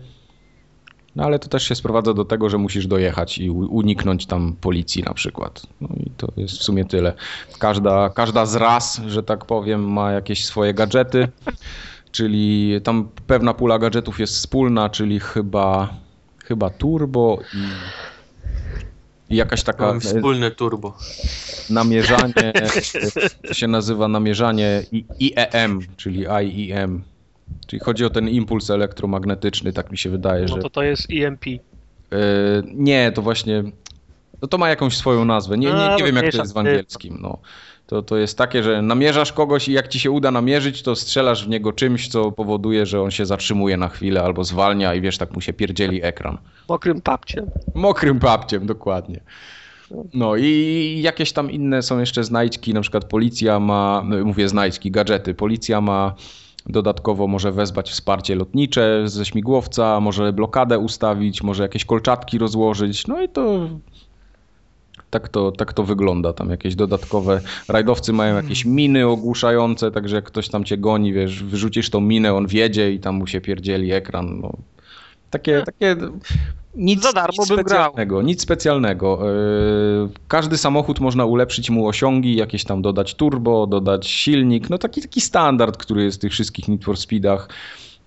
[1.18, 5.04] No ale to też się sprowadza do tego, że musisz dojechać i uniknąć tam policji
[5.04, 5.68] na przykład.
[5.82, 7.14] No i to jest w sumie tyle.
[7.60, 11.28] Każda, każda z ras, że tak powiem, ma jakieś swoje gadżety,
[12.12, 15.94] czyli tam pewna pula gadżetów jest wspólna, czyli chyba,
[16.46, 20.00] chyba turbo i, i jakaś taka...
[20.00, 20.98] Wspólne turbo.
[21.70, 22.54] Namierzanie,
[23.48, 24.84] to się nazywa namierzanie
[25.20, 27.04] IEM, czyli IEM
[27.68, 30.56] Czyli chodzi o ten impuls elektromagnetyczny, tak mi się wydaje, no że...
[30.56, 31.46] No to to jest EMP.
[31.46, 31.60] Yy,
[32.74, 33.64] nie, to właśnie...
[34.42, 35.58] No to ma jakąś swoją nazwę.
[35.58, 37.18] Nie, nie, nie wiem, jak to jest w angielskim.
[37.22, 37.38] No.
[37.88, 41.46] To, to jest takie, że namierzasz kogoś i jak ci się uda namierzyć, to strzelasz
[41.46, 45.18] w niego czymś, co powoduje, że on się zatrzymuje na chwilę albo zwalnia i wiesz,
[45.18, 46.38] tak mu się pierdzieli ekran.
[46.70, 47.46] Mokrym papciem.
[47.76, 49.20] Mokrym papciem, dokładnie.
[50.14, 55.34] No i jakieś tam inne są jeszcze znajdźki, na przykład policja ma, mówię znajdźki, gadżety.
[55.34, 56.16] Policja ma
[56.70, 63.08] Dodatkowo może wezwać wsparcie lotnicze ze śmigłowca, może blokadę ustawić, może jakieś kolczatki rozłożyć.
[63.08, 63.70] No i to
[65.10, 66.34] tak to, tak to wygląda.
[66.34, 71.44] Tam jakieś dodatkowe rajdowcy mają jakieś miny ogłuszające, także jak ktoś tam cię goni, wiesz,
[71.44, 74.40] wyrzucisz tą minę, on wiedzie i tam mu się pierdzieli ekran.
[74.42, 74.54] No.
[75.30, 75.96] Takie, takie
[76.76, 78.22] nic, Za darmo nic specjalnego, grał.
[78.26, 79.32] nic specjalnego.
[79.32, 85.02] E, każdy samochód można ulepszyć mu osiągi, jakieś tam dodać turbo, dodać silnik, no taki,
[85.02, 87.50] taki standard, który jest w tych wszystkich Need for Speedach.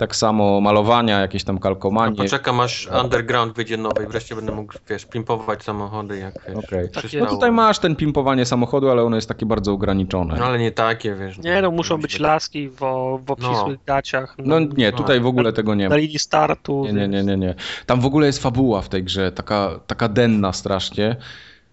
[0.01, 2.15] Tak samo malowania, jakieś tam kalkomanie.
[2.19, 6.57] No poczekam aż Underground wyjdzie nowy i wreszcie będę mógł, wiesz, pimpować samochody jak, wiesz,
[6.57, 6.91] okay.
[7.21, 10.37] No tutaj masz ten pimpowanie samochodu, ale ono jest takie bardzo ograniczone.
[10.39, 11.39] No ale nie takie, wiesz.
[11.39, 12.79] Nie, no muszą być laski w,
[13.25, 13.85] w obcisłych no.
[13.87, 14.35] gaciach.
[14.39, 15.25] No, no nie, tutaj no.
[15.25, 15.91] w ogóle tego nie ma.
[15.91, 16.85] Na linii startu.
[16.85, 17.55] Nie, nie, nie, nie, nie.
[17.87, 21.17] Tam w ogóle jest fabuła w tej grze, taka, taka denna strasznie.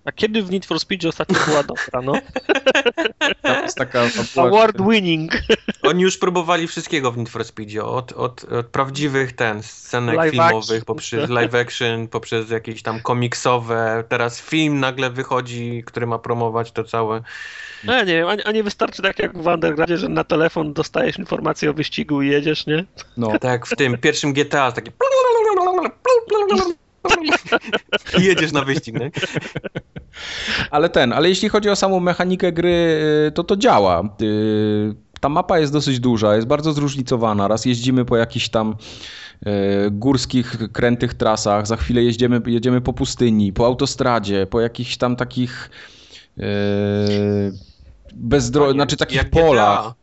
[0.08, 2.14] A kiedy w Need for Speed ostatnio była dobra, no?
[3.42, 4.04] To jest taka
[4.36, 5.32] Award winning.
[5.84, 10.32] Oni już próbowali wszystkiego w Need for Speedzie, od, od, od prawdziwych ten, scenek live
[10.32, 10.86] filmowych, action.
[10.86, 16.84] poprzez live action, poprzez jakieś tam komiksowe, teraz film nagle wychodzi, który ma promować to
[16.84, 17.22] całe.
[17.84, 21.70] No nie wiem, a nie wystarczy tak jak w Undergroundzie, że na telefon dostajesz informację
[21.70, 22.86] o wyścigu i jedziesz, nie?
[23.18, 23.40] No.
[23.40, 24.92] Tak, w tym pierwszym GTA, takie
[28.20, 29.12] i jedziesz na wyścig, nie?
[30.72, 34.04] Ale ten, ale jeśli chodzi o samą mechanikę gry, y, to to działa.
[34.22, 37.48] Y, ta mapa jest dosyć duża, jest bardzo zróżnicowana.
[37.48, 38.76] Raz jeździmy po jakichś tam
[39.48, 39.48] y,
[39.92, 45.70] górskich, krętych trasach, za chwilę jedziemy, jedziemy po pustyni, po autostradzie, po jakichś tam takich
[48.14, 48.72] bezdro...
[48.72, 49.94] znaczy takich polach.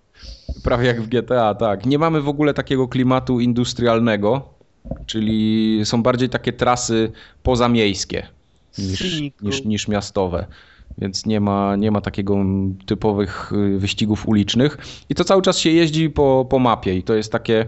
[0.63, 1.87] Prawie jak w GTA, tak.
[1.87, 4.54] Nie mamy w ogóle takiego klimatu industrialnego,
[5.07, 8.27] czyli są bardziej takie trasy pozamiejskie
[8.79, 10.47] niż, niż, niż miastowe.
[10.99, 12.37] Więc nie ma, nie ma takiego
[12.87, 14.79] typowych y, wyścigów ulicznych.
[15.09, 17.67] I to cały czas się jeździ po, po mapie i to jest takie.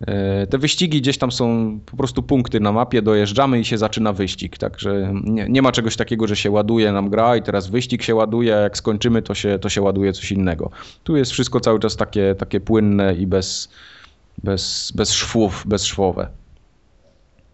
[0.00, 4.12] E, te wyścigi gdzieś tam są po prostu punkty na mapie, dojeżdżamy i się zaczyna
[4.12, 4.58] wyścig.
[4.58, 8.14] Także nie, nie ma czegoś takiego, że się ładuje nam gra i teraz wyścig się
[8.14, 10.70] ładuje, a jak skończymy, to się, to się ładuje coś innego.
[11.04, 13.68] Tu jest wszystko cały czas takie, takie płynne i bez,
[14.44, 16.28] bez, bez szwów, bezszwowe.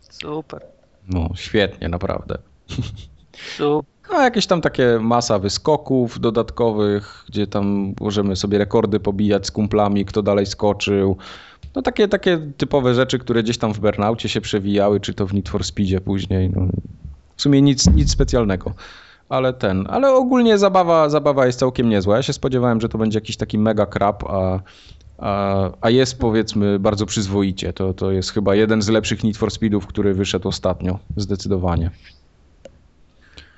[0.01, 0.63] Super.
[1.09, 2.39] No, świetnie, naprawdę.
[3.57, 3.85] Super.
[4.13, 10.05] No, jakieś tam takie masa wyskoków dodatkowych, gdzie tam możemy sobie rekordy pobijać z kumplami,
[10.05, 11.17] kto dalej skoczył.
[11.75, 15.35] No takie, takie typowe rzeczy, które gdzieś tam w Burnaucie się przewijały, czy to w
[15.35, 16.51] Need for Speedzie później.
[16.51, 16.67] No,
[17.37, 18.75] w sumie nic, nic specjalnego.
[19.29, 22.17] Ale ten, ale ogólnie zabawa, zabawa jest całkiem niezła.
[22.17, 24.61] Ja się spodziewałem, że to będzie jakiś taki mega krap, a
[25.19, 27.73] a, a jest powiedzmy bardzo przyzwoicie.
[27.73, 31.91] To, to jest chyba jeden z lepszych Need for Speedów, który wyszedł ostatnio, zdecydowanie.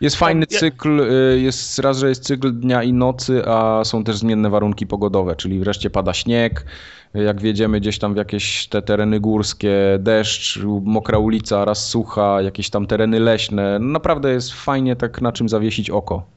[0.01, 4.17] Jest fajny cykl, y, jest raz, że jest cykl dnia i nocy, a są też
[4.17, 6.67] zmienne warunki pogodowe, czyli wreszcie pada śnieg,
[7.15, 12.71] jak wjedziemy gdzieś tam w jakieś te tereny górskie, deszcz, mokra ulica, raz sucha, jakieś
[12.71, 13.79] tam tereny leśne.
[13.79, 16.36] Naprawdę jest fajnie tak na czym zawiesić oko.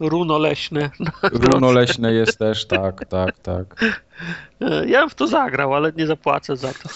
[0.00, 0.90] Runo leśne.
[1.52, 3.84] Runo leśne jest też, tak, tak, tak.
[4.86, 6.88] Ja bym w to zagrał, ale nie zapłacę za to.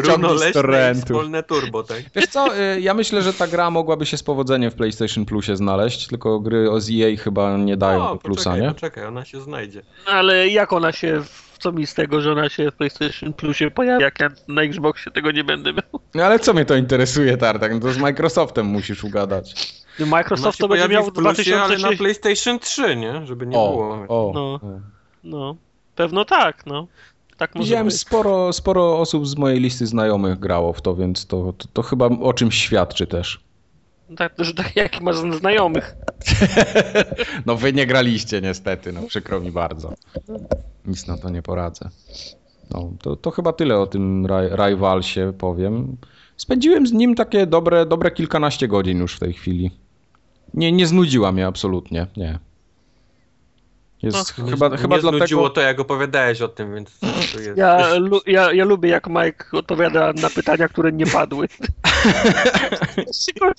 [0.12, 2.02] Runo leśne wspólne turbo, tak?
[2.14, 5.56] Wiesz co, y, ja myślę, że ta gra mogłaby się z powodzeniem w PlayStation Plusie
[5.56, 8.74] znaleźć, tylko gry z EA chyba nie dają no, do plusa, poczekaj, nie?
[8.74, 9.82] Poczekaj, ona się znajdzie.
[10.06, 11.22] Ale jak ona się
[11.58, 15.12] co mi z tego, że ona się w PlayStation Plusie pojawia, jak ja na Xboxie
[15.12, 16.00] tego nie będę miał.
[16.14, 17.74] No ale co mnie to interesuje, Tartak?
[17.74, 19.54] No to z Microsoftem musisz ugadać.
[20.06, 21.62] Microsoft to będzie miał w 2000...
[21.62, 23.26] ale na PlayStation 3, nie?
[23.26, 24.06] Żeby nie o, było.
[24.08, 24.60] O, no,
[25.24, 25.56] no,
[25.94, 26.86] pewno tak, no.
[27.36, 31.68] Tak Widziałem sporo, sporo osób z mojej listy znajomych grało w to, więc to, to,
[31.72, 33.40] to chyba o czymś świadczy też.
[34.16, 35.96] Tak, że tak jak masz znajomych.
[37.46, 39.94] no wy nie graliście niestety, no przykro mi bardzo.
[40.86, 41.88] Nic na to nie poradzę.
[42.70, 45.96] No, to, to chyba tyle o tym Rivalsie powiem.
[46.36, 49.70] Spędziłem z nim takie dobre, dobre kilkanaście godzin już w tej chwili.
[50.54, 52.38] Nie, nie znudziła mnie absolutnie, nie.
[54.02, 55.18] Jest no, chyba, nie, chyba nie dlatego...
[55.18, 57.58] znudziło to, jak opowiadałeś o tym, więc to jest...
[57.58, 61.48] Ja, lu, ja, ja lubię, jak Mike odpowiada na pytania, które nie padły.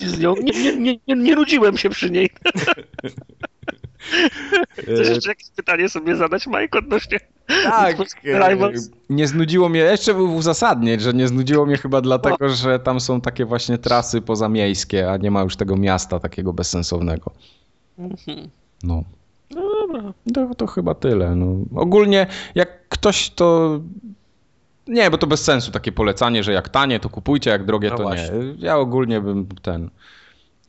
[0.00, 0.34] z nią.
[0.42, 2.30] Nie, nie, nie, nie, nie nudziłem się przy niej.
[4.72, 7.20] Chcesz jeszcze jakieś pytanie sobie zadać, Mike, odnośnie
[7.64, 8.72] Tak, e,
[9.10, 12.48] nie znudziło mnie, jeszcze uzasadnieć, że nie znudziło mnie chyba dlatego, o.
[12.48, 17.32] że tam są takie właśnie trasy pozamiejskie, a nie ma już tego miasta takiego bezsensownego.
[17.98, 18.48] Mhm.
[18.82, 19.04] No.
[19.50, 20.12] No dobra.
[20.34, 21.36] To, to chyba tyle.
[21.36, 21.80] No.
[21.80, 23.80] Ogólnie jak ktoś to...
[24.86, 27.96] Nie, bo to bez sensu takie polecanie, że jak tanie to kupujcie, jak drogie no
[27.96, 28.38] to właśnie.
[28.38, 28.54] nie.
[28.58, 29.90] Ja ogólnie bym ten...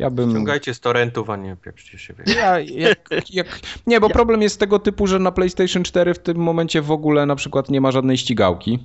[0.01, 0.29] Ja bym...
[0.29, 2.13] Ściągajcie z torrentów, a nie pieprzcie się.
[2.35, 3.59] Ja, jak, jak...
[3.87, 7.25] Nie, bo problem jest tego typu, że na PlayStation 4 w tym momencie w ogóle
[7.25, 8.79] na przykład nie ma żadnej ścigałki.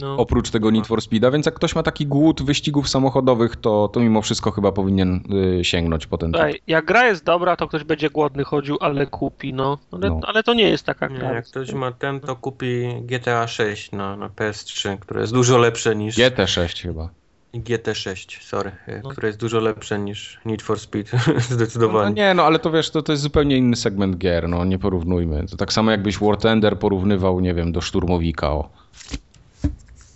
[0.00, 0.16] No.
[0.16, 4.00] Oprócz tego Need for Speeda, więc jak ktoś ma taki głód wyścigów samochodowych, to, to
[4.00, 5.20] mimo wszystko chyba powinien
[5.60, 9.06] y, sięgnąć po ten Ej, Jak gra jest dobra, to ktoś będzie głodny chodził, ale
[9.06, 9.78] kupi, no.
[9.92, 10.20] Ale, no.
[10.26, 11.32] ale to nie jest taka gra.
[11.32, 15.96] jak ktoś ma ten, to kupi GTA 6 na, na PS3, które jest dużo lepsze
[15.96, 16.16] niż...
[16.16, 17.21] GT 6 chyba.
[17.54, 19.10] GT6, sorry, y, no.
[19.10, 21.18] które jest dużo lepsze niż Need for Speed,
[21.50, 22.10] zdecydowanie.
[22.10, 24.78] No, nie, no ale to wiesz, to, to jest zupełnie inny segment gier, no nie
[24.78, 25.46] porównujmy.
[25.50, 28.68] To tak samo jakbyś War Thunder porównywał, nie wiem, do Szturmowika, o.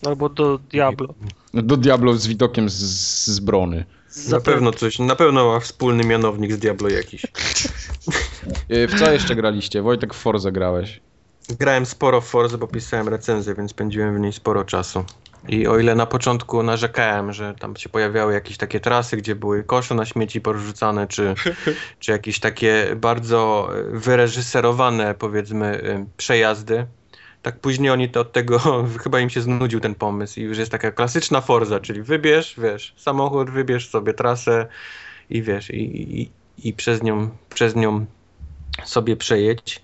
[0.07, 1.15] Albo do Diablo.
[1.55, 2.75] Do Diablo z widokiem z,
[3.25, 3.85] z brony.
[4.31, 7.27] Na pewno coś, na pewno ma wspólny mianownik z Diablo jakiś.
[8.71, 9.83] Y, w co jeszcze graliście?
[9.83, 11.01] Wojtek w Forze grałeś.
[11.49, 15.05] Grałem sporo w Forze, bo pisałem recenzję, więc spędziłem w niej sporo czasu.
[15.49, 19.65] I o ile na początku narzekałem, że tam się pojawiały jakieś takie trasy, gdzie były
[19.65, 21.35] kosze na śmieci porzucane, czy,
[22.01, 26.87] czy jakieś takie bardzo wyreżyserowane, powiedzmy, y, przejazdy,
[27.43, 28.59] tak później oni to od tego,
[29.03, 32.95] chyba im się znudził ten pomysł i już jest taka klasyczna Forza, czyli wybierz, wiesz,
[32.97, 34.67] samochód, wybierz sobie trasę
[35.31, 36.31] i wiesz, i, i,
[36.69, 38.07] i przez, nią, przez nią
[38.85, 39.83] sobie przejedź.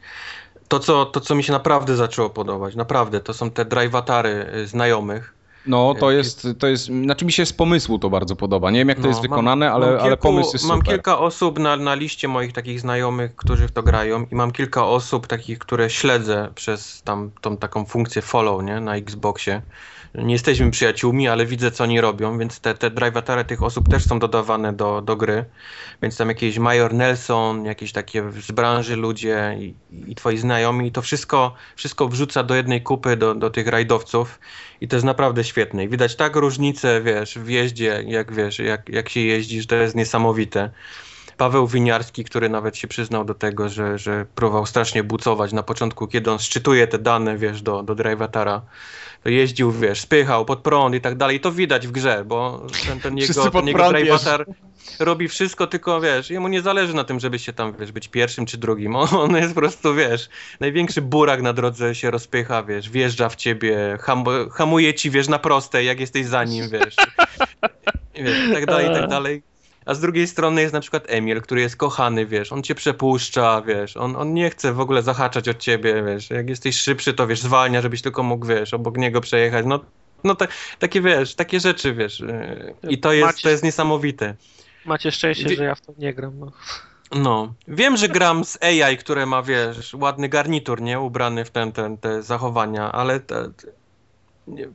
[0.69, 4.67] To co, to, co mi się naprawdę zaczęło podobać, naprawdę, to są te drive-atary y,
[4.67, 5.35] znajomych,
[5.67, 8.71] no, to jest, to jest, znaczy mi się z pomysłu to bardzo podoba.
[8.71, 10.79] Nie wiem jak to no, jest wykonane, mam, ale, mam kilku, ale pomysł jest Mam
[10.79, 10.95] super.
[10.95, 14.87] kilka osób na, na liście moich takich znajomych, którzy w to grają i mam kilka
[14.87, 19.63] osób takich, które śledzę przez tam tą taką funkcję follow, nie, na Xboxie
[20.15, 24.19] nie jesteśmy przyjaciółmi, ale widzę, co oni robią, więc te, te tych osób też są
[24.19, 25.45] dodawane do, do gry.
[26.03, 29.75] Więc tam jakiś Major Nelson, jakieś takie z branży ludzie i,
[30.07, 34.41] i twoi znajomi, i to wszystko, wszystko wrzuca do jednej kupy do, do tych rajdowców
[34.81, 35.85] i to jest naprawdę świetne.
[35.85, 39.77] I widać tak różnicę, wiesz, w jeździe, jak wiesz, jak, jak się jeździ, że to
[39.77, 40.71] jest niesamowite.
[41.37, 46.07] Paweł Winiarski, który nawet się przyznał do tego, że, że próbował strasznie bucować na początku,
[46.07, 48.63] kiedy on szczytuje te dane, wiesz, do, do drivatara
[49.25, 51.37] jeździł, wiesz, spychał pod prąd i tak dalej.
[51.37, 54.19] I to widać w grze, bo ten, ten jego, ten jego
[54.99, 58.47] robi wszystko, tylko wiesz, jemu nie zależy na tym, żeby się tam, wiesz, być pierwszym
[58.47, 58.97] czy drugim.
[59.25, 60.29] On jest po prostu, wiesz,
[60.61, 65.39] największy burak na drodze się rozpycha, wiesz, wjeżdża w ciebie, ham, hamuje ci, wiesz, na
[65.39, 66.97] proste, jak jesteś za nim, wiesz.
[68.15, 69.52] wiesz, i tak dalej, i tak dalej.
[69.87, 73.63] A z drugiej strony jest na przykład Emil, który jest kochany, wiesz, on cię przepuszcza,
[73.67, 77.27] wiesz, on, on nie chce w ogóle zahaczać od ciebie, wiesz, jak jesteś szybszy, to
[77.27, 79.81] wiesz, zwalnia, żebyś tylko mógł, wiesz, obok niego przejechać, no,
[80.25, 84.35] no te, takie, wiesz, takie rzeczy, wiesz, y, i to jest, Macie, to jest niesamowite.
[84.85, 86.53] Macie szczęście, że ja w to nie gram, no.
[87.15, 91.73] No, wiem, że gram z AI, które ma, wiesz, ładny garnitur, nie, ubrany w ten,
[91.73, 93.51] ten, te zachowania, ale te,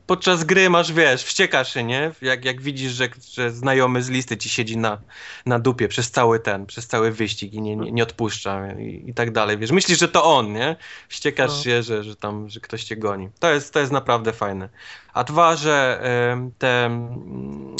[0.06, 2.12] podczas gry masz, wiesz, wściekasz się, nie?
[2.22, 4.98] Jak, jak widzisz, że, że znajomy z listy ci siedzi na,
[5.46, 9.14] na dupie przez cały ten, przez cały wyścig i nie, nie, nie odpuszcza i, i
[9.14, 9.70] tak dalej, wiesz.
[9.70, 10.76] Myślisz, że to on, nie?
[11.08, 11.62] Wściekasz no.
[11.62, 13.28] się, że, że tam, że ktoś cię goni.
[13.38, 14.68] To jest, to jest naprawdę fajne.
[15.12, 16.00] A dwa, że
[16.48, 16.90] y, te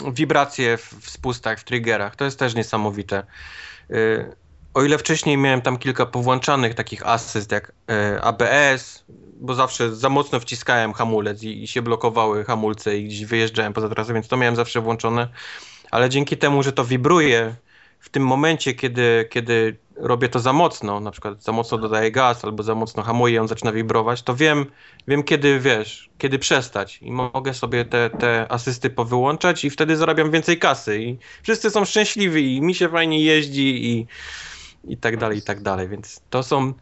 [0.08, 3.22] y, wibracje w, w spustach, w triggerach, to jest też niesamowite.
[3.90, 4.36] Y,
[4.74, 9.04] o ile wcześniej miałem tam kilka powłączanych takich asyst jak y, ABS,
[9.40, 13.88] bo zawsze za mocno wciskałem hamulec i, i, się blokowały hamulce i gdzieś wyjeżdżałem poza
[13.88, 15.28] trasę, więc to miałem zawsze włączone.
[15.90, 17.54] Ale dzięki temu, że to wibruje
[18.00, 22.44] w tym momencie, kiedy, kiedy robię to za mocno, na przykład za mocno dodaję gaz
[22.44, 24.66] albo za mocno hamuję i on zaczyna wibrować, to wiem,
[25.08, 30.30] wiem kiedy, wiesz, kiedy przestać i mogę sobie te, te asysty powyłączać i wtedy zarabiam
[30.30, 34.06] więcej kasy i wszyscy są szczęśliwi i mi się fajnie jeździ i,
[34.84, 36.72] i tak dalej, i tak dalej, więc to są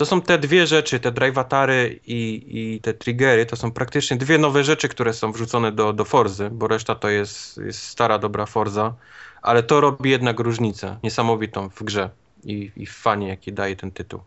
[0.00, 4.38] to są te dwie rzeczy, te drivatary i, i te triggery, to są praktycznie dwie
[4.38, 8.46] nowe rzeczy, które są wrzucone do, do Forzy, bo reszta to jest, jest stara, dobra
[8.46, 8.94] Forza,
[9.42, 12.10] ale to robi jednak różnicę niesamowitą w grze
[12.44, 14.20] i, i w fanie, jaki daje ten tytuł.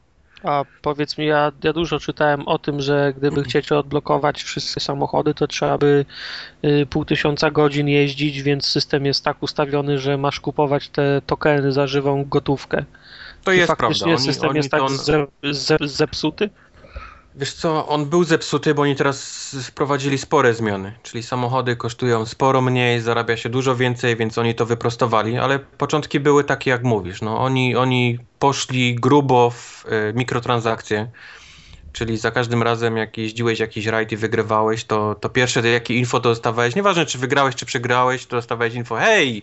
[0.44, 5.34] A powiedz mi, ja, ja dużo czytałem o tym, że gdyby chcieć odblokować wszystkie samochody,
[5.34, 6.06] to trzeba by
[6.66, 11.72] y, pół tysiąca godzin jeździć, więc system jest tak ustawiony, że masz kupować te tokeny
[11.72, 12.86] za żywą gotówkę.
[13.44, 14.06] To I jest prawda.
[14.06, 14.98] Oni, system oni jest tak on...
[14.98, 16.50] ze, ze, zepsuty?
[17.36, 22.62] Wiesz co, on był zepsuty, bo oni teraz wprowadzili spore zmiany, czyli samochody kosztują sporo
[22.62, 27.22] mniej, zarabia się dużo więcej, więc oni to wyprostowali, ale początki były takie jak mówisz,
[27.22, 31.08] no oni, oni poszli grubo w y, mikrotransakcje,
[31.94, 36.20] czyli za każdym razem jak jeździłeś jakiś rajd i wygrywałeś, to, to pierwsze jakie info
[36.20, 39.42] dostawałeś, nieważne czy wygrałeś czy przegrałeś, to dostawałeś info, hej,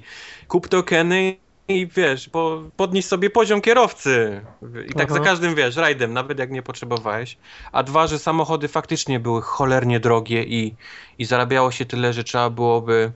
[0.48, 1.36] kup tokeny
[1.68, 4.40] i wiesz, bo podnieś sobie poziom kierowcy.
[4.89, 5.14] I tak Aha.
[5.14, 7.36] za każdym, wiesz, rajdem, nawet jak nie potrzebowałeś.
[7.72, 10.74] A dwa, że samochody faktycznie były cholernie drogie i,
[11.18, 13.12] i zarabiało się tyle, że trzeba byłoby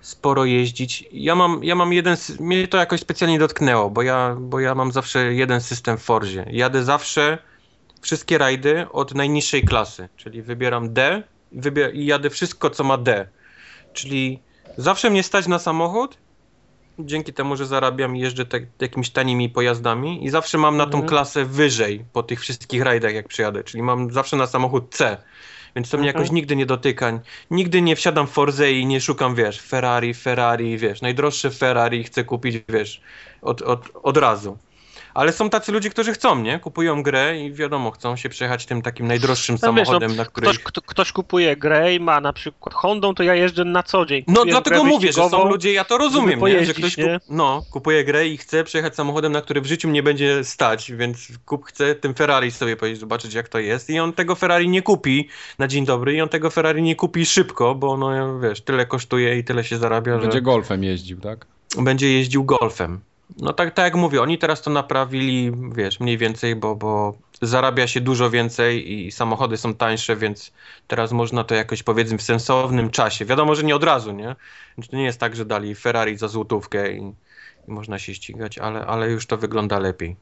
[0.00, 1.04] sporo jeździć.
[1.12, 4.92] Ja mam, ja mam jeden, mnie to jakoś specjalnie dotknęło, bo ja, bo ja mam
[4.92, 6.46] zawsze jeden system w Forzie.
[6.50, 7.38] Jadę zawsze
[8.00, 11.22] wszystkie rajdy od najniższej klasy, czyli wybieram D
[11.52, 13.28] wybier i jadę wszystko, co ma D.
[13.92, 14.38] Czyli
[14.76, 16.18] zawsze mnie stać na samochód
[16.98, 20.98] dzięki temu, że zarabiam i jeżdżę tak, jakimiś tanimi pojazdami i zawsze mam na tą
[20.98, 21.08] mhm.
[21.08, 25.16] klasę wyżej po tych wszystkich rajdach jak przyjadę, czyli mam zawsze na samochód C.
[25.76, 26.22] Więc to mnie mhm.
[26.22, 27.20] jakoś nigdy nie dotyka.
[27.50, 32.24] Nigdy nie wsiadam w Forze i nie szukam, wiesz, Ferrari, Ferrari, wiesz, najdroższe Ferrari chcę
[32.24, 33.00] kupić, wiesz,
[33.42, 34.58] od, od, od razu.
[35.14, 36.58] Ale są tacy ludzie, którzy chcą, nie?
[36.58, 40.30] Kupują grę i wiadomo, chcą się przejechać tym takim najdroższym no samochodem, wiesz, no, na
[40.30, 40.50] której...
[40.50, 44.06] Ktoś, kto, ktoś kupuje grę i ma na przykład Hondą, to ja jeżdżę na co
[44.06, 44.24] dzień.
[44.28, 46.66] No dlatego mówię, że są ludzie, ja to rozumiem, nie?
[46.66, 47.04] że ktoś nie?
[47.04, 50.92] Kup, no, kupuje grę i chce przejechać samochodem, na który w życiu nie będzie stać,
[50.92, 54.68] więc kup chce tym Ferrari sobie powiedzieć, zobaczyć jak to jest i on tego Ferrari
[54.68, 58.60] nie kupi na dzień dobry i on tego Ferrari nie kupi szybko, bo no wiesz,
[58.60, 60.42] tyle kosztuje i tyle się zarabia, Będzie że...
[60.42, 61.46] golfem jeździł, tak?
[61.78, 63.00] Będzie jeździł golfem.
[63.36, 67.86] No tak, tak jak mówię, oni teraz to naprawili, wiesz, mniej więcej, bo, bo zarabia
[67.86, 70.52] się dużo więcej i samochody są tańsze, więc
[70.86, 73.24] teraz można to jakoś powiedzmy w sensownym czasie.
[73.24, 74.36] Wiadomo, że nie od razu, nie?
[74.90, 77.14] To nie jest tak, że dali Ferrari za złotówkę i,
[77.68, 80.16] i można się ścigać, ale, ale już to wygląda lepiej.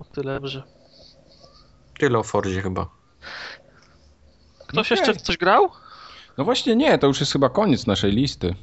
[0.00, 0.62] O tyle dobrze.
[1.98, 2.86] Tyle o Fordzie chyba.
[4.66, 4.98] Ktoś okay.
[4.98, 5.70] jeszcze coś grał?
[6.38, 8.54] No właśnie nie, to już jest chyba koniec naszej listy.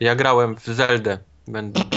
[0.00, 1.18] Ja grałem w Zeldę.
[1.50, 1.80] Będą.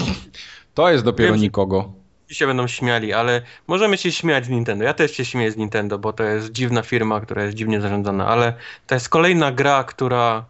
[0.73, 1.93] To jest dopiero Wiem, nikogo.
[2.29, 4.83] się będą śmiali, ale możemy się śmiać z Nintendo.
[4.83, 8.27] Ja też się śmieję z Nintendo, bo to jest dziwna firma, która jest dziwnie zarządzana,
[8.27, 8.53] ale
[8.87, 10.45] to jest kolejna gra, która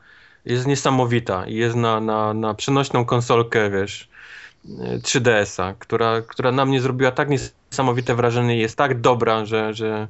[0.45, 4.09] jest niesamowita i jest na, na, na przenośną konsolkę, wiesz,
[5.01, 10.07] 3DS-a, która, która na mnie zrobiła tak niesamowite wrażenie i jest tak dobra, że, że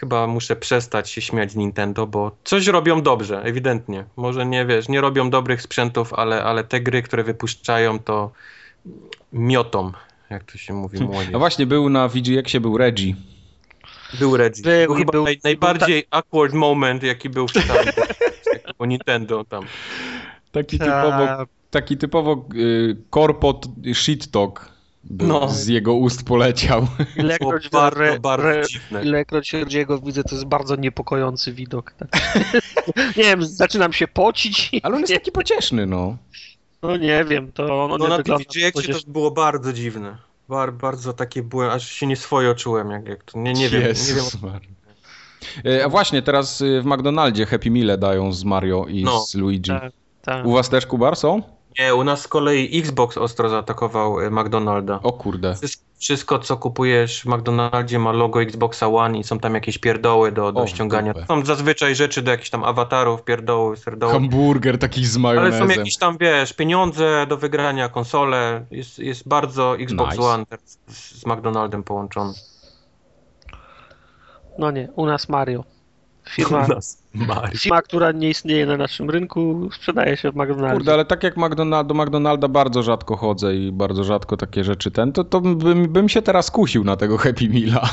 [0.00, 4.04] chyba muszę przestać się śmiać z Nintendo, bo coś robią dobrze, ewidentnie.
[4.16, 8.30] Może nie wiesz, nie robią dobrych sprzętów, ale, ale te gry, które wypuszczają, to
[9.32, 9.92] miotą,
[10.30, 11.34] jak to się mówi młodzież.
[11.34, 13.14] A właśnie był na VGX-ie był Reggie.
[14.18, 14.62] Był Reggie.
[14.62, 16.18] Był, był chyba był, naj, najbardziej ta...
[16.18, 17.52] awkward moment, jaki był w
[18.78, 19.64] o Nintendo tam.
[20.52, 24.79] Taki typowo, taki typowo y, korpot shit talk
[25.10, 25.48] no.
[25.48, 26.86] z jego ust poleciał.
[27.16, 28.64] Ilekroć, bardzo, re, bardzo re,
[29.04, 31.92] ilekroć Reggie'ego widzę, to jest bardzo niepokojący widok.
[31.92, 32.08] Tak.
[33.16, 34.70] nie wiem, zaczynam się pocić.
[34.82, 36.16] Ale on jest taki pocieszny, no.
[36.82, 40.16] No nie wiem, to on no, nie na tym to było bardzo dziwne.
[40.48, 43.82] Bar, bardzo takie byłem, aż się nie swoje czułem, jak, jak to, nie, nie wiem.
[43.82, 44.60] Nie wiem.
[45.64, 49.20] E, a właśnie, teraz y, w McDonaldzie Happy Meal dają z Mario i no.
[49.20, 49.70] z Luigi.
[49.70, 50.46] Tak, tak.
[50.46, 51.42] U was też, Kubar, są?
[51.78, 55.00] Nie, u nas z kolei Xbox ostro zaatakował y, McDonalda.
[55.02, 55.54] O kurde.
[55.98, 60.52] Wszystko, co kupujesz w McDonaldzie ma logo Xboxa One i są tam jakieś pierdoły do,
[60.52, 61.14] do o, ściągania.
[61.14, 64.12] To Są zazwyczaj rzeczy do jakichś tam awatarów, pierdoły, serdoły.
[64.12, 65.62] Hamburger taki z majonezem.
[65.62, 68.66] Ale są jakieś tam, wiesz, pieniądze do wygrania, konsole.
[68.70, 70.22] Jest, jest bardzo Xbox nice.
[70.22, 72.32] One z, z McDonaldem połączony.
[74.58, 75.64] No nie, u nas Mario.
[76.28, 76.66] Firma,
[77.58, 80.76] firma, która nie istnieje na naszym rynku, sprzedaje się w McDonaldzie.
[80.76, 84.90] Kurde, ale tak jak McDonald, do McDonalda bardzo rzadko chodzę i bardzo rzadko takie rzeczy
[84.90, 87.90] ten, to, to bym, bym się teraz kusił na tego Happy Meala.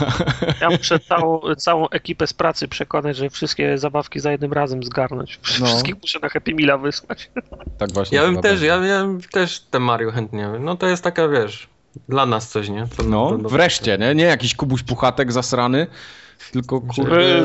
[0.62, 5.40] Ja muszę całą, całą ekipę z pracy przekonać, że wszystkie zabawki za jednym razem zgarnąć.
[5.60, 5.66] No.
[5.66, 7.32] Wszystkich muszę na Happy Meala wysłać.
[7.78, 8.18] Tak właśnie.
[8.18, 10.50] Ja bym też, ja, ja też te Mario chętnie.
[10.60, 11.68] No to jest taka, wiesz,
[12.10, 12.88] Dla nas coś, nie?
[12.98, 14.16] To, no, to, to, wreszcie, nie?
[14.16, 15.88] Nie jakiś kubuś puchatek zasrany,
[16.52, 17.44] tylko kurde...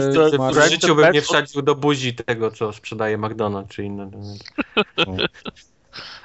[0.52, 4.10] W życiu bym nie wsadził do buzi tego, co sprzedaje McDonald's czy inne.
[4.96, 5.16] No.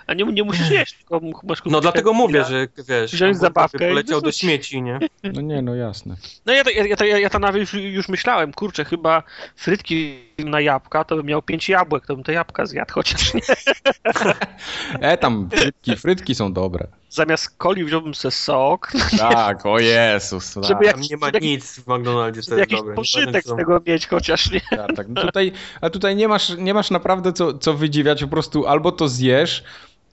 [0.08, 4.22] A nie, nie musisz jeść, tylko masz No dlatego mówię, że wiesz, wziąć zabawkę poleciał
[4.22, 5.00] do śmieci, nie?
[5.24, 6.16] No nie, no jasne.
[6.46, 9.24] No ja, ja, ja, ja to nawet już, już myślałem, kurczę, chyba
[9.56, 13.42] frytki na jabłka, to bym miał pięć jabłek, to bym te jabłka zjadł, chociaż nie.
[15.02, 16.88] E, tam frytki, frytki są dobre.
[17.10, 18.92] Zamiast coli wziąłbym se sok.
[19.18, 20.54] Tak, o Jezus.
[20.54, 20.64] Tak.
[20.64, 22.96] Żeby jak, nie ma żeby, nic w McDonaldzie, to jest jakiś dobre.
[22.96, 24.62] pożytek z tego mieć chociaż, nie?
[24.62, 25.08] Tak, tak.
[25.10, 25.52] No tutaj,
[25.82, 29.64] a tutaj nie masz, nie masz naprawdę co, co wydziwiać, po prostu albo to zjesz,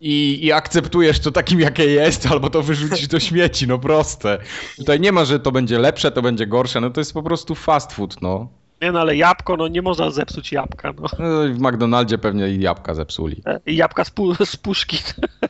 [0.01, 4.39] i, i akceptujesz to takim, jakie jest, albo to wyrzucisz do śmieci, no proste.
[4.77, 7.55] Tutaj nie ma, że to będzie lepsze, to będzie gorsze, no to jest po prostu
[7.55, 8.49] fast food, no.
[8.83, 11.09] Nie no, ale jabłko, no nie można zepsuć jabłka, no.
[11.19, 13.43] no w McDonaldzie pewnie i jabłka zepsuli.
[13.47, 14.99] E, I jabłka z, pu z puszki.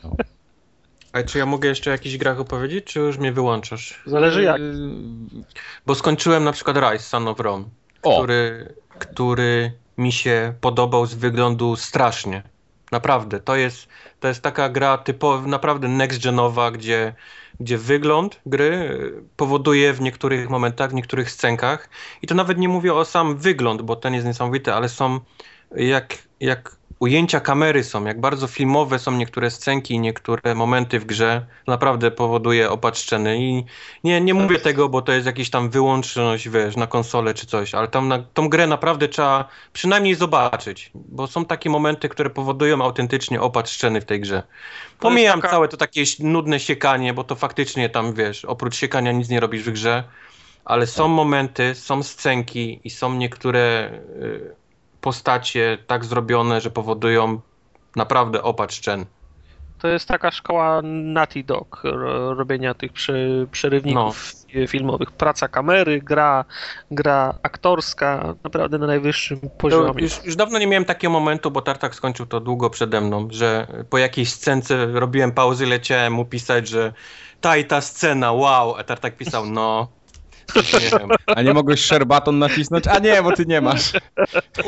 [0.03, 0.15] No.
[1.13, 4.01] A czy ja mogę jeszcze o jakichś grach opowiedzieć, czy już mnie wyłączasz?
[4.05, 4.61] Zależy jak.
[5.85, 7.65] Bo skończyłem na przykład Rise, Son of Rome,
[8.01, 12.43] który, który mi się podobał z wyglądu strasznie.
[12.91, 13.87] Naprawdę, to jest,
[14.19, 17.13] to jest taka gra typowa, naprawdę next-genowa, gdzie,
[17.59, 18.99] gdzie wygląd gry
[19.35, 21.89] powoduje w niektórych momentach, w niektórych scenkach.
[22.21, 25.19] I to nawet nie mówię o sam wygląd, bo ten jest niesamowity, ale są
[25.75, 31.45] jak, jak ujęcia kamery są, jak bardzo filmowe są niektóre scenki, niektóre momenty w grze,
[31.67, 33.65] naprawdę powoduje opatrzczeny i
[34.03, 37.75] nie, nie mówię tego, bo to jest jakiś tam wyłączność, wiesz, na konsolę czy coś,
[37.75, 42.81] ale tam na, tą grę naprawdę trzeba przynajmniej zobaczyć, bo są takie momenty, które powodują
[42.81, 44.43] autentycznie opatrzczeny w tej grze.
[44.99, 45.53] Pomijam taka...
[45.53, 49.63] całe to takie nudne siekanie, bo to faktycznie tam, wiesz, oprócz siekania nic nie robisz
[49.63, 50.03] w grze,
[50.65, 53.91] ale są momenty, są scenki i są niektóre...
[54.19, 54.64] Yy,
[55.05, 57.39] postacie tak zrobione, że powodują
[57.95, 59.05] naprawdę opad szczen.
[59.79, 61.83] To jest taka szkoła Naughty Dog,
[62.37, 62.91] robienia tych
[63.51, 64.67] przerywników no.
[64.67, 65.11] filmowych.
[65.11, 66.45] Praca kamery, gra,
[66.91, 70.03] gra aktorska, naprawdę na najwyższym poziomie.
[70.03, 73.67] Już, już, dawno nie miałem takiego momentu, bo Tartak skończył to długo przede mną, że
[73.89, 76.93] po jakiejś scence robiłem pauzy, leciałem mu pisać, że
[77.41, 79.87] ta i ta scena, wow, a Tartak pisał, no,
[80.55, 82.87] nie A nie mogłeś szerbaton nacisnąć?
[82.87, 83.91] A nie, bo ty nie masz.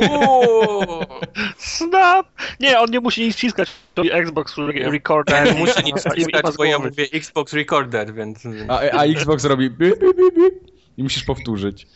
[0.09, 1.03] Uuu,
[1.57, 2.27] snap!
[2.59, 3.69] Nie, on nie musi nic wciskać.
[3.93, 5.45] To Xbox Recorder.
[5.45, 8.43] Nie musi nic wciskać, bo ja mówię Xbox Recorder, więc...
[8.67, 10.76] A, a Xbox robi bi, bi, bi, bi.
[10.97, 11.87] I musisz powtórzyć.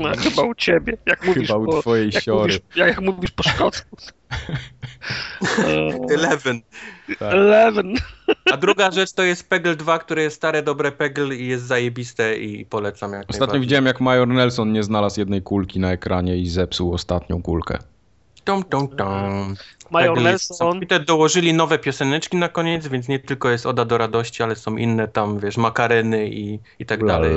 [0.00, 0.96] No, chyba u ciebie.
[1.06, 2.52] Jak mówisz chyba u po, twojej jak siory.
[2.52, 3.96] Mówisz, jak mówisz po szkocku.
[6.14, 6.60] Eleven.
[7.18, 7.32] Tak.
[7.32, 7.94] Eleven.
[8.52, 12.36] A druga rzecz to jest Peggle 2, które jest stare, dobre Peggle i jest zajebiste
[12.36, 16.48] i polecam jak Ostatnio widziałem jak Major Nelson nie znalazł jednej kulki na ekranie i
[16.48, 17.78] zepsuł ostatnią kulkę.
[18.44, 19.54] Tom, tom, tom.
[19.90, 20.82] Major Nelson.
[20.82, 24.56] I te dołożyli nowe pioseneczki na koniec, więc nie tylko jest Oda do radości, ale
[24.56, 27.34] są inne tam, wiesz, makareny i, i tak dalej.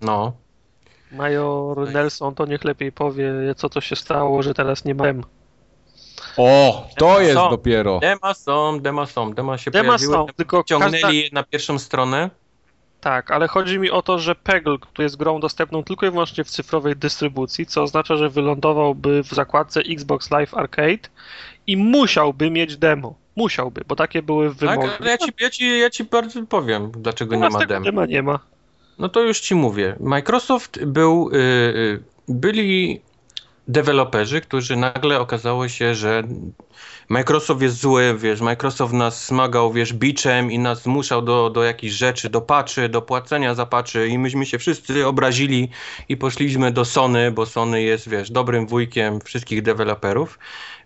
[0.00, 0.32] No.
[1.12, 5.04] Major Nelson to niech lepiej powie, co to się stało, że teraz nie ma
[6.36, 7.50] o, to dema jest są.
[7.50, 7.98] dopiero.
[7.98, 11.10] Dema są, dema są, dema się dema pojawiły, są, tylko ciągnęli każda...
[11.10, 12.30] je na pierwszą stronę.
[13.00, 16.44] Tak, ale chodzi mi o to, że Peggle, który jest grą dostępną tylko i wyłącznie
[16.44, 21.08] w cyfrowej dystrybucji, co oznacza, że wylądowałby w zakładce Xbox Live Arcade
[21.66, 23.14] i musiałby mieć demo.
[23.36, 24.88] Musiałby, bo takie były tak, wymogi.
[24.88, 27.84] Tak, ale ja ci, ja ci, ja ci bardzo powiem, dlaczego nie ma demo.
[27.84, 28.38] Dema nie ma.
[28.98, 29.96] No to już ci mówię.
[30.00, 33.00] Microsoft był, yy, byli
[33.68, 36.22] deweloperzy, którzy nagle okazało się, że
[37.08, 41.94] Microsoft jest zły, wiesz, Microsoft nas smagał, wiesz, biczem i nas zmuszał do, do jakichś
[41.94, 45.68] rzeczy, do patchy, do płacenia za patchy i myśmy się wszyscy obrazili
[46.08, 50.38] i poszliśmy do Sony, bo Sony jest, wiesz, dobrym wujkiem wszystkich deweloperów.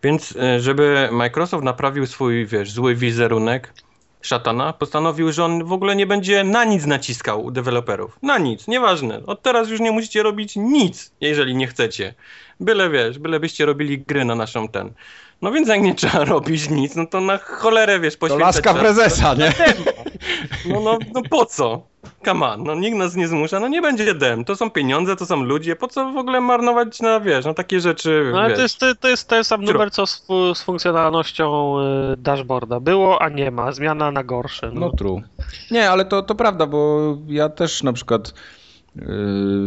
[0.02, 3.72] Więc e, żeby Microsoft naprawił swój, wiesz, zły wizerunek,
[4.22, 8.18] szatana, postanowił, że on w ogóle nie będzie na nic naciskał deweloperów.
[8.22, 9.26] Na nic, nieważne.
[9.26, 12.14] Od teraz już nie musicie robić nic, jeżeli nie chcecie.
[12.60, 14.92] Byle wiesz, byle byście robili gry na naszą ten.
[15.42, 18.74] No więc jak nie trzeba robić nic, no to na cholerę wiesz poświęcać To laska
[18.74, 19.52] prezesa, nie?
[20.66, 21.82] No, no, no po co?
[22.24, 24.44] Come on, no nikt nas nie zmusza, no nie będzie dem.
[24.44, 27.80] To są pieniądze, to są ludzie, po co w ogóle marnować na, wiesz, na takie
[27.80, 31.76] rzeczy, No ale to jest, to, to, jest ten sam numer, co z, z funkcjonalnością
[32.12, 32.80] y, dashboarda.
[32.80, 33.72] Było, a nie ma.
[33.72, 34.70] Zmiana na gorsze.
[34.74, 35.22] No, no true.
[35.70, 38.34] Nie, ale to, to prawda, bo ja też na przykład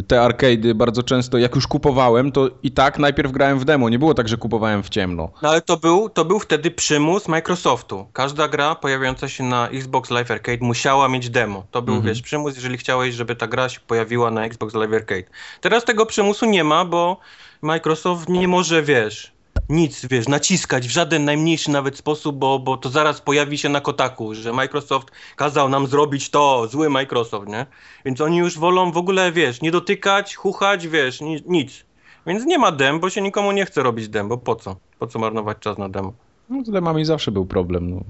[0.08, 3.90] te arcade'y bardzo często, jak już kupowałem, to i tak najpierw grałem w demo.
[3.90, 5.30] Nie było tak, że kupowałem w ciemno.
[5.42, 8.08] No ale to był, to był wtedy przymus Microsoftu.
[8.14, 11.64] Każda gra pojawiająca się na Xbox Live Arcade musiała mieć demo.
[11.72, 12.14] To był, mhm.
[12.14, 15.24] wiesz, przymus, jeżeli chciałeś, żeby ta gra się pojawiła na Xbox Live Arcade.
[15.62, 17.20] Teraz tego przymusu nie ma, bo
[17.62, 19.32] Microsoft nie może, wiesz,
[19.70, 23.82] nic, wiesz, naciskać w żaden najmniejszy nawet sposób, bo, bo to zaraz pojawi się na
[23.82, 27.66] kotaku, że Microsoft kazał nam zrobić to, zły Microsoft, nie?
[28.06, 31.86] Więc oni już wolą w ogóle, wiesz, nie dotykać, chuchać, wiesz, ni nic.
[32.28, 34.76] Więc nie ma dem, bo się nikomu nie chce robić dem, bo po co?
[35.00, 36.14] Po co marnować czas na demo?
[36.50, 38.02] No z demami zawsze był problem, no.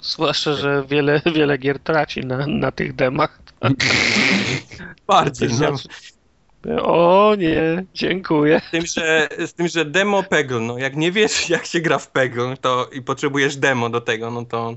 [0.00, 3.38] Zwłaszcza, że wiele, wiele gier traci na, na tych demach.
[5.06, 5.72] Bardziej, nie?
[6.82, 8.60] O nie, dziękuję.
[8.68, 11.98] Z tym, że, z tym, że demo Peggle, no jak nie wiesz jak się gra
[11.98, 14.76] w Peggle to i potrzebujesz demo do tego, no to...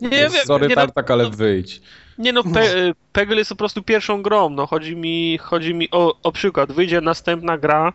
[0.00, 0.30] Nie wiem.
[0.46, 1.80] Sorry nie, Tartak, ale wyjdź.
[2.18, 6.16] Nie no, Pe Peggle jest po prostu pierwszą grą, no chodzi mi, chodzi mi o,
[6.22, 6.72] o przykład.
[6.72, 7.92] Wyjdzie następna gra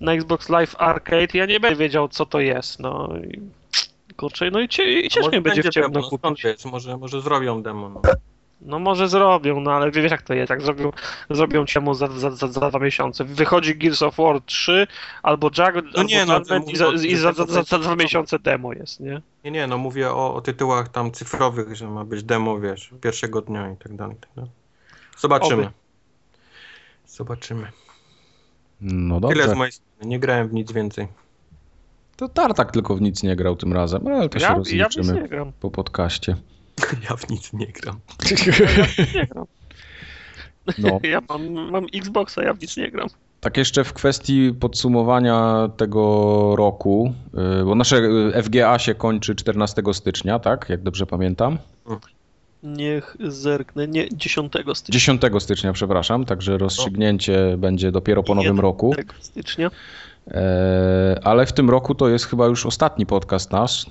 [0.00, 3.08] na Xbox Live Arcade ja nie będę wiedział co to jest, no.
[3.30, 3.40] I,
[4.16, 6.42] kurczę, no i, cie, i ciężko mi będzie w ciemno no, kupić.
[6.42, 8.02] Wiesz, może, może zrobią demo, no.
[8.64, 10.92] No może zrobią, no ale wiesz jak to jest, jak zrobią,
[11.30, 13.24] zrobią ciemu za, za, za, za dwa miesiące.
[13.24, 14.86] Wychodzi Gears of War 3
[15.22, 19.00] albo Jack, no nie, no, i, za, i za, za, za, dwa miesiące demo jest,
[19.00, 19.22] nie?
[19.44, 23.40] Nie, nie, no mówię o, o tytułach tam cyfrowych, że ma być demo, wiesz, pierwszego
[23.40, 24.16] dnia i tak dalej.
[24.20, 24.50] Tak dalej.
[25.18, 25.62] Zobaczymy.
[25.62, 25.72] Oby.
[27.06, 27.66] Zobaczymy.
[28.80, 29.36] No dobrze.
[29.36, 31.08] Tyle z mojej strony, nie grałem w nic więcej.
[32.16, 35.46] To Tartak tylko w nic nie grał tym razem, ale to ja, się rozliczymy ja
[35.60, 36.36] po podcaście.
[37.10, 38.00] Ja w nic nie gram.
[39.14, 39.46] nie gram.
[40.78, 41.00] No.
[41.02, 43.08] Ja mam, mam Xboxa, ja w nic nie gram.
[43.40, 47.14] Tak jeszcze w kwestii podsumowania tego roku,
[47.60, 47.96] y, bo nasze
[48.36, 50.68] y, FGA się kończy 14 stycznia, tak?
[50.68, 51.58] Jak dobrze pamiętam.
[52.62, 54.92] Niech zerknę, nie, 10 stycznia.
[54.92, 58.94] 10 stycznia, przepraszam, także rozstrzygnięcie będzie dopiero po nowym roku.
[59.20, 59.70] stycznia.
[60.30, 63.86] E, ale w tym roku to jest chyba już ostatni podcast nasz,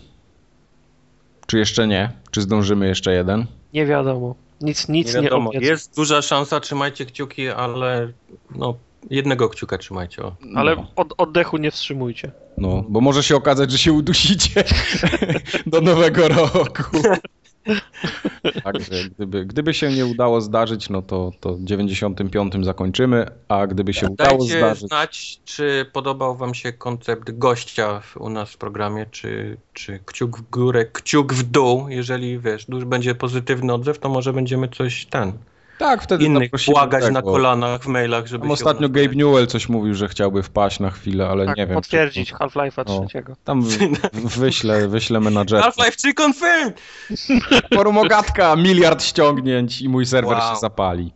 [1.47, 2.11] czy jeszcze nie?
[2.31, 3.45] Czy zdążymy jeszcze jeden?
[3.73, 4.35] Nie wiadomo.
[4.61, 5.51] Nic, nic nie, wiadomo.
[5.53, 8.11] nie Jest duża szansa, trzymajcie kciuki, ale
[8.55, 8.75] no,
[9.09, 10.23] jednego kciuka trzymajcie.
[10.23, 10.35] O.
[10.55, 10.87] Ale no.
[10.95, 12.31] od, oddechu nie wstrzymujcie.
[12.57, 14.63] No, bo może się okazać, że się udusicie
[15.65, 16.97] do nowego roku.
[18.63, 24.07] Także gdyby, gdyby się nie udało zdarzyć, no to, to 95 zakończymy, a gdyby się
[24.07, 24.87] Dajcie udało zdarzyć...
[24.87, 30.49] znać, czy podobał wam się koncept gościa u nas w programie, czy, czy kciuk w
[30.49, 35.33] górę, kciuk w dół, jeżeli wiesz, duży będzie pozytywny odzew, to może będziemy coś ten
[35.77, 39.93] tak, wtedy innych błagać na kolanach w mailach, żeby tam Ostatnio Gabe Newell coś mówił,
[39.93, 41.75] że chciałby wpaść na chwilę, ale tak, nie wiem.
[41.75, 42.35] potwierdzić czy...
[42.35, 43.35] Half-Life'a no, trzeciego.
[43.43, 43.63] Tam
[44.13, 45.63] wyślę, wyślę menadżera.
[45.63, 46.81] Half-Life 3 confirmed!
[47.73, 50.53] Forum Ogatka, miliard ściągnięć i mój serwer wow.
[50.53, 51.13] się zapali.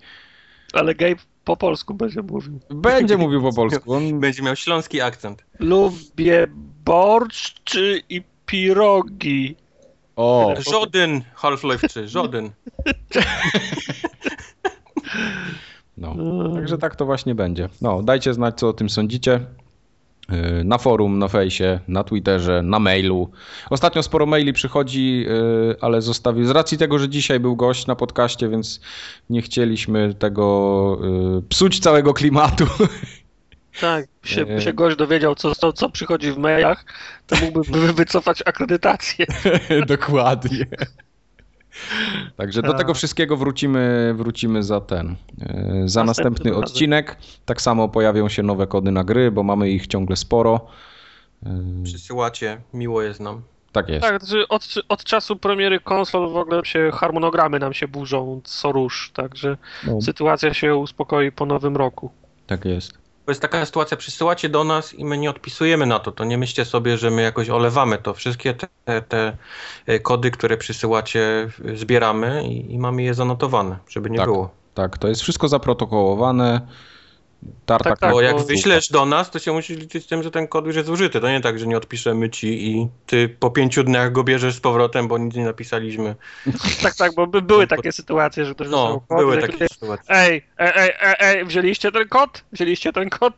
[0.73, 2.59] Ale Gabe po polsku będzie mówił.
[2.69, 3.93] Będzie mówił po polsku.
[3.93, 4.19] On...
[4.19, 5.43] Będzie miał śląski akcent.
[5.59, 6.47] Lubię
[6.85, 7.77] borszcz
[8.09, 9.55] i pirogi.
[10.15, 10.53] O.
[10.71, 12.51] Żaden Half-Life 3, żaden.
[15.97, 16.15] No,
[16.55, 17.69] także tak to właśnie będzie.
[17.81, 19.39] No, dajcie znać, co o tym sądzicie.
[20.33, 23.31] Y, na forum, na fejsie, na Twitterze, na mailu.
[23.69, 27.95] Ostatnio sporo maili przychodzi, y, ale zostawił z racji tego, że dzisiaj był gość na
[27.95, 28.81] podcaście, więc
[29.29, 30.99] nie chcieliśmy tego
[31.39, 32.65] y, psuć całego klimatu.
[33.81, 36.85] Tak, się, by się gość dowiedział, co, co, co przychodzi w mailach,
[37.27, 39.25] to mógłby wycofać akredytację.
[39.87, 40.65] Dokładnie.
[42.37, 47.17] Także do tego wszystkiego wrócimy, wrócimy za ten, e, za następny, odcinek.
[47.45, 50.67] Tak samo pojawią się nowe kody na gry, bo mamy ich ciągle sporo.
[51.45, 53.41] E, Przysyłacie, miło jest nam.
[53.71, 54.01] Tak jest.
[54.01, 58.71] Tak, znaczy od, od czasu premiery konsol w ogóle się harmonogramy nam się burzą co
[58.71, 59.57] rusz, także
[59.87, 60.01] no.
[60.01, 62.09] sytuacja się uspokoi po nowym roku.
[62.47, 63.06] Tak jest.
[63.27, 66.11] To jest taka sytuacja, przysyłacie do nas i my nie odpisujemy na to.
[66.11, 68.13] To nie myślcie sobie, że my jakoś olewamy to.
[68.13, 69.37] Wszystkie te, te
[69.85, 74.49] e, kody, które przysyłacie, zbieramy i, i mamy je zanotowane, żeby nie tak, było.
[74.73, 76.61] Tak, to jest wszystko zaprotokołowane.
[77.65, 80.31] Tartak tak, tak, bo jak wyślesz do nas, to się musisz liczyć z tym, że
[80.31, 81.19] ten kod już jest użyty.
[81.21, 84.59] To nie tak, że nie odpiszemy ci i ty po pięciu dniach go bierzesz z
[84.59, 86.15] powrotem, bo nic nie napisaliśmy.
[86.83, 89.69] tak, tak, bo by były takie sytuacje, że ktoś No, kod, były takie ktoś...
[89.69, 90.15] sytuacje.
[90.15, 92.43] Ej, ej, ej, ej, wzięliście ten kod?
[92.51, 93.33] Wzięliście ten kod?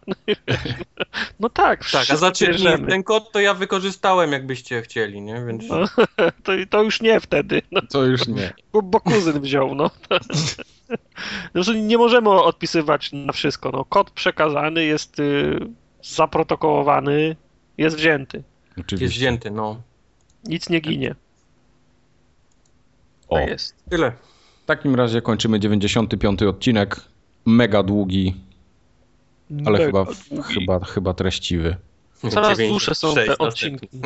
[1.40, 2.50] no tak, Tak, a zacznij,
[2.90, 5.45] ten kod to ja wykorzystałem, jakbyście chcieli, nie?
[5.48, 5.64] Więc...
[5.69, 5.78] No,
[6.44, 7.61] to, to już nie wtedy.
[7.72, 7.82] No.
[7.90, 8.53] To już nie.
[8.74, 9.92] Bo, bo kuzyn wziął, no.
[11.56, 13.72] Zresztą nie możemy odpisywać na wszystko.
[13.72, 15.59] No, kod przekazany jest y,
[16.01, 17.35] zaprotokołowany,
[17.77, 18.43] jest wzięty.
[18.72, 19.06] Oczywiście.
[19.06, 19.82] Jest wzięty, no.
[20.43, 21.16] Nic nie ginie.
[23.27, 23.35] O.
[23.35, 23.76] Tak jest.
[23.90, 24.11] Tyle.
[24.64, 27.01] W takim razie kończymy 95 odcinek.
[27.45, 28.35] Mega długi,
[29.66, 30.53] ale Mega chyba, długi.
[30.53, 31.76] chyba, chyba treściwy.
[32.30, 33.89] Coraz dłuższe są te odcinki.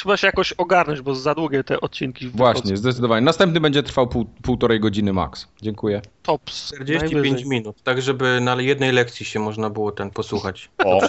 [0.00, 2.28] trzeba się jakoś ogarnąć, bo za długie te odcinki.
[2.28, 2.76] Właśnie, wychodzą.
[2.76, 3.24] zdecydowanie.
[3.24, 5.48] Następny będzie trwał pół, półtorej godziny max.
[5.62, 6.02] Dziękuję.
[6.22, 6.66] Tops.
[6.74, 7.48] 45 najwyżej.
[7.48, 10.70] minut, tak żeby na jednej lekcji się można było ten posłuchać.
[10.84, 11.00] O.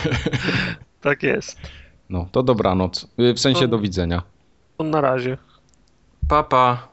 [1.00, 1.60] tak jest.
[2.10, 3.06] No, to dobranoc.
[3.18, 4.22] Y, w sensie to, do widzenia.
[4.78, 5.38] To na razie.
[6.28, 6.48] Papa.
[6.48, 6.88] Pa.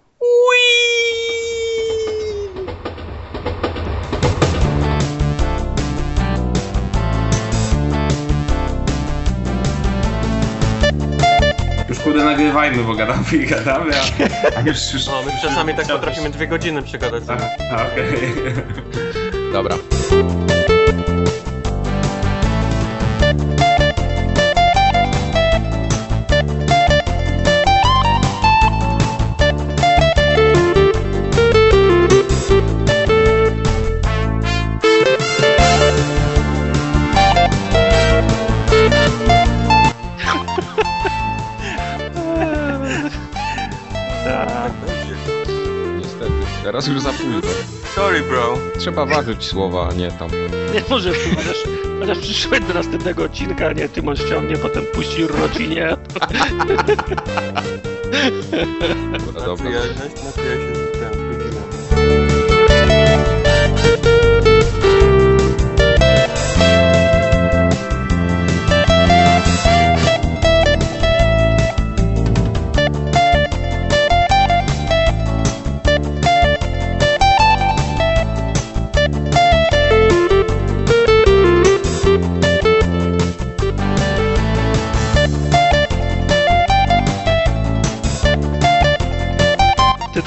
[12.08, 15.06] Kurde nagrywajmy, bo gadamy i gadamy, a, a już, już...
[15.06, 17.24] No, my czasami tak potrafimy dwie godziny przegadać.
[17.24, 18.32] Okej.
[18.32, 19.52] Okay.
[19.54, 19.76] Dobra.
[46.68, 47.42] Teraz już za późno.
[47.96, 48.58] Sorry, bro.
[48.80, 50.30] Trzeba ważyć słowa, a nie tam.
[50.74, 51.58] Nie może, chociaż,
[52.00, 55.90] chociaż przyszedł do następnego odcinka, nie, Tymon ściągnie, potem puści rodzinie.
[59.26, 59.70] Dobra, dobra.
[59.70, 60.87] Ja, ja się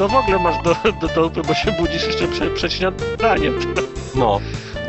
[0.01, 3.61] to w ogóle masz do, do dupy, bo się budzisz jeszcze przed, przed śniadaniem.
[4.15, 4.41] No.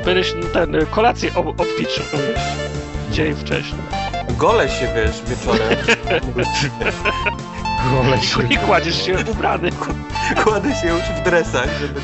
[0.06, 2.02] Będziesz ten, kolację ob obfitszą
[3.12, 3.82] dzień wcześniej.
[4.38, 5.78] Gole się, wiesz, wieczorem.
[7.92, 8.54] Gole się.
[8.54, 9.70] I kładziesz się ubrany.
[10.44, 12.02] Kładę się już w dresach, żeby...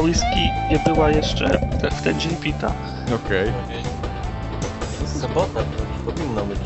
[0.00, 1.60] whisky nie była jeszcze
[1.98, 2.72] w ten dzień pita.
[3.14, 3.48] Okej.
[3.48, 5.08] Okay.
[5.20, 5.60] Sobota
[6.04, 6.58] powinno być.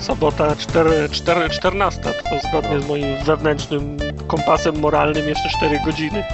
[0.00, 6.24] Sobota 4, 4, 14, to zgodnie z moim wewnętrznym kompasem moralnym jeszcze 4 godziny.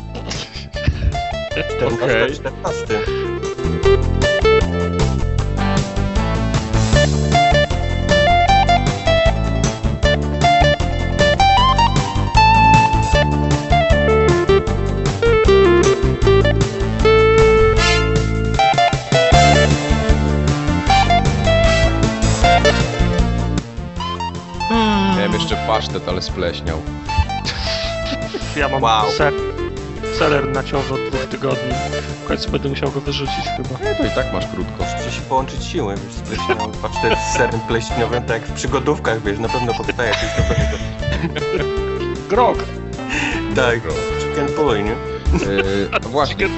[1.87, 1.95] Okej.
[1.95, 2.31] Okay.
[2.31, 3.24] 14.
[26.09, 26.83] ale spleśniał.
[28.57, 29.11] Ja mam wow.
[29.11, 29.33] ser,
[30.19, 31.75] seler na ciąży od dwóch tygodni.
[32.25, 33.91] W końcu będę musiał go wyrzucić chyba.
[33.91, 34.85] Nie, to i tak masz krótko.
[34.97, 39.39] Muszę się połączyć siły, wiesz, spleśniały pasztet z serem pleśniowym, tak jak w przygodówkach, wiesz,
[39.39, 40.79] na pewno powstaje coś nowego.
[42.29, 42.59] Grog!
[43.57, 43.81] Tak,
[44.21, 44.95] chicken pulley, nie?
[45.47, 46.49] Yy, właśnie.